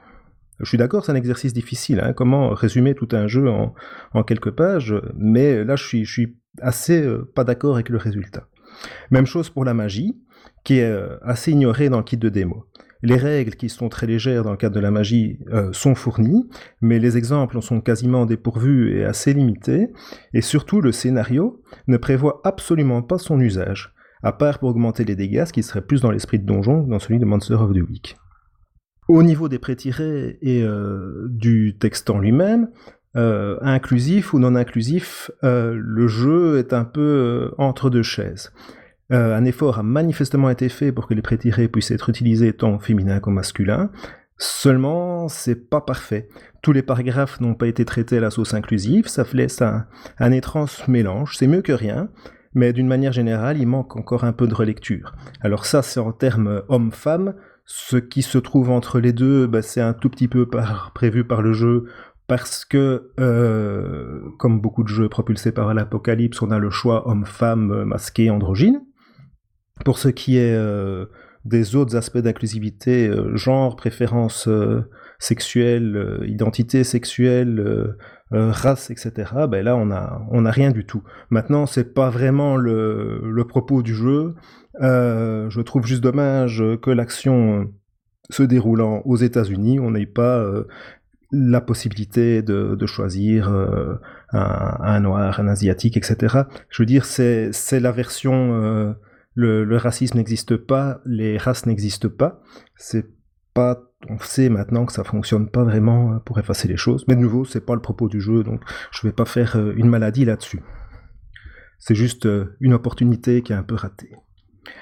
Je 0.61 0.69
suis 0.69 0.77
d'accord, 0.77 1.03
c'est 1.03 1.11
un 1.11 1.15
exercice 1.15 1.51
difficile. 1.51 1.99
Hein, 1.99 2.13
comment 2.13 2.49
résumer 2.49 2.95
tout 2.95 3.09
un 3.11 3.27
jeu 3.27 3.49
en, 3.49 4.23
quelques 4.23 4.51
pages 4.51 4.95
Mais 5.17 5.65
là, 5.65 5.75
je 5.75 5.83
suis, 5.83 6.05
je 6.05 6.11
suis 6.11 6.37
assez 6.61 7.05
pas 7.33 7.43
d'accord 7.43 7.75
avec 7.75 7.89
le 7.89 7.97
résultat. 7.97 8.47
Même 9.11 9.25
chose 9.25 9.49
pour 9.49 9.65
la 9.65 9.73
magie, 9.73 10.17
qui 10.63 10.79
est 10.79 10.97
assez 11.21 11.51
ignorée 11.51 11.89
dans 11.89 11.97
le 11.97 12.05
kit 12.05 12.15
de 12.15 12.29
démo. 12.29 12.65
Les 13.03 13.17
règles, 13.17 13.55
qui 13.55 13.69
sont 13.69 13.89
très 13.89 14.07
légères 14.07 14.43
dans 14.43 14.51
le 14.51 14.57
cadre 14.57 14.75
de 14.75 14.79
la 14.79 14.89
magie, 14.89 15.37
sont 15.73 15.95
fournies, 15.95 16.49
mais 16.81 16.97
les 16.97 17.17
exemples 17.17 17.57
en 17.57 17.61
sont 17.61 17.81
quasiment 17.81 18.25
dépourvus 18.25 18.97
et 18.97 19.05
assez 19.05 19.33
limités. 19.33 19.89
Et 20.33 20.41
surtout, 20.41 20.81
le 20.81 20.91
scénario 20.91 21.61
ne 21.87 21.97
prévoit 21.97 22.41
absolument 22.43 23.01
pas 23.01 23.17
son 23.17 23.39
usage 23.39 23.95
à 24.25 24.31
part 24.31 24.57
pour 24.57 24.69
augmenter 24.69 25.03
les 25.03 25.15
dégâts, 25.15 25.45
ce 25.45 25.53
qui 25.53 25.61
serait 25.61 25.85
plus 25.85 26.01
dans 26.01 26.09
l'esprit 26.09 26.39
de 26.39 26.45
donjon 26.45 26.83
que 26.83 26.89
dans 26.89 26.97
celui 26.97 27.19
de 27.19 27.25
Monster 27.25 27.53
of 27.53 27.71
the 27.73 27.87
Week. 27.87 28.17
Au 29.07 29.21
niveau 29.21 29.47
des 29.49 29.59
prétirés 29.59 30.39
et 30.41 30.63
euh, 30.63 31.27
du 31.29 31.77
texte 31.77 32.09
en 32.09 32.17
lui-même, 32.17 32.69
euh, 33.15 33.57
inclusif 33.61 34.33
ou 34.33 34.39
non 34.39 34.55
inclusif, 34.55 35.29
euh, 35.43 35.75
le 35.77 36.07
jeu 36.07 36.57
est 36.57 36.73
un 36.73 36.85
peu 36.85 37.51
entre 37.59 37.91
deux 37.91 38.01
chaises. 38.01 38.51
Un 39.09 39.45
effort 39.45 39.79
a 39.79 39.83
manifestement 39.83 40.49
été 40.49 40.69
fait 40.69 40.91
pour 40.91 41.07
que 41.07 41.13
les 41.13 41.21
prétirés 41.21 41.67
puissent 41.67 41.91
être 41.91 42.09
utilisés 42.09 42.53
tant 42.53 42.79
féminin 42.79 43.19
que 43.19 43.29
masculin. 43.29 43.91
Seulement, 44.37 45.29
c'est 45.29 45.69
pas 45.69 45.81
parfait. 45.81 46.27
Tous 46.61 46.73
les 46.73 46.81
paragraphes 46.81 47.39
n'ont 47.39 47.55
pas 47.55 47.67
été 47.67 47.85
traités 47.85 48.17
à 48.17 48.21
la 48.21 48.31
sauce 48.31 48.53
inclusive, 48.53 49.07
ça 49.07 49.23
laisse 49.33 49.61
un, 49.61 49.85
un 50.19 50.31
étrange 50.31 50.87
mélange. 50.87 51.37
C'est 51.37 51.47
mieux 51.47 51.61
que 51.61 51.71
rien, 51.71 52.09
mais 52.53 52.73
d'une 52.73 52.87
manière 52.87 53.11
générale, 53.11 53.59
il 53.59 53.67
manque 53.67 53.95
encore 53.95 54.23
un 54.23 54.33
peu 54.33 54.47
de 54.47 54.55
relecture. 54.55 55.13
Alors 55.41 55.65
ça, 55.65 55.81
c'est 55.81 55.99
en 55.99 56.11
termes 56.11 56.63
homme-femme. 56.69 57.35
Ce 57.65 57.97
qui 57.97 58.21
se 58.21 58.37
trouve 58.37 58.71
entre 58.71 58.99
les 58.99 59.13
deux, 59.13 59.47
bah, 59.47 59.61
c'est 59.61 59.81
un 59.81 59.93
tout 59.93 60.09
petit 60.09 60.27
peu 60.27 60.47
prévu 60.93 61.25
par 61.25 61.41
le 61.41 61.53
jeu 61.53 61.85
parce 62.27 62.65
que, 62.65 63.11
euh, 63.19 64.21
comme 64.39 64.59
beaucoup 64.59 64.83
de 64.83 64.87
jeux 64.87 65.09
propulsés 65.09 65.51
par 65.51 65.73
l'Apocalypse, 65.73 66.41
on 66.41 66.51
a 66.51 66.59
le 66.59 66.69
choix 66.69 67.07
homme-femme 67.07 67.83
masqué 67.83 68.29
androgyne. 68.29 68.81
Pour 69.83 69.97
ce 69.97 70.07
qui 70.07 70.37
est 70.37 70.55
euh, 70.55 71.05
des 71.43 71.75
autres 71.75 71.95
aspects 71.95 72.17
d'inclusivité, 72.17 73.07
euh, 73.07 73.35
genre, 73.35 73.75
préférence 73.75 74.47
sexuelle, 75.19 76.21
identité 76.25 76.83
sexuelle, 76.83 77.95
race, 78.31 78.89
etc., 78.89 79.11
ben 79.49 79.63
là, 79.63 79.75
on 79.75 79.91
a, 79.91 80.21
on 80.31 80.45
a 80.45 80.51
rien 80.51 80.71
du 80.71 80.85
tout. 80.85 81.03
Maintenant, 81.29 81.65
c'est 81.65 81.93
pas 81.93 82.09
vraiment 82.09 82.57
le, 82.57 83.43
propos 83.47 83.81
du 83.81 83.93
jeu. 83.93 84.35
Euh, 84.81 85.49
je 85.49 85.61
trouve 85.61 85.85
juste 85.85 86.03
dommage 86.03 86.63
que 86.81 86.89
l'action 86.89 87.71
se 88.29 88.43
déroulant 88.43 89.01
aux 89.05 89.17
États-Unis, 89.17 89.79
on 89.79 89.91
n'ait 89.91 90.05
pas 90.05 90.39
euh, 90.39 90.67
la 91.31 91.61
possibilité 91.61 92.41
de, 92.41 92.85
choisir 92.85 93.49
euh, 93.49 93.95
un, 94.31 94.99
noir, 94.99 95.39
un 95.39 95.47
asiatique, 95.47 95.97
etc. 95.97 96.43
Je 96.69 96.81
veux 96.81 96.85
dire, 96.85 97.05
c'est 97.05 97.51
la 97.79 97.91
version 97.91 98.95
le, 99.35 99.77
racisme 99.77 100.17
n'existe 100.17 100.55
pas, 100.57 101.01
les 101.05 101.37
races 101.37 101.65
n'existent 101.65 102.09
pas. 102.09 102.41
C'est 102.75 103.05
pas, 103.53 103.81
on 104.09 104.19
sait 104.19 104.49
maintenant 104.49 104.85
que 104.85 104.93
ça 104.93 105.03
fonctionne 105.03 105.49
pas 105.49 105.63
vraiment 105.63 106.19
pour 106.19 106.39
effacer 106.39 106.67
les 106.67 106.77
choses. 106.77 107.05
Mais 107.07 107.15
de 107.15 107.21
nouveau, 107.21 107.45
c'est 107.45 107.65
pas 107.65 107.75
le 107.75 107.81
propos 107.81 108.07
du 108.07 108.19
jeu, 108.19 108.43
donc 108.43 108.61
je 108.91 109.05
vais 109.05 109.13
pas 109.13 109.25
faire 109.25 109.57
une 109.75 109.89
maladie 109.89 110.25
là-dessus. 110.25 110.61
C'est 111.77 111.95
juste 111.95 112.27
une 112.59 112.73
opportunité 112.73 113.41
qui 113.41 113.53
est 113.53 113.55
un 113.55 113.63
peu 113.63 113.75
ratée. 113.75 114.11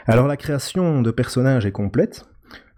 Alors 0.05 0.27
la 0.27 0.37
création 0.37 1.01
de 1.01 1.11
personnages 1.11 1.65
est 1.65 1.71
complète. 1.71 2.25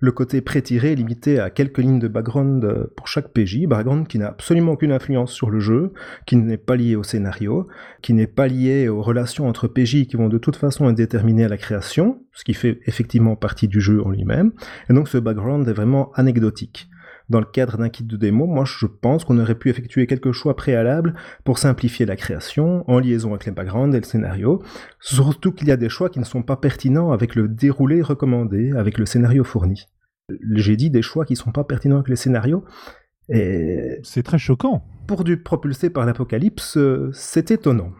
Le 0.06 0.12
côté 0.12 0.40
pré-tiré 0.40 0.92
est 0.92 0.96
limité 0.96 1.40
à 1.40 1.50
quelques 1.50 1.80
lignes 1.80 1.98
de 1.98 2.08
background 2.08 2.64
euh, 2.64 2.94
pour 2.96 3.08
chaque 3.08 3.30
PJ, 3.30 3.66
background 3.66 4.08
qui 4.08 4.20
n'a 4.20 4.28
absolument 4.28 4.74
aucune 4.74 4.92
influence 4.92 5.32
sur 5.32 5.50
le 5.50 5.60
jeu, 5.60 5.94
qui 6.28 6.36
n'est 6.36 6.60
pas 6.60 6.76
lié 6.76 6.96
au 6.96 7.02
scénario, 7.02 7.68
qui 8.04 8.14
n'est 8.14 8.28
pas 8.28 8.46
lié 8.46 8.88
aux 8.88 9.02
relations 9.02 9.48
entre 9.48 9.68
PJ 9.68 10.06
qui 10.06 10.16
vont 10.16 10.30
de 10.30 10.38
toute 10.38 10.58
façon 10.58 10.88
être 10.92 10.96
déterminées 10.96 11.46
à 11.46 11.48
la 11.48 11.58
création, 11.58 12.22
ce 12.34 12.44
qui 12.44 12.54
fait 12.54 12.82
effectivement 12.86 13.36
partie 13.36 13.68
du 13.68 13.82
jeu 13.82 14.06
en 14.06 14.12
lui-même, 14.12 14.52
et 14.92 14.94
donc 14.94 15.08
ce 15.08 15.18
background 15.18 15.68
est 15.68 15.74
vraiment 15.74 16.12
anecdotique. 16.14 16.88
Dans 17.30 17.40
le 17.40 17.48
cadre 17.48 17.80
d'un 17.80 17.90
kit 17.90 18.04
de 18.04 18.16
démo, 18.16 18.46
moi 18.46 18.64
je 18.64 18.86
pense 18.86 19.26
qu'on 19.26 19.40
aurait 19.40 19.56
pu 19.56 19.72
effectuer 19.72 20.06
quelques 20.06 20.34
choix 20.34 20.56
préalables 20.56 21.16
pour 21.44 21.58
simplifier 21.58 22.06
la 22.06 22.16
création 22.16 22.88
en 22.88 23.00
liaison 23.00 23.32
avec 23.32 23.46
les 23.46 23.52
backgrounds 23.52 23.96
et 23.96 24.00
le 24.00 24.06
scénario, 24.06 24.62
surtout 25.00 25.52
qu'il 25.52 25.68
y 25.68 25.72
a 25.72 25.78
des 25.78 25.90
choix 25.90 26.12
qui 26.12 26.20
ne 26.20 26.26
sont 26.26 26.44
pas 26.44 26.58
pertinents 26.58 27.12
avec 27.12 27.34
le 27.34 27.48
déroulé 27.48 28.04
recommandé, 28.04 28.72
avec 28.74 29.00
le 29.00 29.08
scénario 29.08 29.44
fourni. 29.44 29.88
J'ai 30.54 30.76
dit 30.76 30.90
des 30.90 31.02
choix 31.02 31.26
qui 31.26 31.34
ne 31.34 31.38
sont 31.38 31.52
pas 31.52 31.64
pertinents 31.64 31.98
avec 31.98 32.10
le 32.10 32.16
scénario, 32.16 32.66
et... 33.30 34.00
C'est 34.04 34.24
très 34.24 34.38
choquant. 34.38 34.84
Pour 35.08 35.24
du 35.24 35.38
propulsé 35.38 35.90
par 35.90 36.06
l'apocalypse, 36.06 36.78
euh, 36.78 37.10
c'est 37.14 37.52
étonnant. 37.52 37.92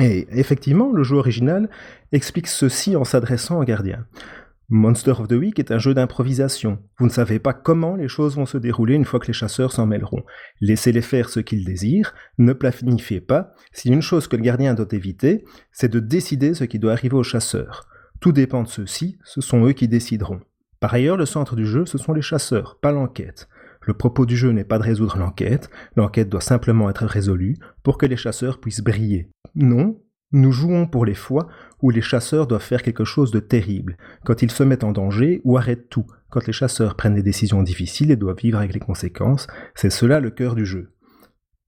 Et 0.00 0.26
effectivement, 0.30 0.92
le 0.92 1.02
jeu 1.02 1.16
original 1.16 1.68
explique 2.12 2.46
ceci 2.46 2.96
en 2.96 3.04
s'adressant 3.04 3.60
au 3.60 3.64
gardien. 3.64 4.06
Monster 4.70 5.12
of 5.12 5.28
the 5.28 5.32
Week 5.32 5.58
est 5.58 5.72
un 5.72 5.78
jeu 5.78 5.94
d'improvisation. 5.94 6.78
Vous 6.98 7.06
ne 7.06 7.10
savez 7.10 7.38
pas 7.38 7.54
comment 7.54 7.96
les 7.96 8.06
choses 8.06 8.36
vont 8.36 8.44
se 8.44 8.58
dérouler 8.58 8.94
une 8.94 9.06
fois 9.06 9.18
que 9.18 9.26
les 9.26 9.32
chasseurs 9.32 9.72
s'en 9.72 9.86
mêleront. 9.86 10.22
Laissez-les 10.60 11.00
faire 11.00 11.30
ce 11.30 11.40
qu'ils 11.40 11.64
désirent, 11.64 12.14
ne 12.36 12.52
planifiez 12.52 13.22
pas. 13.22 13.54
Si 13.72 13.88
une 13.88 14.02
chose 14.02 14.28
que 14.28 14.36
le 14.36 14.42
gardien 14.42 14.74
doit 14.74 14.86
éviter, 14.92 15.44
c'est 15.72 15.90
de 15.90 16.00
décider 16.00 16.52
ce 16.52 16.64
qui 16.64 16.78
doit 16.78 16.92
arriver 16.92 17.16
aux 17.16 17.22
chasseurs. 17.22 17.88
Tout 18.20 18.32
dépend 18.32 18.62
de 18.62 18.68
ceux-ci, 18.68 19.18
ce 19.24 19.40
sont 19.40 19.64
eux 19.64 19.72
qui 19.72 19.88
décideront. 19.88 20.40
Par 20.80 20.94
ailleurs, 20.94 21.16
le 21.16 21.26
centre 21.26 21.56
du 21.56 21.66
jeu, 21.66 21.86
ce 21.86 21.98
sont 21.98 22.12
les 22.12 22.22
chasseurs, 22.22 22.78
pas 22.80 22.92
l'enquête. 22.92 23.48
Le 23.82 23.94
propos 23.94 24.26
du 24.26 24.36
jeu 24.36 24.50
n'est 24.50 24.64
pas 24.64 24.78
de 24.78 24.84
résoudre 24.84 25.18
l'enquête, 25.18 25.70
l'enquête 25.96 26.28
doit 26.28 26.40
simplement 26.40 26.90
être 26.90 27.04
résolue 27.04 27.56
pour 27.82 27.98
que 27.98 28.06
les 28.06 28.16
chasseurs 28.16 28.60
puissent 28.60 28.82
briller. 28.82 29.30
Non, 29.54 30.00
nous 30.30 30.52
jouons 30.52 30.86
pour 30.86 31.06
les 31.06 31.14
fois 31.14 31.48
où 31.80 31.90
les 31.90 32.02
chasseurs 32.02 32.46
doivent 32.46 32.62
faire 32.62 32.82
quelque 32.82 33.04
chose 33.04 33.30
de 33.30 33.40
terrible, 33.40 33.96
quand 34.24 34.42
ils 34.42 34.50
se 34.50 34.62
mettent 34.62 34.84
en 34.84 34.92
danger 34.92 35.40
ou 35.44 35.56
arrêtent 35.56 35.88
tout, 35.88 36.06
quand 36.28 36.46
les 36.46 36.52
chasseurs 36.52 36.96
prennent 36.96 37.14
des 37.14 37.22
décisions 37.22 37.62
difficiles 37.62 38.10
et 38.10 38.16
doivent 38.16 38.36
vivre 38.36 38.58
avec 38.58 38.74
les 38.74 38.80
conséquences, 38.80 39.46
c'est 39.74 39.90
cela 39.90 40.20
le 40.20 40.30
cœur 40.30 40.54
du 40.54 40.66
jeu. 40.66 40.92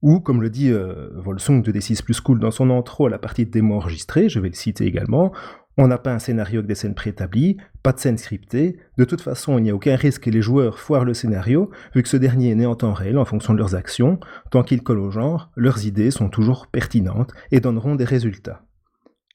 Ou, 0.03 0.21
comme 0.21 0.41
le 0.41 0.49
dit 0.49 0.71
euh, 0.71 1.11
Volsung 1.15 1.63
de 1.63 1.73
D6 1.73 2.03
Plus 2.03 2.21
Cool 2.21 2.41
dans 2.41 2.51
son 2.51 2.71
intro 2.71 3.07
à 3.07 3.11
la 3.11 3.19
partie 3.19 3.45
démo 3.45 3.77
enregistrée, 3.77 4.29
je 4.29 4.41
vais 4.41 4.49
le 4.49 4.55
citer 4.55 4.87
également, 4.87 5.33
on 5.81 5.89
n'a 5.89 5.97
pas 5.97 6.13
un 6.13 6.19
scénario 6.19 6.59
avec 6.59 6.69
des 6.69 6.75
scènes 6.75 6.95
préétablies, 6.95 7.57
pas 7.83 7.93
de 7.93 7.99
scènes 7.99 8.19
scriptées, 8.19 8.77
de 8.99 9.05
toute 9.05 9.23
façon 9.23 9.57
il 9.57 9.63
n'y 9.63 9.71
a 9.71 9.75
aucun 9.75 9.97
risque 9.97 10.25
que 10.25 10.31
les 10.31 10.43
joueurs 10.43 10.79
foirent 10.79 11.07
le 11.07 11.15
scénario, 11.15 11.71
vu 11.95 12.03
que 12.03 12.09
ce 12.09 12.19
dernier 12.19 12.51
est 12.51 12.55
né 12.55 12.67
en 12.67 12.75
temps 12.75 12.93
réel 12.93 13.17
en 13.17 13.25
fonction 13.25 13.55
de 13.55 13.59
leurs 13.59 13.75
actions, 13.75 14.21
tant 14.51 14.63
qu'ils 14.63 14.83
collent 14.83 14.99
au 14.99 15.11
genre, 15.11 15.51
leurs 15.57 15.87
idées 15.87 16.11
sont 16.11 16.29
toujours 16.29 16.67
pertinentes 16.67 17.33
et 17.51 17.61
donneront 17.61 17.95
des 17.95 18.05
résultats. 18.05 18.63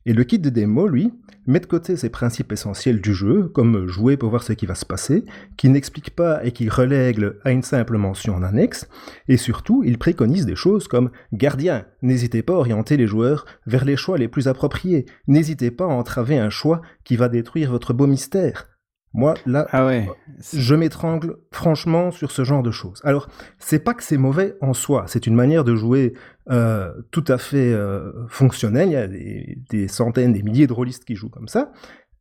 Et 0.07 0.13
le 0.13 0.23
kit 0.23 0.37
de 0.37 0.49
démo, 0.49 0.87
lui, 0.87 1.11
met 1.47 1.59
de 1.59 1.65
côté 1.65 1.95
ces 1.95 2.09
principes 2.09 2.51
essentiels 2.51 3.01
du 3.01 3.13
jeu, 3.13 3.47
comme 3.47 3.87
jouer 3.87 4.17
pour 4.17 4.29
voir 4.29 4.43
ce 4.43 4.53
qui 4.53 4.67
va 4.67 4.75
se 4.75 4.85
passer, 4.85 5.25
qui 5.57 5.67
n'explique 5.67 6.11
pas 6.11 6.45
et 6.45 6.51
qui 6.51 6.69
relègue 6.69 7.31
à 7.43 7.51
une 7.51 7.63
simple 7.63 7.97
mention 7.97 8.35
en 8.35 8.43
annexe, 8.43 8.87
et 9.27 9.37
surtout, 9.37 9.83
il 9.83 9.97
préconise 9.97 10.45
des 10.45 10.55
choses 10.55 10.87
comme 10.87 11.09
Gardien, 11.33 11.85
n'hésitez 12.03 12.43
pas 12.43 12.53
à 12.53 12.57
orienter 12.57 12.97
les 12.97 13.07
joueurs 13.07 13.45
vers 13.65 13.85
les 13.85 13.97
choix 13.97 14.17
les 14.17 14.27
plus 14.27 14.47
appropriés, 14.47 15.05
n'hésitez 15.27 15.71
pas 15.71 15.85
à 15.85 15.87
entraver 15.87 16.37
un 16.37 16.49
choix 16.51 16.81
qui 17.03 17.15
va 17.15 17.27
détruire 17.27 17.71
votre 17.71 17.93
beau 17.93 18.05
mystère. 18.05 18.74
Moi, 19.15 19.33
là, 19.45 19.65
ah 19.71 19.85
ouais, 19.85 20.09
je 20.53 20.75
m'étrangle 20.75 21.37
franchement 21.49 22.11
sur 22.11 22.31
ce 22.31 22.43
genre 22.43 22.61
de 22.63 22.71
choses. 22.71 22.99
Alors, 23.05 23.29
c'est 23.59 23.79
pas 23.79 23.93
que 23.93 24.03
c'est 24.03 24.17
mauvais 24.17 24.55
en 24.59 24.73
soi, 24.73 25.05
c'est 25.07 25.25
une 25.25 25.35
manière 25.35 25.63
de 25.63 25.73
jouer 25.73 26.13
euh, 26.51 26.91
tout 27.11 27.23
à 27.29 27.37
fait 27.37 27.71
euh, 27.71 28.11
fonctionnelle. 28.27 28.89
Il 28.89 28.91
y 28.91 28.97
a 28.97 29.07
des, 29.07 29.87
centaines, 29.87 30.33
des 30.33 30.43
milliers 30.43 30.67
de 30.67 30.73
rôlistes 30.73 31.05
qui 31.05 31.15
jouent 31.15 31.29
comme 31.29 31.47
ça. 31.47 31.71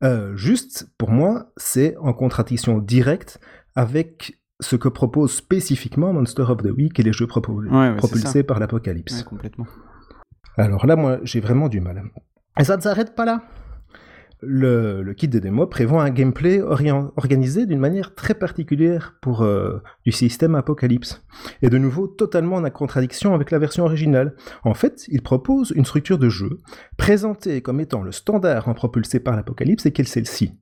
Euh, 0.05 0.37
juste, 0.37 0.89
pour 0.97 1.11
moi, 1.11 1.53
c'est 1.57 1.97
en 1.97 2.13
contradiction 2.13 2.79
directe 2.79 3.41
avec 3.75 4.39
ce 4.61 4.77
que 4.77 4.89
propose 4.89 5.35
spécifiquement 5.35 6.13
Monster 6.13 6.43
of 6.43 6.59
the 6.59 6.71
Week 6.71 7.01
et 7.01 7.03
les 7.03 7.13
jeux 7.13 7.27
propulsés 7.27 8.45
par 8.45 8.61
l'Apocalypse. 8.61 9.25
complètement. 9.25 9.67
Alors 10.57 10.87
là, 10.87 10.95
moi, 10.95 11.19
j'ai 11.25 11.41
vraiment 11.41 11.69
du 11.69 11.81
mal. 11.81 12.05
Et 12.61 12.63
ça 12.63 12.77
ne 12.77 12.83
s'arrête 12.83 13.17
pas 13.17 13.25
là 13.25 13.43
le, 14.41 15.13
kit 15.15 15.29
de 15.29 15.39
démo 15.39 15.67
prévoit 15.67 16.03
un 16.03 16.11
gameplay 16.11 16.61
organisé 16.61 17.67
d'une 17.67 17.79
manière 17.79 18.15
très 18.15 18.35
particulière 18.35 19.17
pour 19.21 19.43
euh, 19.43 19.83
du 20.05 20.13
système 20.13 20.55
Apocalypse, 20.55 21.25
et 21.63 21.71
de 21.71 21.79
nouveau 21.79 22.07
totalement 22.07 22.57
en 22.57 22.71
contradiction 22.71 23.35
avec 23.35 23.51
la 23.51 23.59
version 23.59 23.85
originale. 23.85 24.35
En 24.65 24.75
fait, 24.75 25.05
il 25.09 25.23
propose 25.23 25.73
une 25.75 25.85
structure 25.85 26.19
de 26.19 26.29
jeu 26.29 26.61
présentée 26.97 27.63
comme 27.63 27.81
étant 27.81 28.03
le 28.03 28.13
standard 28.13 28.69
en 28.69 28.75
propulsé 28.75 29.21
par 29.21 29.37
l'Apocalypse 29.37 29.87
et 29.87 29.93
qu'elle 29.93 30.09
celle-ci. 30.09 30.53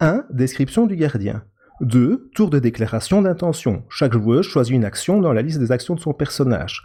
1. 0.00 0.24
Description 0.30 0.86
du 0.86 0.96
gardien. 0.96 1.44
2. 1.80 2.30
Tour 2.34 2.50
de 2.50 2.58
déclaration 2.58 3.22
d'intention. 3.22 3.84
Chaque 3.88 4.12
joueur 4.12 4.44
choisit 4.44 4.74
une 4.74 4.84
action 4.84 5.20
dans 5.20 5.32
la 5.32 5.42
liste 5.42 5.58
des 5.58 5.72
actions 5.72 5.94
de 5.94 6.00
son 6.00 6.12
personnage 6.12 6.84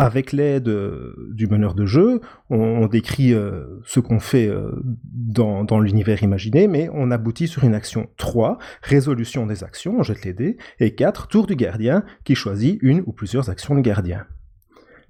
avec 0.00 0.32
l'aide 0.32 0.68
euh, 0.68 1.14
du 1.30 1.46
meneur 1.46 1.74
de 1.74 1.84
jeu, 1.84 2.20
on, 2.48 2.86
décrit 2.86 3.34
euh, 3.34 3.66
ce 3.84 4.00
qu'on 4.00 4.18
fait 4.18 4.48
euh, 4.48 4.70
dans, 5.04 5.78
l'univers 5.78 6.22
imaginé, 6.22 6.68
mais 6.68 6.88
on 6.94 7.10
aboutit 7.10 7.48
sur 7.48 7.64
une 7.64 7.74
action 7.74 8.08
3, 8.16 8.58
résolution 8.82 9.46
des 9.46 9.62
actions, 9.62 9.96
on 9.98 10.02
jette 10.02 10.24
les 10.24 10.32
dés, 10.32 10.56
et 10.78 10.94
4, 10.94 11.28
tour 11.28 11.46
du 11.46 11.54
gardien, 11.54 12.02
qui 12.24 12.34
choisit 12.34 12.78
une 12.80 13.02
ou 13.06 13.12
plusieurs 13.12 13.50
actions 13.50 13.74
de 13.74 13.80
gardien. 13.80 14.26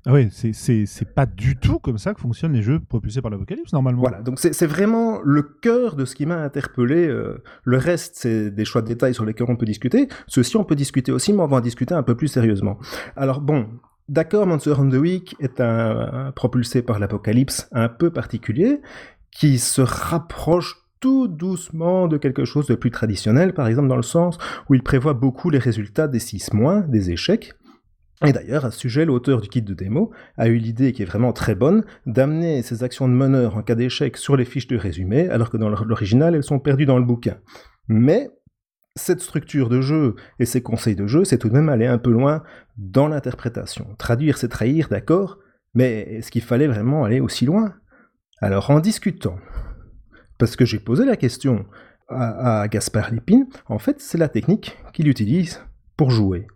Ah 0.07 0.15
oui, 0.15 0.31
c'est 0.33 1.15
pas 1.15 1.27
du 1.27 1.59
tout 1.59 1.79
comme 1.79 1.99
ça 1.99 2.15
que 2.15 2.21
fonctionnent 2.21 2.55
les 2.55 2.63
jeux 2.63 2.81
propulsés 2.81 3.21
par 3.21 3.31
l'Apocalypse, 3.31 3.73
normalement. 3.75 4.01
Voilà, 4.01 4.23
donc 4.23 4.39
c'est 4.39 4.67
vraiment 4.67 5.21
le 5.23 5.43
cœur 5.43 5.95
de 5.95 6.07
ce 6.07 6.15
qui 6.15 6.25
m'a 6.25 6.39
interpellé. 6.39 7.07
le 7.07 7.77
reste, 7.77 8.17
c'est 8.17 8.51
des 8.51 8.65
choix 8.65 8.81
de 8.81 8.87
détails 8.87 9.13
sur 9.13 9.27
lesquels 9.27 9.47
on 9.51 9.57
peut 9.57 9.67
discuter. 9.67 10.09
Ceci, 10.27 10.57
on 10.57 10.65
peut 10.65 10.75
discuter 10.75 11.13
aussi, 11.13 11.35
mais 11.35 11.43
on 11.43 11.47
va 11.47 11.59
en 11.59 11.61
discuter 11.61 11.95
un 11.95 12.03
peu 12.03 12.15
plus 12.15 12.29
sérieusement. 12.29 12.79
Alors 13.15 13.43
bon, 13.43 13.69
D'accord, 14.11 14.45
Monster 14.45 14.75
on 14.77 14.89
the 14.89 14.95
Week 14.95 15.37
est 15.39 15.61
un, 15.61 16.33
propulsé 16.35 16.83
par 16.83 16.99
l'apocalypse 16.99 17.69
un 17.71 17.89
peu 17.89 18.11
particulier 18.11 18.81
qui 19.31 19.61
se 19.61 19.83
rapproche 19.83 20.79
tout 20.99 21.29
doucement 21.29 22.09
de 22.09 22.17
quelque 22.17 22.45
chose 22.45 22.67
de 22.67 22.75
plus 22.75 22.91
traditionnel, 22.91 23.55
par 23.55 23.69
exemple 23.69 23.87
dans 23.87 23.95
le 23.95 24.03
sens 24.03 24.37
où 24.69 24.75
il 24.75 24.83
prévoit 24.83 25.15
beaucoup 25.15 25.49
les 25.49 25.61
résultats 25.61 26.09
des 26.09 26.19
6 26.19 26.53
mois, 26.55 26.81
des 26.81 27.13
échecs, 27.13 27.53
et 28.27 28.33
d'ailleurs, 28.33 28.65
à 28.65 28.73
ce 28.73 28.81
sujet, 28.81 29.05
l'auteur 29.05 29.41
du 29.41 29.49
kit 29.49 29.63
de 29.63 29.75
démo 29.75 30.11
a 30.37 30.49
eu 30.49 30.57
l'idée, 30.57 30.93
qui 30.93 31.03
est 31.03 31.07
vraiment 31.07 31.33
très 31.33 31.55
bonne, 31.55 31.85
d'amener 32.05 32.63
ces 32.63 32.83
actions 32.83 33.09
de 33.09 33.15
meneur 33.15 33.57
en 33.57 33.63
cas 33.63 33.77
d'échec 33.77 34.17
sur 34.17 34.37
les 34.37 34.45
fiches 34.45 34.67
de 34.67 34.77
résumé, 34.77 35.29
alors 35.29 35.51
que 35.51 35.57
dans 35.57 35.69
l'original, 35.69 36.35
elles 36.35 36.43
sont 36.43 36.59
perdues 36.59 36.85
dans 36.85 36.99
le 36.99 37.05
bouquin. 37.05 37.37
Mais 37.89 38.29
cette 39.01 39.21
structure 39.21 39.69
de 39.69 39.81
jeu 39.81 40.15
et 40.39 40.47
ces 40.47 40.63
conseils 40.63 40.97
de 40.97 41.07
jeu, 41.07 41.25
c'est 41.25 41.39
tout 41.39 41.49
de 41.49 41.55
même 41.55 41.69
aller 41.69 41.87
un 41.87 41.99
peu 41.99 42.11
loin 42.11 42.43
dans 42.77 43.09
l'interprétation. 43.09 43.87
Traduire, 43.99 44.39
c'est 44.39 44.49
trahir, 44.49 44.89
d'accord, 44.89 45.39
mais 45.75 46.01
est-ce 46.01 46.31
qu'il 46.31 46.43
fallait 46.43 46.67
vraiment 46.67 47.05
aller 47.05 47.21
aussi 47.21 47.47
loin? 47.47 47.75
Alors, 48.41 48.71
en 48.71 48.81
discutant, 48.81 49.37
parce 50.39 50.57
que 50.57 50.65
j'ai 50.65 50.79
posé 50.79 51.05
la 51.05 51.17
question 51.17 51.67
à, 52.09 52.63
à 52.63 52.69
Gaspard 52.69 53.11
Lépine, 53.13 53.47
en 53.67 53.79
fait, 53.79 54.01
c'est 54.01 54.19
la 54.19 54.29
technique 54.29 54.79
qu'il 54.93 55.09
utilise 55.09 55.63
pour 55.97 56.11
jouer. 56.11 56.47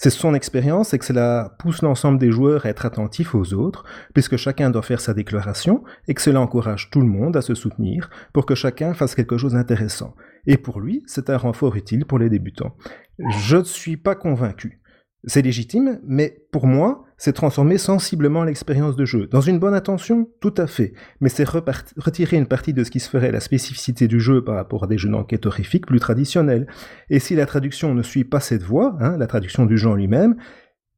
C'est 0.00 0.10
son 0.10 0.32
expérience 0.34 0.94
et 0.94 0.98
que 0.98 1.04
cela 1.04 1.56
pousse 1.58 1.82
l'ensemble 1.82 2.20
des 2.20 2.30
joueurs 2.30 2.66
à 2.66 2.68
être 2.68 2.86
attentifs 2.86 3.34
aux 3.34 3.52
autres, 3.52 3.84
puisque 4.14 4.36
chacun 4.36 4.70
doit 4.70 4.82
faire 4.82 5.00
sa 5.00 5.12
déclaration, 5.12 5.82
et 6.06 6.14
que 6.14 6.22
cela 6.22 6.40
encourage 6.40 6.88
tout 6.90 7.00
le 7.00 7.08
monde 7.08 7.36
à 7.36 7.42
se 7.42 7.56
soutenir 7.56 8.08
pour 8.32 8.46
que 8.46 8.54
chacun 8.54 8.94
fasse 8.94 9.16
quelque 9.16 9.36
chose 9.36 9.54
d'intéressant. 9.54 10.14
Et 10.48 10.56
pour 10.56 10.80
lui, 10.80 11.04
c'est 11.06 11.28
un 11.28 11.36
renfort 11.36 11.76
utile 11.76 12.06
pour 12.06 12.18
les 12.18 12.30
débutants. 12.30 12.74
Je 13.18 13.58
ne 13.58 13.64
suis 13.64 13.98
pas 13.98 14.14
convaincu. 14.14 14.80
C'est 15.24 15.42
légitime, 15.42 16.00
mais 16.06 16.46
pour 16.52 16.66
moi, 16.66 17.04
c'est 17.18 17.34
transformer 17.34 17.76
sensiblement 17.76 18.44
l'expérience 18.44 18.96
de 18.96 19.04
jeu. 19.04 19.26
Dans 19.26 19.42
une 19.42 19.58
bonne 19.58 19.74
intention, 19.74 20.30
tout 20.40 20.54
à 20.56 20.66
fait, 20.66 20.94
mais 21.20 21.28
c'est 21.28 21.46
retirer 21.46 22.38
une 22.38 22.46
partie 22.46 22.72
de 22.72 22.82
ce 22.82 22.90
qui 22.90 23.00
se 23.00 23.10
ferait 23.10 23.30
la 23.30 23.40
spécificité 23.40 24.08
du 24.08 24.20
jeu 24.20 24.42
par 24.42 24.54
rapport 24.54 24.84
à 24.84 24.86
des 24.86 24.96
jeux 24.96 25.10
d'enquête 25.10 25.44
horrifiques 25.44 25.86
plus 25.86 26.00
traditionnels. 26.00 26.66
Et 27.10 27.18
si 27.18 27.34
la 27.34 27.44
traduction 27.44 27.94
ne 27.94 28.02
suit 28.02 28.24
pas 28.24 28.40
cette 28.40 28.62
voie, 28.62 28.96
hein, 29.00 29.18
la 29.18 29.26
traduction 29.26 29.66
du 29.66 29.84
en 29.84 29.96
lui-même, 29.96 30.36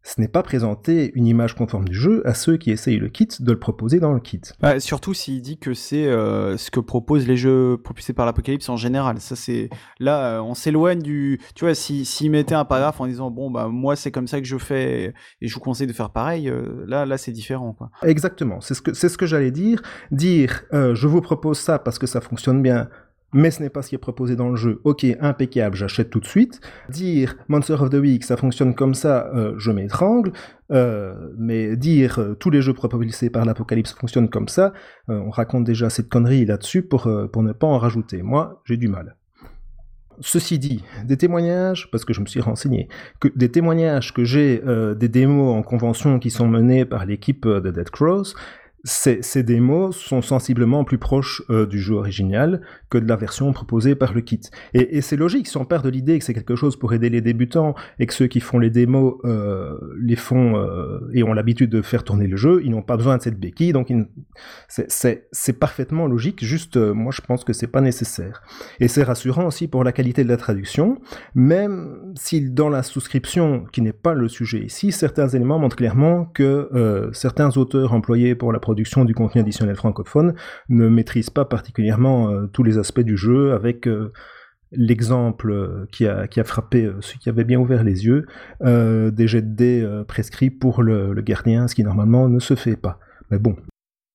ce 0.03 0.21
n'est 0.21 0.29
pas 0.29 0.43
présenter 0.43 1.13
une 1.15 1.27
image 1.27 1.55
conforme 1.55 1.87
du 1.87 1.95
jeu 1.95 2.27
à 2.27 2.35
ceux 2.35 2.57
qui 2.57 2.71
essayent 2.71 2.99
le 2.99 3.09
kit 3.09 3.29
de 3.39 3.53
le 3.53 3.59
proposer 3.59 4.01
dans 4.01 4.13
le 4.13 4.21
kit. 4.21 4.41
Surtout 4.79 5.15
s'il 5.15 5.43
dit 5.43 5.59
que 5.59 5.75
c'est 5.75 6.07
euh, 6.07 6.57
ce 6.57 6.71
que 6.71 6.81
proposent 6.81 7.27
les 7.27 7.37
jeux 7.37 7.77
propulsés 7.83 8.13
par 8.13 8.25
l'apocalypse 8.27 8.69
en 8.69 8.77
général. 8.77 9.21
Ça 9.21 9.37
c'est 9.37 9.69
là 9.99 10.37
euh, 10.37 10.41
on 10.41 10.55
s'éloigne 10.55 11.01
du 11.01 11.41
tu 11.55 11.65
vois 11.65 11.75
s'il 11.75 12.07
si, 12.07 12.31
mettait 12.31 12.55
un 12.55 12.65
paragraphe 12.65 13.01
en 13.01 13.07
disant 13.07 13.31
bon 13.31 13.51
bah 13.51 13.69
moi 13.69 13.95
c'est 13.95 14.11
comme 14.11 14.27
ça 14.27 14.41
que 14.41 14.47
je 14.47 14.57
fais 14.57 15.13
et 15.41 15.49
je 15.49 15.55
vous 15.55 15.61
conseille 15.61 15.87
de 15.87 15.93
faire 15.93 16.11
pareil 16.11 16.49
euh, 16.49 16.85
là 16.87 17.05
là 17.05 17.19
c'est 17.19 17.33
différent 17.33 17.75
quoi. 17.75 17.91
Exactement, 18.03 18.61
c'est 18.61 18.75
ce 18.75 18.83
que 18.83 18.95
c'est 18.95 19.09
ce 19.09 19.19
que 19.19 19.27
j'allais 19.27 19.51
dire, 19.51 19.83
dire 20.11 20.63
je 20.73 21.07
vous 21.07 21.21
propose 21.21 21.59
ça 21.59 21.79
parce 21.79 21.99
que 21.99 22.07
ça 22.07 22.21
fonctionne 22.21 22.63
bien 22.63 22.89
mais 23.33 23.51
ce 23.51 23.63
n'est 23.63 23.71
pas 23.71 23.83
ce 23.83 23.91
qui 23.91 23.95
est 23.95 23.99
proposé 23.99 24.37
dans 24.37 24.49
le 24.49 24.57
jeu. 24.57 24.81
Ok, 24.85 25.07
impeccable, 25.21 25.77
j'achète 25.77 26.11
tout 26.11 26.21
de 26.21 26.27
suite. 26.27 26.61
Dire 26.89 27.37
Monster 27.49 27.75
of 27.75 27.91
the 27.91 27.95
Week, 27.95 28.25
ça 28.25 28.37
fonctionne 28.37 28.75
comme 28.75 28.95
ça, 28.95 29.31
euh, 29.35 29.55
je 29.59 29.71
m'étrangle. 29.71 30.33
Euh, 30.73 31.15
mais 31.37 31.77
dire 31.77 32.21
euh, 32.21 32.35
tous 32.35 32.51
les 32.51 32.63
jeux 32.63 32.75
proposés 32.75 33.29
par 33.31 33.45
l'Apocalypse 33.45 33.93
fonctionnent 33.93 34.29
comme 34.29 34.47
ça, 34.49 34.73
on 35.09 35.31
raconte 35.31 35.65
déjà 35.65 35.91
cette 35.91 36.09
connerie 36.09 36.45
là-dessus 36.45 36.83
pour, 36.83 37.09
pour 37.33 37.43
ne 37.43 37.53
pas 37.53 37.67
en 37.67 37.79
rajouter. 37.79 38.23
Moi, 38.23 38.63
j'ai 38.65 38.77
du 38.77 38.89
mal. 38.89 39.17
Ceci 40.21 40.59
dit, 40.59 40.85
des 41.05 41.17
témoignages, 41.17 41.91
parce 41.91 42.05
que 42.05 42.13
je 42.13 42.21
me 42.21 42.27
suis 42.27 42.41
renseigné, 42.41 42.89
des 43.35 43.51
témoignages 43.51 44.13
que 44.13 44.23
j'ai 44.23 44.63
des 44.97 45.09
démos 45.09 45.57
en 45.57 45.63
convention 45.63 46.19
qui 46.19 46.31
sont 46.31 46.47
menés 46.47 46.85
par 46.85 47.07
l'équipe 47.07 47.49
de 47.49 47.71
Dead 47.71 47.91
Cross, 47.91 48.37
ces, 48.85 49.43
démos 49.43 49.97
sont 49.97 50.23
sensiblement 50.23 50.85
plus 50.85 50.99
proches 50.99 51.43
euh, 51.51 51.67
du 51.67 51.79
jeu 51.79 51.95
original 51.95 52.63
que 52.89 52.99
de 52.99 53.07
la 53.07 53.17
version 53.17 53.53
proposée 53.53 53.95
par 53.95 54.15
le 54.15 54.21
kit. 54.23 54.41
Et, 54.75 55.01
c'est 55.01 55.17
logique, 55.17 55.49
si 55.49 55.57
on 55.57 55.65
part 55.65 55.83
de 55.83 55.91
l'idée 55.91 56.19
que 56.19 56.25
c'est 56.25 56.35
quelque 56.35 56.57
chose 56.57 56.77
pour 56.77 56.93
aider 56.95 57.11
les 57.11 57.21
débutants 57.21 57.75
et 57.99 58.07
que 58.07 58.15
ceux 58.15 58.27
qui 58.27 58.41
font 58.41 58.59
les 58.59 58.71
démos 58.71 59.15
euh, 59.25 59.79
les 60.01 60.17
font 60.17 60.57
euh, 60.57 61.01
et 61.13 61.23
ont 61.23 61.33
l'habitude 61.33 61.71
de 61.71 61.83
faire 61.83 62.05
tourner 62.05 62.27
le 62.27 62.37
jeu, 62.37 62.63
ils 62.65 62.71
n'ont 62.71 62.83
pas 62.83 62.97
besoin 62.97 63.17
de 63.17 63.23
cette 63.23 63.39
béquille, 63.39 63.73
donc 63.73 63.93
c'est 64.69 65.59
parfaitement 65.59 66.07
logique, 66.07 66.45
juste 66.45 66.77
moi 66.77 67.13
je 67.13 67.21
pense 67.21 67.45
que 67.45 67.53
c'est 67.53 67.67
pas 67.67 67.81
nécessaire. 67.81 68.43
Et 68.79 68.89
c'est 68.89 69.03
rassurant 69.03 69.47
aussi 69.47 69.69
pour 69.69 69.85
la 69.85 69.93
qualité 69.93 70.25
de 70.25 70.29
la 70.29 70.37
traduction, 70.37 71.01
même 71.35 72.15
si 72.17 72.51
dans 72.51 72.69
la 72.69 72.83
souscription, 72.83 73.65
qui 73.73 73.83
n'est 73.83 73.93
pas 73.93 74.15
le 74.15 74.29
sujet 74.29 74.61
ici, 74.61 74.93
certains 74.93 75.29
éléments 75.29 75.59
montrent 75.59 75.77
clairement 75.77 76.25
que 76.27 77.11
certains 77.13 77.57
auteurs 77.57 77.93
employés 77.93 78.35
pour 78.35 78.53
la 78.53 78.61
production 78.71 79.05
du 79.05 79.15
contenu 79.17 79.41
additionnel 79.41 79.75
francophone 79.75 80.35
ne 80.69 80.89
maîtrise 80.89 81.29
pas 81.29 81.45
particulièrement 81.45 82.31
euh, 82.31 82.47
tous 82.47 82.63
les 82.63 82.79
aspects 82.79 83.01
du 83.01 83.17
jeu 83.17 83.53
avec 83.53 83.89
euh, 83.89 84.13
l'exemple 84.71 85.89
qui 85.91 86.07
a, 86.07 86.29
qui 86.29 86.39
a 86.39 86.45
frappé 86.45 86.85
euh, 86.85 87.01
ceux 87.01 87.19
qui 87.19 87.29
avaient 87.29 87.43
bien 87.43 87.59
ouvert 87.59 87.83
les 87.83 88.05
yeux, 88.05 88.27
des 88.61 89.27
jets 89.27 89.43
de 89.43 89.55
dés 89.55 90.03
prescrits 90.07 90.51
pour 90.51 90.85
le, 90.85 91.21
gardien, 91.21 91.67
ce 91.67 91.75
qui 91.75 91.83
normalement 91.83 92.29
ne 92.29 92.39
se 92.39 92.55
fait 92.55 92.77
pas. 92.77 93.01
Mais 93.33 93.41
bon. 93.41 93.57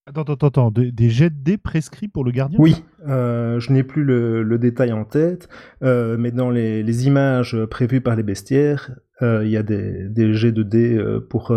Attends, 0.07 0.21
attends, 0.21 0.47
attends, 0.47 0.71
des, 0.71 1.09
jets 1.09 1.31
de 1.31 1.43
dés 1.43 1.57
prescrits 1.57 2.07
pour 2.07 2.23
le 2.23 2.31
gardien? 2.31 2.57
Oui, 2.61 2.81
je 3.05 3.73
n'ai 3.73 3.83
plus 3.83 4.05
le, 4.05 4.57
détail 4.57 4.93
en 4.93 5.03
tête, 5.03 5.49
mais 5.81 6.31
dans 6.31 6.49
les, 6.49 6.81
les, 6.81 7.07
images 7.07 7.57
prévues 7.69 7.99
par 7.99 8.15
les 8.15 8.23
bestiaires, 8.23 8.91
il 9.21 9.49
y 9.49 9.57
a 9.57 9.63
des, 9.63 10.09
des 10.09 10.33
jets 10.33 10.51
de 10.51 10.63
dés 10.63 11.01
pour, 11.29 11.53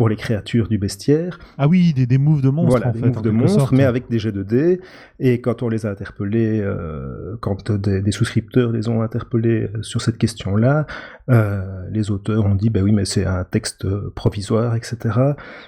pour 0.00 0.08
les 0.08 0.16
créatures 0.16 0.66
du 0.66 0.78
bestiaire. 0.78 1.38
Ah 1.58 1.68
oui, 1.68 1.92
des, 1.92 2.06
des 2.06 2.16
moves 2.16 2.40
de 2.40 2.48
monstres. 2.48 2.70
Voilà, 2.70 2.90
des 2.90 3.00
moves 3.00 3.20
de 3.20 3.28
monstres, 3.28 3.74
mais 3.74 3.84
avec 3.84 4.08
des 4.08 4.18
jets 4.18 4.32
de 4.32 4.42
dés. 4.42 4.80
Et 5.18 5.42
quand 5.42 5.62
on 5.62 5.68
les 5.68 5.84
a 5.84 5.90
interpellés, 5.90 6.58
euh, 6.58 7.36
quand 7.42 7.70
des, 7.70 8.10
souscripteurs 8.10 8.72
les 8.72 8.88
ont 8.88 9.02
interpellés 9.02 9.68
euh, 9.74 9.82
sur 9.82 10.00
cette 10.00 10.16
question-là, 10.16 10.86
euh, 11.28 11.86
les 11.90 12.10
auteurs 12.10 12.46
ont 12.46 12.54
dit, 12.54 12.70
bah 12.70 12.80
oui, 12.82 12.92
mais 12.92 13.04
c'est 13.04 13.26
un 13.26 13.44
texte 13.44 13.86
provisoire, 14.14 14.74
etc. 14.74 14.96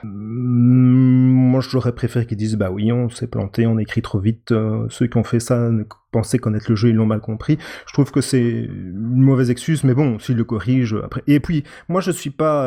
Moi, 0.03 1.61
j'aurais 1.61 1.93
préféré 1.93 2.24
qu'ils 2.24 2.39
disent, 2.39 2.57
bah 2.57 2.70
oui, 2.70 2.90
on 2.90 3.11
s'est 3.11 3.27
planté, 3.27 3.66
on 3.66 3.77
écrit 3.77 4.01
trop 4.01 4.19
vite. 4.19 4.55
ceux 4.89 5.07
qui 5.09 5.19
ont 5.19 5.24
fait 5.24 5.40
ça 5.40 5.70
pensaient 6.12 6.39
connaître 6.39 6.66
le 6.68 6.76
jeu, 6.76 6.90
ils 6.90 6.94
l'ont 6.94 7.06
mal 7.06 7.20
compris. 7.20 7.59
Je 7.86 7.93
trouve 7.93 8.12
que 8.12 8.20
c'est 8.20 8.40
une 8.40 9.22
mauvaise 9.22 9.51
excuse, 9.51 9.82
mais 9.82 9.94
bon, 9.94 10.18
s'ils 10.20 10.36
le 10.36 10.44
corrigent 10.44 11.01
après. 11.02 11.22
Et 11.26 11.40
puis, 11.40 11.64
moi, 11.89 12.01
je 12.01 12.12
suis 12.12 12.30
pas 12.30 12.64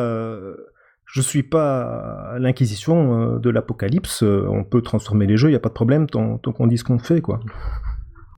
je 1.06 1.20
suis 1.20 1.42
pas 1.42 2.36
l'inquisition 2.38 3.34
euh, 3.36 3.38
de 3.38 3.50
l'apocalypse. 3.50 4.22
Euh, 4.22 4.46
on 4.50 4.64
peut 4.64 4.82
transformer 4.82 5.26
les 5.26 5.36
jeux, 5.36 5.48
il 5.48 5.52
n'y 5.52 5.56
a 5.56 5.60
pas 5.60 5.68
de 5.68 5.74
problème 5.74 6.08
tant, 6.08 6.38
qu'on 6.38 6.66
dit 6.66 6.78
ce 6.78 6.84
qu'on 6.84 6.98
fait, 6.98 7.20
quoi. 7.20 7.40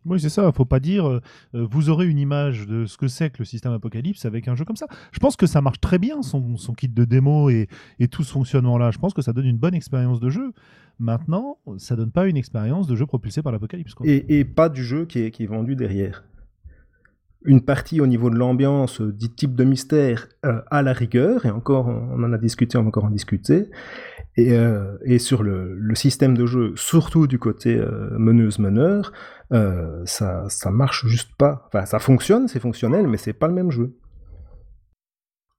Oui, 0.08 0.20
c'est 0.20 0.28
ça. 0.28 0.50
Faut 0.52 0.64
pas 0.64 0.80
dire 0.80 1.06
euh, 1.06 1.20
vous 1.52 1.90
aurez 1.90 2.06
une 2.06 2.18
image 2.18 2.66
de 2.66 2.86
ce 2.86 2.96
que 2.96 3.08
c'est 3.08 3.30
que 3.30 3.38
le 3.40 3.44
système 3.44 3.72
Apocalypse 3.72 4.24
avec 4.24 4.48
un 4.48 4.54
jeu 4.54 4.64
comme 4.64 4.76
ça. 4.76 4.86
Je 5.12 5.18
pense 5.18 5.36
que 5.36 5.46
ça 5.46 5.60
marche 5.60 5.80
très 5.80 5.98
bien 5.98 6.22
son, 6.22 6.56
kit 6.76 6.88
de 6.88 7.04
démo 7.04 7.50
et, 7.50 7.68
tout 8.10 8.24
ce 8.24 8.32
fonctionnement-là. 8.32 8.90
Je 8.90 8.98
pense 8.98 9.14
que 9.14 9.22
ça 9.22 9.32
donne 9.32 9.46
une 9.46 9.58
bonne 9.58 9.74
expérience 9.74 10.20
de 10.20 10.30
jeu. 10.30 10.52
Maintenant, 10.98 11.58
ça 11.76 11.94
donne 11.94 12.10
pas 12.10 12.26
une 12.26 12.36
expérience 12.36 12.86
de 12.86 12.96
jeu 12.96 13.06
propulsé 13.06 13.42
par 13.42 13.52
l'Apocalypse. 13.52 13.94
Et, 14.04 14.38
et, 14.38 14.44
pas 14.44 14.68
du 14.68 14.82
jeu 14.82 15.04
qui 15.04 15.20
est, 15.20 15.30
qui 15.30 15.44
est 15.44 15.46
vendu 15.46 15.76
derrière 15.76 16.24
une 17.44 17.62
partie 17.62 18.00
au 18.00 18.06
niveau 18.06 18.30
de 18.30 18.36
l'ambiance, 18.36 19.00
euh, 19.00 19.12
dit 19.12 19.30
type 19.30 19.54
de 19.54 19.64
mystère, 19.64 20.28
euh, 20.44 20.60
à 20.70 20.82
la 20.82 20.92
rigueur, 20.92 21.46
et 21.46 21.50
encore, 21.50 21.86
on 21.86 22.22
en 22.22 22.32
a 22.32 22.38
discuté, 22.38 22.76
on 22.78 22.82
va 22.82 22.88
encore 22.88 23.04
en 23.04 23.10
discuter, 23.10 23.70
et, 24.36 24.52
euh, 24.52 25.18
sur 25.18 25.42
le, 25.42 25.74
le, 25.76 25.94
système 25.94 26.36
de 26.36 26.46
jeu, 26.46 26.72
surtout 26.76 27.26
du 27.26 27.38
côté 27.38 27.80
meneuse-meneur, 28.12 29.12
ça, 29.50 30.44
ça 30.48 30.70
marche 30.70 31.06
juste 31.06 31.30
pas. 31.36 31.66
Enfin, 31.68 31.86
ça 31.86 31.98
fonctionne, 31.98 32.48
c'est 32.48 32.60
fonctionnel, 32.60 33.06
mais 33.08 33.16
c'est 33.16 33.32
pas 33.32 33.48
le 33.48 33.54
même 33.54 33.70
jeu. 33.70 33.94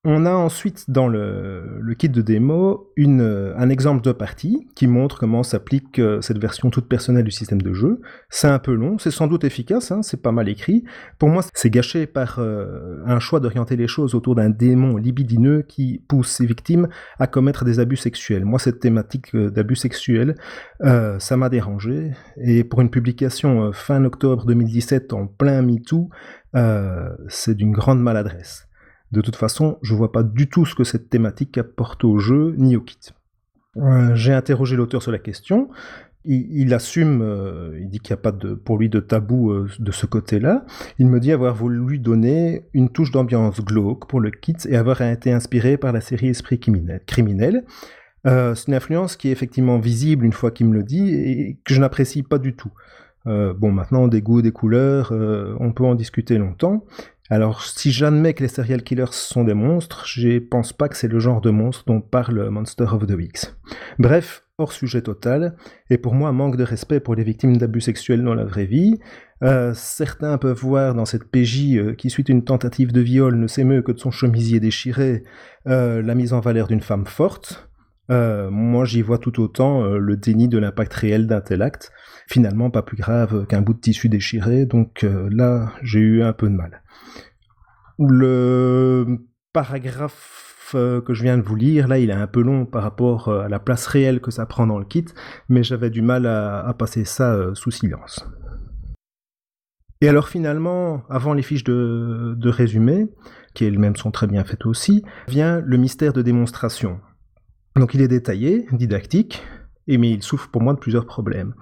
On 0.05 0.25
a 0.25 0.31
ensuite 0.31 0.89
dans 0.89 1.09
le, 1.09 1.81
kit 1.97 2.07
de 2.07 2.21
démo 2.21 2.93
euh, 2.97 3.53
un 3.57 3.69
exemple 3.69 4.01
de 4.01 4.13
partie 4.13 4.69
qui 4.73 4.87
montre 4.87 5.19
comment 5.19 5.43
s'applique 5.43 5.99
euh, 5.99 6.21
cette 6.21 6.37
version 6.37 6.69
toute 6.69 6.87
personnelle 6.87 7.25
du 7.25 7.31
système 7.31 7.61
de 7.61 7.73
jeu. 7.73 7.99
C'est 8.29 8.47
un 8.47 8.59
peu 8.59 8.73
long, 8.73 8.97
c'est 8.97 9.11
sans 9.11 9.27
doute 9.27 9.43
efficace, 9.43 9.91
hein, 9.91 10.01
c'est 10.01 10.21
pas 10.21 10.31
mal 10.31 10.47
écrit. 10.47 10.85
Pour 11.17 11.27
moi, 11.27 11.43
c'est 11.53 11.69
gâché 11.69 12.07
par 12.07 12.39
euh, 12.39 13.03
un 13.05 13.19
choix 13.19 13.41
d'orienter 13.41 13.75
les 13.75 13.87
choses 13.87 14.15
autour 14.15 14.35
d'un 14.35 14.49
démon 14.49 14.95
libidineux 14.95 15.63
qui 15.63 16.01
pousse 16.07 16.29
ses 16.29 16.45
victimes 16.45 16.87
à 17.19 17.27
commettre 17.27 17.65
des 17.65 17.81
abus 17.81 17.97
sexuels. 17.97 18.45
Moi, 18.45 18.57
cette 18.57 18.79
thématique 18.79 19.35
d'abus 19.35 19.75
sexuels, 19.75 20.35
ça 20.81 21.35
m'a 21.35 21.49
dérangé. 21.49 22.11
Et 22.37 22.63
pour 22.63 22.79
une 22.79 22.89
publication 22.89 23.73
fin 23.73 24.05
octobre 24.05 24.45
2017 24.45 25.11
en 25.11 25.27
plein 25.27 25.61
MeToo, 25.61 26.09
c'est 27.27 27.55
d'une 27.55 27.73
grande 27.73 28.01
maladresse. 28.01 28.68
De 29.11 29.21
toute 29.21 29.35
façon, 29.35 29.77
je 29.81 29.95
vois 29.95 30.11
pas 30.11 30.23
du 30.23 30.49
tout 30.49 30.65
ce 30.65 30.75
que 30.75 30.83
cette 30.83 31.09
thématique 31.09 31.57
apporte 31.57 32.03
au 32.03 32.19
jeu 32.19 32.53
ni 32.57 32.75
au 32.75 32.81
kit. 32.81 32.99
Euh, 33.77 34.15
j'ai 34.15 34.33
interrogé 34.33 34.75
l'auteur 34.75 35.01
sur 35.01 35.11
la 35.11 35.19
question. 35.19 35.69
Il, 36.25 36.73
assume, 36.73 37.21
euh, 37.23 37.79
il 37.79 37.89
dit 37.89 37.99
qu'il 37.99 38.13
n'y 38.13 38.19
a 38.19 38.21
pas 38.21 38.33
pour 38.33 38.77
lui 38.77 38.89
de 38.89 38.99
tabou 38.99 39.51
euh, 39.51 39.67
de 39.79 39.91
ce 39.91 40.05
côté-là. 40.05 40.65
Il 40.99 41.07
me 41.07 41.19
dit 41.19 41.31
avoir 41.31 41.55
voulu 41.55 41.79
lui 41.79 41.99
donner 41.99 42.65
une 42.73 42.89
touche 42.89 43.09
d'ambiance 43.11 43.61
glauque 43.61 44.07
pour 44.07 44.19
le 44.19 44.29
kit 44.29 44.55
et 44.67 44.75
avoir 44.75 45.01
été 45.01 45.31
inspiré 45.31 45.77
par 45.77 45.91
la 45.91 46.01
série 46.01 46.27
Esprit 46.27 46.59
criminel. 46.59 47.63
c'est 48.25 48.67
une 48.67 48.73
influence 48.73 49.15
qui 49.15 49.29
est 49.29 49.31
effectivement 49.31 49.79
visible 49.79 50.25
une 50.25 50.33
fois 50.33 50.51
qu'il 50.51 50.67
me 50.67 50.73
le 50.73 50.83
dit 50.83 51.15
et 51.15 51.59
que 51.63 51.73
je 51.73 51.79
n'apprécie 51.79 52.21
pas 52.21 52.37
du 52.37 52.53
tout. 52.53 52.73
bon, 53.25 53.71
maintenant, 53.71 54.07
des 54.07 54.21
goûts, 54.21 54.41
des 54.41 54.51
couleurs, 54.51 55.13
on 55.59 55.71
peut 55.71 55.85
en 55.85 55.95
discuter 55.95 56.37
longtemps. 56.37 56.85
Alors, 57.31 57.61
si 57.61 57.91
j'admets 57.91 58.33
que 58.33 58.41
les 58.41 58.49
serial 58.49 58.81
killers 58.81 59.11
sont 59.11 59.43
des 59.43 59.53
monstres, 59.53 60.05
je 60.07 60.39
pense 60.39 60.73
pas 60.73 60.89
que 60.89 60.97
c'est 60.97 61.07
le 61.07 61.19
genre 61.19 61.41
de 61.41 61.51
monstre 61.51 61.83
dont 61.85 62.01
parle 62.01 62.49
Monster 62.49 62.85
of 62.91 63.05
the 63.05 63.11
Weeks. 63.11 63.53
Bref, 63.99 64.43
hors 64.57 64.73
sujet 64.73 65.03
total, 65.03 65.55
et 65.91 65.99
pour 65.99 66.15
moi, 66.15 66.31
manque 66.31 66.57
de 66.57 66.63
respect 66.63 66.99
pour 66.99 67.13
les 67.13 67.23
victimes 67.23 67.57
d'abus 67.57 67.81
sexuels 67.81 68.23
dans 68.23 68.33
la 68.33 68.45
vraie 68.45 68.65
vie. 68.65 68.99
Euh, 69.43 69.73
certains 69.75 70.39
peuvent 70.39 70.59
voir 70.59 70.95
dans 70.95 71.05
cette 71.05 71.25
PJ 71.25 71.75
euh, 71.75 71.93
qui 71.93 72.09
suit 72.09 72.23
une 72.23 72.43
tentative 72.43 72.91
de 72.91 72.99
viol 72.99 73.35
ne 73.35 73.47
s'émeut 73.47 73.83
que 73.83 73.91
de 73.91 73.99
son 73.99 74.11
chemisier 74.11 74.59
déchiré 74.59 75.23
euh, 75.67 76.01
la 76.01 76.15
mise 76.15 76.33
en 76.33 76.39
valeur 76.39 76.67
d'une 76.67 76.81
femme 76.81 77.05
forte. 77.05 77.68
Moi, 78.09 78.85
j'y 78.85 79.01
vois 79.01 79.19
tout 79.19 79.39
autant 79.41 79.83
le 79.83 80.17
déni 80.17 80.47
de 80.47 80.57
l'impact 80.57 80.93
réel 80.93 81.27
d'un 81.27 81.41
tel 81.41 81.61
acte. 81.61 81.91
Finalement, 82.27 82.69
pas 82.69 82.81
plus 82.81 82.97
grave 82.97 83.45
qu'un 83.47 83.61
bout 83.61 83.73
de 83.73 83.79
tissu 83.79 84.09
déchiré, 84.09 84.65
donc 84.65 85.03
là, 85.03 85.71
j'ai 85.83 85.99
eu 85.99 86.23
un 86.23 86.33
peu 86.33 86.47
de 86.49 86.55
mal. 86.55 86.81
Le 87.99 89.19
paragraphe 89.53 90.73
euh, 90.75 91.01
que 91.01 91.13
je 91.13 91.23
viens 91.23 91.37
de 91.37 91.43
vous 91.43 91.55
lire, 91.55 91.87
là, 91.87 91.99
il 91.99 92.09
est 92.09 92.13
un 92.13 92.27
peu 92.27 92.41
long 92.41 92.65
par 92.65 92.83
rapport 92.83 93.27
euh, 93.27 93.41
à 93.41 93.49
la 93.49 93.59
place 93.59 93.87
réelle 93.87 94.21
que 94.21 94.31
ça 94.31 94.45
prend 94.45 94.67
dans 94.67 94.79
le 94.79 94.85
kit, 94.85 95.05
mais 95.47 95.63
j'avais 95.63 95.89
du 95.89 96.01
mal 96.01 96.25
à, 96.25 96.73
passer 96.77 97.05
ça 97.05 97.33
euh, 97.33 97.55
sous 97.55 97.71
silence. 97.71 98.25
Et 100.01 100.07
alors 100.07 100.29
finalement, 100.29 101.03
avant 101.09 101.33
les 101.33 101.41
fiches 101.41 101.65
de, 101.65 102.35
de 102.37 102.49
résumé, 102.49 103.07
qui 103.53 103.65
elles-mêmes 103.65 103.95
sont 103.95 104.11
très 104.11 104.27
bien 104.27 104.43
faites 104.45 104.65
aussi, 104.65 105.03
vient 105.27 105.59
le 105.59 105.77
mystère 105.77 106.13
de 106.13 106.21
démonstration. 106.21 106.99
Donc 107.75 107.93
il 107.93 108.01
est 108.01 108.07
détaillé, 108.07 108.67
didactique, 108.71 109.43
et 109.87 109.97
mais 109.97 110.11
il 110.11 110.23
souffre 110.23 110.49
pour 110.49 110.61
moi 110.61 110.73
de 110.73 110.79
plusieurs 110.79 111.05
problèmes. 111.05 111.53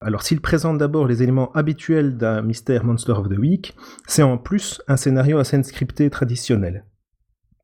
Alors 0.00 0.22
s'il 0.22 0.40
présente 0.40 0.78
d'abord 0.78 1.06
les 1.06 1.22
éléments 1.22 1.52
habituels 1.52 2.16
d'un 2.16 2.42
mystère 2.42 2.84
Monster 2.84 3.12
of 3.12 3.28
the 3.28 3.38
Week, 3.38 3.76
c'est 4.08 4.22
en 4.22 4.36
plus 4.36 4.82
un 4.88 4.96
scénario 4.96 5.38
à 5.38 5.44
scène 5.44 5.62
scriptée 5.62 6.10
traditionnel. 6.10 6.84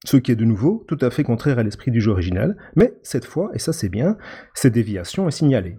Ce 0.04 0.16
qui 0.16 0.30
est 0.30 0.36
de 0.36 0.44
nouveau 0.44 0.84
tout 0.86 0.98
à 1.00 1.10
fait 1.10 1.24
contraire 1.24 1.58
à 1.58 1.64
l'esprit 1.64 1.90
du 1.90 2.00
jeu 2.00 2.12
original, 2.12 2.56
mais 2.76 2.94
cette 3.02 3.24
fois, 3.24 3.50
et 3.54 3.58
ça 3.58 3.72
c'est 3.72 3.88
bien, 3.88 4.16
cette 4.54 4.74
déviation 4.74 5.26
est 5.26 5.32
signalée. 5.32 5.76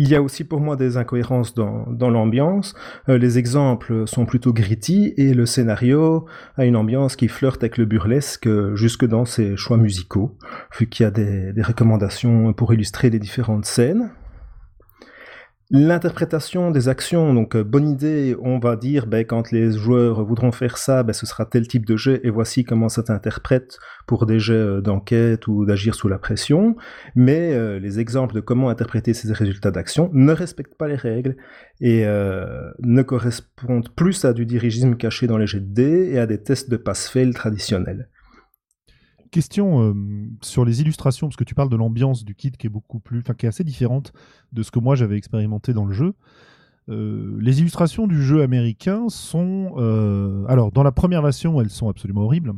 Il 0.00 0.08
y 0.08 0.14
a 0.14 0.22
aussi 0.22 0.44
pour 0.44 0.60
moi 0.60 0.76
des 0.76 0.96
incohérences 0.96 1.54
dans, 1.54 2.10
l'ambiance. 2.10 2.74
Euh, 3.08 3.18
les 3.18 3.36
exemples 3.36 4.06
sont 4.06 4.26
plutôt 4.26 4.52
gritty 4.52 5.12
et 5.16 5.34
le 5.34 5.44
scénario 5.44 6.24
a 6.56 6.64
une 6.64 6.76
ambiance 6.76 7.16
qui 7.16 7.26
flirte 7.26 7.64
avec 7.64 7.78
le 7.78 7.84
burlesque 7.84 8.48
jusque 8.74 9.04
dans 9.04 9.24
ses 9.24 9.56
choix 9.56 9.76
musicaux, 9.76 10.38
vu 10.78 10.86
qu'il 10.86 11.02
y 11.02 11.06
a 11.06 11.10
des 11.10 11.62
recommandations 11.62 12.52
pour 12.52 12.72
illustrer 12.72 13.10
les 13.10 13.18
différentes 13.18 13.64
scènes. 13.64 14.12
L'interprétation 15.70 16.70
des 16.70 16.88
actions, 16.88 17.34
donc 17.34 17.54
euh, 17.54 17.62
bonne 17.62 17.90
idée, 17.90 18.34
on 18.40 18.58
va 18.58 18.74
dire, 18.74 19.06
ben, 19.06 19.26
quand 19.26 19.50
les 19.50 19.70
joueurs 19.72 20.24
voudront 20.24 20.50
faire 20.50 20.78
ça, 20.78 21.02
ben, 21.02 21.12
ce 21.12 21.26
sera 21.26 21.44
tel 21.44 21.68
type 21.68 21.84
de 21.84 21.94
jet, 21.94 22.22
et 22.24 22.30
voici 22.30 22.64
comment 22.64 22.88
ça 22.88 23.02
t'interprète 23.02 23.78
pour 24.06 24.24
des 24.24 24.40
jets 24.40 24.54
euh, 24.54 24.80
d'enquête 24.80 25.46
ou 25.46 25.66
d'agir 25.66 25.94
sous 25.94 26.08
la 26.08 26.18
pression. 26.18 26.74
Mais 27.14 27.52
euh, 27.52 27.78
les 27.78 28.00
exemples 28.00 28.34
de 28.34 28.40
comment 28.40 28.70
interpréter 28.70 29.12
ces 29.12 29.30
résultats 29.30 29.70
d'action 29.70 30.08
ne 30.14 30.32
respectent 30.32 30.78
pas 30.78 30.88
les 30.88 30.96
règles 30.96 31.36
et 31.82 32.06
ne 32.06 33.02
correspondent 33.02 33.90
plus 33.94 34.24
à 34.24 34.32
du 34.32 34.46
dirigisme 34.46 34.96
caché 34.96 35.26
dans 35.26 35.36
les 35.36 35.46
jets 35.46 35.60
de 35.60 35.74
dés 35.74 36.10
et 36.12 36.18
à 36.18 36.26
des 36.26 36.42
tests 36.42 36.70
de 36.70 36.78
passe-fail 36.78 37.32
traditionnels 37.32 38.08
question 39.30 39.82
euh, 39.82 39.94
sur 40.42 40.64
les 40.64 40.80
illustrations, 40.80 41.28
parce 41.28 41.36
que 41.36 41.44
tu 41.44 41.54
parles 41.54 41.68
de 41.68 41.76
l'ambiance 41.76 42.24
du 42.24 42.34
kit 42.34 42.50
qui 42.50 42.66
est 42.66 42.70
beaucoup 42.70 43.00
plus, 43.00 43.20
enfin 43.20 43.34
qui 43.34 43.46
est 43.46 43.48
assez 43.48 43.64
différente 43.64 44.12
de 44.52 44.62
ce 44.62 44.70
que 44.70 44.78
moi 44.78 44.94
j'avais 44.94 45.16
expérimenté 45.16 45.72
dans 45.72 45.84
le 45.84 45.92
jeu. 45.92 46.14
Euh, 46.88 47.36
les 47.38 47.60
illustrations 47.60 48.06
du 48.06 48.22
jeu 48.22 48.42
américain 48.42 49.08
sont, 49.08 49.74
euh, 49.76 50.44
alors 50.48 50.72
dans 50.72 50.82
la 50.82 50.92
première 50.92 51.22
version, 51.22 51.60
elles 51.60 51.70
sont 51.70 51.88
absolument 51.88 52.22
horribles. 52.22 52.54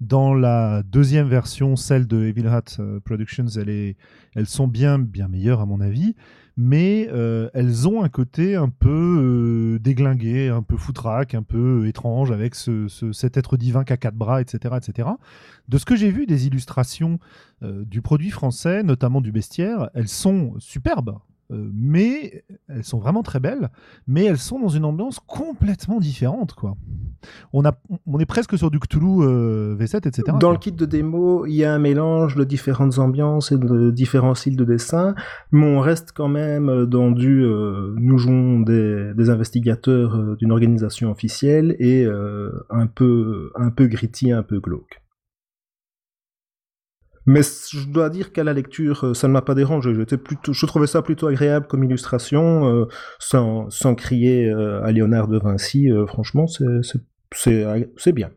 Dans 0.00 0.32
la 0.32 0.82
deuxième 0.82 1.28
version, 1.28 1.76
celle 1.76 2.06
de 2.06 2.24
Evil 2.24 2.46
Hat 2.46 2.78
Productions, 3.04 3.46
elles 3.56 4.46
sont 4.46 4.66
bien, 4.66 4.98
bien 4.98 5.28
meilleures 5.28 5.60
à 5.60 5.66
mon 5.66 5.80
avis 5.80 6.14
mais 6.62 7.08
euh, 7.10 7.48
elles 7.54 7.88
ont 7.88 8.02
un 8.02 8.10
côté 8.10 8.54
un 8.54 8.68
peu 8.68 8.88
euh, 8.90 9.78
déglingué, 9.78 10.50
un 10.50 10.62
peu 10.62 10.76
foutraque, 10.76 11.34
un 11.34 11.42
peu 11.42 11.86
étrange, 11.86 12.30
avec 12.32 12.54
cet 12.54 13.38
être 13.38 13.56
divin 13.56 13.82
qui 13.82 13.94
a 13.94 13.96
quatre 13.96 14.14
bras, 14.14 14.42
etc. 14.42 14.74
etc. 14.76 15.08
De 15.68 15.78
ce 15.78 15.86
que 15.86 15.96
j'ai 15.96 16.10
vu 16.10 16.26
des 16.26 16.46
illustrations 16.46 17.18
euh, 17.62 17.84
du 17.86 18.02
produit 18.02 18.28
français, 18.28 18.82
notamment 18.82 19.22
du 19.22 19.32
bestiaire, 19.32 19.88
elles 19.94 20.08
sont 20.08 20.54
superbes. 20.58 21.16
Euh, 21.50 21.68
mais 21.74 22.44
elles 22.68 22.84
sont 22.84 22.98
vraiment 22.98 23.22
très 23.22 23.40
belles, 23.40 23.70
mais 24.06 24.24
elles 24.24 24.38
sont 24.38 24.60
dans 24.60 24.68
une 24.68 24.84
ambiance 24.84 25.18
complètement 25.18 25.98
différente, 25.98 26.52
quoi. 26.54 26.76
On, 27.52 27.64
a, 27.64 27.72
on 28.06 28.18
est 28.18 28.26
presque 28.26 28.56
sur 28.56 28.70
du 28.70 28.78
Cthulhu 28.78 29.22
euh, 29.22 29.76
V7, 29.76 30.08
etc. 30.08 30.38
Dans 30.38 30.52
le 30.52 30.58
kit 30.58 30.72
de 30.72 30.86
démo, 30.86 31.44
il 31.46 31.54
y 31.54 31.64
a 31.64 31.74
un 31.74 31.78
mélange 31.78 32.36
de 32.36 32.44
différentes 32.44 32.98
ambiances 32.98 33.52
et 33.52 33.58
de 33.58 33.90
différents 33.90 34.34
styles 34.34 34.56
de 34.56 34.64
dessin, 34.64 35.14
mais 35.52 35.66
on 35.66 35.80
reste 35.80 36.12
quand 36.12 36.28
même 36.28 36.86
dans 36.86 37.10
du 37.10 37.44
euh, 37.44 37.94
nous 37.98 38.16
jouons 38.16 38.60
des, 38.60 39.12
des 39.14 39.30
investigateurs 39.30 40.36
d'une 40.36 40.52
organisation 40.52 41.10
officielle 41.10 41.76
et 41.78 42.06
un 42.70 42.86
peu 42.86 43.50
un 43.56 43.70
peu 43.70 43.86
gritty, 43.86 44.32
un 44.32 44.42
peu 44.42 44.60
glauque. 44.60 44.99
Mais 47.30 47.42
je 47.42 47.86
dois 47.86 48.10
dire 48.10 48.32
qu'à 48.32 48.42
la 48.42 48.52
lecture, 48.52 49.06
euh, 49.06 49.14
ça 49.14 49.28
ne 49.28 49.32
m'a 49.32 49.40
pas 49.40 49.54
dérangé. 49.54 49.92
plutôt, 50.16 50.52
je 50.52 50.66
trouvais 50.66 50.88
ça 50.88 51.00
plutôt 51.00 51.28
agréable 51.28 51.68
comme 51.68 51.84
illustration, 51.84 52.66
euh, 52.66 52.86
sans, 53.20 53.70
sans, 53.70 53.94
crier 53.94 54.48
euh, 54.48 54.82
à 54.82 54.90
Léonard 54.90 55.28
de 55.28 55.38
Vinci. 55.38 55.88
franchement, 56.08 56.46
c'est 56.48 58.12
bien. 58.12 58.30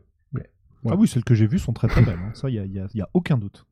Ah 0.86 0.96
oui, 0.96 1.08
celles 1.08 1.24
que 1.24 1.34
j'ai 1.34 1.48
vues 1.48 1.58
sont 1.58 1.72
très 1.72 1.88
très 1.88 2.02
belles. 2.02 2.20
Hein. 2.22 2.30
Ça, 2.34 2.48
il 2.48 2.52
n'y 2.70 2.78
a, 2.78 2.86
y 2.94 3.00
a, 3.00 3.08
aucun 3.14 3.36
doute. 3.36 3.66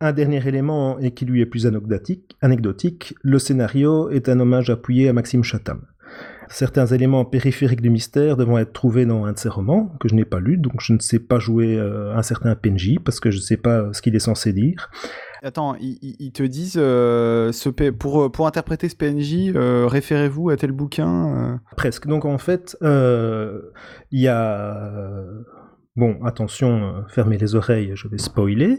Un 0.00 0.12
dernier 0.12 0.44
élément, 0.48 0.98
et 0.98 1.12
qui 1.12 1.24
lui 1.24 1.40
est 1.40 1.46
plus 1.46 1.66
anecdotique, 1.66 2.36
anecdotique, 2.40 3.14
le 3.22 3.38
scénario 3.38 4.10
est 4.10 4.28
un 4.28 4.40
hommage 4.40 4.70
appuyé 4.70 5.08
à 5.08 5.12
Maxime 5.12 5.44
Chatham. 5.44 5.86
Certains 6.52 6.84
éléments 6.84 7.24
périphériques 7.24 7.80
du 7.80 7.88
mystère 7.88 8.36
devront 8.36 8.58
être 8.58 8.74
trouvés 8.74 9.06
dans 9.06 9.24
un 9.24 9.32
de 9.32 9.38
ses 9.38 9.48
romans, 9.48 9.90
que 10.00 10.08
je 10.08 10.14
n'ai 10.14 10.26
pas 10.26 10.38
lu, 10.38 10.58
donc 10.58 10.82
je 10.82 10.92
ne 10.92 10.98
sais 10.98 11.18
pas 11.18 11.38
jouer 11.38 11.78
euh, 11.78 12.14
un 12.14 12.20
certain 12.20 12.54
PNJ, 12.54 12.98
parce 13.02 13.20
que 13.20 13.30
je 13.30 13.38
ne 13.38 13.42
sais 13.42 13.56
pas 13.56 13.90
ce 13.94 14.02
qu'il 14.02 14.14
est 14.14 14.20
censé 14.20 14.52
dire. 14.52 14.90
Attends, 15.42 15.74
ils, 15.80 16.30
te 16.32 16.42
disent, 16.42 16.76
euh, 16.76 17.52
ce 17.52 17.70
pour, 17.70 18.30
pour 18.30 18.46
interpréter 18.46 18.90
ce 18.90 18.96
PNJ, 18.96 19.54
euh, 19.56 19.86
référez-vous 19.86 20.50
à 20.50 20.56
tel 20.58 20.72
bouquin 20.72 21.58
Presque. 21.74 22.06
Donc 22.06 22.26
en 22.26 22.38
fait, 22.38 22.76
il 22.82 24.20
y 24.20 24.28
a... 24.28 25.24
Bon, 25.96 26.22
attention, 26.22 27.02
fermez 27.08 27.38
les 27.38 27.54
oreilles, 27.54 27.92
je 27.94 28.08
vais 28.08 28.18
spoiler. 28.18 28.78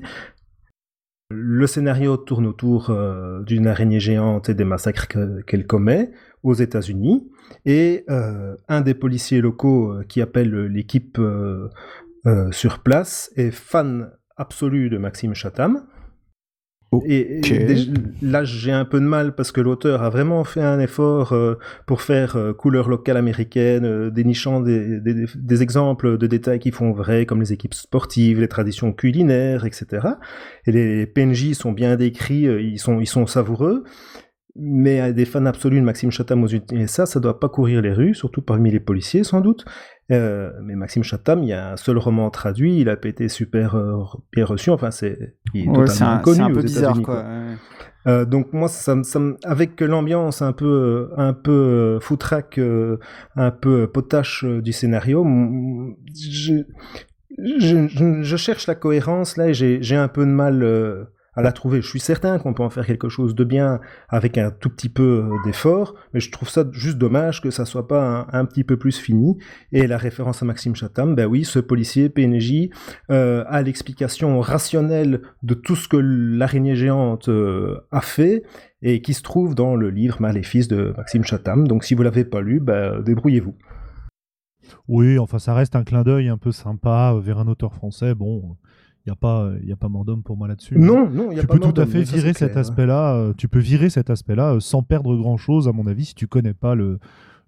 Le 1.32 1.66
scénario 1.66 2.18
tourne 2.18 2.46
autour 2.46 2.96
d'une 3.48 3.66
araignée 3.66 4.00
géante 4.00 4.50
et 4.50 4.54
des 4.54 4.64
massacres 4.64 5.08
qu'elle 5.48 5.66
commet 5.66 6.12
aux 6.44 6.54
États-Unis. 6.54 7.28
Et 7.66 8.04
euh, 8.10 8.56
un 8.68 8.82
des 8.82 8.94
policiers 8.94 9.42
locaux 9.42 9.92
euh, 9.92 10.04
qui 10.04 10.22
appelle 10.22 10.54
l'équipe 10.66 11.18
euh, 11.20 11.70
sur 12.52 12.80
place 12.80 13.32
est 13.36 13.52
fan 13.52 14.12
absolu 14.38 14.90
de 14.90 14.98
Maxime 14.98 15.34
Chatham. 15.34 15.86
Et, 17.08 17.42
là, 18.22 18.44
j'ai 18.44 18.72
un 18.72 18.86
peu 18.86 19.00
de 19.00 19.06
mal 19.06 19.34
parce 19.34 19.52
que 19.52 19.60
l'auteur 19.60 20.04
a 20.04 20.12
vraiment 20.12 20.44
fait 20.44 20.62
un 20.62 20.80
effort 20.80 21.36
pour 21.88 22.04
faire 22.04 22.38
couleur 22.56 22.88
locale 22.88 23.18
américaine, 23.18 24.12
dénichant 24.12 24.62
des, 24.62 25.00
des, 25.02 25.64
exemples 25.64 26.20
de 26.20 26.28
détails 26.28 26.60
qui 26.60 26.70
font 26.70 26.92
vrai, 26.92 27.26
comme 27.26 27.40
les 27.40 27.52
équipes 27.52 27.74
sportives, 27.74 28.40
les 28.40 28.48
traditions 28.48 28.94
culinaires, 28.94 29.66
etc. 29.66 30.08
Et 30.68 30.72
les 30.72 31.08
PNJ 31.08 31.54
sont 31.54 31.72
bien 31.72 31.96
décrits, 31.96 32.44
ils 32.44 32.78
sont, 32.78 33.00
ils 33.00 33.08
sont 33.08 33.26
savoureux. 33.26 33.84
Mais 34.56 35.00
à 35.00 35.12
des 35.12 35.26
fans 35.26 35.46
absolus 35.48 35.80
de 35.80 35.86
Maxime 35.86 36.12
Chatham 36.12 36.44
aux 36.44 36.48
USA, 36.48 37.08
ça 37.08 37.20
doit 37.20 37.40
pas 37.40 37.50
courir 37.50 37.82
les 37.82 37.92
rues, 37.92 38.14
surtout 38.14 38.44
parmi 38.44 38.70
les 38.70 38.80
policiers 38.80 39.24
sans 39.24 39.42
doute. 39.42 39.66
Euh, 40.12 40.52
mais 40.62 40.76
Maxime 40.76 41.04
Chatham, 41.04 41.42
il 41.42 41.50
y 41.50 41.54
a 41.54 41.72
un 41.72 41.78
seul 41.78 41.98
roman 41.98 42.30
traduit, 42.30 42.80
il 42.80 42.90
a 42.90 42.98
été 43.04 43.30
super 43.30 43.76
euh, 43.76 44.04
bien 44.32 44.46
reçu. 44.46 44.70
Enfin, 44.70 44.92
c'est 44.92 45.36
il 45.56 45.70
est 45.70 45.74
totalement 45.74 46.20
connu 46.20 46.42
un 46.42 46.52
peu 46.52 46.62
bizarre, 46.62 47.02
quoi. 47.02 47.26
Euh, 48.06 48.26
donc 48.26 48.52
moi, 48.52 48.68
ça, 48.68 49.02
ça, 49.04 49.20
avec 49.44 49.80
l'ambiance 49.80 50.42
un 50.42 50.52
peu, 50.52 51.10
un 51.16 51.34
peu 51.34 51.98
foutraque, 52.02 52.60
un 53.36 53.52
peu 53.52 53.88
potache 53.88 54.44
du 54.44 54.74
scénario, 54.74 55.26
je, 56.14 56.64
je, 57.40 58.22
je, 58.22 58.38
cherche 58.38 58.68
la 58.68 58.76
cohérence 58.76 59.38
là 59.38 59.48
et 59.48 59.54
j'ai 59.54 59.96
un 59.96 60.10
peu 60.10 60.26
de 60.26 60.32
mal 60.32 61.08
à 61.36 61.42
la 61.42 61.52
trouver. 61.52 61.82
Je 61.82 61.88
suis 61.88 62.00
certain 62.00 62.40
qu'on 62.40 62.54
peut 62.54 62.64
en 62.64 62.70
faire 62.70 62.86
quelque 62.86 63.10
chose 63.10 63.36
de 63.36 63.44
bien 63.44 63.80
avec 64.10 64.38
un 64.38 64.52
tout 64.52 64.70
petit 64.70 64.90
peu 64.90 65.26
euh, 65.26 65.36
d'effort, 65.46 65.96
mais 66.14 66.20
je 66.20 66.32
trouve 66.32 66.50
ça 66.50 66.66
juste 66.72 66.98
dommage 66.98 67.42
que 67.42 67.52
ça 67.52 67.66
soit 67.66 67.88
pas 67.88 68.28
un, 68.32 68.46
petit 68.46 68.64
peu 68.64 68.78
plus 68.78 68.98
fini. 68.98 69.38
Et 69.72 69.88
la 69.88 69.98
référence 69.98 70.42
à 70.44 70.46
Maxime 70.46 70.76
Chatham, 70.76 71.16
ben 71.16 71.26
oui, 71.26 71.44
ce 71.44 71.60
policier 71.60 72.10
PNJ 72.10 72.70
euh, 73.10 73.44
a 73.48 73.62
l'explication 73.62 74.40
rationnelle 74.40 75.22
de 75.42 75.54
tout 75.54 75.76
ce 75.76 75.88
que 75.88 75.98
l'araignée 75.98 76.76
géante 76.76 77.30
euh, 77.30 77.80
a 77.92 78.02
fait, 78.02 78.44
et 78.82 79.02
qui 79.02 79.14
se 79.14 79.24
trouve 79.24 79.56
dans 79.56 79.76
le 79.76 79.90
livre 79.90 80.22
Maléfice 80.22 80.68
de 80.68 80.94
Maxime 80.98 81.24
Chatham. 81.24 81.68
Donc 81.68 81.84
si 81.84 81.96
vous 81.96 82.04
l'avez 82.04 82.26
pas 82.26 82.42
lu, 82.42 82.60
bah, 82.60 83.02
débrouillez-vous. 83.02 83.56
Oui, 84.88 85.18
enfin 85.20 85.40
ça 85.40 85.54
reste 85.54 85.76
un 85.76 85.84
clin 85.84 86.04
d'œil 86.04 86.30
un 86.30 86.38
peu 86.38 86.52
sympa 86.52 87.16
vers 87.22 87.40
un 87.40 87.48
auteur 87.48 87.74
français. 87.74 88.14
Bon, 88.14 88.58
il 89.06 89.10
n'y 89.10 89.12
a 89.12 89.16
pas, 89.16 89.52
il 89.62 89.72
a 89.72 89.76
pas 89.76 89.90
mort 89.90 90.06
d'homme 90.06 90.24
pour 90.24 90.38
moi 90.38 90.48
là-dessus. 90.48 90.78
Non, 90.80 91.10
non, 91.10 91.30
il 91.32 91.36
y 91.36 91.40
a 91.40 91.42
tu 91.42 91.48
pas 91.48 91.56
peux 91.56 91.60
tout 91.60 91.82
à 91.82 91.86
fait 91.86 92.04
virer 92.04 92.34
cet 92.34 92.56
aspect-là. 92.56 93.16
euh, 93.16 93.34
tu 93.38 93.48
peux 93.50 93.60
virer 93.60 93.90
cet 93.90 94.10
aspect-là 94.10 94.54
euh, 94.54 94.60
sans 94.60 94.82
perdre 94.82 95.16
grand-chose, 95.18 95.68
à 95.68 95.74
mon 95.74 95.88
avis, 95.88 96.06
si 96.06 96.16
tu 96.16 96.28
connais 96.28 96.54
pas 96.54 96.74
le, 96.74 97.00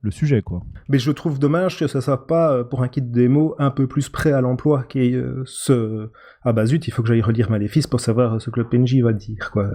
le 0.01 0.11
sujet, 0.11 0.41
quoi. 0.41 0.63
Mais 0.89 0.99
je 0.99 1.11
trouve 1.11 1.39
dommage 1.39 1.79
que 1.79 1.87
ça 1.87 2.01
soit 2.01 2.27
pas 2.27 2.51
euh, 2.51 2.63
pour 2.65 2.83
un 2.83 2.89
kit 2.89 3.01
démo 3.01 3.55
un 3.57 3.71
peu 3.71 3.87
plus 3.87 4.09
prêt 4.09 4.33
à 4.33 4.41
l'emploi, 4.41 4.83
qui 4.83 4.99
est 4.99 5.13
euh, 5.13 5.43
ce 5.45 6.09
ah 6.43 6.51
bah 6.51 6.65
zut, 6.65 6.87
il 6.87 6.91
faut 6.91 7.01
que 7.01 7.07
j'aille 7.07 7.21
relire 7.21 7.49
Maléfice 7.49 7.87
pour 7.87 8.01
savoir 8.01 8.41
ce 8.41 8.49
que 8.49 8.59
le 8.59 8.67
PNJ 8.67 8.99
va 9.01 9.13
dire, 9.13 9.49
quoi. 9.51 9.69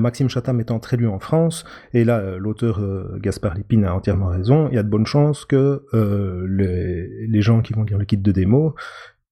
Maxime 0.00 0.30
Chatham 0.30 0.58
étant 0.58 0.78
très 0.80 0.96
lu 0.96 1.06
en 1.06 1.18
France, 1.18 1.64
et 1.92 2.04
là 2.04 2.18
euh, 2.18 2.38
l'auteur 2.38 2.80
euh, 2.80 3.18
Gaspard 3.20 3.54
Lépine 3.54 3.84
a 3.84 3.94
entièrement 3.94 4.28
raison, 4.28 4.68
il 4.70 4.74
y 4.74 4.78
a 4.78 4.82
de 4.82 4.88
bonnes 4.88 5.04
chances 5.06 5.44
que 5.44 5.82
euh, 5.92 6.46
les, 6.48 7.26
les 7.28 7.42
gens 7.42 7.60
qui 7.60 7.74
vont 7.74 7.82
lire 7.82 7.98
le 7.98 8.06
kit 8.06 8.16
de 8.16 8.32
démo, 8.32 8.74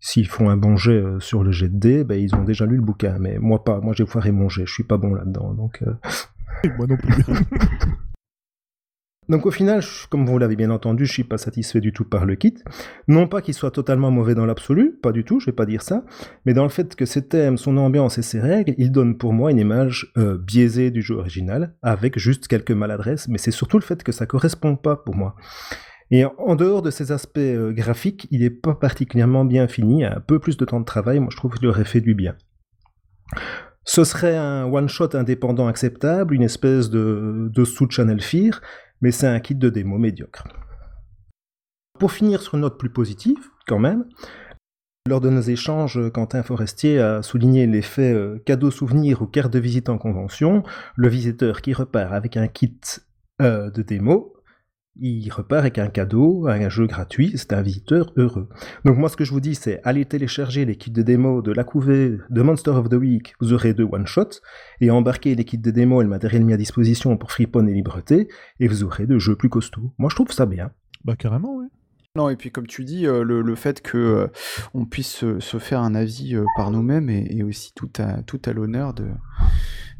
s'ils 0.00 0.26
font 0.26 0.48
un 0.50 0.56
bon 0.56 0.76
jet 0.76 0.92
euh, 1.00 1.20
sur 1.20 1.42
le 1.44 1.52
jet 1.52 1.68
de 1.68 1.78
dés, 1.78 2.04
ben, 2.04 2.18
ils 2.18 2.34
ont 2.34 2.44
déjà 2.44 2.66
lu 2.66 2.76
le 2.76 2.82
bouquin, 2.82 3.18
mais 3.20 3.38
moi 3.38 3.62
pas, 3.64 3.80
moi 3.80 3.92
j'ai 3.96 4.06
foiré 4.06 4.32
mon 4.32 4.48
jet, 4.48 4.64
je 4.66 4.72
suis 4.72 4.84
pas 4.84 4.96
bon 4.96 5.14
là-dedans, 5.14 5.52
donc... 5.54 5.82
euh, 5.82 5.92
Moi 6.76 6.86
non 6.86 6.96
plus. 6.96 7.14
Donc 9.28 9.46
au 9.46 9.52
final, 9.52 9.80
je- 9.80 10.08
comme 10.08 10.26
vous 10.26 10.38
l'avez 10.38 10.56
bien 10.56 10.70
entendu, 10.70 11.06
je 11.06 11.12
suis 11.12 11.22
pas 11.22 11.38
satisfait 11.38 11.80
du 11.80 11.92
tout 11.92 12.02
par 12.04 12.26
le 12.26 12.34
kit. 12.34 12.54
Non 13.06 13.28
pas 13.28 13.42
qu'il 13.42 13.54
soit 13.54 13.70
totalement 13.70 14.10
mauvais 14.10 14.34
dans 14.34 14.44
l'absolu, 14.44 14.98
pas 15.00 15.12
du 15.12 15.22
tout, 15.22 15.38
je 15.38 15.46
vais 15.46 15.52
pas 15.52 15.66
dire 15.66 15.82
ça, 15.82 16.04
mais 16.46 16.52
dans 16.52 16.64
le 16.64 16.68
fait 16.68 16.96
que 16.96 17.06
ses 17.06 17.28
thèmes, 17.28 17.56
son 17.56 17.76
ambiance 17.76 18.18
et 18.18 18.22
ses 18.22 18.40
règles, 18.40 18.74
il 18.76 18.90
donne 18.90 19.16
pour 19.18 19.32
moi 19.32 19.52
une 19.52 19.58
image 19.60 20.10
euh, 20.16 20.36
biaisée 20.36 20.90
du 20.90 21.00
jeu 21.00 21.14
original, 21.14 21.76
avec 21.80 22.18
juste 22.18 22.48
quelques 22.48 22.72
maladresses, 22.72 23.28
mais 23.28 23.38
c'est 23.38 23.52
surtout 23.52 23.78
le 23.78 23.84
fait 23.84 24.02
que 24.02 24.10
ça 24.10 24.26
correspond 24.26 24.74
pas 24.74 24.96
pour 24.96 25.14
moi. 25.14 25.36
Et 26.10 26.24
en- 26.24 26.56
dehors 26.56 26.82
de 26.82 26.90
ces 26.90 27.12
aspects 27.12 27.38
euh, 27.38 27.72
graphiques, 27.72 28.26
il 28.30 28.42
est 28.42 28.50
pas 28.50 28.74
particulièrement 28.74 29.44
bien 29.44 29.68
fini, 29.68 30.04
un 30.04 30.20
peu 30.20 30.38
plus 30.38 30.56
de 30.56 30.64
temps 30.64 30.80
de 30.80 30.84
travail, 30.84 31.20
moi 31.20 31.28
je 31.30 31.36
trouve 31.36 31.54
qu'il 31.54 31.68
aurait 31.68 31.84
fait 31.84 32.00
du 32.00 32.14
bien. 32.14 32.36
Ce 33.84 34.04
serait 34.04 34.36
un 34.36 34.64
one-shot 34.64 35.14
indépendant 35.14 35.68
acceptable, 35.68 36.34
une 36.34 36.42
espèce 36.42 36.90
de, 36.90 37.48
de 37.50 37.64
sous-channel 37.64 38.20
fear, 38.20 38.60
mais 39.00 39.10
c'est 39.12 39.26
un 39.26 39.40
kit 39.40 39.54
de 39.54 39.70
démo 39.70 39.98
médiocre. 39.98 40.44
Pour 41.98 42.12
finir 42.12 42.42
sur 42.42 42.54
une 42.54 42.62
note 42.62 42.78
plus 42.78 42.90
positive, 42.90 43.38
quand 43.66 43.78
même, 43.78 44.04
lors 45.08 45.20
de 45.20 45.30
nos 45.30 45.40
échanges, 45.40 45.98
Quentin 46.12 46.42
Forestier 46.42 46.98
a 46.98 47.22
souligné 47.22 47.66
l'effet 47.66 48.12
euh, 48.12 48.38
cadeau 48.44 48.70
souvenir 48.70 49.22
ou 49.22 49.26
carte 49.26 49.52
de 49.52 49.58
visite 49.58 49.88
en 49.88 49.96
convention. 49.96 50.62
Le 50.96 51.08
visiteur 51.08 51.62
qui 51.62 51.72
repart 51.72 52.12
avec 52.12 52.36
un 52.36 52.48
kit 52.48 52.78
euh, 53.40 53.70
de 53.70 53.82
démo, 53.82 54.34
il 54.96 55.30
repart 55.30 55.60
avec 55.60 55.78
un 55.78 55.88
cadeau, 55.88 56.46
un 56.48 56.68
jeu 56.68 56.86
gratuit, 56.86 57.32
c'est 57.36 57.52
un 57.52 57.62
visiteur 57.62 58.12
heureux. 58.16 58.48
Donc 58.84 58.98
moi 58.98 59.08
ce 59.08 59.16
que 59.16 59.24
je 59.24 59.30
vous 59.30 59.40
dis 59.40 59.54
c'est 59.54 59.80
allez 59.84 60.04
télécharger 60.04 60.64
les 60.64 60.76
kits 60.76 60.90
de 60.90 61.02
démo 61.02 61.42
de 61.42 61.52
la 61.52 61.64
couvée 61.64 62.18
de 62.28 62.42
Monster 62.42 62.70
of 62.70 62.88
the 62.88 62.94
Week, 62.94 63.34
vous 63.40 63.52
aurez 63.52 63.72
deux 63.72 63.88
one-shots, 63.90 64.40
et 64.80 64.90
embarquez 64.90 65.34
les 65.34 65.44
kits 65.44 65.58
de 65.58 65.70
démo 65.70 66.00
et 66.00 66.04
le 66.04 66.10
matériel 66.10 66.44
mis 66.44 66.52
à 66.52 66.56
disposition 66.56 67.16
pour 67.16 67.32
Freepon 67.32 67.66
et 67.66 67.72
Libreté, 67.74 68.28
et 68.58 68.68
vous 68.68 68.84
aurez 68.84 69.06
de 69.06 69.18
jeux 69.18 69.36
plus 69.36 69.48
costauds. 69.48 69.92
Moi 69.98 70.10
je 70.10 70.16
trouve 70.16 70.32
ça 70.32 70.46
bien. 70.46 70.70
bah 71.04 71.16
carrément, 71.16 71.56
oui. 71.56 71.66
Non, 72.16 72.28
et 72.28 72.34
puis 72.34 72.50
comme 72.50 72.66
tu 72.66 72.84
dis, 72.84 73.06
euh, 73.06 73.22
le, 73.22 73.40
le 73.40 73.54
fait 73.54 73.80
que 73.80 73.96
euh, 73.96 74.26
on 74.74 74.84
puisse 74.84 75.12
se, 75.12 75.38
se 75.38 75.58
faire 75.58 75.80
un 75.80 75.94
avis 75.94 76.34
euh, 76.34 76.44
par 76.56 76.72
nous-mêmes 76.72 77.08
est, 77.08 77.36
est 77.36 77.44
aussi 77.44 77.72
tout 77.72 77.90
à, 77.98 78.22
tout 78.24 78.42
à 78.46 78.52
l'honneur 78.52 78.94
de, 78.94 79.06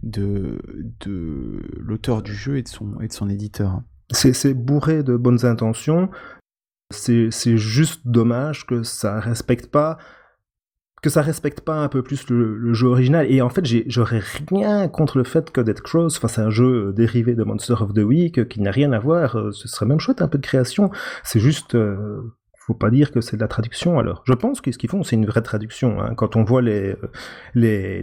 de, 0.03 0.61
de 1.07 1.63
l'auteur 1.79 2.23
du 2.23 2.35
jeu 2.35 2.57
et 2.57 2.63
de 2.63 2.69
son, 2.69 3.01
et 3.01 3.07
de 3.07 3.13
son 3.13 3.31
éditeur. 3.31 3.83
C'est 4.13 4.55
bourré 4.55 5.03
de 5.03 5.17
bonnes 5.17 5.45
intentions, 5.47 6.11
c'est 6.91 7.57
juste 7.57 8.03
dommage 8.07 8.67
que 8.67 8.83
ça 8.83 9.21
respecte 9.21 9.71
pas 9.71 9.99
que 11.03 11.09
ça 11.09 11.23
respecte 11.23 11.61
pas 11.63 11.77
un 11.77 11.89
peu 11.89 12.03
plus 12.03 12.29
le, 12.29 12.75
jeu 12.75 12.89
original. 12.89 13.27
Et 13.31 13.41
en 13.41 13.49
fait, 13.49 13.65
j'aurais 13.87 14.21
rien 14.51 14.89
contre 14.89 15.19
le 15.19 15.25
fait 15.25 15.51
que 15.51 15.61
Dead 15.61 15.81
Cross 15.81 16.19
fasse 16.19 16.39
un 16.39 16.51
jeu 16.51 16.89
euh, 16.89 16.93
dérivé 16.93 17.35
de 17.35 17.43
Monster 17.43 17.75
of 17.81 17.95
the 17.95 18.01
Week, 18.01 18.39
euh, 18.39 18.45
qui 18.45 18.61
n'a 18.61 18.71
rien 18.71 18.93
à 18.93 18.99
voir. 18.99 19.37
euh, 19.37 19.51
Ce 19.53 19.67
serait 19.69 19.87
même 19.87 20.01
chouette 20.01 20.21
un 20.23 20.29
peu 20.29 20.39
de 20.39 20.47
création. 20.47 20.91
C'est 21.25 21.41
juste, 21.41 21.75
euh, 21.75 22.21
faut 22.67 22.75
pas 22.75 22.91
dire 22.91 23.13
que 23.13 23.23
c'est 23.23 23.37
de 23.37 23.41
la 23.41 23.49
traduction. 23.49 23.99
Alors, 23.99 24.23
je 24.27 24.35
pense 24.35 24.61
que 24.61 24.71
ce 24.73 24.79
qu'ils 24.79 24.91
font, 24.91 25.03
c'est 25.03 25.17
une 25.17 25.27
vraie 25.27 25.43
traduction. 25.43 26.03
hein. 26.03 26.15
Quand 26.15 26.37
on 26.37 26.45
voit 26.45 26.61
les, 26.61 26.97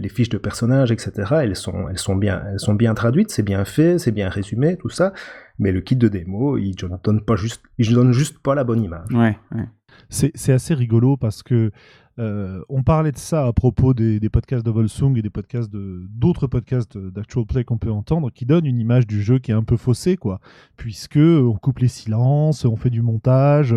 fiches 0.08 0.30
de 0.30 0.38
personnages, 0.38 0.90
etc., 0.90 1.12
elles 1.42 1.54
sont 1.54 2.16
bien 2.16 2.42
elles 2.50 2.60
sont 2.60 2.74
bien 2.74 2.94
traduites, 2.94 3.30
c'est 3.30 3.44
bien 3.44 3.64
fait, 3.64 3.98
c'est 3.98 4.12
bien 4.12 4.28
résumé, 4.28 4.76
tout 4.76 4.90
ça. 4.90 5.12
Mais 5.58 5.72
le 5.72 5.80
kit 5.80 5.96
de 5.96 6.08
démo, 6.08 6.56
il 6.56 6.70
ne 6.70 6.96
donne 7.02 7.20
pas 7.22 7.36
juste, 7.36 7.62
il 7.78 7.92
donne 7.92 8.12
juste 8.12 8.38
pas 8.38 8.54
la 8.54 8.64
bonne 8.64 8.82
image. 8.82 9.10
Ouais, 9.12 9.36
ouais. 9.54 9.68
C'est 10.08 10.30
c'est 10.34 10.52
assez 10.52 10.74
rigolo 10.74 11.16
parce 11.16 11.42
que 11.42 11.70
euh, 12.18 12.60
on 12.68 12.82
parlait 12.82 13.12
de 13.12 13.18
ça 13.18 13.46
à 13.46 13.52
propos 13.52 13.94
des, 13.94 14.18
des 14.18 14.28
podcasts 14.28 14.64
de 14.64 14.70
Volsung 14.70 15.16
et 15.16 15.22
des 15.22 15.30
podcasts 15.30 15.70
de 15.70 16.04
d'autres 16.10 16.48
podcasts 16.48 16.98
d'actual 16.98 17.46
play 17.46 17.64
qu'on 17.64 17.78
peut 17.78 17.92
entendre 17.92 18.30
qui 18.30 18.44
donnent 18.44 18.66
une 18.66 18.80
image 18.80 19.06
du 19.06 19.22
jeu 19.22 19.38
qui 19.38 19.52
est 19.52 19.54
un 19.54 19.62
peu 19.62 19.76
faussée 19.76 20.16
quoi 20.16 20.40
puisque 20.76 21.16
on 21.16 21.54
coupe 21.54 21.78
les 21.78 21.88
silences 21.88 22.64
on 22.64 22.74
fait 22.74 22.90
du 22.90 23.02
montage 23.02 23.74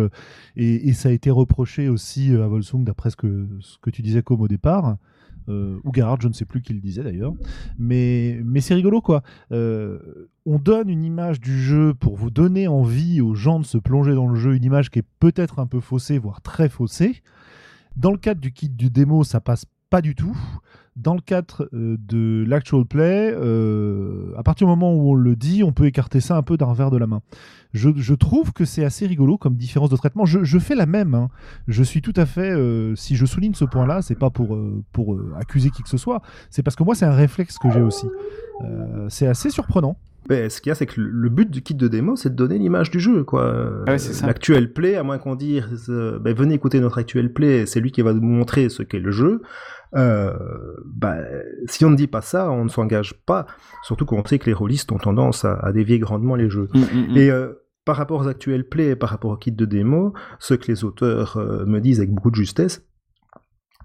et, 0.56 0.88
et 0.88 0.92
ça 0.92 1.10
a 1.10 1.12
été 1.12 1.30
reproché 1.30 1.88
aussi 1.88 2.34
à 2.34 2.48
Volsung 2.48 2.82
d'après 2.84 3.10
ce 3.10 3.16
que, 3.16 3.46
ce 3.60 3.78
que 3.78 3.90
tu 3.90 4.02
disais 4.02 4.22
comme 4.22 4.40
au 4.40 4.48
départ 4.48 4.96
euh, 5.48 5.78
ou 5.84 5.90
Garard, 5.90 6.20
je 6.20 6.28
ne 6.28 6.32
sais 6.32 6.44
plus 6.44 6.62
qui 6.62 6.72
le 6.72 6.80
disait 6.80 7.02
d'ailleurs, 7.02 7.34
mais, 7.78 8.40
mais 8.44 8.60
c'est 8.60 8.74
rigolo 8.74 9.00
quoi. 9.00 9.22
Euh, 9.52 10.28
on 10.46 10.58
donne 10.58 10.88
une 10.88 11.04
image 11.04 11.40
du 11.40 11.60
jeu 11.60 11.94
pour 11.94 12.16
vous 12.16 12.30
donner 12.30 12.68
envie 12.68 13.20
aux 13.20 13.34
gens 13.34 13.60
de 13.60 13.64
se 13.64 13.78
plonger 13.78 14.14
dans 14.14 14.26
le 14.26 14.36
jeu, 14.36 14.54
une 14.54 14.64
image 14.64 14.90
qui 14.90 14.98
est 15.00 15.06
peut-être 15.20 15.58
un 15.58 15.66
peu 15.66 15.80
faussée, 15.80 16.18
voire 16.18 16.42
très 16.42 16.68
faussée. 16.68 17.22
Dans 17.96 18.10
le 18.10 18.18
cadre 18.18 18.40
du 18.40 18.52
kit 18.52 18.68
du 18.68 18.90
démo, 18.90 19.22
ça 19.24 19.40
passe 19.40 19.66
pas 19.90 20.00
du 20.00 20.14
tout. 20.14 20.36
Dans 20.94 21.14
le 21.14 21.20
cadre 21.22 21.70
euh, 21.72 21.96
de 21.98 22.44
l'actual 22.46 22.84
play, 22.84 23.32
euh, 23.34 24.34
à 24.36 24.42
partir 24.42 24.66
du 24.66 24.70
moment 24.70 24.94
où 24.94 25.12
on 25.12 25.14
le 25.14 25.36
dit, 25.36 25.64
on 25.64 25.72
peut 25.72 25.86
écarter 25.86 26.20
ça 26.20 26.36
un 26.36 26.42
peu 26.42 26.58
d'un 26.58 26.66
revers 26.66 26.90
de 26.90 26.98
la 26.98 27.06
main. 27.06 27.22
Je, 27.72 28.12
trouve 28.14 28.52
que 28.52 28.66
c'est 28.66 28.84
assez 28.84 29.06
rigolo 29.06 29.38
comme 29.38 29.54
différence 29.54 29.88
de 29.88 29.96
traitement. 29.96 30.26
Je, 30.26 30.58
fais 30.58 30.74
la 30.74 30.84
même. 30.84 31.14
hein. 31.14 31.30
Je 31.66 31.82
suis 31.82 32.02
tout 32.02 32.12
à 32.16 32.26
fait. 32.26 32.50
euh, 32.50 32.94
si 32.94 33.16
je 33.16 33.24
souligne 33.24 33.54
ce 33.54 33.64
point-là, 33.64 34.02
c'est 34.02 34.18
pas 34.18 34.28
pour, 34.28 34.58
pour 34.92 35.18
accuser 35.40 35.70
qui 35.70 35.82
que 35.82 35.88
ce 35.88 35.96
soit. 35.96 36.20
C'est 36.50 36.62
parce 36.62 36.76
que 36.76 36.82
moi, 36.82 36.94
c'est 36.94 37.06
un 37.06 37.14
réflexe 37.14 37.56
que 37.58 37.70
j'ai 37.70 37.80
aussi. 37.80 38.06
C'est 39.08 39.26
assez 39.26 39.48
surprenant. 39.48 39.96
Mais 40.28 40.48
ce 40.48 40.60
qu'il 40.60 40.70
y 40.70 40.72
a, 40.72 40.74
c'est 40.74 40.86
que 40.86 41.00
le 41.00 41.28
but 41.28 41.50
du 41.50 41.62
kit 41.62 41.74
de 41.74 41.88
démo, 41.88 42.16
c'est 42.16 42.30
de 42.30 42.36
donner 42.36 42.58
l'image 42.58 42.90
du 42.90 43.00
jeu, 43.00 43.24
quoi. 43.24 43.82
Ah 43.86 43.92
ouais. 43.92 43.98
L'actuel 44.24 44.72
play, 44.72 44.96
à 44.96 45.02
moins 45.02 45.18
qu'on 45.18 45.34
dise, 45.34 45.86
euh, 45.88 46.18
ben, 46.20 46.34
venez 46.34 46.54
écouter 46.54 46.80
notre 46.80 46.98
actuel 46.98 47.32
play, 47.32 47.66
c'est 47.66 47.80
lui 47.80 47.90
qui 47.90 48.02
va 48.02 48.12
nous 48.12 48.20
montrer 48.20 48.68
ce 48.68 48.82
qu'est 48.82 49.00
le 49.00 49.10
jeu. 49.10 49.42
Euh, 49.94 50.32
bah, 50.86 51.16
si 51.66 51.84
on 51.84 51.90
ne 51.90 51.96
dit 51.96 52.06
pas 52.06 52.22
ça, 52.22 52.50
on 52.50 52.64
ne 52.64 52.70
s'engage 52.70 53.14
pas. 53.26 53.46
Surtout 53.82 54.06
qu'on 54.06 54.24
sait 54.24 54.38
que 54.38 54.46
les 54.46 54.54
rôlistes 54.54 54.90
ont 54.92 54.98
tendance 54.98 55.44
à, 55.44 55.54
à 55.54 55.72
dévier 55.72 55.98
grandement 55.98 56.34
les 56.34 56.48
jeux. 56.48 56.68
Mm, 56.74 56.78
mm, 56.78 57.12
mm. 57.12 57.16
Et 57.16 57.30
euh, 57.30 57.52
par 57.84 57.96
rapport 57.96 58.20
aux 58.20 58.28
actuels 58.28 58.68
plays 58.68 58.90
et 58.90 58.96
par 58.96 59.10
rapport 59.10 59.32
au 59.32 59.36
kit 59.36 59.52
de 59.52 59.64
démo, 59.64 60.14
ce 60.38 60.54
que 60.54 60.68
les 60.68 60.84
auteurs 60.84 61.36
euh, 61.36 61.64
me 61.66 61.80
disent 61.80 61.98
avec 61.98 62.12
beaucoup 62.12 62.30
de 62.30 62.36
justesse, 62.36 62.86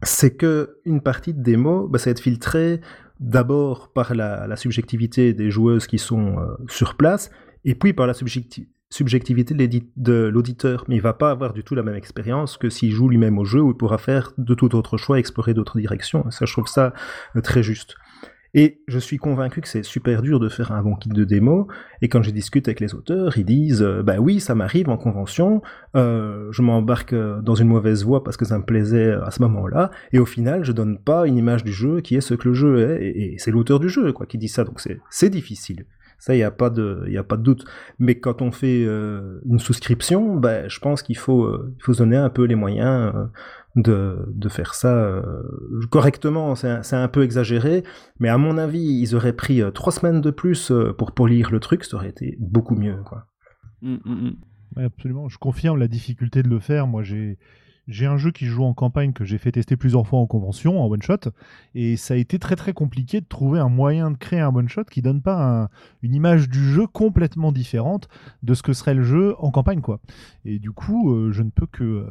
c'est 0.03 0.35
que 0.35 0.77
une 0.85 1.01
partie 1.01 1.33
de 1.33 1.41
démo, 1.41 1.87
bah, 1.87 1.99
ça 1.99 2.05
va 2.05 2.11
être 2.11 2.19
filtré 2.21 2.81
d'abord 3.19 3.91
par 3.93 4.13
la, 4.15 4.55
subjectivité 4.55 5.33
des 5.33 5.51
joueuses 5.51 5.87
qui 5.87 5.97
sont 5.97 6.39
euh, 6.39 6.55
sur 6.67 6.95
place, 6.95 7.31
et 7.65 7.75
puis 7.75 7.93
par 7.93 8.07
la 8.07 8.13
subjecti- 8.13 8.67
subjectivité 8.89 9.53
de 9.53 10.29
l'auditeur. 10.31 10.85
Mais 10.87 10.95
il 10.95 11.01
va 11.01 11.13
pas 11.13 11.31
avoir 11.31 11.53
du 11.53 11.63
tout 11.63 11.75
la 11.75 11.83
même 11.83 11.95
expérience 11.95 12.57
que 12.57 12.69
s'il 12.69 12.91
joue 12.91 13.09
lui-même 13.09 13.37
au 13.37 13.45
jeu, 13.45 13.61
où 13.61 13.71
il 13.71 13.77
pourra 13.77 13.97
faire 13.97 14.33
de 14.37 14.53
tout 14.53 14.75
autre 14.75 14.97
choix, 14.97 15.19
explorer 15.19 15.53
d'autres 15.53 15.79
directions. 15.79 16.29
Ça, 16.31 16.45
je 16.45 16.53
trouve 16.53 16.67
ça 16.67 16.93
euh, 17.35 17.41
très 17.41 17.63
juste. 17.63 17.95
Et 18.53 18.81
je 18.87 18.99
suis 18.99 19.17
convaincu 19.17 19.61
que 19.61 19.67
c'est 19.67 19.83
super 19.83 20.21
dur 20.21 20.39
de 20.39 20.49
faire 20.49 20.71
un 20.71 20.81
bon 20.81 20.95
kit 20.95 21.09
de 21.09 21.23
démo. 21.23 21.67
Et 22.01 22.09
quand 22.09 22.21
je 22.21 22.31
discute 22.31 22.67
avec 22.67 22.79
les 22.79 22.95
auteurs, 22.95 23.37
ils 23.37 23.45
disent 23.45 23.83
euh, 23.83 24.03
Bah 24.03 24.17
oui, 24.19 24.39
ça 24.39 24.55
m'arrive 24.55 24.89
en 24.89 24.97
convention, 24.97 25.61
euh, 25.95 26.47
je 26.51 26.61
m'embarque 26.61 27.13
euh, 27.13 27.41
dans 27.41 27.55
une 27.55 27.67
mauvaise 27.67 28.03
voie 28.03 28.23
parce 28.23 28.37
que 28.37 28.45
ça 28.45 28.57
me 28.57 28.63
plaisait 28.63 29.11
à 29.11 29.31
ce 29.31 29.41
moment-là, 29.43 29.91
et 30.11 30.19
au 30.19 30.25
final, 30.25 30.63
je 30.63 30.71
donne 30.71 30.97
pas 30.97 31.27
une 31.27 31.37
image 31.37 31.63
du 31.63 31.73
jeu 31.73 32.01
qui 32.01 32.15
est 32.15 32.21
ce 32.21 32.33
que 32.33 32.47
le 32.47 32.53
jeu 32.53 32.79
est, 32.79 33.05
et, 33.05 33.35
c'est 33.37 33.51
l'auteur 33.51 33.79
du 33.79 33.89
jeu 33.89 34.11
quoi 34.13 34.25
qui 34.25 34.37
dit 34.37 34.47
ça, 34.47 34.63
donc 34.63 34.81
c'est 35.09 35.29
difficile. 35.29 35.85
Ça, 36.19 36.33
il 36.33 36.37
n'y 36.37 36.43
a, 36.43 36.51
pas 36.51 36.71
de- 36.71 37.07
a 37.15 37.23
pas 37.23 37.37
de 37.37 37.43
doute. 37.43 37.65
Mais 37.99 38.15
quand 38.15 38.41
on 38.41 38.51
fait 38.51 38.83
euh, 38.85 39.39
une 39.45 39.59
souscription, 39.59 40.35
bah, 40.35 40.67
je 40.67 40.79
pense 40.79 41.03
qu'il 41.03 41.17
faut, 41.17 41.43
euh, 41.43 41.75
faut 41.79 41.93
se 41.93 41.99
donner 41.99 42.17
un 42.17 42.29
peu 42.29 42.43
les 42.45 42.55
moyens 42.55 43.13
euh, 43.15 43.25
de, 43.77 44.25
de 44.33 44.49
faire 44.49 44.73
ça 44.73 44.93
euh, 44.93 45.43
correctement. 45.89 46.55
C'est 46.55 46.93
un, 46.93 47.07
peu 47.07 47.23
exagéré, 47.23 47.83
mais 48.19 48.27
à 48.27 48.37
mon 48.37 48.57
avis, 48.57 48.83
ils 48.83 49.15
auraient 49.15 49.33
pris 49.33 49.61
euh, 49.61 49.71
trois 49.71 49.93
semaines 49.93 50.19
de 50.19 50.31
plus 50.31 50.71
euh, 50.71 50.93
pour 50.93 51.13
polir 51.13 51.51
le 51.51 51.59
truc, 51.59 51.85
ça 51.85 51.95
aurait 51.95 52.09
été 52.09 52.35
beaucoup 52.39 52.75
mieux. 52.75 52.97
Quoi. 53.05 53.27
Mm, 53.81 53.93
mm, 53.93 54.13
mm. 54.13 54.35
Ouais, 54.75 54.83
absolument. 54.83 55.29
Je 55.29 55.37
confirme 55.37 55.77
la 55.77 55.87
difficulté 55.87 56.43
de 56.43 56.49
le 56.49 56.59
faire. 56.59 56.87
Moi, 56.87 57.03
j'ai 57.03 57.37
j'ai 57.87 58.05
un 58.05 58.17
jeu 58.17 58.31
qui 58.31 58.45
joue 58.45 58.63
en 58.63 58.73
campagne 58.73 59.13
que 59.13 59.23
j'ai 59.23 59.37
fait 59.37 59.51
tester 59.51 59.77
plusieurs 59.77 60.05
fois 60.05 60.19
en 60.19 60.27
convention, 60.27 60.81
en 60.81 60.87
one 60.87 61.01
shot, 61.01 61.31
et 61.73 61.95
ça 61.95 62.15
a 62.15 62.17
été 62.17 62.37
très 62.37 62.55
très 62.55 62.73
compliqué 62.73 63.21
de 63.21 63.25
trouver 63.25 63.59
un 63.59 63.69
moyen 63.69 64.11
de 64.11 64.17
créer 64.17 64.41
un 64.41 64.53
one 64.53 64.67
shot 64.67 64.83
qui 64.85 65.01
donne 65.01 65.21
pas 65.21 65.69
une 66.01 66.13
image 66.13 66.49
du 66.49 66.59
jeu 66.59 66.85
complètement 66.85 67.51
différente 67.51 68.09
de 68.43 68.53
ce 68.53 68.61
que 68.61 68.73
serait 68.73 68.93
le 68.93 69.03
jeu 69.03 69.35
en 69.39 69.51
campagne, 69.51 69.81
quoi. 69.81 70.01
Et 70.43 70.59
du 70.59 70.71
coup, 70.71 71.13
euh, 71.13 71.31
je 71.31 71.41
ne 71.43 71.49
peux 71.49 71.65
que 71.65 71.83
euh, 71.83 72.09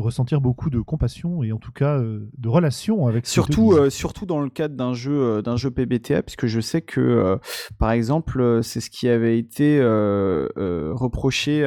ressentir 0.00 0.40
beaucoup 0.40 0.70
de 0.70 0.80
compassion 0.80 1.42
et 1.42 1.52
en 1.52 1.58
tout 1.58 1.72
cas 1.72 1.98
euh, 1.98 2.28
de 2.36 2.48
relation 2.48 3.06
avec. 3.06 3.26
Surtout, 3.26 3.90
surtout 3.90 4.26
dans 4.26 4.40
le 4.40 4.50
cadre 4.50 4.74
d'un 4.74 4.94
jeu, 4.94 5.42
d'un 5.42 5.56
jeu 5.56 5.70
PBTA, 5.70 6.22
puisque 6.22 6.46
je 6.46 6.60
sais 6.60 6.82
que, 6.82 7.38
par 7.78 7.90
exemple, 7.90 8.60
c'est 8.62 8.80
ce 8.80 8.90
qui 8.90 9.08
avait 9.08 9.38
été 9.38 9.80
reproché 9.82 11.66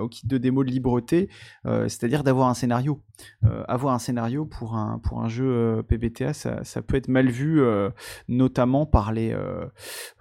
au 0.00 0.08
kit 0.08 0.26
de 0.26 0.38
démo 0.38 0.64
de 0.64 0.70
Libreté, 0.70 1.28
c'est-à-dire 1.64 2.24
d'avoir 2.24 2.48
un 2.48 2.54
scénario 2.54 3.02
euh, 3.44 3.64
avoir 3.66 3.94
un 3.94 3.98
scénario 3.98 4.44
pour 4.44 4.76
un, 4.76 4.98
pour 4.98 5.22
un 5.22 5.28
jeu 5.28 5.48
euh, 5.48 5.82
PBTA, 5.82 6.32
ça, 6.32 6.62
ça, 6.62 6.82
peut 6.82 6.96
être 6.96 7.08
mal 7.08 7.28
vu, 7.28 7.60
euh, 7.60 7.90
notamment 8.28 8.86
par 8.86 9.12
les, 9.12 9.36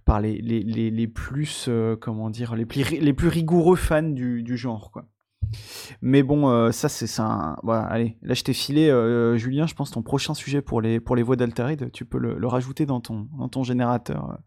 par 0.06 0.20
les, 0.20 0.40
les, 0.42 0.64
les, 0.64 1.08
plus, 1.08 1.70
comment 2.02 2.30
dire, 2.30 2.56
les 2.56 2.66
plus, 2.66 2.90
les 2.90 3.14
plus 3.14 3.28
rigoureux 3.28 3.76
fans 3.76 4.02
du, 4.02 4.44
du 4.44 4.58
genre, 4.58 4.92
quoi. 4.92 5.06
Mais 6.02 6.24
bon, 6.24 6.72
ça 6.72 6.90
c'est 6.90 7.08
ça. 7.08 7.56
Voilà, 7.64 7.84
allez, 7.84 8.18
là 8.22 8.34
je 8.34 8.44
t'ai 8.44 8.54
filé, 8.54 8.88
Julien. 9.36 9.68
Je 9.68 9.74
pense 9.74 9.92
ton 9.92 10.02
prochain 10.02 10.34
sujet 10.34 10.62
pour 10.62 10.82
les 10.82 11.00
pour 11.00 11.16
les 11.16 11.24
voix 11.24 11.36
d'Altarid, 11.36 11.92
tu 11.92 12.06
peux 12.06 12.18
le, 12.18 12.38
le, 12.38 12.48
rajouter 12.48 12.86
dans 12.86 13.02
ton 13.02 13.28
dans 13.38 13.50
ton 13.50 13.64
générateur. 13.64 14.40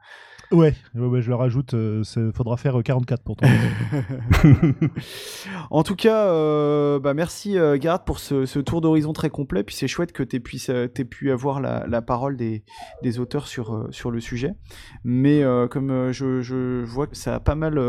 Ouais, 0.53 0.75
ouais, 0.97 1.23
je 1.23 1.29
le 1.29 1.37
rajoute. 1.37 1.75
Il 1.75 1.79
euh, 1.79 2.33
faudra 2.33 2.57
faire 2.57 2.83
44 2.83 3.21
euh, 3.21 3.25
pour 3.25 3.37
toi. 3.37 3.49
en 5.71 5.85
tout 5.85 5.95
cas, 5.95 6.27
euh, 6.27 6.99
bah 6.99 7.15
merci 7.15 7.57
euh, 7.57 7.79
Garde 7.79 8.05
pour 8.05 8.19
ce, 8.19 8.59
tour 8.59 8.81
d'horizon 8.81 9.13
très 9.13 9.31
complet. 9.31 9.63
Puis 9.63 9.77
c'est 9.77 9.87
chouette 9.87 10.11
que 10.11 10.25
tu 10.25 10.37
aies, 10.37 11.05
pu 11.05 11.31
avoir 11.31 11.61
la, 11.61 12.03
parole 12.03 12.37
des, 12.37 12.65
des, 13.03 13.21
auteurs 13.21 13.47
sur, 13.47 13.87
sur 13.91 14.11
le 14.11 14.19
sujet. 14.19 14.55
Mais 15.05 15.45
comme 15.71 16.11
je, 16.11 16.41
je, 16.41 16.83
vois 16.85 17.07
que 17.07 17.17
ça 17.17 17.37
a 17.37 17.41
pas 17.41 17.55
mal 17.55 17.81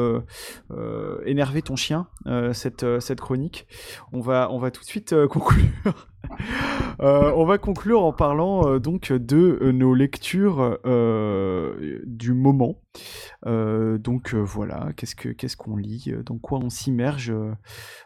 énervé 1.26 1.64
ton 1.64 1.76
chien, 1.76 2.08
cette, 2.54 2.86
cette 3.00 3.22
chronique, 3.22 3.66
on 4.12 4.20
va, 4.20 4.50
on 4.52 4.60
va 4.60 4.70
tout 4.70 4.82
de 4.82 4.88
suite 4.88 5.16
conclure. 5.30 6.11
Euh, 7.00 7.32
on 7.36 7.46
va 7.46 7.58
conclure 7.58 8.04
en 8.04 8.14
parlant 8.14 8.68
euh, 8.68 8.80
donc 8.80 9.12
de 9.12 9.58
euh, 9.62 9.72
nos 9.72 9.96
lectures 9.96 10.78
du 12.06 12.34
moment. 12.34 12.76
donc 13.44 14.36
voilà, 14.36 14.90
qu'est-ce 14.96 15.16
que 15.16 15.30
qu'est-ce 15.30 15.58
qu'on 15.58 15.78
lit, 15.78 16.14
dans 16.26 16.38
quoi 16.38 16.60
on 16.60 16.70
s'immerge 16.70 17.34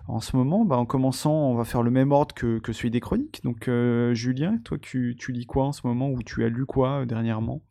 en 0.08 0.22
ce 0.22 0.38
moment? 0.38 0.64
Bah, 0.64 0.78
En 0.78 0.86
commençant, 0.86 1.34
on 1.34 1.56
va 1.56 1.66
faire 1.66 1.84
le 1.84 1.92
même 1.92 2.14
ordre 2.14 2.34
que, 2.34 2.62
celui 2.72 2.90
des 2.90 3.02
chroniques. 3.02 3.42
Donc 3.44 3.70
Julien, 4.14 4.60
toi 4.64 4.78
tu, 4.82 5.18
lis 5.30 5.46
quoi 5.46 5.66
en 5.66 5.72
ce 5.74 5.86
moment 5.86 6.10
ou 6.10 6.22
tu 6.24 6.46
as 6.46 6.50
lu 6.50 6.66
quoi 6.66 7.06
dernièrement? 7.06 7.62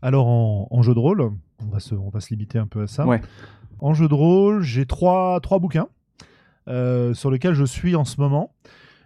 Alors 0.00 0.28
en, 0.28 0.82
jeu 0.82 0.94
de 0.94 1.00
rôle, 1.00 1.20
on 1.20 1.70
va, 1.70 1.80
se, 1.80 1.94
on 1.94 2.08
va 2.08 2.20
se 2.20 2.30
limiter 2.30 2.58
un 2.58 2.66
peu 2.66 2.82
à 2.82 2.86
ça. 2.86 3.04
En 3.80 3.92
jeu 3.92 4.08
de 4.08 4.14
rôle, 4.14 4.62
j'ai 4.62 4.86
trois, 4.86 5.38
trois 5.40 5.58
bouquins 5.58 5.88
sur 6.66 7.30
lesquels 7.30 7.54
je 7.54 7.64
suis 7.64 7.94
en 7.94 8.06
ce 8.06 8.20
moment. 8.20 8.54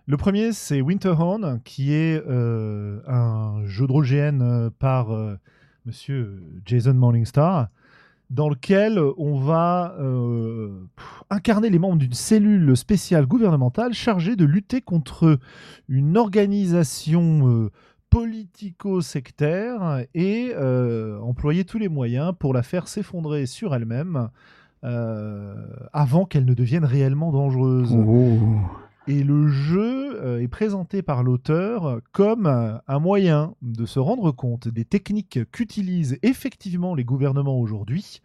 Le 0.06 0.18
premier, 0.18 0.52
c'est 0.52 0.82
Winterhorn, 0.82 1.60
qui 1.64 1.94
est 1.94 2.22
euh, 2.28 3.00
un 3.06 3.64
jeu 3.64 3.86
de 3.86 3.92
rôle 3.92 4.04
GN 4.04 4.42
euh, 4.42 4.68
par 4.78 5.14
euh, 5.14 5.38
monsieur 5.86 6.42
Jason 6.66 6.92
Morningstar, 6.92 7.68
dans 8.28 8.50
lequel 8.50 9.00
on 9.16 9.38
va 9.38 9.96
incarner 11.30 11.70
les 11.70 11.78
membres 11.78 11.98
d'une 11.98 12.14
cellule 12.14 12.74
spéciale 12.76 13.26
gouvernementale 13.26 13.92
chargée 13.92 14.34
de 14.34 14.44
lutter 14.46 14.80
contre 14.80 15.38
une 15.88 16.16
organisation 16.16 17.70
politico-sectaire 18.08 20.04
et 20.14 20.54
employer 21.22 21.64
tous 21.64 21.78
les 21.78 21.90
moyens 21.90 22.32
pour 22.36 22.54
la 22.54 22.62
faire 22.62 22.88
s'effondrer 22.88 23.44
sur 23.44 23.74
elle-même 23.74 24.30
avant 24.82 26.24
qu'elle 26.24 26.46
ne 26.46 26.54
devienne 26.54 26.86
réellement 26.86 27.30
dangereuse. 27.30 27.94
Et 29.06 29.22
le 29.22 29.48
jeu 29.48 30.18
euh, 30.22 30.40
est 30.40 30.48
présenté 30.48 31.02
par 31.02 31.22
l'auteur 31.22 32.00
comme 32.12 32.46
un 32.46 32.98
moyen 32.98 33.54
de 33.60 33.84
se 33.84 33.98
rendre 33.98 34.32
compte 34.32 34.66
des 34.68 34.86
techniques 34.86 35.40
qu'utilisent 35.50 36.18
effectivement 36.22 36.94
les 36.94 37.04
gouvernements 37.04 37.58
aujourd'hui 37.58 38.22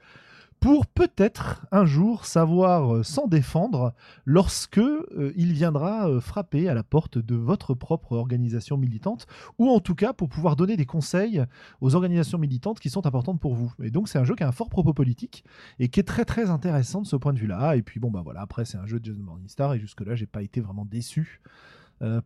pour 0.60 0.86
peut-être 0.88 1.66
un 1.72 1.86
jour 1.86 2.26
savoir 2.26 2.96
euh, 2.96 3.04
s'en 3.04 3.28
défendre 3.28 3.94
lorsque 4.26 4.78
euh, 4.78 5.34
il 5.36 5.54
viendra 5.54 6.10
euh, 6.10 6.20
frapper 6.20 6.68
à 6.68 6.74
la 6.74 6.84
porte 6.84 7.18
de 7.18 7.36
votre 7.36 7.74
propre 7.74 8.14
organisation 8.14 8.78
militante 8.78 9.26
ou 9.58 9.70
en 9.70 9.80
tout 9.80 9.96
cas 9.96 10.14
pour 10.14 10.28
pouvoir 10.28 10.56
donner 10.56 10.76
des 10.76 10.86
conseils 10.86 11.44
aux 11.82 11.96
organisations 11.96 12.38
militantes 12.38 12.80
qui 12.80 12.90
sont 12.90 13.06
importantes 13.08 13.40
pour 13.40 13.56
vous. 13.56 13.72
Et 13.82 13.90
donc 13.90 14.10
c'est 14.10 14.20
un 14.20 14.26
jeu 14.26 14.36
qui 14.36 14.44
a 14.44 14.48
un 14.48 14.52
fort 14.52 14.70
propos 14.70 14.94
politique 14.94 15.44
et 15.80 15.88
qui 15.88 16.00
est 16.00 16.04
très 16.04 16.26
très 16.26 16.50
intéressant 16.50 17.02
de 17.02 17.08
ce 17.08 17.16
point 17.16 17.34
de 17.34 17.40
vue-là. 17.40 17.76
Et 17.76 17.82
puis 17.82 18.00
bon 18.00 18.12
bah 18.12 18.22
voilà, 18.24 18.42
après 18.42 18.66
c'est 18.66 18.78
un 18.78 18.86
jeu 18.86 19.00
de 19.00 19.06
Jason 19.06 19.24
Morningstar 19.24 19.74
et 19.74 19.80
jusque 19.80 20.02
là 20.02 20.16
j'ai 20.16 20.28
pas 20.28 20.42
été 20.42 20.60
vraiment 20.62 20.86
déçu 20.86 21.42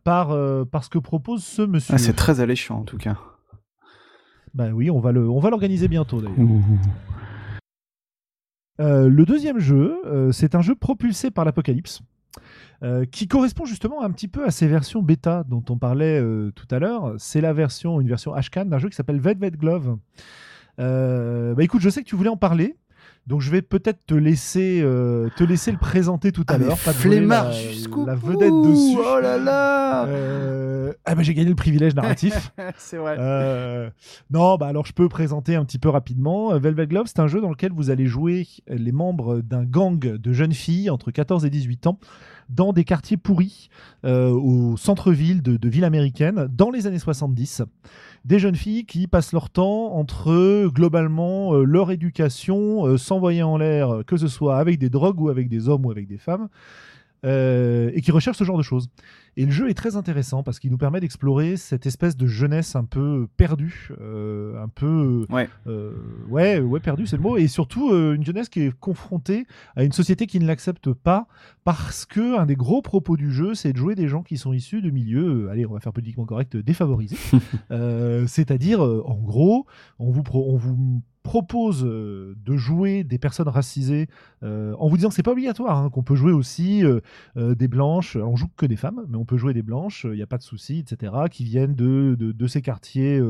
par, 0.04 0.36
par 0.68 0.84
ce 0.84 0.88
que 0.88 0.98
propose 0.98 1.42
ce 1.42 1.62
monsieur. 1.62 1.94
Ah, 1.94 1.98
c'est 1.98 2.12
très 2.12 2.40
alléchant 2.40 2.78
en 2.78 2.84
tout 2.84 2.96
cas. 2.96 3.18
Bah 4.54 4.68
oui, 4.72 4.88
on 4.88 5.00
va 5.00 5.10
le, 5.10 5.28
on 5.28 5.40
va 5.40 5.50
l'organiser 5.50 5.88
bientôt 5.88 6.20
d'ailleurs. 6.20 6.38
Euh, 8.80 9.08
le 9.08 9.24
deuxième 9.24 9.58
jeu, 9.58 10.00
euh, 10.06 10.32
c'est 10.32 10.54
un 10.54 10.62
jeu 10.62 10.74
propulsé 10.74 11.30
par 11.30 11.44
l'Apocalypse. 11.44 12.00
Euh, 12.82 13.06
qui 13.06 13.28
correspond 13.28 13.64
justement 13.64 14.02
un 14.02 14.10
petit 14.10 14.26
peu 14.28 14.44
à 14.44 14.50
ces 14.50 14.66
versions 14.66 15.00
bêta 15.00 15.44
dont 15.48 15.64
on 15.70 15.78
parlait 15.78 16.20
tout 16.54 16.66
à 16.70 16.78
l'heure. 16.78 17.14
C'est 17.18 17.40
la 17.40 17.52
version, 17.52 18.00
une 18.00 18.08
version 18.08 18.34
HCAN 18.34 18.66
d'un 18.66 18.78
jeu 18.78 18.88
qui 18.88 18.96
s'appelle 18.96 19.20
Velvet 19.20 19.52
Glove. 19.52 19.96
bah 20.76 21.62
écoute, 21.62 21.80
je 21.80 21.88
sais 21.88 22.02
que 22.02 22.08
tu 22.08 22.16
voulais 22.16 22.28
en 22.28 22.36
parler. 22.36 22.76
Donc 23.26 23.40
je 23.40 23.50
vais 23.50 23.62
peut-être 23.62 24.04
te 24.06 24.14
laisser 24.14 24.80
euh, 24.82 25.30
te 25.36 25.44
laisser 25.44 25.72
le 25.72 25.78
présenter 25.78 26.30
tout 26.30 26.44
à 26.48 26.54
ah, 26.54 26.58
l'heure. 26.58 26.78
Flemmard 26.78 27.52
jusqu'au 27.52 28.04
la 28.04 28.14
vedette 28.14 28.52
dessus. 28.52 28.98
Oh 28.98 29.18
là 29.18 29.38
là. 29.38 30.04
Euh, 30.06 30.92
ah 31.06 31.14
bah 31.14 31.22
j'ai 31.22 31.32
gagné 31.32 31.48
le 31.48 31.54
privilège 31.54 31.94
narratif. 31.94 32.52
c'est 32.76 32.98
vrai. 32.98 33.16
Euh, 33.18 33.88
non 34.30 34.56
bah 34.56 34.66
alors 34.66 34.84
je 34.84 34.92
peux 34.92 35.08
présenter 35.08 35.56
un 35.56 35.64
petit 35.64 35.78
peu 35.78 35.88
rapidement. 35.88 36.58
Velvet 36.58 36.86
Glove 36.86 37.06
c'est 37.06 37.20
un 37.20 37.26
jeu 37.26 37.40
dans 37.40 37.50
lequel 37.50 37.72
vous 37.72 37.88
allez 37.88 38.06
jouer 38.06 38.46
les 38.68 38.92
membres 38.92 39.40
d'un 39.40 39.64
gang 39.64 39.98
de 39.98 40.32
jeunes 40.32 40.52
filles 40.52 40.90
entre 40.90 41.10
14 41.10 41.46
et 41.46 41.50
18 41.50 41.86
ans 41.86 41.98
dans 42.50 42.74
des 42.74 42.84
quartiers 42.84 43.16
pourris 43.16 43.70
au 44.04 44.76
centre-ville 44.76 45.40
de, 45.40 45.56
de 45.56 45.68
villes 45.70 45.84
américaines 45.84 46.46
dans 46.52 46.70
les 46.70 46.86
années 46.86 46.98
70 46.98 47.62
des 48.24 48.38
jeunes 48.38 48.56
filles 48.56 48.86
qui 48.86 49.06
passent 49.06 49.32
leur 49.32 49.50
temps 49.50 49.94
entre 49.94 50.66
globalement 50.68 51.54
euh, 51.54 51.64
leur 51.64 51.90
éducation, 51.90 52.86
euh, 52.86 52.96
s'envoyer 52.96 53.42
en 53.42 53.58
l'air, 53.58 54.02
que 54.06 54.16
ce 54.16 54.28
soit 54.28 54.56
avec 54.56 54.78
des 54.78 54.88
drogues 54.88 55.20
ou 55.20 55.28
avec 55.28 55.48
des 55.48 55.68
hommes 55.68 55.84
ou 55.84 55.90
avec 55.90 56.06
des 56.06 56.18
femmes, 56.18 56.48
euh, 57.24 57.90
et 57.94 58.02
qui 58.02 58.10
recherchent 58.10 58.36
ce 58.36 58.44
genre 58.44 58.58
de 58.58 58.62
choses. 58.62 58.88
Et 59.36 59.46
le 59.46 59.50
jeu 59.50 59.68
est 59.68 59.74
très 59.74 59.96
intéressant 59.96 60.42
parce 60.42 60.58
qu'il 60.58 60.70
nous 60.70 60.78
permet 60.78 61.00
d'explorer 61.00 61.56
cette 61.56 61.86
espèce 61.86 62.16
de 62.16 62.26
jeunesse 62.26 62.76
un 62.76 62.84
peu 62.84 63.26
perdue, 63.36 63.88
euh, 64.00 64.62
un 64.62 64.68
peu 64.68 65.26
ouais, 65.30 65.48
euh, 65.66 65.92
ouais, 66.28 66.60
ouais, 66.60 66.80
perdue, 66.80 67.06
c'est 67.06 67.16
le 67.16 67.22
mot, 67.22 67.36
et 67.36 67.48
surtout 67.48 67.92
une 67.92 68.24
jeunesse 68.24 68.48
qui 68.48 68.60
est 68.60 68.78
confrontée 68.78 69.46
à 69.74 69.84
une 69.84 69.92
société 69.92 70.26
qui 70.26 70.38
ne 70.38 70.46
l'accepte 70.46 70.92
pas 70.92 71.26
parce 71.64 72.04
que 72.04 72.38
un 72.38 72.46
des 72.46 72.56
gros 72.56 72.82
propos 72.82 73.16
du 73.16 73.32
jeu, 73.32 73.54
c'est 73.54 73.72
de 73.72 73.78
jouer 73.78 73.94
des 73.94 74.06
gens 74.06 74.22
qui 74.22 74.36
sont 74.36 74.52
issus 74.52 74.82
de 74.82 74.90
milieux, 74.90 75.48
allez, 75.50 75.66
on 75.66 75.72
va 75.72 75.80
faire 75.80 75.92
politiquement 75.92 76.26
correct, 76.26 76.56
défavorisés. 76.56 77.16
C'est-à-dire, 78.26 78.80
en 78.82 79.20
gros, 79.22 79.66
on 79.98 80.10
vous, 80.10 80.22
on 80.32 80.56
vous 80.56 81.02
propose 81.24 81.82
euh, 81.84 82.36
de 82.44 82.56
jouer 82.56 83.02
des 83.02 83.18
personnes 83.18 83.48
racisées 83.48 84.08
euh, 84.42 84.74
en 84.78 84.88
vous 84.88 84.96
disant 84.96 85.08
que 85.08 85.14
c'est 85.14 85.22
pas 85.22 85.32
obligatoire, 85.32 85.78
hein, 85.78 85.90
qu'on 85.90 86.02
peut 86.02 86.14
jouer 86.14 86.32
aussi 86.32 86.84
euh, 86.84 87.00
des 87.54 87.66
blanches, 87.66 88.16
on 88.16 88.36
joue 88.36 88.46
que 88.56 88.66
des 88.66 88.76
femmes, 88.76 89.04
mais 89.08 89.16
on 89.16 89.24
peut 89.24 89.38
jouer 89.38 89.54
des 89.54 89.62
blanches, 89.62 90.04
il 90.04 90.16
n'y 90.16 90.22
a 90.22 90.26
pas 90.26 90.36
de 90.36 90.42
souci, 90.42 90.78
etc., 90.78 91.12
qui 91.30 91.42
viennent 91.42 91.74
de, 91.74 92.46
ces 92.46 92.60
quartiers 92.60 93.20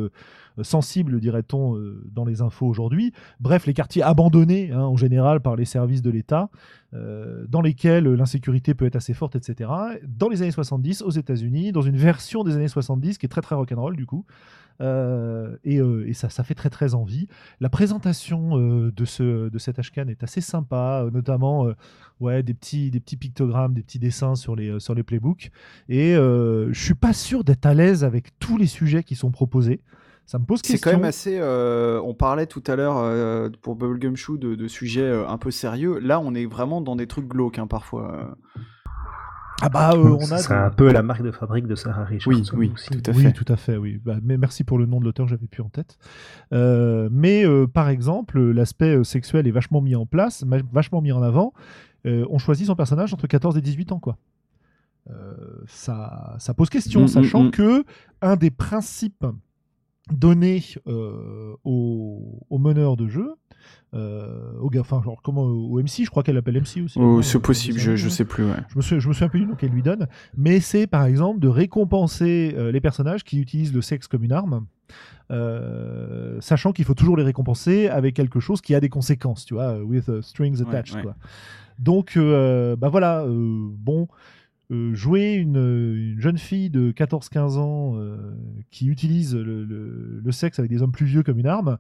sensibles, 0.61 1.21
dirait-on, 1.21 1.81
dans 2.11 2.25
les 2.25 2.43
infos 2.43 2.67
aujourd'hui. 2.67 3.13
Bref, 3.39 3.65
les 3.65 3.75
quartiers 3.75 4.03
abandonnés 4.03 4.73
hein, 4.73 4.81
en 4.81 4.97
général 4.97 5.41
par 5.41 5.55
les 5.55 5.65
services 5.65 6.03
de 6.03 6.11
l'État, 6.11 6.51
dans 6.93 7.61
lesquels 7.61 8.05
l'insécurité 8.05 8.75
peut 8.75 8.87
être 8.87 8.97
assez 8.97 9.15
forte, 9.15 9.37
etc. 9.37 9.71
Dans 10.07 10.29
les 10.29 10.43
années 10.43 10.51
70, 10.51 11.03
aux 11.03 11.11
États-Unis, 11.11 11.71
dans 11.71 11.83
une 11.83 11.97
version 11.97 12.43
des 12.43 12.57
années 12.57 12.69
70 12.69 13.19
qui 13.19 13.27
est 13.27 13.29
très 13.29 13.41
très 13.41 13.55
rock'n'roll 13.55 13.97
du 13.97 14.07
coup. 14.07 14.27
Euh, 14.81 15.57
euh, 15.67 16.05
et, 16.07 16.15
ça, 16.15 16.29
ça 16.29 16.45
fait 16.45 16.55
très 16.55 16.71
très 16.71 16.95
envie. 16.95 17.29
La 17.61 17.69
présentation 17.69 18.59
euh, 18.59 18.93
de, 18.93 19.05
ce, 19.05 19.49
de 19.49 19.59
cet 19.59 19.79
Ashcan 19.79 20.09
est 20.09 20.23
assez 20.23 20.41
sympa, 20.41 21.07
notamment 21.13 21.69
ouais, 22.21 22.43
des, 22.43 22.55
petits, 22.55 22.91
des 22.91 23.01
petits 23.01 23.17
pictogrammes, 23.17 23.75
des 23.75 23.83
petits 23.83 23.99
dessins 23.99 24.35
sur 24.35 24.57
les, 24.57 24.79
sur 24.81 24.95
les 24.95 25.03
playbooks. 25.03 25.51
Et 25.89 26.15
je 26.15 26.71
suis 26.73 26.95
pas 26.95 27.13
sûr 27.13 27.45
d'être 27.45 27.67
à 27.67 27.75
l'aise 27.75 28.05
avec 28.05 28.39
tous 28.39 28.57
les 28.57 28.67
sujets 28.67 29.03
qui 29.03 29.15
sont 29.15 29.31
proposés. 29.31 29.81
Ça 30.27 30.39
me 30.39 30.47
pose 30.47 30.63
question. 30.63 30.79
C'est 30.79 30.83
quand 30.83 30.97
même 30.97 31.05
assez. 31.05 31.41
on 31.43 32.15
parlait 32.15 32.47
tout 32.47 32.63
à 32.67 32.77
l'heure 32.77 33.51
pour 33.61 33.77
Bubblegum 33.77 34.17
Shoe 34.17 34.39
de, 34.39 34.55
de 34.55 34.69
sujets 34.69 35.11
un 35.11 35.39
peu 35.39 35.51
sérieux. 35.51 35.99
Là, 35.99 36.21
on 36.21 36.35
est 36.35 36.47
vraiment 36.47 36.81
dans 36.81 36.97
des 36.97 37.07
trucs 37.07 37.29
glauques 37.29 37.59
hein, 37.59 37.67
parfois. 37.67 38.37
Ah 39.65 39.69
bah, 39.71 39.93
euh, 39.95 40.19
on 40.21 40.31
a. 40.31 40.39
C'est 40.39 40.53
un 40.53 40.71
peu 40.71 40.93
la 40.93 41.03
marque 41.03 41.23
de 41.23 41.31
fabrique 41.31 41.67
de 41.67 41.75
Sarah 41.75 42.05
Richardson. 42.05 42.55
Oui, 42.57 42.69
oui, 42.69 42.73
aussi. 42.75 42.91
tout 42.91 43.11
à 43.11 43.15
oui, 43.15 43.23
fait. 43.23 43.33
tout 43.33 43.51
à 43.51 43.57
fait, 43.57 43.77
oui. 43.79 43.99
Bah, 44.05 44.17
mais 44.23 44.37
merci 44.37 44.63
pour 44.63 44.79
le 44.79 44.85
nom 44.85 45.01
de 45.01 45.05
l'auteur, 45.05 45.27
j'avais 45.27 45.47
plus 45.47 45.63
en 45.63 45.71
tête. 45.71 45.97
Euh, 46.53 47.09
mais 47.11 47.47
euh, 47.47 47.67
par 47.67 47.89
exemple, 47.89 48.39
l'aspect 48.41 48.97
euh, 48.97 49.05
sexuel 49.05 49.47
est 49.47 49.53
vachement 49.53 49.81
mis 49.81 49.95
en 49.97 50.05
place, 50.05 50.45
vachement 50.73 51.01
mis 51.01 51.13
en 51.13 51.23
avant. 51.23 51.55
Euh, 52.07 52.27
on 52.29 52.39
choisit 52.39 52.67
son 52.67 52.77
personnage 52.77 53.15
entre 53.15 53.27
14 53.27 53.57
et 53.57 53.63
18 53.63 53.93
ans, 53.93 54.01
quoi. 54.01 54.19
Euh, 55.11 55.35
ça, 55.67 56.37
ça 56.39 56.55
pose 56.55 56.69
question, 56.71 57.03
Mm, 57.03 57.09
sachant 57.09 57.43
mm, 57.45 57.47
mm. 57.47 57.51
que 57.51 57.85
un 58.23 58.37
des 58.37 58.51
principes 58.51 59.27
donnés 60.13 60.63
euh, 60.87 61.55
aux 61.65 62.59
meneurs 62.59 62.97
de 62.97 63.09
jeu, 63.09 63.35
euh, 63.95 64.59
au 64.61 64.71
gars, 64.71 64.81
enfin, 64.81 65.01
genre, 65.05 65.21
comment, 65.23 65.43
au 65.45 65.81
MC, 65.81 66.05
je 66.05 66.11
crois 66.11 66.25
qu'elle 66.25 66.35
l'appelle 66.35 66.61
MC 66.61 66.83
aussi. 66.83 66.99
Oh, 66.99 67.23
c'est 67.23 67.39
possible, 67.39 67.79
je, 67.79 67.95
je 67.95 68.09
sais 68.09 68.25
plus. 68.25 68.45
Ouais. 68.45 68.57
je 68.69 68.77
me 68.77 68.83
souviens, 68.83 68.99
je 68.99 69.09
me 69.09 69.13
souviens 69.13 69.29
plus 69.29 69.41
du 69.41 69.47
nom 69.47 69.55
qu'elle 69.55 69.71
lui 69.71 69.83
donne, 69.83 70.09
mais 70.37 70.59
c'est 70.59 70.87
par 70.87 71.05
exemple 71.05 71.39
de 71.39 71.47
récompenser 71.49 72.55
euh, 72.57 72.73
les 72.73 72.81
personnages 72.81 73.23
qui 73.23 73.39
utilisent 73.39 73.73
le 73.73 73.83
sexe 73.83 74.09
comme 74.09 74.25
une 74.25 74.33
arme, 74.33 74.67
euh, 75.31 76.41
sachant 76.41 76.73
qu'il 76.73 76.85
faut 76.85 76.95
toujours 76.95 77.17
les 77.17 77.23
récompenser 77.23 77.87
avec 77.87 78.15
quelque 78.15 78.41
chose 78.41 78.61
qui 78.61 78.75
a 78.75 78.81
des 78.81 78.89
conséquences, 78.89 79.45
tu 79.45 79.55
vois, 79.55 79.79
with 79.79 80.09
uh, 80.09 80.23
strings 80.23 80.61
attached. 80.61 80.97
ouais. 80.97 81.03
Quoi. 81.03 81.15
Donc, 81.79 82.19
bah 82.19 82.89
voilà, 82.89 83.25
bon, 83.29 84.09
euh, 84.71 84.95
jouer 84.95 85.35
une, 85.35 85.57
une 85.57 86.21
jeune 86.21 86.39
fille 86.39 86.71
de 86.71 86.93
14-15 86.93 87.59
ans 87.59 87.97
euh, 87.97 88.17
qui 88.71 88.87
utilise 88.87 89.35
le, 89.35 90.23
sexe 90.31 90.59
avec 90.59 90.71
des 90.71 90.83
hommes 90.83 90.93
plus 90.93 91.07
vieux 91.07 91.23
comme 91.23 91.39
une 91.39 91.47
arme, 91.47 91.79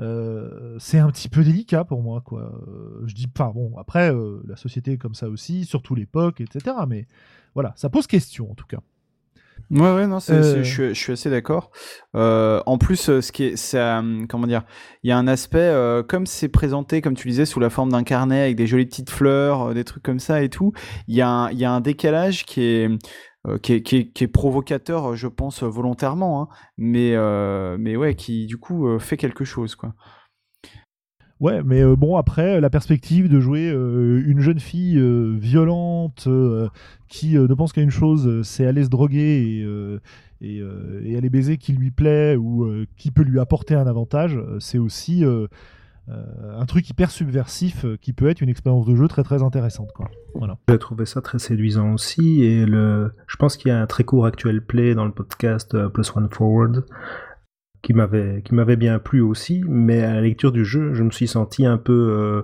euh, 0.00 0.76
c'est 0.78 0.98
un 0.98 1.10
petit 1.10 1.28
peu 1.28 1.44
délicat 1.44 1.84
pour 1.84 2.02
moi, 2.02 2.22
quoi. 2.22 2.52
Euh, 2.68 3.02
je 3.06 3.14
dis 3.14 3.26
pas, 3.26 3.52
bon, 3.52 3.76
après, 3.78 4.12
euh, 4.12 4.40
la 4.46 4.56
société 4.56 4.92
est 4.92 4.98
comme 4.98 5.14
ça 5.14 5.28
aussi, 5.28 5.64
surtout 5.64 5.94
l'époque, 5.94 6.40
etc. 6.40 6.76
Mais 6.88 7.06
voilà, 7.54 7.72
ça 7.76 7.90
pose 7.90 8.06
question 8.06 8.50
en 8.50 8.54
tout 8.54 8.66
cas. 8.66 8.80
Ouais, 9.70 9.94
ouais, 9.94 10.06
non, 10.06 10.18
Euh. 10.28 10.62
je, 10.62 10.62
suis, 10.62 10.88
je 10.88 11.00
suis 11.00 11.12
assez 11.12 11.30
d'accord. 11.30 11.70
Euh, 12.16 12.60
en 12.66 12.78
plus, 12.78 13.08
euh, 13.08 13.20
ce 13.20 13.32
qui 13.32 13.44
est, 13.44 13.74
euh, 13.74 14.26
comment 14.28 14.46
dire, 14.46 14.62
il 15.02 15.10
y 15.10 15.12
a 15.12 15.18
un 15.18 15.28
aspect, 15.28 15.72
comme 16.08 16.26
c'est 16.26 16.48
présenté, 16.48 17.00
comme 17.00 17.14
tu 17.14 17.28
disais, 17.28 17.46
sous 17.46 17.60
la 17.60 17.70
forme 17.70 17.90
d'un 17.90 18.02
carnet 18.02 18.42
avec 18.42 18.56
des 18.56 18.66
jolies 18.66 18.86
petites 18.86 19.10
fleurs, 19.10 19.74
des 19.74 19.84
trucs 19.84 20.02
comme 20.02 20.20
ça 20.20 20.42
et 20.42 20.48
tout, 20.48 20.72
il 21.08 21.14
y 21.14 21.20
a 21.20 21.28
un, 21.28 21.50
il 21.50 21.58
y 21.58 21.64
a 21.64 21.72
un 21.72 21.80
décalage 21.80 22.44
qui 22.44 22.62
est, 22.62 22.88
euh, 23.46 23.58
qui 23.58 23.72
est, 23.74 23.82
qui 23.82 23.96
est, 23.96 24.12
qui 24.12 24.24
est 24.24 24.28
provocateur, 24.28 25.16
je 25.16 25.26
pense, 25.26 25.62
volontairement, 25.62 26.42
hein, 26.42 26.48
mais, 26.76 27.14
euh, 27.14 27.76
mais 27.78 27.96
ouais, 27.96 28.14
qui 28.14 28.46
du 28.46 28.58
coup 28.58 28.86
euh, 28.86 28.98
fait 28.98 29.16
quelque 29.16 29.44
chose, 29.44 29.76
quoi. 29.76 29.94
Ouais, 31.40 31.62
mais 31.64 31.82
euh, 31.82 31.96
bon, 31.96 32.16
après, 32.16 32.60
la 32.60 32.68
perspective 32.68 33.28
de 33.28 33.40
jouer 33.40 33.70
euh, 33.70 34.22
une 34.26 34.40
jeune 34.40 34.60
fille 34.60 34.98
euh, 34.98 35.34
violente 35.38 36.28
qui 37.08 37.34
ne 37.34 37.54
pense 37.54 37.72
qu'à 37.72 37.80
une 37.80 37.90
chose, 37.90 38.42
c'est 38.42 38.66
aller 38.66 38.84
se 38.84 38.90
droguer 38.90 39.60
et, 40.40 40.46
et, 40.46 40.62
et 41.04 41.16
aller 41.16 41.30
baiser 41.30 41.56
qui 41.56 41.72
lui 41.72 41.90
plaît 41.90 42.36
ou 42.36 42.70
qui 42.96 43.10
peut 43.10 43.22
lui 43.22 43.40
apporter 43.40 43.74
un 43.74 43.86
avantage, 43.88 44.38
c'est 44.60 44.78
aussi 44.78 45.24
un 46.08 46.66
truc 46.66 46.88
hyper 46.88 47.10
subversif 47.10 47.84
qui 48.00 48.12
peut 48.12 48.28
être 48.28 48.42
une 48.42 48.48
expérience 48.48 48.86
de 48.86 48.94
jeu 48.94 49.08
très 49.08 49.24
très 49.24 49.42
intéressante. 49.42 49.90
Quoi. 49.92 50.08
Voilà. 50.36 50.56
J'ai 50.68 50.78
trouvé 50.78 51.04
ça 51.04 51.20
très 51.20 51.40
séduisant 51.40 51.94
aussi 51.94 52.44
et 52.44 52.64
le, 52.64 53.12
je 53.26 53.36
pense 53.36 53.56
qu'il 53.56 53.70
y 53.70 53.72
a 53.72 53.80
un 53.80 53.86
très 53.86 54.04
court 54.04 54.24
actuel 54.24 54.64
play 54.64 54.94
dans 54.94 55.04
le 55.04 55.12
podcast 55.12 55.76
Plus 55.88 56.14
One 56.14 56.28
Forward 56.30 56.84
qui 57.82 57.94
m'avait 57.94 58.42
qui 58.42 58.54
m'avait 58.54 58.76
bien 58.76 58.98
plu 58.98 59.20
aussi, 59.20 59.62
mais 59.68 60.02
à 60.02 60.14
la 60.14 60.20
lecture 60.20 60.52
du 60.52 60.64
jeu, 60.64 60.94
je 60.94 61.02
me 61.02 61.10
suis 61.10 61.28
senti 61.28 61.66
un 61.66 61.78
peu 61.78 61.92
euh, 61.92 62.42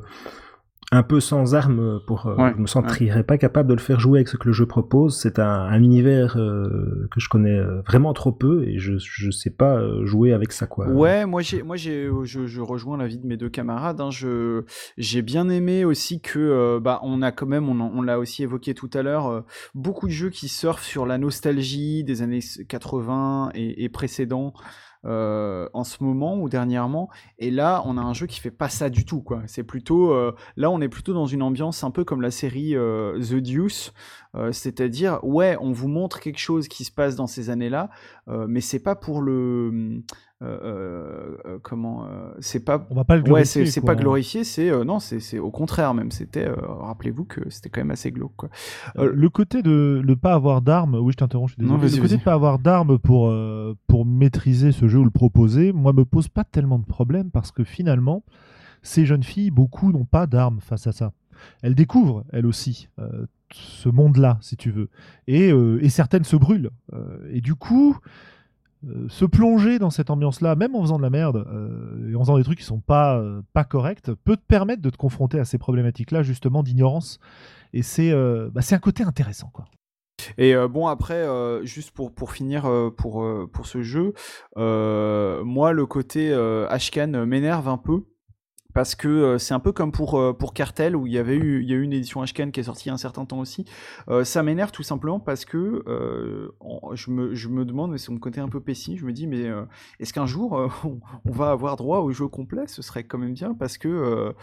un 0.93 1.03
peu 1.03 1.19
sans 1.19 1.55
armes 1.55 2.01
pour 2.07 2.27
euh, 2.27 2.37
Ouais, 2.37 2.53
je 2.55 2.61
me 2.61 2.67
sentirais 2.67 3.25
pas 3.25 3.39
capable 3.39 3.69
de 3.69 3.75
le 3.75 3.81
faire 3.81 3.99
jouer 3.99 4.21
avec 4.21 4.29
ce 4.29 4.37
que 4.37 4.47
le 4.47 4.53
jeu 4.53 4.67
propose. 4.67 5.19
C'est 5.19 5.41
un, 5.41 5.45
un 5.45 5.83
univers 5.83 6.37
euh, 6.37 7.09
que 7.11 7.19
je 7.19 7.29
connais 7.29 7.59
euh, 7.59 7.81
vraiment 7.83 8.13
trop 8.13 8.31
peu 8.31 8.65
et 8.69 8.79
je 8.79 8.95
je 8.99 9.31
sais 9.31 9.51
pas 9.51 9.81
jouer 10.05 10.33
avec 10.33 10.53
ça 10.53 10.67
quoi. 10.67 10.89
Ouais, 10.89 11.27
moi 11.27 11.43
j'ai, 11.43 11.63
moi 11.65 11.75
j'ai, 11.77 12.09
je, 12.23 12.47
je 12.47 12.61
rejoins 12.61 12.97
l'avis 12.99 13.19
de 13.19 13.27
mes 13.27 13.37
deux 13.37 13.49
camarades. 13.49 14.01
Hein, 14.01 14.11
je, 14.11 14.63
j'ai 14.97 15.23
bien 15.23 15.49
aimé 15.49 15.85
aussi 15.85 16.21
que, 16.21 16.79
bah, 16.79 17.01
on 17.03 17.21
a 17.21 17.33
quand 17.33 17.47
même, 17.47 17.69
on, 17.69 17.81
on 17.81 18.03
l'a 18.03 18.21
aussi 18.21 18.45
évoqué 18.45 18.75
tout 18.75 18.91
à 18.95 19.03
l'heure, 19.03 19.45
beaucoup 19.75 20.07
de 20.07 20.13
jeux 20.13 20.31
qui 20.31 20.49
surfent 20.49 20.85
sur 20.85 21.05
la 21.05 21.19
nostalgie 21.19 22.05
des 22.05 22.23
années 22.23 22.41
80 22.69 23.51
et, 23.55 23.85
et 23.85 23.89
précédents. 23.89 24.53
Euh, 25.05 25.69
en 25.73 25.85
ce 25.85 26.03
moment 26.03 26.39
ou 26.39 26.49
dernièrement. 26.49 27.09
Et 27.39 27.51
là 27.51 27.83
on 27.87 27.97
a 27.97 28.01
un 28.01 28.15
jeu 28.15 28.27
qui 28.27 28.41
fait 28.41 28.51
pas 28.51 28.69
ça 28.69 28.91
du 28.91 29.05
tout 29.05 29.21
quoi. 29.21 29.43
C'est 29.47 29.65
plutôt 29.65 30.13
euh, 30.13 30.35
là 30.57 30.71
on 30.71 30.81
est 30.81 30.89
plutôt 30.89 31.15
dans 31.15 31.27
une 31.27 31.43
ambiance 31.43 31.85
un 31.85 31.91
peu 31.91 32.05
comme 32.05 32.23
la 32.23 32.31
série 32.31 32.75
euh, 32.75 33.19
The 33.21 33.37
Deuce. 33.37 33.93
C'est-à-dire 34.53 35.19
ouais 35.23 35.57
on 35.63 35.73
vous 35.73 35.89
montre 35.89 36.21
quelque 36.21 36.39
chose 36.39 36.69
qui 36.69 36.85
se 36.85 36.93
passe 36.93 37.17
dans 37.17 37.27
ces 37.27 37.49
années 37.49 37.71
là 37.71 37.89
euh, 38.29 38.47
mais 38.49 38.61
c'est 38.61 38.81
pas 38.81 38.97
pour 38.97 39.21
le 39.23 40.03
comment 41.63 42.05
euh, 42.07 42.31
c'est 42.41 42.65
pas 42.65 42.87
On 42.91 42.95
va 42.95 43.05
pas 43.05 43.17
le 43.17 43.23
ouais 43.23 43.27
glorifier. 43.29 43.65
c'est 43.65 43.71
c'est 43.71 43.81
pas 43.81 43.95
glorifié 43.95 44.45
c'est 44.45 44.71
euh, 44.71 44.85
non 44.85 44.99
c'est 44.99 45.39
au 45.39 45.51
contraire 45.51 45.95
même 45.95 46.11
c'était 46.11 46.47
euh, 46.47 46.55
rappelez-vous 46.61 47.25
que 47.25 47.49
c'était 47.49 47.71
quand 47.71 47.81
même 47.81 47.91
assez 47.91 48.11
glauque 48.11 48.37
quoi 48.37 48.51
Euh, 48.99 49.11
le 49.15 49.29
côté 49.31 49.63
de 49.63 50.03
ne 50.05 50.15
pas 50.15 50.35
avoir 50.35 50.61
d'armes, 50.63 50.95
oui, 50.97 51.13
je 51.13 51.17
t'interromps, 51.17 51.51
je 51.51 51.55
suis 51.55 51.63
désolé. 51.63 51.97
le 51.97 52.03
côté 52.03 52.17
de 52.19 52.23
pas 52.23 52.35
avoir 52.35 52.59
d'armes 52.59 52.99
pour, 52.99 53.29
euh, 53.29 53.75
pour 53.87 54.05
maîtriser 54.05 54.73
ce 54.73 54.89
jeu 54.89 54.99
ou 54.99 55.05
le 55.05 55.11
proposer, 55.11 55.73
moi, 55.73 55.93
me 55.93 56.05
pose 56.05 56.29
pas 56.29 56.45
tellement 56.45 56.79
de 56.79 56.85
problèmes 56.87 57.31
parce 57.31 57.51
que 57.51 57.65
finalement, 57.65 58.23
ces 58.83 59.07
jeunes 59.07 59.23
filles, 59.23 59.51
beaucoup 59.51 59.91
n'ont 59.93 60.05
pas 60.05 60.27
d'armes 60.27 60.61
face 60.61 60.87
à 60.87 60.93
ça. 60.93 61.13
Elles 61.63 61.75
découvrent, 61.75 62.25
elles 62.33 62.47
aussi, 62.47 62.89
euh, 62.99 63.27
ce 63.53 63.89
monde-là, 63.89 64.39
si 64.41 64.57
tu 64.57 64.71
veux. 64.71 64.89
Et, 65.27 65.51
euh, 65.53 65.79
et 65.83 65.89
certaines 65.89 66.25
se 66.25 66.37
brûlent. 66.37 66.71
Euh, 66.93 67.19
et 67.31 67.41
du 67.41 67.55
coup, 67.55 67.99
euh, 68.89 69.09
se 69.09 69.25
plonger 69.25 69.79
dans 69.79 69.91
cette 69.91 70.11
ambiance-là, 70.11 70.55
même 70.55 70.75
en 70.75 70.83
faisant 70.83 70.99
de 70.99 71.03
la 71.03 71.11
merde, 71.11 71.47
euh, 71.49 72.13
et 72.13 72.17
en 72.17 72.21
faisant 72.21 72.37
des 72.37 72.45
trucs 72.45 72.59
qui 72.59 72.65
sont 72.65 72.81
pas, 72.81 73.19
euh, 73.19 73.43
pas 73.53 73.65
corrects, 73.65 74.11
peut 74.25 74.37
te 74.37 74.47
permettre 74.47 74.83
de 74.83 74.91
te 74.91 74.97
confronter 74.97 75.39
à 75.39 75.45
ces 75.45 75.59
problématiques-là, 75.59 76.23
justement, 76.23 76.63
d'ignorance. 76.63 77.19
Et 77.73 77.83
c'est 77.83 78.13
bah, 78.13 78.63
un 78.71 78.79
côté 78.79 79.03
intéressant, 79.03 79.51
quoi. 79.53 79.67
Et 80.39 80.55
bon 80.71 80.87
après, 80.87 81.27
juste 81.65 81.91
pour 81.91 82.15
pour 82.15 82.33
finir 82.33 82.63
pour 82.97 83.27
pour 83.53 83.67
ce 83.67 83.83
jeu, 83.83 84.15
moi 84.57 85.73
le 85.73 85.85
côté 85.85 86.33
Ashcan 86.71 87.27
m'énerve 87.27 87.69
un 87.69 87.77
peu 87.77 88.05
parce 88.77 88.95
que 88.95 89.09
euh, 89.09 89.39
c'est 89.39 89.55
un 89.55 89.59
peu 89.59 89.73
comme 89.73 89.91
pour 89.91 90.21
euh, 90.21 90.35
pour 90.35 90.53
Cartel 90.53 90.97
où 90.97 91.07
il 91.07 91.13
y 91.15 91.17
avait 91.17 91.37
eu 91.37 91.63
il 91.63 91.71
y 91.71 91.73
a 91.73 91.77
eu 91.77 91.83
une 91.83 91.95
édition 91.95 92.21
Ashcan 92.21 92.51
qui 92.51 92.61
est 92.61 92.65
sortie 92.65 92.85
il 92.85 92.89
y 92.89 92.91
a 92.91 92.93
un 92.93 92.99
certain 92.99 93.25
temps 93.25 93.39
aussi. 93.39 93.65
Euh, 94.11 94.23
ça 94.23 94.43
m'énerve 94.43 94.71
tout 94.71 94.83
simplement 94.83 95.19
parce 95.19 95.47
que 95.47 95.83
je 96.93 97.11
me 97.11 97.35
je 97.35 97.49
me 97.49 97.65
demande 97.65 97.93
mais 97.93 97.97
c'est 97.97 98.13
mon 98.13 98.19
côté 98.19 98.39
un 98.39 98.51
peu 98.51 98.61
pessimiste, 98.61 99.01
je 99.01 99.07
me 99.07 99.15
dis 99.15 99.27
mais 99.27 99.51
est-ce 99.99 100.13
qu'un 100.13 100.27
jour 100.27 100.53
on, 100.85 101.31
va 101.31 101.53
avoir 101.53 101.77
droit 101.77 102.01
au 102.01 102.13
jeu 102.13 102.29
complet? 102.29 102.67
Ce 102.67 102.83
serait 102.83 103.05
quand 103.05 103.17
même 103.17 103.33
bien 103.33 103.55
parce 103.55 103.79
que 103.79 104.35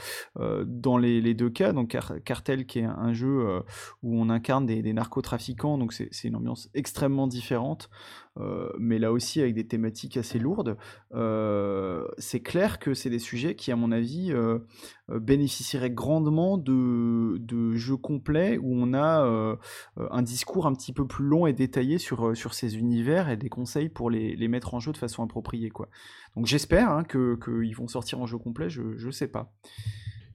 dans 0.66 0.98
les, 0.98 1.22
les 1.22 1.36
deux 1.36 1.52
cas, 1.52 1.72
donc 1.72 1.90
Car- 1.90 2.16
Cartel 2.26 2.66
qui 2.66 2.80
est 2.80 2.86
un, 2.86 3.14
jeu 3.14 3.62
où 4.02 4.20
on 4.20 4.30
incarne 4.30 4.66
des, 4.66 4.82
des 4.82 4.94
narcotrafiquants, 4.94 5.78
donc 5.78 5.94
c'est 5.94 6.24
une 6.24 6.38
ambiance 6.38 6.72
extrêmement 6.74 7.28
différente, 7.28 7.92
mais 8.80 8.98
là 9.00 9.12
aussi 9.12 9.42
avec 9.42 9.54
des 9.54 9.68
thématiques 9.68 10.18
assez 10.18 10.40
lourdes. 10.40 10.78
Euh, 11.14 12.06
c'est 12.18 12.40
clair 12.40 12.80
que 12.80 12.94
c'est 12.94 13.10
des 13.10 13.20
sujets 13.20 13.56
qui, 13.56 13.72
à 13.72 13.76
mon 13.76 13.92
avis, 13.92 14.32
euh, 14.32 14.60
euh, 15.12 15.20
bénéficieraient 15.20 15.92
grandement 15.92 16.58
de, 16.58 17.38
de 17.38 17.74
jeux 17.76 17.98
complets 17.98 18.58
où 18.58 18.74
on 18.74 18.94
a 18.94 19.24
euh, 19.26 19.56
euh, 20.00 20.08
un 20.12 20.22
discours 20.24 20.66
un 20.66 20.74
petit 20.74 20.94
peu 20.94 21.06
plus 21.06 21.26
long 21.26 21.46
et 21.46 21.54
détaillé 21.54 21.98
sur, 22.00 22.28
euh, 22.30 22.36
sur 22.36 22.54
ces 22.54 22.78
univers 22.78 23.30
et 23.30 23.38
des 23.38 23.50
conseils 23.50 23.90
pour 23.90 24.10
les, 24.10 24.36
les 24.36 24.48
mettre 24.48 24.74
en 24.74 24.80
jeu 24.80 24.92
de 24.92 24.98
façon 24.98 25.24
appropriée. 25.24 25.70
Quoi. 25.70 25.88
Donc 26.36 26.48
j'espère 26.48 26.90
hein, 26.90 27.04
que 27.04 27.38
qu'ils 27.44 27.76
vont 27.76 27.88
sortir 27.88 28.20
en 28.20 28.26
jeu 28.26 28.38
complet, 28.38 28.70
je, 28.70 28.98
je 28.98 29.10
sais 29.12 29.28
pas. 29.28 29.54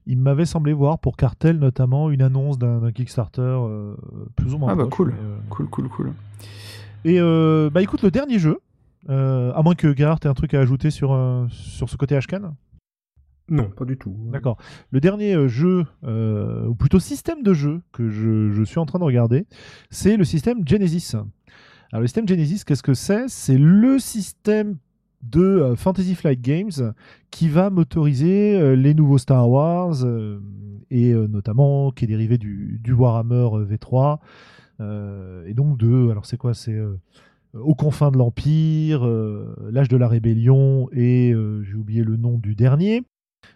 Il 0.05 0.17
m'avait 0.17 0.45
semblé 0.45 0.73
voir 0.73 0.99
pour 0.99 1.17
Cartel 1.17 1.59
notamment 1.59 2.09
une 2.09 2.21
annonce 2.21 2.57
d'un 2.57 2.91
Kickstarter 2.91 3.41
euh, 3.41 3.95
plus 4.35 4.53
ou 4.55 4.57
moins 4.57 4.71
Ah 4.71 4.75
bah 4.75 4.85
proche, 4.85 4.95
cool. 4.95 5.13
euh, 5.19 5.37
Cool, 5.49 5.67
cool, 5.69 5.89
cool. 5.89 6.13
Et 7.05 7.19
euh, 7.19 7.69
bah 7.69 7.81
écoute, 7.81 8.01
le 8.01 8.11
dernier 8.11 8.39
jeu, 8.39 8.59
euh, 9.09 9.53
à 9.53 9.61
moins 9.61 9.75
que 9.75 9.95
Gerhard 9.95 10.19
ait 10.23 10.27
un 10.27 10.33
truc 10.33 10.53
à 10.53 10.59
ajouter 10.59 10.91
sur, 10.91 11.13
euh, 11.13 11.45
sur 11.49 11.89
ce 11.89 11.95
côté 11.95 12.15
Ashcan. 12.15 12.53
Non, 13.49 13.69
pas 13.69 13.85
du 13.85 13.97
tout. 13.97 14.15
D'accord. 14.31 14.57
Le 14.91 14.99
dernier 14.99 15.47
jeu, 15.47 15.85
ou 16.03 16.75
plutôt 16.75 16.99
système 16.99 17.41
de 17.41 17.53
jeu 17.53 17.81
que 17.91 18.09
je, 18.09 18.51
je 18.51 18.63
suis 18.63 18.77
en 18.77 18.85
train 18.85 18.99
de 18.99 19.03
regarder, 19.03 19.47
c'est 19.89 20.17
le 20.17 20.23
système 20.23 20.67
Genesis. 20.67 21.15
Alors 21.91 22.01
le 22.01 22.07
système 22.07 22.27
Genesis, 22.27 22.63
qu'est-ce 22.63 22.83
que 22.83 22.93
c'est? 22.93 23.27
C'est 23.27 23.57
le 23.57 23.97
système 23.97 24.77
de 25.23 25.73
Fantasy 25.75 26.13
Flight 26.13 26.41
Games 26.41 26.93
qui 27.31 27.49
va 27.49 27.71
motoriser 27.71 28.75
les 28.75 28.93
nouveaux 28.93 29.17
Star 29.17 29.49
Wars 29.49 30.05
et 30.91 31.13
notamment 31.13 31.91
qui 31.91 32.05
est 32.05 32.07
dérivé 32.07 32.37
du, 32.37 32.79
du 32.83 32.93
Warhammer 32.93 33.49
euh, 33.53 33.65
V3 33.65 34.13
euh, 34.13 34.17
et 34.79 35.53
donc 35.53 35.77
de 35.77 36.09
alors 36.09 36.25
c'est 36.25 36.37
quoi 36.37 36.53
c'est 36.53 36.79
euh, 37.55 37.59
aux 37.59 37.75
confins 37.75 38.11
de 38.11 38.17
l'Empire, 38.17 39.05
euh, 39.05 39.55
l'âge 39.71 39.87
de 39.87 39.97
la 39.97 40.07
rébellion 40.07 40.89
et 40.91 41.33
euh, 41.33 41.63
j'ai 41.63 41.75
oublié 41.75 42.03
le 42.03 42.15
nom 42.15 42.37
du 42.37 42.55
dernier 42.55 43.03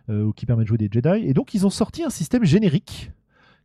euh, 0.09 0.31
qui 0.35 0.45
permet 0.45 0.63
de 0.63 0.67
jouer 0.67 0.77
des 0.77 0.89
Jedi. 0.91 1.27
Et 1.27 1.33
donc 1.33 1.53
ils 1.53 1.65
ont 1.65 1.69
sorti 1.69 2.03
un 2.03 2.09
système 2.09 2.43
générique 2.43 3.11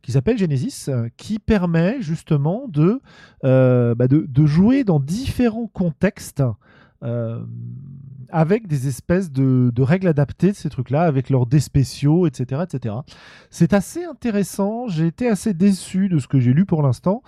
qui 0.01 0.13
s'appelle 0.13 0.37
Genesis, 0.37 0.89
qui 1.17 1.39
permet 1.39 2.01
justement 2.01 2.69
de, 2.69 3.01
bah, 3.43 4.07
de, 4.07 4.25
de, 4.29 4.45
jouer 4.45 4.85
dans 4.85 4.99
différents 4.99 5.67
contextes 5.67 6.41
euh, 7.03 7.43
avec 8.31 8.67
des 8.67 8.87
espèces 8.87 9.31
de, 9.31 9.71
règles 9.81 10.07
adaptées 10.07 10.51
de 10.51 10.55
ces 10.55 10.69
trucs-là, 10.69 11.03
avec 11.03 11.29
leurs 11.29 11.45
dés 11.45 11.59
spéciaux, 11.59 12.27
etc. 12.27 12.63
etc. 12.63 12.95
C'est 13.49 13.73
assez 13.73 14.03
intéressant. 14.03 14.87
J'ai 14.87 15.07
été 15.07 15.27
assez 15.27 15.53
déçu 15.53 16.09
de 16.09 16.19
ce 16.19 16.27
que 16.27 16.39
j'ai 16.39 16.53
lu 16.53 16.65
pour 16.65 16.83
l'instant, 16.83 17.23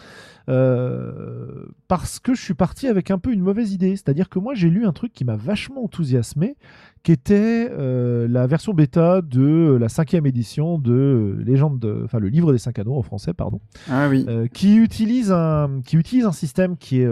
euh, 0.50 1.66
parce 1.88 2.20
que 2.20 2.34
je 2.34 2.42
suis 2.42 2.54
parti 2.54 2.88
avec 2.88 3.12
un 3.12 3.20
peu 3.20 3.32
une 3.32 3.42
mauvaise 3.42 3.74
idée. 3.74 3.96
C'est-à-dire 3.96 4.30
que 4.30 4.40
moi, 4.40 4.54
j'ai 4.54 4.70
lu 4.70 4.86
un 4.86 4.92
truc 4.92 5.14
qui 5.14 5.26
m'a 5.26 5.36
vachement 5.36 5.84
enthousiasmé, 5.84 6.56
qui 7.04 7.12
était 7.12 7.68
euh, 7.72 8.28
la 8.28 8.46
version 8.46 8.74
bêta 8.74 9.22
de 9.22 9.78
la 9.80 9.90
cinquième 9.90 10.26
édition 10.28 10.78
de 10.78 11.36
Légende, 11.40 11.80
de, 11.80 12.02
enfin 12.04 12.20
le 12.20 12.28
livre 12.28 12.52
des 12.52 12.60
cinq 12.60 12.78
anneaux 12.78 12.96
en 12.96 13.02
français, 13.02 13.34
pardon, 13.34 13.60
ah, 13.90 14.08
oui. 14.08 14.26
Euh, 14.28 14.46
qui 14.48 14.76
utilise 14.76 15.32
un 15.32 15.82
qui 15.84 15.98
utilise 15.98 16.26
un 16.26 16.32
système 16.32 16.78
qui 16.78 17.02
est 17.02 17.10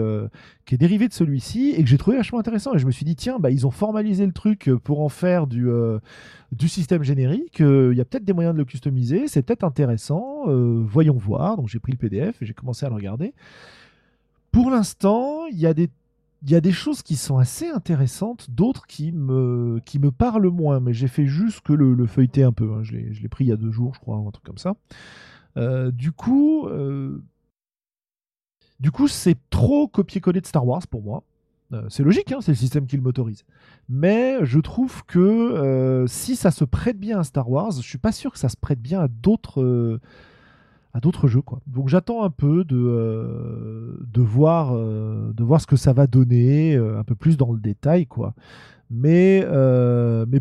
qui 0.64 0.76
est 0.76 0.78
dérivé 0.78 1.08
de 1.08 1.12
celui-ci 1.12 1.74
et 1.76 1.82
que 1.82 1.88
j'ai 1.88 1.98
trouvé 1.98 2.16
vachement 2.16 2.38
intéressant. 2.38 2.74
Et 2.74 2.78
je 2.78 2.86
me 2.86 2.92
suis 2.92 3.04
dit 3.04 3.16
tiens, 3.16 3.40
bah 3.40 3.50
ils 3.50 3.66
ont 3.66 3.72
formalisé 3.80 4.26
le 4.26 4.32
truc 4.32 4.70
pour 4.84 5.00
en 5.00 5.08
faire 5.08 5.46
du 5.46 5.68
du 6.52 6.68
système 6.68 7.02
générique. 7.02 7.60
Il 7.60 7.94
y 7.94 8.00
a 8.00 8.04
peut-être 8.04 8.24
des 8.24 8.32
moyens 8.32 8.54
de 8.54 8.58
le 8.58 8.64
customiser, 8.64 9.26
c'est 9.26 9.42
peut-être 9.42 9.64
intéressant. 9.64 10.44
voyons 10.46 11.16
voir. 11.16 11.56
Donc 11.56 11.68
j'ai 11.68 11.78
pris 11.78 11.92
le 11.92 11.98
PDF 11.98 12.42
et 12.42 12.46
j'ai 12.46 12.54
commencé 12.54 12.84
à 12.86 12.90
le 12.90 12.94
regarder. 12.94 13.32
Pour 14.52 14.70
l'instant, 14.70 15.46
il 15.46 15.58
y 15.58 15.66
a 15.66 15.74
des 15.74 15.88
y 16.48 16.54
a 16.54 16.60
des 16.60 16.72
choses 16.72 17.02
qui 17.02 17.16
sont 17.16 17.38
assez 17.38 17.68
intéressantes, 17.68 18.50
d'autres 18.50 18.86
qui 18.86 19.12
me, 19.12 19.80
qui 19.84 19.98
me 19.98 20.10
parlent 20.10 20.48
moins, 20.48 20.80
mais 20.80 20.94
j'ai 20.94 21.08
fait 21.08 21.26
juste 21.26 21.60
que 21.60 21.72
le, 21.72 22.06
feuilleter 22.06 22.42
un 22.42 22.52
peu. 22.52 22.72
Hein. 22.72 22.82
Je 22.82 22.96
l'ai 22.96 23.28
pris 23.28 23.44
il 23.44 23.48
y 23.48 23.52
a 23.52 23.56
deux 23.56 23.70
jours, 23.70 23.94
je 23.94 24.00
crois, 24.00 24.16
un 24.16 24.30
truc 24.30 24.44
comme 24.44 24.58
ça. 24.58 24.74
Euh, 25.56 25.90
du 25.90 26.12
coup, 26.12 26.66
euh, 26.68 27.22
du 28.78 28.90
coup, 28.90 29.08
c'est 29.08 29.36
trop 29.50 29.88
copier-coller 29.88 30.40
de 30.40 30.46
Star 30.46 30.66
Wars 30.66 30.86
pour 30.86 31.02
moi. 31.02 31.22
Euh, 31.72 31.84
c'est 31.88 32.02
logique, 32.02 32.32
hein, 32.32 32.38
c'est 32.40 32.52
le 32.52 32.56
système 32.56 32.86
qui 32.86 32.96
le 32.96 33.02
motorise. 33.02 33.44
Mais 33.88 34.44
je 34.44 34.58
trouve 34.58 35.04
que 35.04 36.04
si 36.08 36.36
ça 36.36 36.50
se 36.50 36.64
prête 36.64 36.98
bien 36.98 37.20
à 37.20 37.24
Star 37.24 37.50
Wars, 37.50 37.72
je 37.72 37.88
suis 37.88 37.98
pas 37.98 38.12
sûr 38.12 38.32
que 38.32 38.38
ça 38.38 38.48
se 38.48 38.56
prête 38.56 38.80
bien 38.80 39.00
à 39.00 39.08
d'autres 39.08 40.00
d'autres 40.98 41.28
jeux 41.28 41.42
quoi. 41.42 41.60
Donc 41.68 41.88
j'attends 41.88 42.24
un 42.24 42.30
peu 42.30 42.64
de, 42.64 42.76
euh, 42.76 43.96
voir, 44.16 44.72
euh, 44.74 45.32
ce 45.58 45.66
que 45.66 45.76
ça 45.76 45.92
va 45.92 46.06
donner 46.08 46.74
euh, 46.74 46.98
un 46.98 47.04
peu 47.04 47.14
plus 47.14 47.36
dans 47.36 47.52
le 47.52 47.60
détail 47.60 48.06
quoi. 48.06 48.34
Mais, 48.90 49.46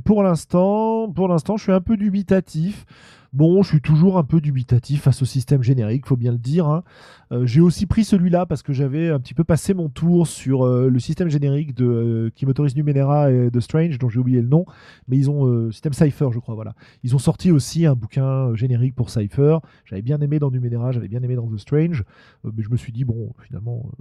pour 0.03 0.23
l'instant, 0.23 1.13
je 1.55 1.61
suis 1.61 1.71
un 1.71 1.81
peu 1.81 1.97
dubitatif. 1.97 2.85
Bon, 3.31 3.61
je 3.61 3.69
suis 3.69 3.81
toujours 3.81 4.17
un 4.17 4.23
peu 4.23 4.41
dubitatif 4.41 5.03
face 5.03 5.21
au 5.21 5.25
système 5.25 5.61
générique, 5.61 6.07
faut 6.07 6.17
bien 6.17 6.31
le 6.31 6.39
dire. 6.39 6.67
Hein. 6.67 6.83
Euh, 7.31 7.45
j'ai 7.45 7.61
aussi 7.61 7.85
pris 7.85 8.03
celui-là 8.03 8.47
parce 8.47 8.63
que 8.63 8.73
j'avais 8.73 9.09
un 9.09 9.19
petit 9.19 9.35
peu 9.35 9.43
passé 9.43 9.75
mon 9.75 9.87
tour 9.87 10.25
sur 10.25 10.65
euh, 10.65 10.89
le 10.89 10.99
système 10.99 11.29
générique 11.29 11.75
de, 11.75 11.85
euh, 11.85 12.29
qui 12.33 12.47
motorise 12.47 12.75
Numenera 12.75 13.31
et 13.31 13.51
de 13.51 13.59
Strange, 13.59 13.99
dont 13.99 14.09
j'ai 14.09 14.17
oublié 14.17 14.41
le 14.41 14.47
nom, 14.47 14.65
mais 15.07 15.17
ils 15.17 15.29
ont 15.29 15.71
système 15.71 15.93
Cypher, 15.93 16.29
je 16.31 16.39
crois. 16.39 16.55
Voilà, 16.55 16.73
ils 17.03 17.15
ont 17.15 17.19
sorti 17.19 17.51
aussi 17.51 17.85
un 17.85 17.93
bouquin 17.93 18.55
générique 18.55 18.95
pour 18.95 19.11
Cypher. 19.11 19.59
J'avais 19.85 20.01
bien 20.01 20.19
aimé 20.21 20.39
dans 20.39 20.49
Numenera, 20.49 20.91
j'avais 20.91 21.07
bien 21.07 21.21
aimé 21.21 21.35
dans 21.35 21.47
The 21.47 21.57
Strange, 21.57 22.03
mais 22.43 22.63
je 22.63 22.69
me 22.71 22.77
suis 22.77 22.91
dit 22.91 23.03
bon, 23.03 23.33
finalement, 23.45 23.91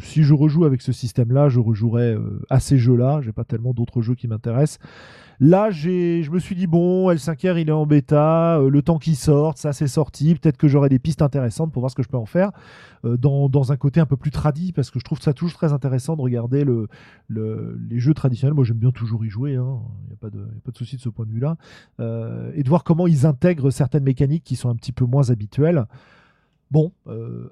si 0.00 0.24
je 0.24 0.34
rejoue 0.34 0.66
avec 0.66 0.82
ce 0.82 0.92
système-là, 0.92 1.48
je 1.48 1.58
rejouerai 1.58 2.16
à 2.50 2.60
ces 2.60 2.76
jeux-là. 2.76 3.20
J'ai 3.22 3.32
pas 3.32 3.44
tellement 3.44 3.72
d'autres 3.72 4.02
jeux 4.02 4.14
qui 4.14 4.28
m'intéressent. 4.28 4.78
Là, 5.40 5.70
je 5.70 6.30
me 6.30 6.38
suis 6.38 6.54
dit, 6.54 6.66
bon, 6.66 7.10
L5R, 7.10 7.60
il 7.60 7.68
est 7.68 7.72
en 7.72 7.86
bêta, 7.86 8.58
euh, 8.58 8.70
le 8.70 8.82
temps 8.82 8.98
qu'il 8.98 9.16
sorte, 9.16 9.58
ça 9.58 9.72
c'est 9.72 9.88
sorti, 9.88 10.34
peut-être 10.34 10.56
que 10.56 10.68
j'aurai 10.68 10.88
des 10.88 10.98
pistes 10.98 11.22
intéressantes 11.22 11.72
pour 11.72 11.80
voir 11.80 11.90
ce 11.90 11.96
que 11.96 12.02
je 12.02 12.08
peux 12.08 12.16
en 12.16 12.26
faire 12.26 12.52
euh, 13.04 13.16
dans, 13.16 13.72
un 13.72 13.76
côté 13.76 14.00
un 14.00 14.06
peu 14.06 14.16
plus 14.16 14.30
tradi, 14.30 14.72
parce 14.72 14.90
que 14.90 14.98
je 14.98 15.04
trouve 15.04 15.20
ça 15.20 15.32
toujours 15.32 15.58
très 15.58 15.72
intéressant 15.72 16.16
de 16.16 16.22
regarder 16.22 16.64
le, 16.64 16.88
les 17.28 17.98
jeux 17.98 18.14
traditionnels. 18.14 18.54
Moi, 18.54 18.64
j'aime 18.64 18.78
bien 18.78 18.92
toujours 18.92 19.24
y 19.24 19.28
jouer, 19.28 19.52
il 19.52 19.56
hein. 19.56 19.80
n'y 20.06 20.12
a, 20.12 20.16
pas 20.16 20.30
de, 20.30 20.46
pas 20.64 20.70
de 20.70 20.76
souci 20.76 20.96
de 20.96 21.00
ce 21.00 21.08
point 21.08 21.26
de 21.26 21.32
vue-là. 21.32 21.56
Euh, 22.00 22.52
et 22.54 22.62
de 22.62 22.68
voir 22.68 22.84
comment 22.84 23.06
ils 23.06 23.26
intègrent 23.26 23.70
certaines 23.70 24.04
mécaniques 24.04 24.44
qui 24.44 24.56
sont 24.56 24.68
un 24.68 24.76
petit 24.76 24.92
peu 24.92 25.04
moins 25.04 25.30
habituelles. 25.30 25.86
Bon, 26.70 26.92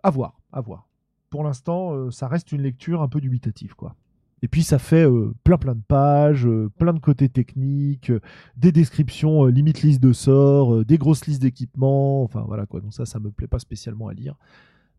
à 0.02 0.10
voir, 0.10 0.40
à 0.52 0.60
voir. 0.60 0.88
Pour 1.30 1.44
l'instant, 1.44 2.10
ça 2.10 2.28
reste 2.28 2.52
une 2.52 2.62
lecture 2.62 3.02
un 3.02 3.08
peu 3.08 3.20
dubitative, 3.20 3.74
quoi. 3.74 3.94
Et 4.42 4.48
puis 4.48 4.64
ça 4.64 4.80
fait 4.80 5.06
euh, 5.06 5.32
plein 5.44 5.56
plein 5.56 5.76
de 5.76 5.82
pages, 5.86 6.46
euh, 6.46 6.68
plein 6.76 6.92
de 6.92 6.98
côtés 6.98 7.28
techniques, 7.28 8.10
euh, 8.10 8.20
des 8.56 8.72
descriptions 8.72 9.46
limite 9.46 9.82
liste 9.82 10.02
de 10.02 10.12
sorts, 10.12 10.84
des 10.84 10.98
grosses 10.98 11.26
listes 11.26 11.40
d'équipements, 11.42 12.24
enfin 12.24 12.44
voilà 12.46 12.66
quoi. 12.66 12.80
Donc 12.80 12.92
ça, 12.92 13.06
ça 13.06 13.20
me 13.20 13.30
plaît 13.30 13.46
pas 13.46 13.60
spécialement 13.60 14.08
à 14.08 14.14
lire. 14.14 14.36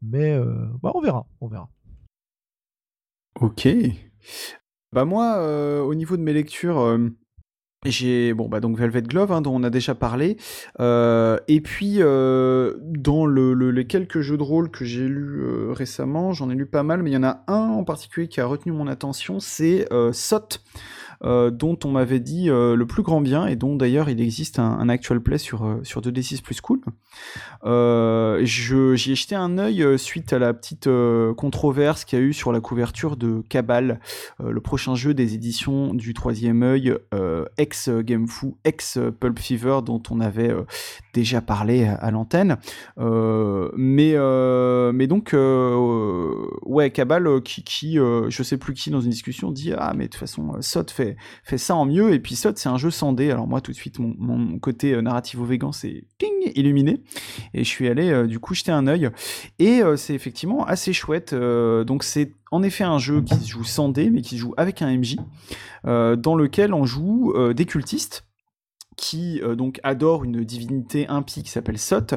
Mais 0.02 0.38
bah, 0.82 0.92
on 0.96 1.00
verra, 1.02 1.26
on 1.40 1.48
verra. 1.48 1.70
Ok. 3.40 3.70
Bah 4.92 5.06
moi, 5.06 5.82
au 5.86 5.96
niveau 5.96 6.18
de 6.18 6.22
mes 6.22 6.34
lectures, 6.34 6.98
j'ai 7.92 8.34
bon 8.34 8.48
bah 8.48 8.60
donc 8.60 8.78
Velvet 8.78 9.02
Glove 9.02 9.32
hein, 9.32 9.42
dont 9.42 9.54
on 9.56 9.64
a 9.64 9.70
déjà 9.70 9.96
parlé. 9.96 10.38
Euh, 10.80 11.38
et 11.48 11.62
puis 11.62 11.98
euh, 12.00 12.76
dans 12.82 13.26
le, 13.26 13.54
les 13.72 13.86
quelques 13.86 14.22
jeux 14.22 14.38
de 14.38 14.44
rôle 14.44 14.70
que 14.70 14.86
j'ai 14.86 15.08
lus 15.08 15.42
euh, 15.42 15.74
récemment 15.74 16.34
j'en 16.34 16.50
ai 16.50 16.56
lu 16.56 16.66
pas 16.66 16.84
mal 16.84 17.04
mais 17.04 17.12
il 17.12 17.14
y 17.14 17.18
en 17.18 17.24
a 17.24 17.44
un 17.48 17.70
en 17.70 17.84
particulier 17.84 18.28
qui 18.28 18.42
a 18.42 18.46
retenu 18.46 18.72
mon 18.72 18.88
attention 18.88 19.40
c'est 19.40 19.88
Sot 20.12 20.60
euh, 21.26 21.52
dont 21.52 21.78
on 21.86 21.92
m'avait 21.92 22.20
dit 22.20 22.50
euh, 22.50 22.76
le 22.76 22.86
plus 22.86 23.02
grand 23.02 23.22
bien 23.22 23.46
et 23.46 23.56
dont 23.56 23.76
d'ailleurs 23.76 24.10
il 24.10 24.20
existe 24.20 24.60
un, 24.60 24.90
actual 24.90 25.22
play 25.22 25.38
sur, 25.38 25.66
euh, 25.66 25.80
sur 25.84 26.02
2D6 26.02 26.42
plus 26.42 26.60
cool. 26.60 26.82
J'y 27.64 29.12
ai 29.12 29.16
jeté 29.16 29.36
un 29.36 29.58
œil 29.58 29.98
suite 29.98 30.34
à 30.34 30.40
la 30.40 30.54
petite 30.54 30.90
controverse 31.38 32.04
qu'il 32.04 32.20
y 32.20 32.22
a 32.22 32.26
eu 32.26 32.34
sur 32.34 32.52
la 32.52 32.60
couverture 32.60 33.16
de 33.16 33.42
Cabal, 33.48 34.00
le 34.44 34.60
prochain 34.60 34.96
jeu 34.96 35.14
des 35.14 35.36
éditions 35.36 35.94
du 35.94 36.14
troisième 36.14 36.64
œil, 36.64 36.98
ex 37.58 37.90
Game 37.90 38.28
Foo, 38.28 38.58
ex 38.66 39.00
Pulp 39.20 39.40
Fever, 39.40 39.80
dont 39.86 40.02
on 40.10 40.20
avait 40.20 40.54
déjà 41.14 41.42
parlé 41.42 41.86
à, 41.86 42.12
l'antenne. 42.12 42.58
mais, 42.98 44.16
mais 44.94 45.08
donc, 45.08 45.36
ouais, 46.64 46.92
Cabal, 46.92 47.42
qui, 47.44 47.64
qui 47.64 47.96
je 47.96 48.44
sais 48.44 48.58
plus 48.58 48.74
qui 48.74 48.90
dans 48.90 49.02
une 49.02 49.12
discussion 49.12 49.52
dit 49.52 49.74
Ah, 49.78 49.94
mais 49.96 50.06
de 50.06 50.10
toute 50.10 50.20
façon, 50.20 50.54
Sot 50.62 50.86
fait 50.90 51.04
fait, 51.44 51.58
ça 51.58 51.76
en 51.76 51.86
mieux. 51.86 52.14
Et 52.14 52.20
puis 52.20 52.36
SOT, 52.36 52.58
c'est 52.58 52.70
un 52.70 52.78
jeu 52.78 52.92
sans 52.92 53.14
dés. 53.14 53.32
Alors 53.32 53.48
moi, 53.48 53.62
tout 53.62 53.72
de 53.72 53.78
suite, 53.78 54.00
mon, 54.00 54.60
côté 54.60 54.94
euh, 54.94 55.02
narrativo-végan, 55.02 55.72
c'est 55.72 56.06
illuminé. 56.56 57.02
Et 57.54 57.64
je 57.64 57.70
suis 57.70 57.88
allé, 57.88 58.10
euh, 58.10 58.28
du 58.28 58.40
coup, 58.40 58.54
jeter 58.54 58.72
un 58.72 58.88
œil. 58.88 59.10
Et 59.60 59.82
euh, 59.82 59.96
c'est 59.96 60.14
effectivement 60.14 60.66
assez 60.66 60.94
chouette. 60.94 61.34
donc 61.34 62.04
c'est 62.04 62.34
en 62.52 62.62
effet 62.64 62.84
un 62.84 63.00
jeu 63.00 63.22
qui 63.22 63.36
se 63.36 63.50
joue 63.50 63.64
sans 63.64 63.90
dés, 63.90 64.10
mais 64.10 64.22
qui 64.22 64.36
se 64.36 64.42
joue 64.42 64.54
avec 64.58 64.82
un 64.82 64.96
MJ, 64.96 65.18
dans 65.84 66.36
lequel 66.36 66.74
on 66.74 66.86
joue 66.86 67.34
des 67.54 67.66
cultistes 67.66 68.26
qui 68.96 69.42
euh, 69.42 69.56
donc 69.56 69.80
adorent 69.84 70.24
une 70.24 70.44
divinité 70.44 71.08
impie 71.08 71.44
qui 71.44 71.50
s'appelle 71.50 71.78
Sot, 71.78 72.16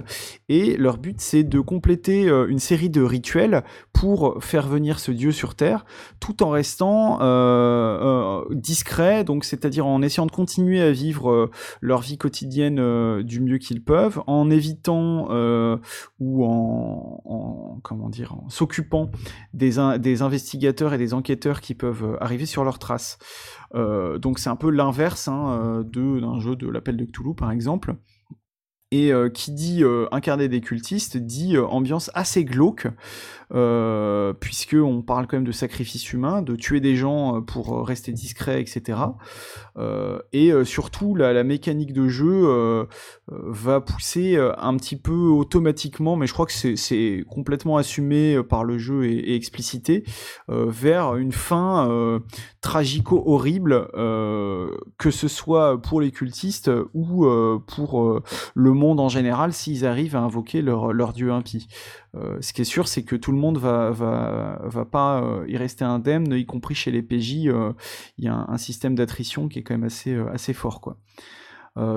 et 0.49 0.77
leur 0.77 0.99
but 0.99 1.21
c'est 1.21 1.45
de 1.45 1.61
compléter 1.61 2.29
euh, 2.29 2.47
une 2.49 2.59
série 2.59 2.91
de 2.91 3.03
rituels 3.03 3.65
pour 3.93 4.43
faire 4.45 4.69
venir 4.69 4.99
ce 4.99 5.11
dieu 5.11 5.33
sur 5.33 5.55
Terre, 5.55 5.87
tout 6.21 6.43
en 6.43 6.51
restant 6.51 7.19
euh, 7.23 8.45
discret, 8.51 9.25
donc 9.25 9.45
c'est-à-dire 9.45 9.87
en 9.87 10.03
essayant 10.03 10.27
de 10.27 10.33
continuer 10.33 10.83
à 10.83 10.93
vivre 10.93 11.51
leur 11.81 12.03
vie 12.03 12.19
quotidienne 12.19 13.23
du 13.23 13.41
mieux 13.41 13.57
qu'ils 13.57 13.83
peuvent, 13.83 14.23
en 14.27 14.51
évitant 14.51 15.29
ou 16.21 16.45
en, 16.45 17.81
comment 17.83 18.11
dire, 18.11 18.35
en 18.35 18.51
s'occupant 18.51 19.11
des, 19.55 19.77
des 19.99 20.21
investigateurs 20.21 20.93
et 20.93 20.99
des 20.99 21.15
enquêteurs 21.15 21.63
qui 21.63 21.75
peuvent 21.75 22.19
arriver 22.21 22.47
sur 22.47 22.65
leurs 22.65 22.79
traces. 22.79 23.19
Euh, 23.77 24.19
donc 24.19 24.39
c'est 24.39 24.49
un 24.49 24.57
peu 24.57 24.71
l'inverse 24.71 25.29
hein, 25.29 25.51
euh, 25.61 25.83
d'un 25.83 26.41
jeu 26.41 26.57
de 26.57 26.69
l'appel 26.69 26.97
de 26.97 27.05
Cthulhu 27.05 27.35
par 27.35 27.51
exemple. 27.51 27.95
Et 28.93 29.13
euh, 29.13 29.29
qui 29.29 29.51
dit 29.51 29.83
incarner 30.13 30.49
des 30.49 30.61
cultistes 30.61 31.17
dit 31.17 31.59
ambiance 31.59 32.11
assez 32.15 32.45
glauque, 32.45 32.87
euh, 33.53 34.33
puisqu'on 34.33 35.03
parle 35.03 35.27
quand 35.27 35.37
même 35.37 35.47
de 35.47 35.53
sacrifice 35.53 36.13
humain, 36.13 36.41
de 36.41 36.55
tuer 36.55 36.79
des 36.79 36.95
gens 36.95 37.43
pour 37.43 37.85
rester 37.87 38.13
discret, 38.13 38.61
etc. 38.61 38.99
et 40.33 40.53
surtout, 40.65 41.17
la, 41.17 41.43
mécanique 41.43 41.93
de 41.93 42.09
jeu 42.09 42.87
va 43.29 43.81
pousser 43.81 44.37
un 44.37 44.77
petit 44.77 44.97
peu 44.97 45.29
automatiquement, 45.29 46.15
mais 46.17 46.27
je 46.27 46.33
crois 46.33 46.47
que 46.47 46.53
c'est 46.53 47.25
complètement 47.29 47.77
assumé 47.77 48.41
par 48.49 48.63
le 48.63 48.79
jeu 48.79 49.05
et, 49.05 49.33
et 49.33 49.35
explicité, 49.35 50.05
vers 50.49 51.17
une 51.17 51.33
fin 51.33 52.21
tragico-horrible, 52.67 53.89
euh, 53.95 54.77
que 54.99 55.13
ce 55.13 55.29
soit 55.29 55.81
pour 55.81 56.01
les 56.01 56.11
cultistes 56.11 56.69
ou 56.95 57.25
euh, 57.25 57.61
pour 57.65 58.03
euh, 58.03 58.25
le 58.57 58.73
monde 58.77 59.01
en 59.01 59.09
général, 59.09 59.53
s'ils 59.53 59.87
arrivent 59.87 60.17
à 60.17 60.21
invoquer 60.21 60.63
leur, 60.63 60.93
leur 60.93 61.13
dieu 61.13 61.33
impie. 61.33 61.69
ce 62.41 62.53
qui 62.53 62.63
est 62.63 62.65
sûr, 62.65 62.89
c'est 62.89 63.03
que 63.03 63.17
tout 63.17 63.33
le 63.33 63.39
monde 63.39 63.59
va, 63.59 63.91
va, 63.91 64.61
va 64.65 64.85
pas 64.85 65.23
y 65.47 65.57
rester 65.57 65.85
indemne, 65.85 66.33
y 66.33 66.47
compris 66.47 66.75
chez 66.75 66.91
les 66.91 67.03
PJ. 67.03 67.33
Il 67.33 68.25
y 68.25 68.29
a 68.29 68.47
un, 68.49 68.59
système 68.59 68.95
d'attrition 68.95 69.49
qui 69.49 69.59
est 69.59 69.63
quand 69.63 69.75
même 69.75 69.85
assez, 69.85 70.17
assez 70.33 70.55
fort, 70.55 70.81
quoi. 70.81 70.97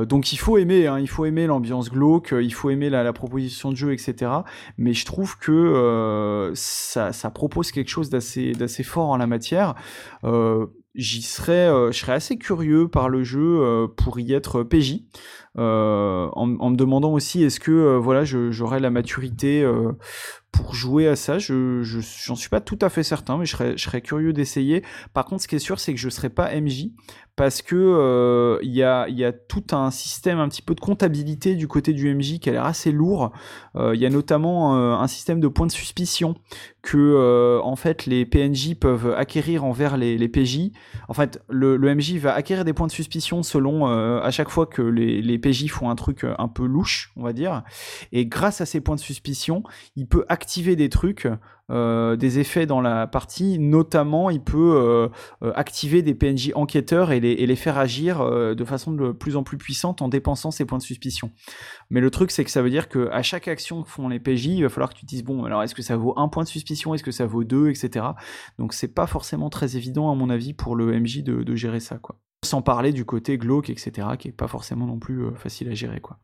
donc 0.06 0.34
il 0.34 0.38
faut 0.38 0.58
aimer, 0.58 0.88
hein, 0.88 1.00
il 1.00 1.08
faut 1.08 1.26
aimer 1.26 1.48
l'ambiance 1.48 1.90
glauque, 1.90 2.34
il 2.38 2.54
faut 2.54 2.70
aimer 2.70 2.90
la, 2.90 3.14
proposition 3.14 3.72
de 3.72 3.76
jeu, 3.76 3.94
etc. 3.94 4.32
Mais 4.78 4.94
je 4.94 5.06
trouve 5.06 5.38
que 5.38 6.52
ça, 6.56 7.32
propose 7.34 7.72
quelque 7.72 7.90
chose 7.90 8.10
d'assez 8.10 8.84
fort 8.84 9.10
en 9.10 9.18
la 9.18 9.28
matière 9.28 9.76
j'y 10.96 11.22
serais, 11.22 11.70
euh, 11.70 11.92
je 11.92 12.00
serais 12.00 12.14
assez 12.14 12.38
curieux 12.38 12.88
par 12.88 13.10
le 13.10 13.24
jeu 13.24 13.62
euh, 13.62 13.88
pour 13.88 14.20
y 14.20 14.34
être 14.34 14.64
PJ, 14.64 15.02
euh, 15.58 16.30
en, 16.34 16.46
me 16.46 16.76
demandant 16.76 17.12
aussi 17.12 17.44
est-ce 17.44 17.60
que 17.60 17.98
voilà, 17.98 18.24
j'aurais 18.24 18.80
la 18.80 18.90
maturité 18.90 19.68
pour 20.52 20.74
jouer 20.74 21.08
à 21.08 21.16
ça. 21.16 21.40
Je 21.40 21.82
j'en 21.82 22.36
suis 22.36 22.50
pas 22.50 22.62
tout 22.62 22.80
à 22.82 22.90
fait 22.90 23.04
certain, 23.04 23.38
mais 23.38 23.46
je 23.46 23.56
serais, 23.78 24.02
curieux 24.02 24.34
d'essayer. 24.34 24.84
Par 25.14 25.26
contre, 25.26 25.44
ce 25.44 25.48
qui 25.48 25.56
est 25.56 25.60
sûr, 25.60 25.80
c'est 25.80 25.94
que 25.94 26.00
je 26.00 26.10
serais 26.10 26.30
pas 26.30 26.54
MJ 26.60 26.90
parce 27.36 27.62
que 27.62 28.60
il 28.62 28.72
y, 28.72 28.84
a, 28.84 29.08
y, 29.08 29.24
a, 29.24 29.32
tout 29.32 29.64
un 29.72 29.92
système 29.92 30.40
un 30.40 30.50
petit 30.50 30.62
peu 30.62 30.76
de 30.76 30.82
comptabilité 30.82 31.56
du 31.56 31.68
côté 31.68 31.94
du 31.94 32.14
MJ 32.14 32.40
qui 32.40 32.50
a 32.50 32.52
l'air 32.52 32.66
assez 32.66 32.92
lourd. 32.92 33.32
Il 33.76 34.00
y 34.00 34.06
a 34.06 34.10
notamment 34.10 34.76
un 35.00 35.08
système 35.08 35.40
de 35.40 35.48
points 35.48 35.68
de 35.68 35.72
suspicion 35.72 36.36
que 36.82 36.98
euh, 36.98 37.62
en 37.62 37.76
fait 37.76 38.06
les 38.06 38.26
PNJ 38.26 38.76
peuvent 38.76 39.14
acquérir 39.18 39.66
envers 39.66 39.98
les, 39.98 40.28
PJ. 40.30 40.72
En 41.08 41.14
fait, 41.14 41.42
le, 41.50 41.78
MJ 41.78 42.18
va 42.18 42.34
acquérir 42.34 42.64
des 42.64 42.74
points 42.74 42.88
de 42.88 42.92
suspicion 42.92 43.44
selon 43.44 43.90
euh, 43.90 44.22
à 44.22 44.32
chaque 44.32 44.50
fois 44.50 44.66
que 44.66 44.82
les, 44.82 45.22
les, 45.22 45.39
PJ 45.40 45.68
font 45.70 45.90
un 45.90 45.96
truc 45.96 46.24
euh, 46.24 46.36
un 46.38 46.48
peu 46.48 46.66
louche, 46.66 47.12
on 47.16 47.24
va 47.24 47.34
dire. 47.34 47.64
Et 48.12 48.26
grâce 48.26 48.62
à 48.62 48.66
ces 48.66 48.82
points 48.82 48.96
de 48.96 49.00
suspicion, 49.00 49.64
il 49.96 50.08
peut 50.08 50.26
activer 50.30 50.76
des 50.76 50.90
trucs 50.90 51.28
euh, 51.72 52.16
des 52.16 52.40
effets 52.40 52.66
dans 52.66 52.82
la 52.82 53.06
partie. 53.08 53.60
Notamment, 53.60 54.30
il 54.30 54.42
peut 54.42 55.12
euh, 55.42 55.52
activer 55.56 56.02
des 56.02 56.16
PNJ 56.16 56.52
enquêteurs 56.56 57.12
et 57.12 57.20
les, 57.20 57.56
faire 57.56 57.78
agir 57.78 58.24
de 58.24 58.66
façon 58.66 58.92
de 58.92 59.12
plus 59.12 59.36
en 59.36 59.44
plus 59.44 59.58
puissante 59.58 60.02
en 60.02 60.08
dépensant 60.08 60.52
ses 60.52 60.66
points 60.66 60.78
de 60.78 60.84
suspicion. 60.84 61.32
Mais 61.90 62.00
le 62.00 62.10
truc, 62.10 62.32
c'est 62.32 62.44
que 62.44 62.52
ça 62.52 62.62
veut 62.62 62.70
dire 62.70 62.90
que 62.90 63.10
à 63.12 63.22
chaque 63.22 63.48
action 63.48 63.84
que 63.84 63.90
font 63.90 64.08
les 64.08 64.20
PJ, 64.20 64.46
il 64.46 64.64
va 64.64 64.70
falloir 64.70 64.90
que 64.90 64.96
tu 64.96 65.06
te 65.06 65.10
dises 65.10 65.24
bon, 65.24 65.44
alors 65.44 65.62
est-ce 65.64 65.76
que 65.76 65.82
ça 65.82 65.98
vaut 65.98 66.14
un 66.18 66.28
point 66.28 66.44
de 66.44 66.48
suspicion, 66.48 66.94
est-ce 66.94 67.04
que 67.04 67.12
ça 67.12 67.26
vaut 67.26 67.44
deux, 67.44 67.70
etc. 67.70 68.06
Donc 68.58 68.74
c'est 68.74 68.94
pas 68.94 69.08
forcément 69.08 69.50
très 69.50 69.76
évident 69.78 70.12
à 70.12 70.16
mon 70.16 70.30
avis 70.30 70.54
pour 70.54 70.76
le 70.76 70.98
MJ 71.00 71.24
de, 71.24 71.56
gérer 71.56 71.80
ça, 71.80 71.98
quoi. 71.98 72.18
Sans 72.44 72.62
parler 72.62 72.94
du 72.94 73.06
côté 73.06 73.38
glauque, 73.38 73.70
etc., 73.70 74.08
qui 74.18 74.30
est 74.30 74.34
pas 74.34 74.48
forcément 74.48 74.86
non 74.86 74.98
plus 74.98 75.36
facile 75.36 75.70
à 75.70 75.74
gérer, 75.74 76.00
quoi. 76.00 76.20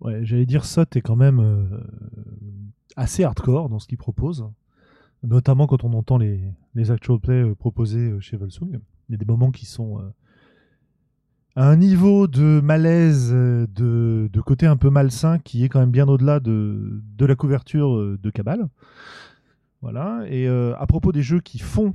Ouais, 0.00 0.24
j'allais 0.24 0.46
dire 0.46 0.64
ça, 0.64 0.84
est 0.94 1.00
quand 1.00 1.16
même 1.16 1.80
assez 2.96 3.24
hardcore 3.24 3.68
dans 3.68 3.78
ce 3.78 3.86
qu'il 3.86 3.98
propose 3.98 4.44
notamment 5.24 5.66
quand 5.66 5.84
on 5.84 5.92
entend 5.92 6.18
les, 6.18 6.40
les 6.74 6.90
actual 6.90 7.18
play 7.18 7.42
euh, 7.42 7.54
proposés 7.54 8.10
euh, 8.10 8.20
chez 8.20 8.36
Volsung. 8.36 8.80
Il 9.08 9.12
y 9.12 9.14
a 9.14 9.18
des 9.18 9.24
moments 9.24 9.50
qui 9.50 9.66
sont 9.66 9.98
euh, 9.98 10.02
à 11.56 11.68
un 11.68 11.76
niveau 11.76 12.26
de 12.26 12.60
malaise, 12.62 13.30
de, 13.30 14.28
de, 14.32 14.40
côté 14.40 14.66
un 14.66 14.76
peu 14.76 14.90
malsain, 14.90 15.38
qui 15.38 15.64
est 15.64 15.68
quand 15.68 15.80
même 15.80 15.90
bien 15.90 16.08
au-delà 16.08 16.40
de, 16.40 17.02
de, 17.16 17.26
la 17.26 17.36
couverture 17.36 18.18
de 18.18 18.30
Cabal. 18.30 18.66
Voilà. 19.84 20.24
Et 20.28 20.48
à 20.48 20.86
propos 20.86 21.12
des 21.12 21.22
jeux 21.22 21.40
qui 21.40 21.58
font, 21.58 21.94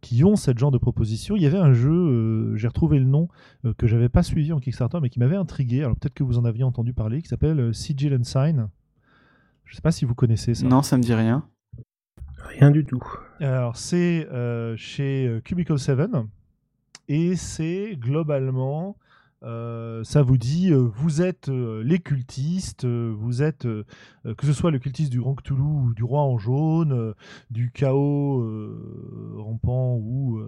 qui 0.00 0.24
ont 0.24 0.36
cette 0.36 0.58
genre 0.58 0.70
de 0.70 0.78
proposition, 0.78 1.36
il 1.36 1.42
y 1.42 1.46
avait 1.46 1.58
un 1.58 1.72
jeu, 1.72 2.56
j'ai 2.56 2.66
retrouvé 2.66 2.98
le 2.98 3.04
nom, 3.04 3.28
que 3.76 3.86
j'avais 3.86 4.08
pas 4.08 4.22
suivi 4.22 4.52
en 4.52 4.58
Kickstarter, 4.58 4.98
mais 5.00 5.10
qui 5.10 5.18
m'avait 5.18 5.36
intrigué. 5.36 5.84
Alors 5.84 5.96
peut-être 5.96 6.14
que 6.14 6.24
vous 6.24 6.38
en 6.38 6.44
aviez 6.44 6.64
entendu 6.64 6.94
parler, 6.94 7.22
qui 7.22 7.28
s'appelle 7.28 7.74
Sigil 7.74 8.14
and 8.14 8.24
Sign. 8.24 8.68
Je 9.66 9.74
sais 9.74 9.82
pas 9.82 9.92
si 9.92 10.04
vous 10.04 10.14
connaissez 10.14 10.54
ça. 10.54 10.66
Non, 10.66 10.82
ça 10.82 10.96
me 10.96 11.02
dit 11.02 11.14
rien. 11.14 11.44
Rien 12.38 12.70
du 12.70 12.84
tout. 12.84 13.02
Alors, 13.40 13.76
c'est 13.76 14.26
euh, 14.30 14.76
chez 14.76 15.26
euh, 15.26 15.40
Cubicle 15.40 15.78
7 15.78 16.00
et 17.08 17.36
c'est 17.36 17.96
globalement. 17.96 18.96
Euh, 19.42 20.02
ça 20.02 20.22
vous 20.22 20.38
dit, 20.38 20.72
vous 20.72 21.22
êtes 21.22 21.48
les 21.48 21.98
cultistes, 21.98 22.86
vous 22.86 23.42
êtes, 23.42 23.66
que 23.66 24.46
ce 24.46 24.52
soit 24.52 24.70
le 24.70 24.78
cultiste 24.78 25.10
du 25.10 25.20
Grand 25.20 25.34
Cthulhu 25.34 25.60
ou 25.62 25.94
du 25.94 26.04
Roi 26.04 26.22
en 26.22 26.38
jaune, 26.38 27.14
du 27.50 27.70
chaos 27.70 28.44
rampant 29.36 29.96
ou 29.96 30.40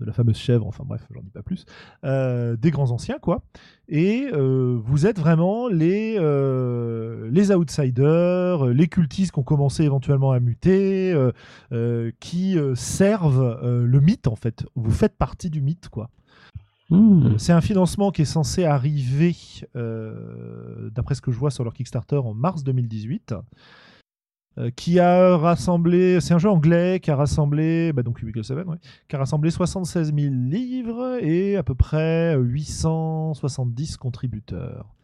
de 0.00 0.04
la 0.04 0.12
fameuse 0.12 0.36
chèvre, 0.36 0.66
enfin 0.66 0.84
bref, 0.86 1.06
j'en 1.10 1.22
dis 1.22 1.30
pas 1.30 1.42
plus, 1.42 1.64
euh, 2.04 2.56
des 2.56 2.70
grands 2.70 2.90
anciens, 2.90 3.18
quoi. 3.18 3.42
Et 3.88 4.26
euh, 4.32 4.78
vous 4.82 5.06
êtes 5.06 5.18
vraiment 5.18 5.68
les, 5.68 6.16
euh, 6.18 7.28
les 7.30 7.52
outsiders, 7.52 8.66
les 8.66 8.88
cultistes 8.88 9.32
qui 9.32 9.38
ont 9.38 9.44
commencé 9.44 9.84
éventuellement 9.84 10.32
à 10.32 10.40
muter, 10.40 11.14
qui 12.20 12.58
servent 12.74 13.60
le 13.62 14.00
mythe, 14.00 14.26
en 14.26 14.36
fait. 14.36 14.66
Vous 14.74 14.90
faites 14.90 15.16
partie 15.16 15.50
du 15.50 15.60
mythe, 15.60 15.88
quoi. 15.88 16.10
Mmh. 16.90 17.38
C'est 17.38 17.52
un 17.52 17.60
financement 17.60 18.10
qui 18.10 18.22
est 18.22 18.26
censé 18.26 18.64
arriver, 18.64 19.34
d'après 19.74 21.14
ce 21.14 21.20
que 21.20 21.32
je 21.32 21.38
vois 21.38 21.50
sur 21.50 21.64
leur 21.64 21.74
Kickstarter, 21.74 22.16
en 22.16 22.34
mars 22.34 22.64
2018. 22.64 23.34
Euh, 24.58 24.70
qui 24.70 24.98
a 25.00 25.36
rassemblé, 25.36 26.18
c'est 26.22 26.32
un 26.32 26.38
jeu 26.38 26.48
anglais 26.48 26.98
qui 27.00 27.10
a 27.10 27.16
rassemblé, 27.16 27.92
bah 27.92 28.02
donc 28.02 28.16
Cubicle 28.16 28.42
7, 28.42 28.56
qui 29.06 29.14
a 29.14 29.18
rassemblé 29.18 29.50
76 29.50 30.14
000 30.14 30.34
livres 30.34 31.18
et 31.20 31.56
à 31.56 31.62
peu 31.62 31.74
près 31.74 32.34
870 32.38 33.98
contributeurs. 33.98 34.94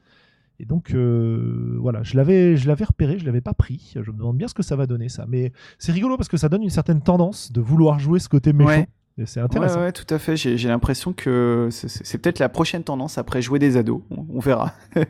Et 0.58 0.64
donc 0.64 0.94
euh, 0.94 1.76
voilà, 1.80 2.02
je 2.02 2.16
l'avais, 2.16 2.56
je 2.56 2.66
l'avais 2.66 2.84
repéré, 2.84 3.18
je 3.18 3.26
l'avais 3.26 3.42
pas 3.42 3.52
pris. 3.52 3.92
Je 3.94 4.10
me 4.10 4.16
demande 4.16 4.38
bien 4.38 4.48
ce 4.48 4.54
que 4.54 4.62
ça 4.62 4.74
va 4.74 4.86
donner 4.86 5.10
ça, 5.10 5.26
mais 5.28 5.52
c'est 5.78 5.92
rigolo 5.92 6.16
parce 6.16 6.30
que 6.30 6.38
ça 6.38 6.48
donne 6.48 6.62
une 6.62 6.70
certaine 6.70 7.02
tendance 7.02 7.52
de 7.52 7.60
vouloir 7.60 7.98
jouer 7.98 8.20
ce 8.20 8.30
côté 8.30 8.54
méchant. 8.54 8.86
C'est 9.26 9.40
intéressant. 9.40 9.80
Ouais, 9.80 9.92
tout 9.92 10.12
à 10.12 10.18
fait. 10.18 10.36
J'ai, 10.36 10.68
l'impression 10.68 11.12
que 11.12 11.68
c'est, 11.70 12.18
peut-être 12.18 12.38
la 12.38 12.48
prochaine 12.48 12.84
tendance 12.84 13.18
après 13.18 13.42
jouer 13.42 13.58
des 13.58 13.76
ados. 13.76 14.02
on 14.10 14.40
verra. 14.40 14.74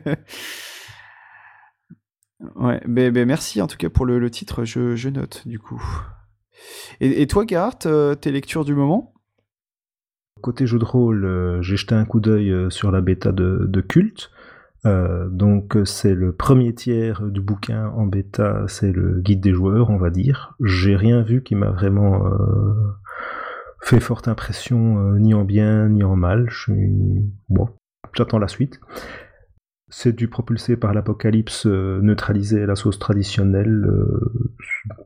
Ouais, 2.55 2.81
ben, 2.85 3.11
ben, 3.11 3.25
merci 3.25 3.61
en 3.61 3.67
tout 3.67 3.77
cas 3.77 3.89
pour 3.89 4.05
le, 4.05 4.29
titre, 4.29 4.65
je, 4.65 5.09
note 5.09 5.47
du 5.47 5.59
coup. 5.59 5.81
Et, 6.99 7.27
toi, 7.27 7.45
Gart, 7.45 7.79
euh, 7.85 8.15
tes 8.15 8.31
lectures 8.31 8.65
du 8.65 8.73
moment? 8.73 9.13
Côté 10.41 10.67
jeu 10.67 10.79
de 10.79 10.85
rôle, 10.85 11.25
euh, 11.25 11.61
j'ai 11.61 11.77
jeté 11.77 11.95
un 11.95 12.05
coup 12.05 12.19
d'œil 12.19 12.51
euh, 12.51 12.69
sur 12.69 12.91
la 12.91 13.01
bêta 13.01 13.31
de, 13.31 13.65
de 13.67 13.81
Culte. 13.81 14.29
donc 14.85 15.77
c'est 15.85 16.13
le 16.13 16.35
premier 16.35 16.75
tiers 16.75 17.21
du 17.21 17.39
bouquin 17.39 17.87
en 17.95 18.05
bêta, 18.05 18.65
c'est 18.67 18.91
le 18.91 19.21
guide 19.21 19.39
des 19.39 19.53
joueurs, 19.53 19.89
on 19.89 19.97
va 19.97 20.09
dire. 20.09 20.55
J'ai 20.61 20.95
rien 20.95 21.21
vu 21.21 21.43
qui 21.43 21.55
m'a 21.55 21.71
vraiment 21.71 22.21
fait 23.83 23.99
forte 23.99 24.27
impression, 24.27 25.13
ni 25.13 25.33
en 25.33 25.43
bien 25.43 25.89
ni 25.89 26.03
en 26.03 26.15
mal. 26.15 26.47
Je 26.49 26.61
suis 26.61 27.31
bon, 27.49 27.69
j'attends 28.13 28.39
la 28.39 28.47
suite 28.47 28.79
c'est 29.95 30.15
du 30.15 30.27
propulsé 30.27 30.75
par 30.75 30.91
l'apocalypse 30.93 31.67
euh, 31.67 31.99
neutralisé 32.01 32.63
à 32.63 32.65
la 32.65 32.75
sauce 32.75 32.97
traditionnelle. 32.97 33.85
Euh, 33.85 34.51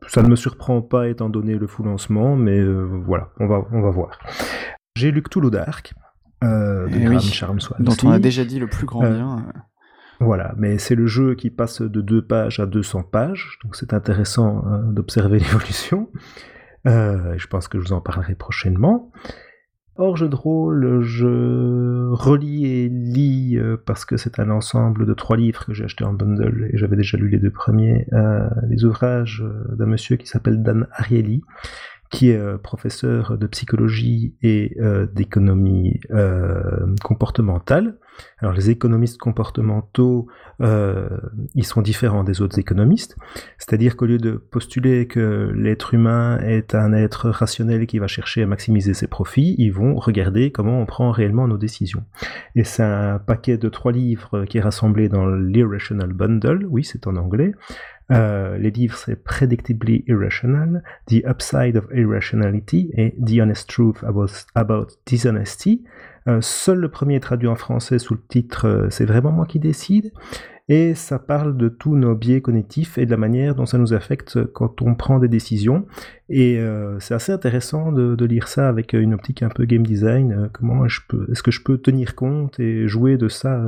ça 0.07 0.23
ne 0.23 0.29
me 0.29 0.37
surprend 0.37 0.81
pas 0.81 1.09
étant 1.09 1.27
donné 1.27 1.55
le 1.55 1.67
fou 1.67 1.83
lancement, 1.83 2.37
mais 2.37 2.57
euh, 2.57 2.87
voilà, 3.05 3.29
on 3.39 3.47
va, 3.47 3.65
on 3.73 3.81
va 3.81 3.89
voir. 3.89 4.17
J'ai 4.95 5.11
lu 5.11 5.21
Cthulhu 5.21 5.51
Dark 5.51 5.93
de 6.41 6.87
eh 6.89 6.99
Graham 7.01 7.19
Charm 7.19 7.57
dont 7.79 7.95
on 8.03 8.11
a 8.11 8.19
déjà 8.19 8.45
dit 8.45 8.59
le 8.59 8.67
plus 8.67 8.85
grand 8.85 9.01
bien. 9.01 9.45
Voilà, 10.21 10.53
mais 10.57 10.77
c'est 10.77 10.95
le 10.95 11.05
jeu 11.05 11.35
qui 11.35 11.49
passe 11.49 11.81
de 11.81 12.01
2 12.01 12.25
pages 12.25 12.59
à 12.59 12.65
200 12.65 13.03
pages, 13.03 13.59
donc 13.63 13.75
c'est 13.75 13.93
intéressant 13.93 14.63
d'observer 14.85 15.39
l'évolution. 15.39 16.09
Je 16.87 17.47
pense 17.47 17.67
que 17.67 17.79
je 17.79 17.83
vous 17.85 17.93
en 17.93 18.01
parlerai 18.01 18.35
prochainement. 18.35 19.11
Hors 19.99 20.15
jeu 20.15 20.29
de 20.29 20.35
rôle, 20.35 21.01
je 21.01 22.11
relis 22.11 22.67
et 22.67 22.87
lis 22.87 23.57
euh, 23.57 23.77
parce 23.83 24.05
que 24.05 24.15
c'est 24.15 24.39
un 24.39 24.51
ensemble 24.51 25.07
de 25.07 25.13
trois 25.15 25.37
livres 25.37 25.65
que 25.65 25.73
j'ai 25.73 25.85
acheté 25.85 26.03
en 26.03 26.13
bundle 26.13 26.69
et 26.71 26.77
j'avais 26.77 26.95
déjà 26.95 27.17
lu 27.17 27.29
les 27.29 27.39
deux 27.39 27.49
premiers, 27.49 28.05
euh, 28.13 28.47
les 28.69 28.85
ouvrages 28.85 29.43
euh, 29.43 29.75
d'un 29.75 29.87
monsieur 29.87 30.15
qui 30.15 30.27
s'appelle 30.27 30.61
Dan 30.61 30.85
Ariely 30.91 31.41
qui 32.09 32.29
est 32.29 32.37
euh, 32.37 32.57
professeur 32.57 33.37
de 33.37 33.47
psychologie 33.47 34.35
et 34.41 34.77
euh, 34.79 35.07
d'économie 35.07 35.99
euh, 36.11 36.95
comportementale. 37.03 37.97
Alors 38.39 38.53
les 38.55 38.71
économistes 38.71 39.19
comportementaux, 39.19 40.27
ils 40.59 41.63
sont 41.63 41.83
différents 41.83 42.23
des 42.23 42.41
autres 42.41 42.57
économistes, 42.57 43.15
c'est-à-dire 43.59 43.95
qu'au 43.95 44.07
lieu 44.07 44.17
de 44.17 44.31
postuler 44.31 45.05
que 45.05 45.51
l'être 45.55 45.93
humain 45.93 46.39
est 46.39 46.73
un 46.73 46.93
être 46.93 47.29
rationnel 47.29 47.85
qui 47.85 47.99
va 47.99 48.07
chercher 48.07 48.41
à 48.41 48.47
maximiser 48.47 48.95
ses 48.95 49.05
profits, 49.05 49.53
ils 49.59 49.69
vont 49.69 49.93
regarder 49.93 50.51
comment 50.51 50.81
on 50.81 50.87
prend 50.87 51.11
réellement 51.11 51.47
nos 51.47 51.59
décisions. 51.59 52.05
Et 52.55 52.63
c'est 52.63 52.81
un 52.81 53.19
paquet 53.19 53.59
de 53.59 53.69
trois 53.69 53.91
livres 53.91 54.45
qui 54.45 54.57
est 54.57 54.61
rassemblé 54.61 55.09
dans 55.09 55.27
l'Irrational 55.29 56.11
Bundle, 56.11 56.65
oui 56.71 56.83
c'est 56.83 57.05
en 57.05 57.17
anglais, 57.17 57.51
euh, 58.11 58.57
les 58.57 58.71
livres, 58.71 58.97
c'est 58.97 59.21
Predictably 59.21 60.03
Irrational, 60.07 60.83
The 61.07 61.23
Upside 61.27 61.75
of 61.75 61.87
Irrationality 61.93 62.91
et 62.93 63.15
The 63.23 63.41
Honest 63.41 63.69
Truth 63.69 64.03
About, 64.55 64.87
Dishonesty. 65.05 65.83
Euh, 66.27 66.39
seul 66.41 66.79
le 66.79 66.89
premier 66.89 67.15
est 67.15 67.21
traduit 67.21 67.47
en 67.47 67.55
français 67.55 67.99
sous 67.99 68.13
le 68.13 68.21
titre 68.27 68.67
euh, 68.67 68.89
C'est 68.89 69.05
vraiment 69.05 69.31
moi 69.31 69.45
qui 69.45 69.59
décide. 69.59 70.11
et 70.69 70.95
ça 70.95 71.19
parle 71.19 71.55
de 71.55 71.69
tous 71.69 71.95
nos 71.95 72.13
biais 72.15 72.41
cognitifs 72.41 72.97
et 72.97 73.05
de 73.05 73.11
la 73.11 73.17
manière 73.17 73.55
dont 73.55 73.65
ça 73.65 73.77
nous 73.77 73.93
affecte 73.93 74.43
quand 74.51 74.81
on 74.81 74.95
prend 74.95 75.19
des 75.19 75.29
décisions. 75.29 75.85
Et 76.29 76.59
c'est 76.99 77.13
assez 77.13 77.31
intéressant 77.31 77.93
de, 77.93 78.25
lire 78.25 78.49
ça 78.49 78.67
avec 78.67 78.91
une 78.91 79.13
optique 79.13 79.43
un 79.43 79.49
peu 79.49 79.63
game 79.63 79.87
design. 79.87 80.49
Comment 80.51 80.85
est-ce 80.85 81.41
que 81.41 81.51
je 81.51 81.63
peux 81.63 81.77
tenir 81.77 82.15
compte 82.15 82.59
et 82.59 82.85
jouer 82.85 83.15
de 83.15 83.29
ça 83.29 83.61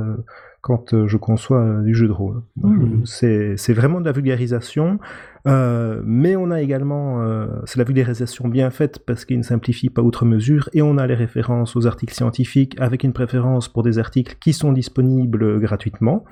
quand 0.60 1.06
je 1.06 1.16
conçois 1.16 1.80
du 1.82 1.94
jeu 1.94 2.06
de 2.06 2.12
rôle 2.12 2.42
mmh. 2.56 3.04
C'est 3.04 3.72
vraiment 3.72 4.00
de 4.00 4.06
la 4.06 4.12
vulgarisation. 4.12 4.98
Euh, 5.46 6.02
mais 6.04 6.36
on 6.36 6.50
a 6.50 6.60
également, 6.60 7.22
euh, 7.22 7.46
c'est 7.64 7.78
la 7.78 7.84
vulgarisation 7.84 8.48
bien 8.48 8.70
faite 8.70 8.98
parce 9.06 9.24
qu'il 9.24 9.38
ne 9.38 9.42
simplifie 9.42 9.88
pas 9.88 10.02
outre 10.02 10.24
mesure, 10.24 10.68
et 10.74 10.82
on 10.82 10.98
a 10.98 11.06
les 11.06 11.14
références 11.14 11.76
aux 11.76 11.86
articles 11.86 12.14
scientifiques 12.14 12.76
avec 12.78 13.04
une 13.04 13.12
préférence 13.12 13.68
pour 13.68 13.82
des 13.82 13.98
articles 13.98 14.36
qui 14.40 14.52
sont 14.52 14.72
disponibles 14.72 15.60
gratuitement. 15.60 16.24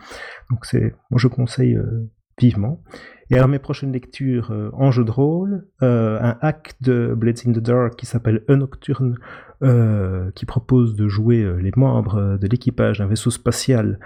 Donc 0.51 0.67
c'est, 0.67 0.95
moi 1.11 1.19
je 1.19 1.29
conseille 1.29 1.77
euh, 1.77 2.11
vivement. 2.39 2.83
Et 3.31 3.37
alors 3.37 3.49
mes 3.49 3.59
prochaines 3.59 3.93
lectures 3.93 4.53
en 4.73 4.91
jeu 4.91 5.05
de 5.05 5.11
rôle, 5.11 5.67
un 5.81 6.37
hack 6.41 6.75
de 6.81 7.15
Blades 7.15 7.41
in 7.47 7.53
the 7.53 7.59
Dark 7.59 7.97
qui 7.97 8.07
s'appelle 8.07 8.43
Un 8.49 8.57
Nocturne 8.57 9.17
euh, 9.61 10.31
qui 10.37 10.47
propose 10.47 10.95
de 10.95 11.09
jouer 11.09 11.43
euh, 11.43 11.57
les 11.57 11.73
membres 11.75 12.15
euh, 12.15 12.39
de 12.39 12.47
l'équipage 12.47 12.99
d'un 12.99 13.09
vaisseau 13.09 13.33
spatial 13.33 13.99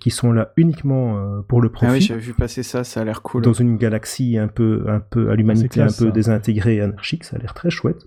qui 0.00 0.10
sont 0.10 0.32
là 0.32 0.50
uniquement 0.56 1.42
pour 1.48 1.62
le 1.62 1.70
profit. 1.70 1.86
Ah 1.88 1.92
oui, 1.92 2.00
j'avais 2.00 2.20
vu 2.20 2.34
passer 2.34 2.64
ça, 2.64 2.82
ça 2.82 3.02
a 3.02 3.04
l'air 3.04 3.22
cool. 3.22 3.42
Dans 3.42 3.52
une 3.52 3.76
galaxie 3.76 4.36
un 4.36 4.48
peu, 4.48 4.84
un 4.88 4.98
peu 4.98 5.30
à 5.30 5.36
l'humanité 5.36 5.80
un 5.80 5.86
peu 5.96 6.10
désintégrée, 6.10 6.80
anarchique, 6.80 7.22
ça 7.22 7.36
a 7.36 7.38
l'air 7.38 7.54
très 7.54 7.70
chouette. 7.70 8.02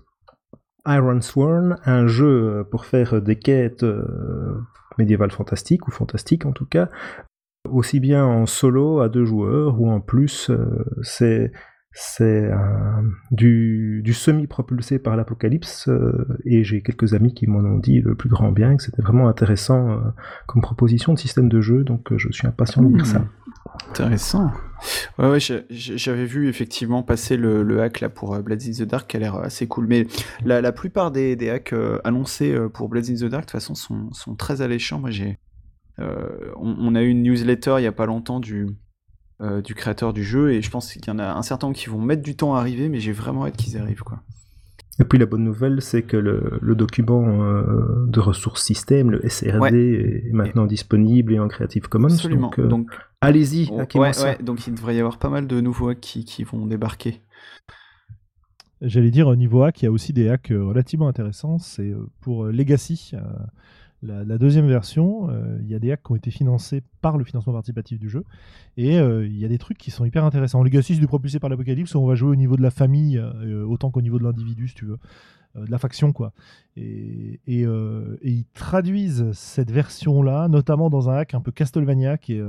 Iron 0.86 1.22
Sworn, 1.22 1.78
un 1.86 2.06
jeu 2.06 2.66
pour 2.70 2.84
faire 2.84 3.22
des 3.22 3.36
quêtes 3.36 3.86
médiévales 4.98 5.30
fantastiques 5.30 5.88
ou 5.88 5.90
fantastiques 5.90 6.44
en 6.44 6.52
tout 6.52 6.66
cas, 6.66 6.90
aussi 7.72 8.00
bien 8.00 8.24
en 8.24 8.46
solo 8.46 9.00
à 9.00 9.08
deux 9.08 9.24
joueurs 9.24 9.80
ou 9.80 9.90
en 9.90 10.00
plus, 10.00 10.50
c'est 11.02 11.52
c'est 12.00 12.48
du, 13.32 14.12
semi-propulsé 14.12 14.98
par 14.98 15.16
l'apocalypse 15.16 15.88
euh, 15.88 16.38
et 16.44 16.62
j'ai 16.62 16.80
quelques 16.80 17.14
amis 17.14 17.34
qui 17.34 17.46
m'en 17.46 17.58
ont 17.58 17.78
dit 17.78 18.00
le 18.00 18.14
plus 18.14 18.28
grand 18.28 18.52
bien, 18.52 18.76
que 18.76 18.82
c'était 18.82 19.02
vraiment 19.02 19.28
intéressant 19.28 19.90
euh, 19.90 19.96
comme 20.46 20.62
proposition 20.62 21.12
de 21.12 21.18
système 21.18 21.48
de 21.48 21.60
jeu, 21.60 21.82
donc 21.82 22.12
euh, 22.12 22.18
je 22.18 22.30
suis 22.30 22.46
impatient 22.46 22.82
de 22.82 22.94
lire 22.94 23.06
ça. 23.06 23.24
Intéressant. 23.90 24.50
Ouais, 25.18 25.28
ouais 25.28 25.38
j'avais 25.70 26.24
vu 26.24 26.48
effectivement 26.48 27.02
passer 27.02 27.36
le, 27.36 27.82
hack 27.82 28.00
là 28.00 28.08
pour 28.08 28.38
Blades 28.42 28.62
in 28.62 28.72
the 28.72 28.88
Dark 28.88 29.10
qui 29.10 29.16
a 29.16 29.20
l'air 29.20 29.36
assez 29.36 29.66
cool, 29.66 29.86
mais 29.88 30.06
la, 30.44 30.72
plupart 30.72 31.10
des, 31.10 31.50
hacks 31.50 31.74
annoncés 32.04 32.56
pour 32.72 32.88
Blades 32.88 33.10
in 33.10 33.14
the 33.14 33.30
Dark 33.30 33.46
de 33.46 33.50
toute 33.50 33.50
façon 33.50 33.74
sont, 33.74 34.34
très 34.36 34.62
alléchants. 34.62 35.00
Moi 35.00 35.10
j'ai, 35.10 35.38
on, 35.98 36.76
on, 36.78 36.94
a 36.94 37.02
eu 37.02 37.08
une 37.08 37.22
newsletter 37.22 37.76
il 37.78 37.82
y 37.82 37.86
a 37.86 37.92
pas 37.92 38.06
longtemps 38.06 38.40
du 38.40 38.68
euh, 39.40 39.62
du 39.62 39.76
créateur 39.76 40.12
du 40.12 40.24
jeu, 40.24 40.52
et 40.52 40.62
je 40.62 40.68
pense 40.68 40.92
qu'il 40.92 41.06
y 41.06 41.10
en 41.10 41.20
a 41.20 41.32
un 41.34 41.42
certain 41.42 41.68
nombre 41.68 41.78
qui 41.78 41.88
vont 41.88 42.00
mettre 42.00 42.22
du 42.22 42.34
temps 42.34 42.56
à 42.56 42.58
arriver, 42.58 42.88
mais 42.88 42.98
j'ai 42.98 43.12
vraiment 43.12 43.46
hâte 43.46 43.56
qu'ils 43.56 43.78
arrivent, 43.78 44.02
quoi. 44.02 44.20
Et 44.98 45.04
puis 45.04 45.16
la 45.16 45.26
bonne 45.26 45.44
nouvelle, 45.44 45.80
c'est 45.80 46.02
que 46.02 46.16
le, 46.16 46.74
document 46.74 47.44
euh, 47.44 48.04
de 48.08 48.18
ressources 48.18 48.64
système, 48.64 49.12
le 49.12 49.20
SRD, 49.28 50.24
est 50.26 50.32
maintenant 50.32 50.66
disponible 50.66 51.34
et 51.34 51.38
en 51.38 51.46
Creative 51.46 51.88
Commons. 51.88 52.08
Absolument. 52.12 52.50
Donc, 52.58 52.90
euh, 52.90 52.96
allez-y, 53.20 53.70
ouais, 53.70 53.86
ouais, 53.94 54.38
donc 54.42 54.66
il 54.66 54.74
devrait 54.74 54.96
y 54.96 54.98
avoir 54.98 55.18
pas 55.18 55.28
mal 55.28 55.46
de 55.46 55.60
nouveaux 55.60 55.90
hacks 55.90 56.00
qui, 56.00 56.24
qui 56.24 56.42
vont 56.42 56.66
débarquer. 56.66 57.20
J'allais 58.80 59.12
dire, 59.12 59.28
au 59.28 59.36
niveau 59.36 59.62
hack, 59.62 59.82
il 59.82 59.84
y 59.84 59.88
a 59.88 59.92
aussi 59.92 60.12
des 60.12 60.28
hacks 60.28 60.48
relativement 60.50 61.06
intéressants. 61.06 61.58
C'est 61.58 61.94
pour 62.20 62.46
Legacy 62.46 63.12
la, 64.02 64.38
deuxième 64.38 64.68
version, 64.68 65.28
euh, 65.28 65.58
il 65.60 65.68
y 65.68 65.74
a 65.74 65.78
des 65.78 65.90
hacks 65.90 66.02
qui 66.04 66.12
ont 66.12 66.16
été 66.16 66.30
financés 66.30 66.82
par 67.00 67.18
le 67.18 67.24
financement 67.24 67.52
participatif 67.52 67.98
du 67.98 68.08
jeu. 68.08 68.24
Et 68.76 68.98
euh, 68.98 69.26
il 69.26 69.36
y 69.36 69.44
a 69.44 69.48
des 69.48 69.58
trucs 69.58 69.76
qui 69.76 69.90
sont 69.90 70.04
hyper 70.04 70.24
intéressants. 70.24 70.62
Legacy, 70.62 70.94
c'est 70.94 71.00
du 71.00 71.08
propulsé 71.08 71.40
par 71.40 71.50
l'apocalypse, 71.50 71.94
on 71.96 72.06
va 72.06 72.14
jouer 72.14 72.30
au 72.30 72.36
niveau 72.36 72.56
de 72.56 72.62
la 72.62 72.70
famille 72.70 73.18
euh, 73.18 73.64
autant 73.64 73.90
qu'au 73.90 74.00
niveau 74.00 74.18
de 74.18 74.24
l'individu, 74.24 74.68
si 74.68 74.74
tu 74.74 74.84
veux. 74.84 74.98
de 75.56 75.70
la 75.70 75.78
faction, 75.78 76.12
quoi. 76.12 76.32
Et, 76.76 77.40
ils 77.46 78.44
traduisent 78.54 79.32
cette 79.32 79.72
version-là, 79.72 80.46
notamment 80.48 80.90
dans 80.90 81.10
un 81.10 81.16
hack 81.16 81.34
un 81.34 81.40
peu 81.40 81.50
Castlevania 81.50 82.18
qui 82.18 82.34
est 82.34 82.42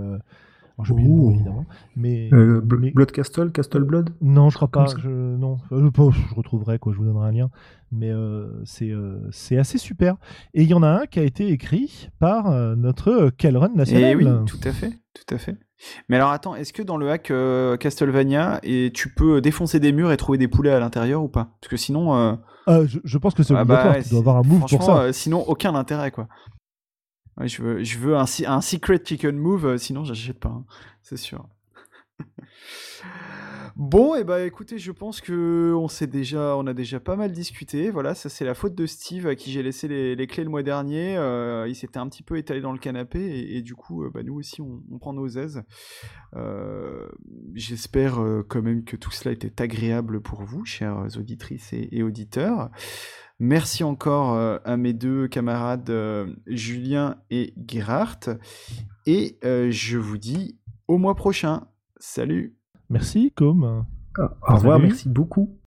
j'ai 0.84 0.94
oublié 0.94 1.10
le 1.10 1.16
nom, 1.16 1.32
évidemment. 1.32 1.66
Mais, 1.96 2.30
euh, 2.34 2.62
Blood 2.62 3.12
Castle, 3.12 3.52
Castle 3.52 3.84
Blood 3.84 4.12
Non, 4.22 4.50
je 4.50 4.56
crois 4.56 4.68
pas. 4.70 4.86
Je, 4.98 5.10
non, 5.10 5.58
euh, 5.72 5.90
je 5.96 6.36
retrouverai, 6.36 6.80
quoi, 6.80 6.94
je 6.94 6.98
vous 6.98 7.06
donnerai 7.06 7.28
un 7.28 7.32
lien. 7.32 7.50
Mais 7.92 8.12
euh, 8.12 8.48
c'est 8.64 9.58
assez 9.58 9.78
super. 9.78 10.16
Et 10.54 10.64
il 10.64 10.70
y 10.70 10.74
en 10.74 10.84
a 10.84 10.88
un 10.88 11.06
qui 11.06 11.20
a 11.20 11.24
été 11.24 11.50
écrit 11.50 12.10
par 12.20 12.52
notre 12.76 13.30
Kelrun 13.32 13.70
national. 13.76 14.04
Et 14.04 14.12
eh 14.12 14.16
oui, 14.16 14.26
tout 14.46 14.60
à 14.64 14.72
fait, 14.72 14.92
tout 15.14 15.36
à 15.36 15.38
fait. 15.38 15.58
Mais 16.10 16.18
alors 16.18 16.32
attends, 16.32 16.56
est-ce 16.56 16.74
que 16.74 16.84
dans 16.84 16.98
le 16.98 17.10
hack 17.10 17.32
Castlevania, 17.80 18.60
et 18.64 18.92
tu 18.94 19.10
peux 19.14 19.40
défoncer 19.42 19.80
des 19.80 19.94
murs 19.94 20.12
et 20.12 20.18
trouver 20.18 20.38
des 20.38 20.50
poulets 20.50 20.72
à 20.72 20.80
l'intérieur 20.80 21.24
ou 21.24 21.30
pas? 21.30 21.56
Parce 21.62 21.72
que 21.72 21.78
sinon. 21.78 22.38
je, 22.68 23.18
pense 23.18 23.34
que 23.34 23.44
c'est 23.44 23.56
ah 23.56 23.62
obligatoire, 23.62 23.94
bah, 23.96 24.04
tu 24.04 24.10
dois 24.10 24.20
avoir 24.20 24.38
un 24.38 24.44
move 24.44 24.66
pour 24.70 24.84
ça. 24.84 25.12
sinon, 25.12 25.44
aucun 25.48 25.74
intérêt, 25.76 26.12
quoi 26.12 26.28
je 27.48 27.98
veux, 27.98 28.16
un, 28.16 28.62
secret 28.62 29.02
chicken 29.04 29.38
move, 29.38 29.66
euh, 29.66 29.78
sinon 29.78 30.04
j'achète 30.04 30.40
pas, 30.40 30.50
hein, 30.50 30.66
c'est 31.02 31.18
sûr. 31.18 31.48
Bon, 33.76 34.14
et 34.14 34.22
eh 34.22 34.24
bah 34.26 34.46
écoutez, 34.46 34.78
je 34.78 34.92
pense 34.92 35.22
que 35.22 35.74
on 35.74 35.88
s'est 35.88 36.08
déjà, 36.08 36.58
on 36.58 36.68
a 36.68 36.74
déjà 36.74 37.00
pas 37.00 37.16
mal 37.16 37.32
discuté. 37.32 37.92
Voilà, 37.92 38.14
ça 38.14 38.28
c'est 38.28 38.44
la 38.44 38.54
faute 38.54 38.76
de 38.76 38.86
Steve 38.86 39.26
à 39.26 39.36
qui 39.36 39.54
j'ai 39.54 39.64
laissé 39.64 39.88
les, 39.88 40.28
clés 40.28 40.44
le 40.44 40.50
mois 40.50 40.64
dernier. 40.64 41.16
Euh, 41.16 41.66
il 41.66 41.76
s'était 41.76 41.98
un 41.98 42.10
petit 42.10 42.22
peu 42.22 42.38
étalé 42.38 42.60
dans 42.60 42.74
le 42.74 42.78
canapé 42.78 43.56
et, 43.56 43.62
du 43.62 43.76
coup, 43.76 44.04
euh, 44.04 44.10
bah, 44.14 44.22
nous 44.22 44.34
aussi, 44.34 44.62
on, 44.62 44.82
prend 45.00 45.14
nos 45.14 45.30
aises. 45.30 45.64
J'espère 47.54 48.22
quand 48.50 48.62
même 48.62 48.84
que 48.84 48.98
tout 48.98 49.12
cela 49.12 49.32
était 49.32 49.62
agréable 49.62 50.20
pour 50.20 50.44
vous, 50.44 50.66
chères 50.66 51.08
auditrices 51.18 51.72
et 51.72 52.04
auditeurs. 52.04 52.72
Merci 53.40 53.86
encore 53.86 54.34
euh, 54.34 54.58
à 54.66 54.76
mes 54.76 54.94
deux 54.94 55.28
camarades 55.30 55.90
euh, 55.90 56.28
Julien 56.46 57.16
et 57.30 57.54
Gerhardt. 57.68 58.38
Et 59.06 59.38
euh, 59.46 59.72
je 59.72 59.98
vous 59.98 60.18
dis 60.18 60.58
au 60.88 60.98
mois 60.98 61.16
prochain. 61.16 61.68
Salut. 61.98 62.58
Merci, 62.90 63.32
comme. 63.36 63.86
Au 64.18 64.56
revoir, 64.56 64.80
merci 64.80 65.08
beaucoup. 65.08 65.59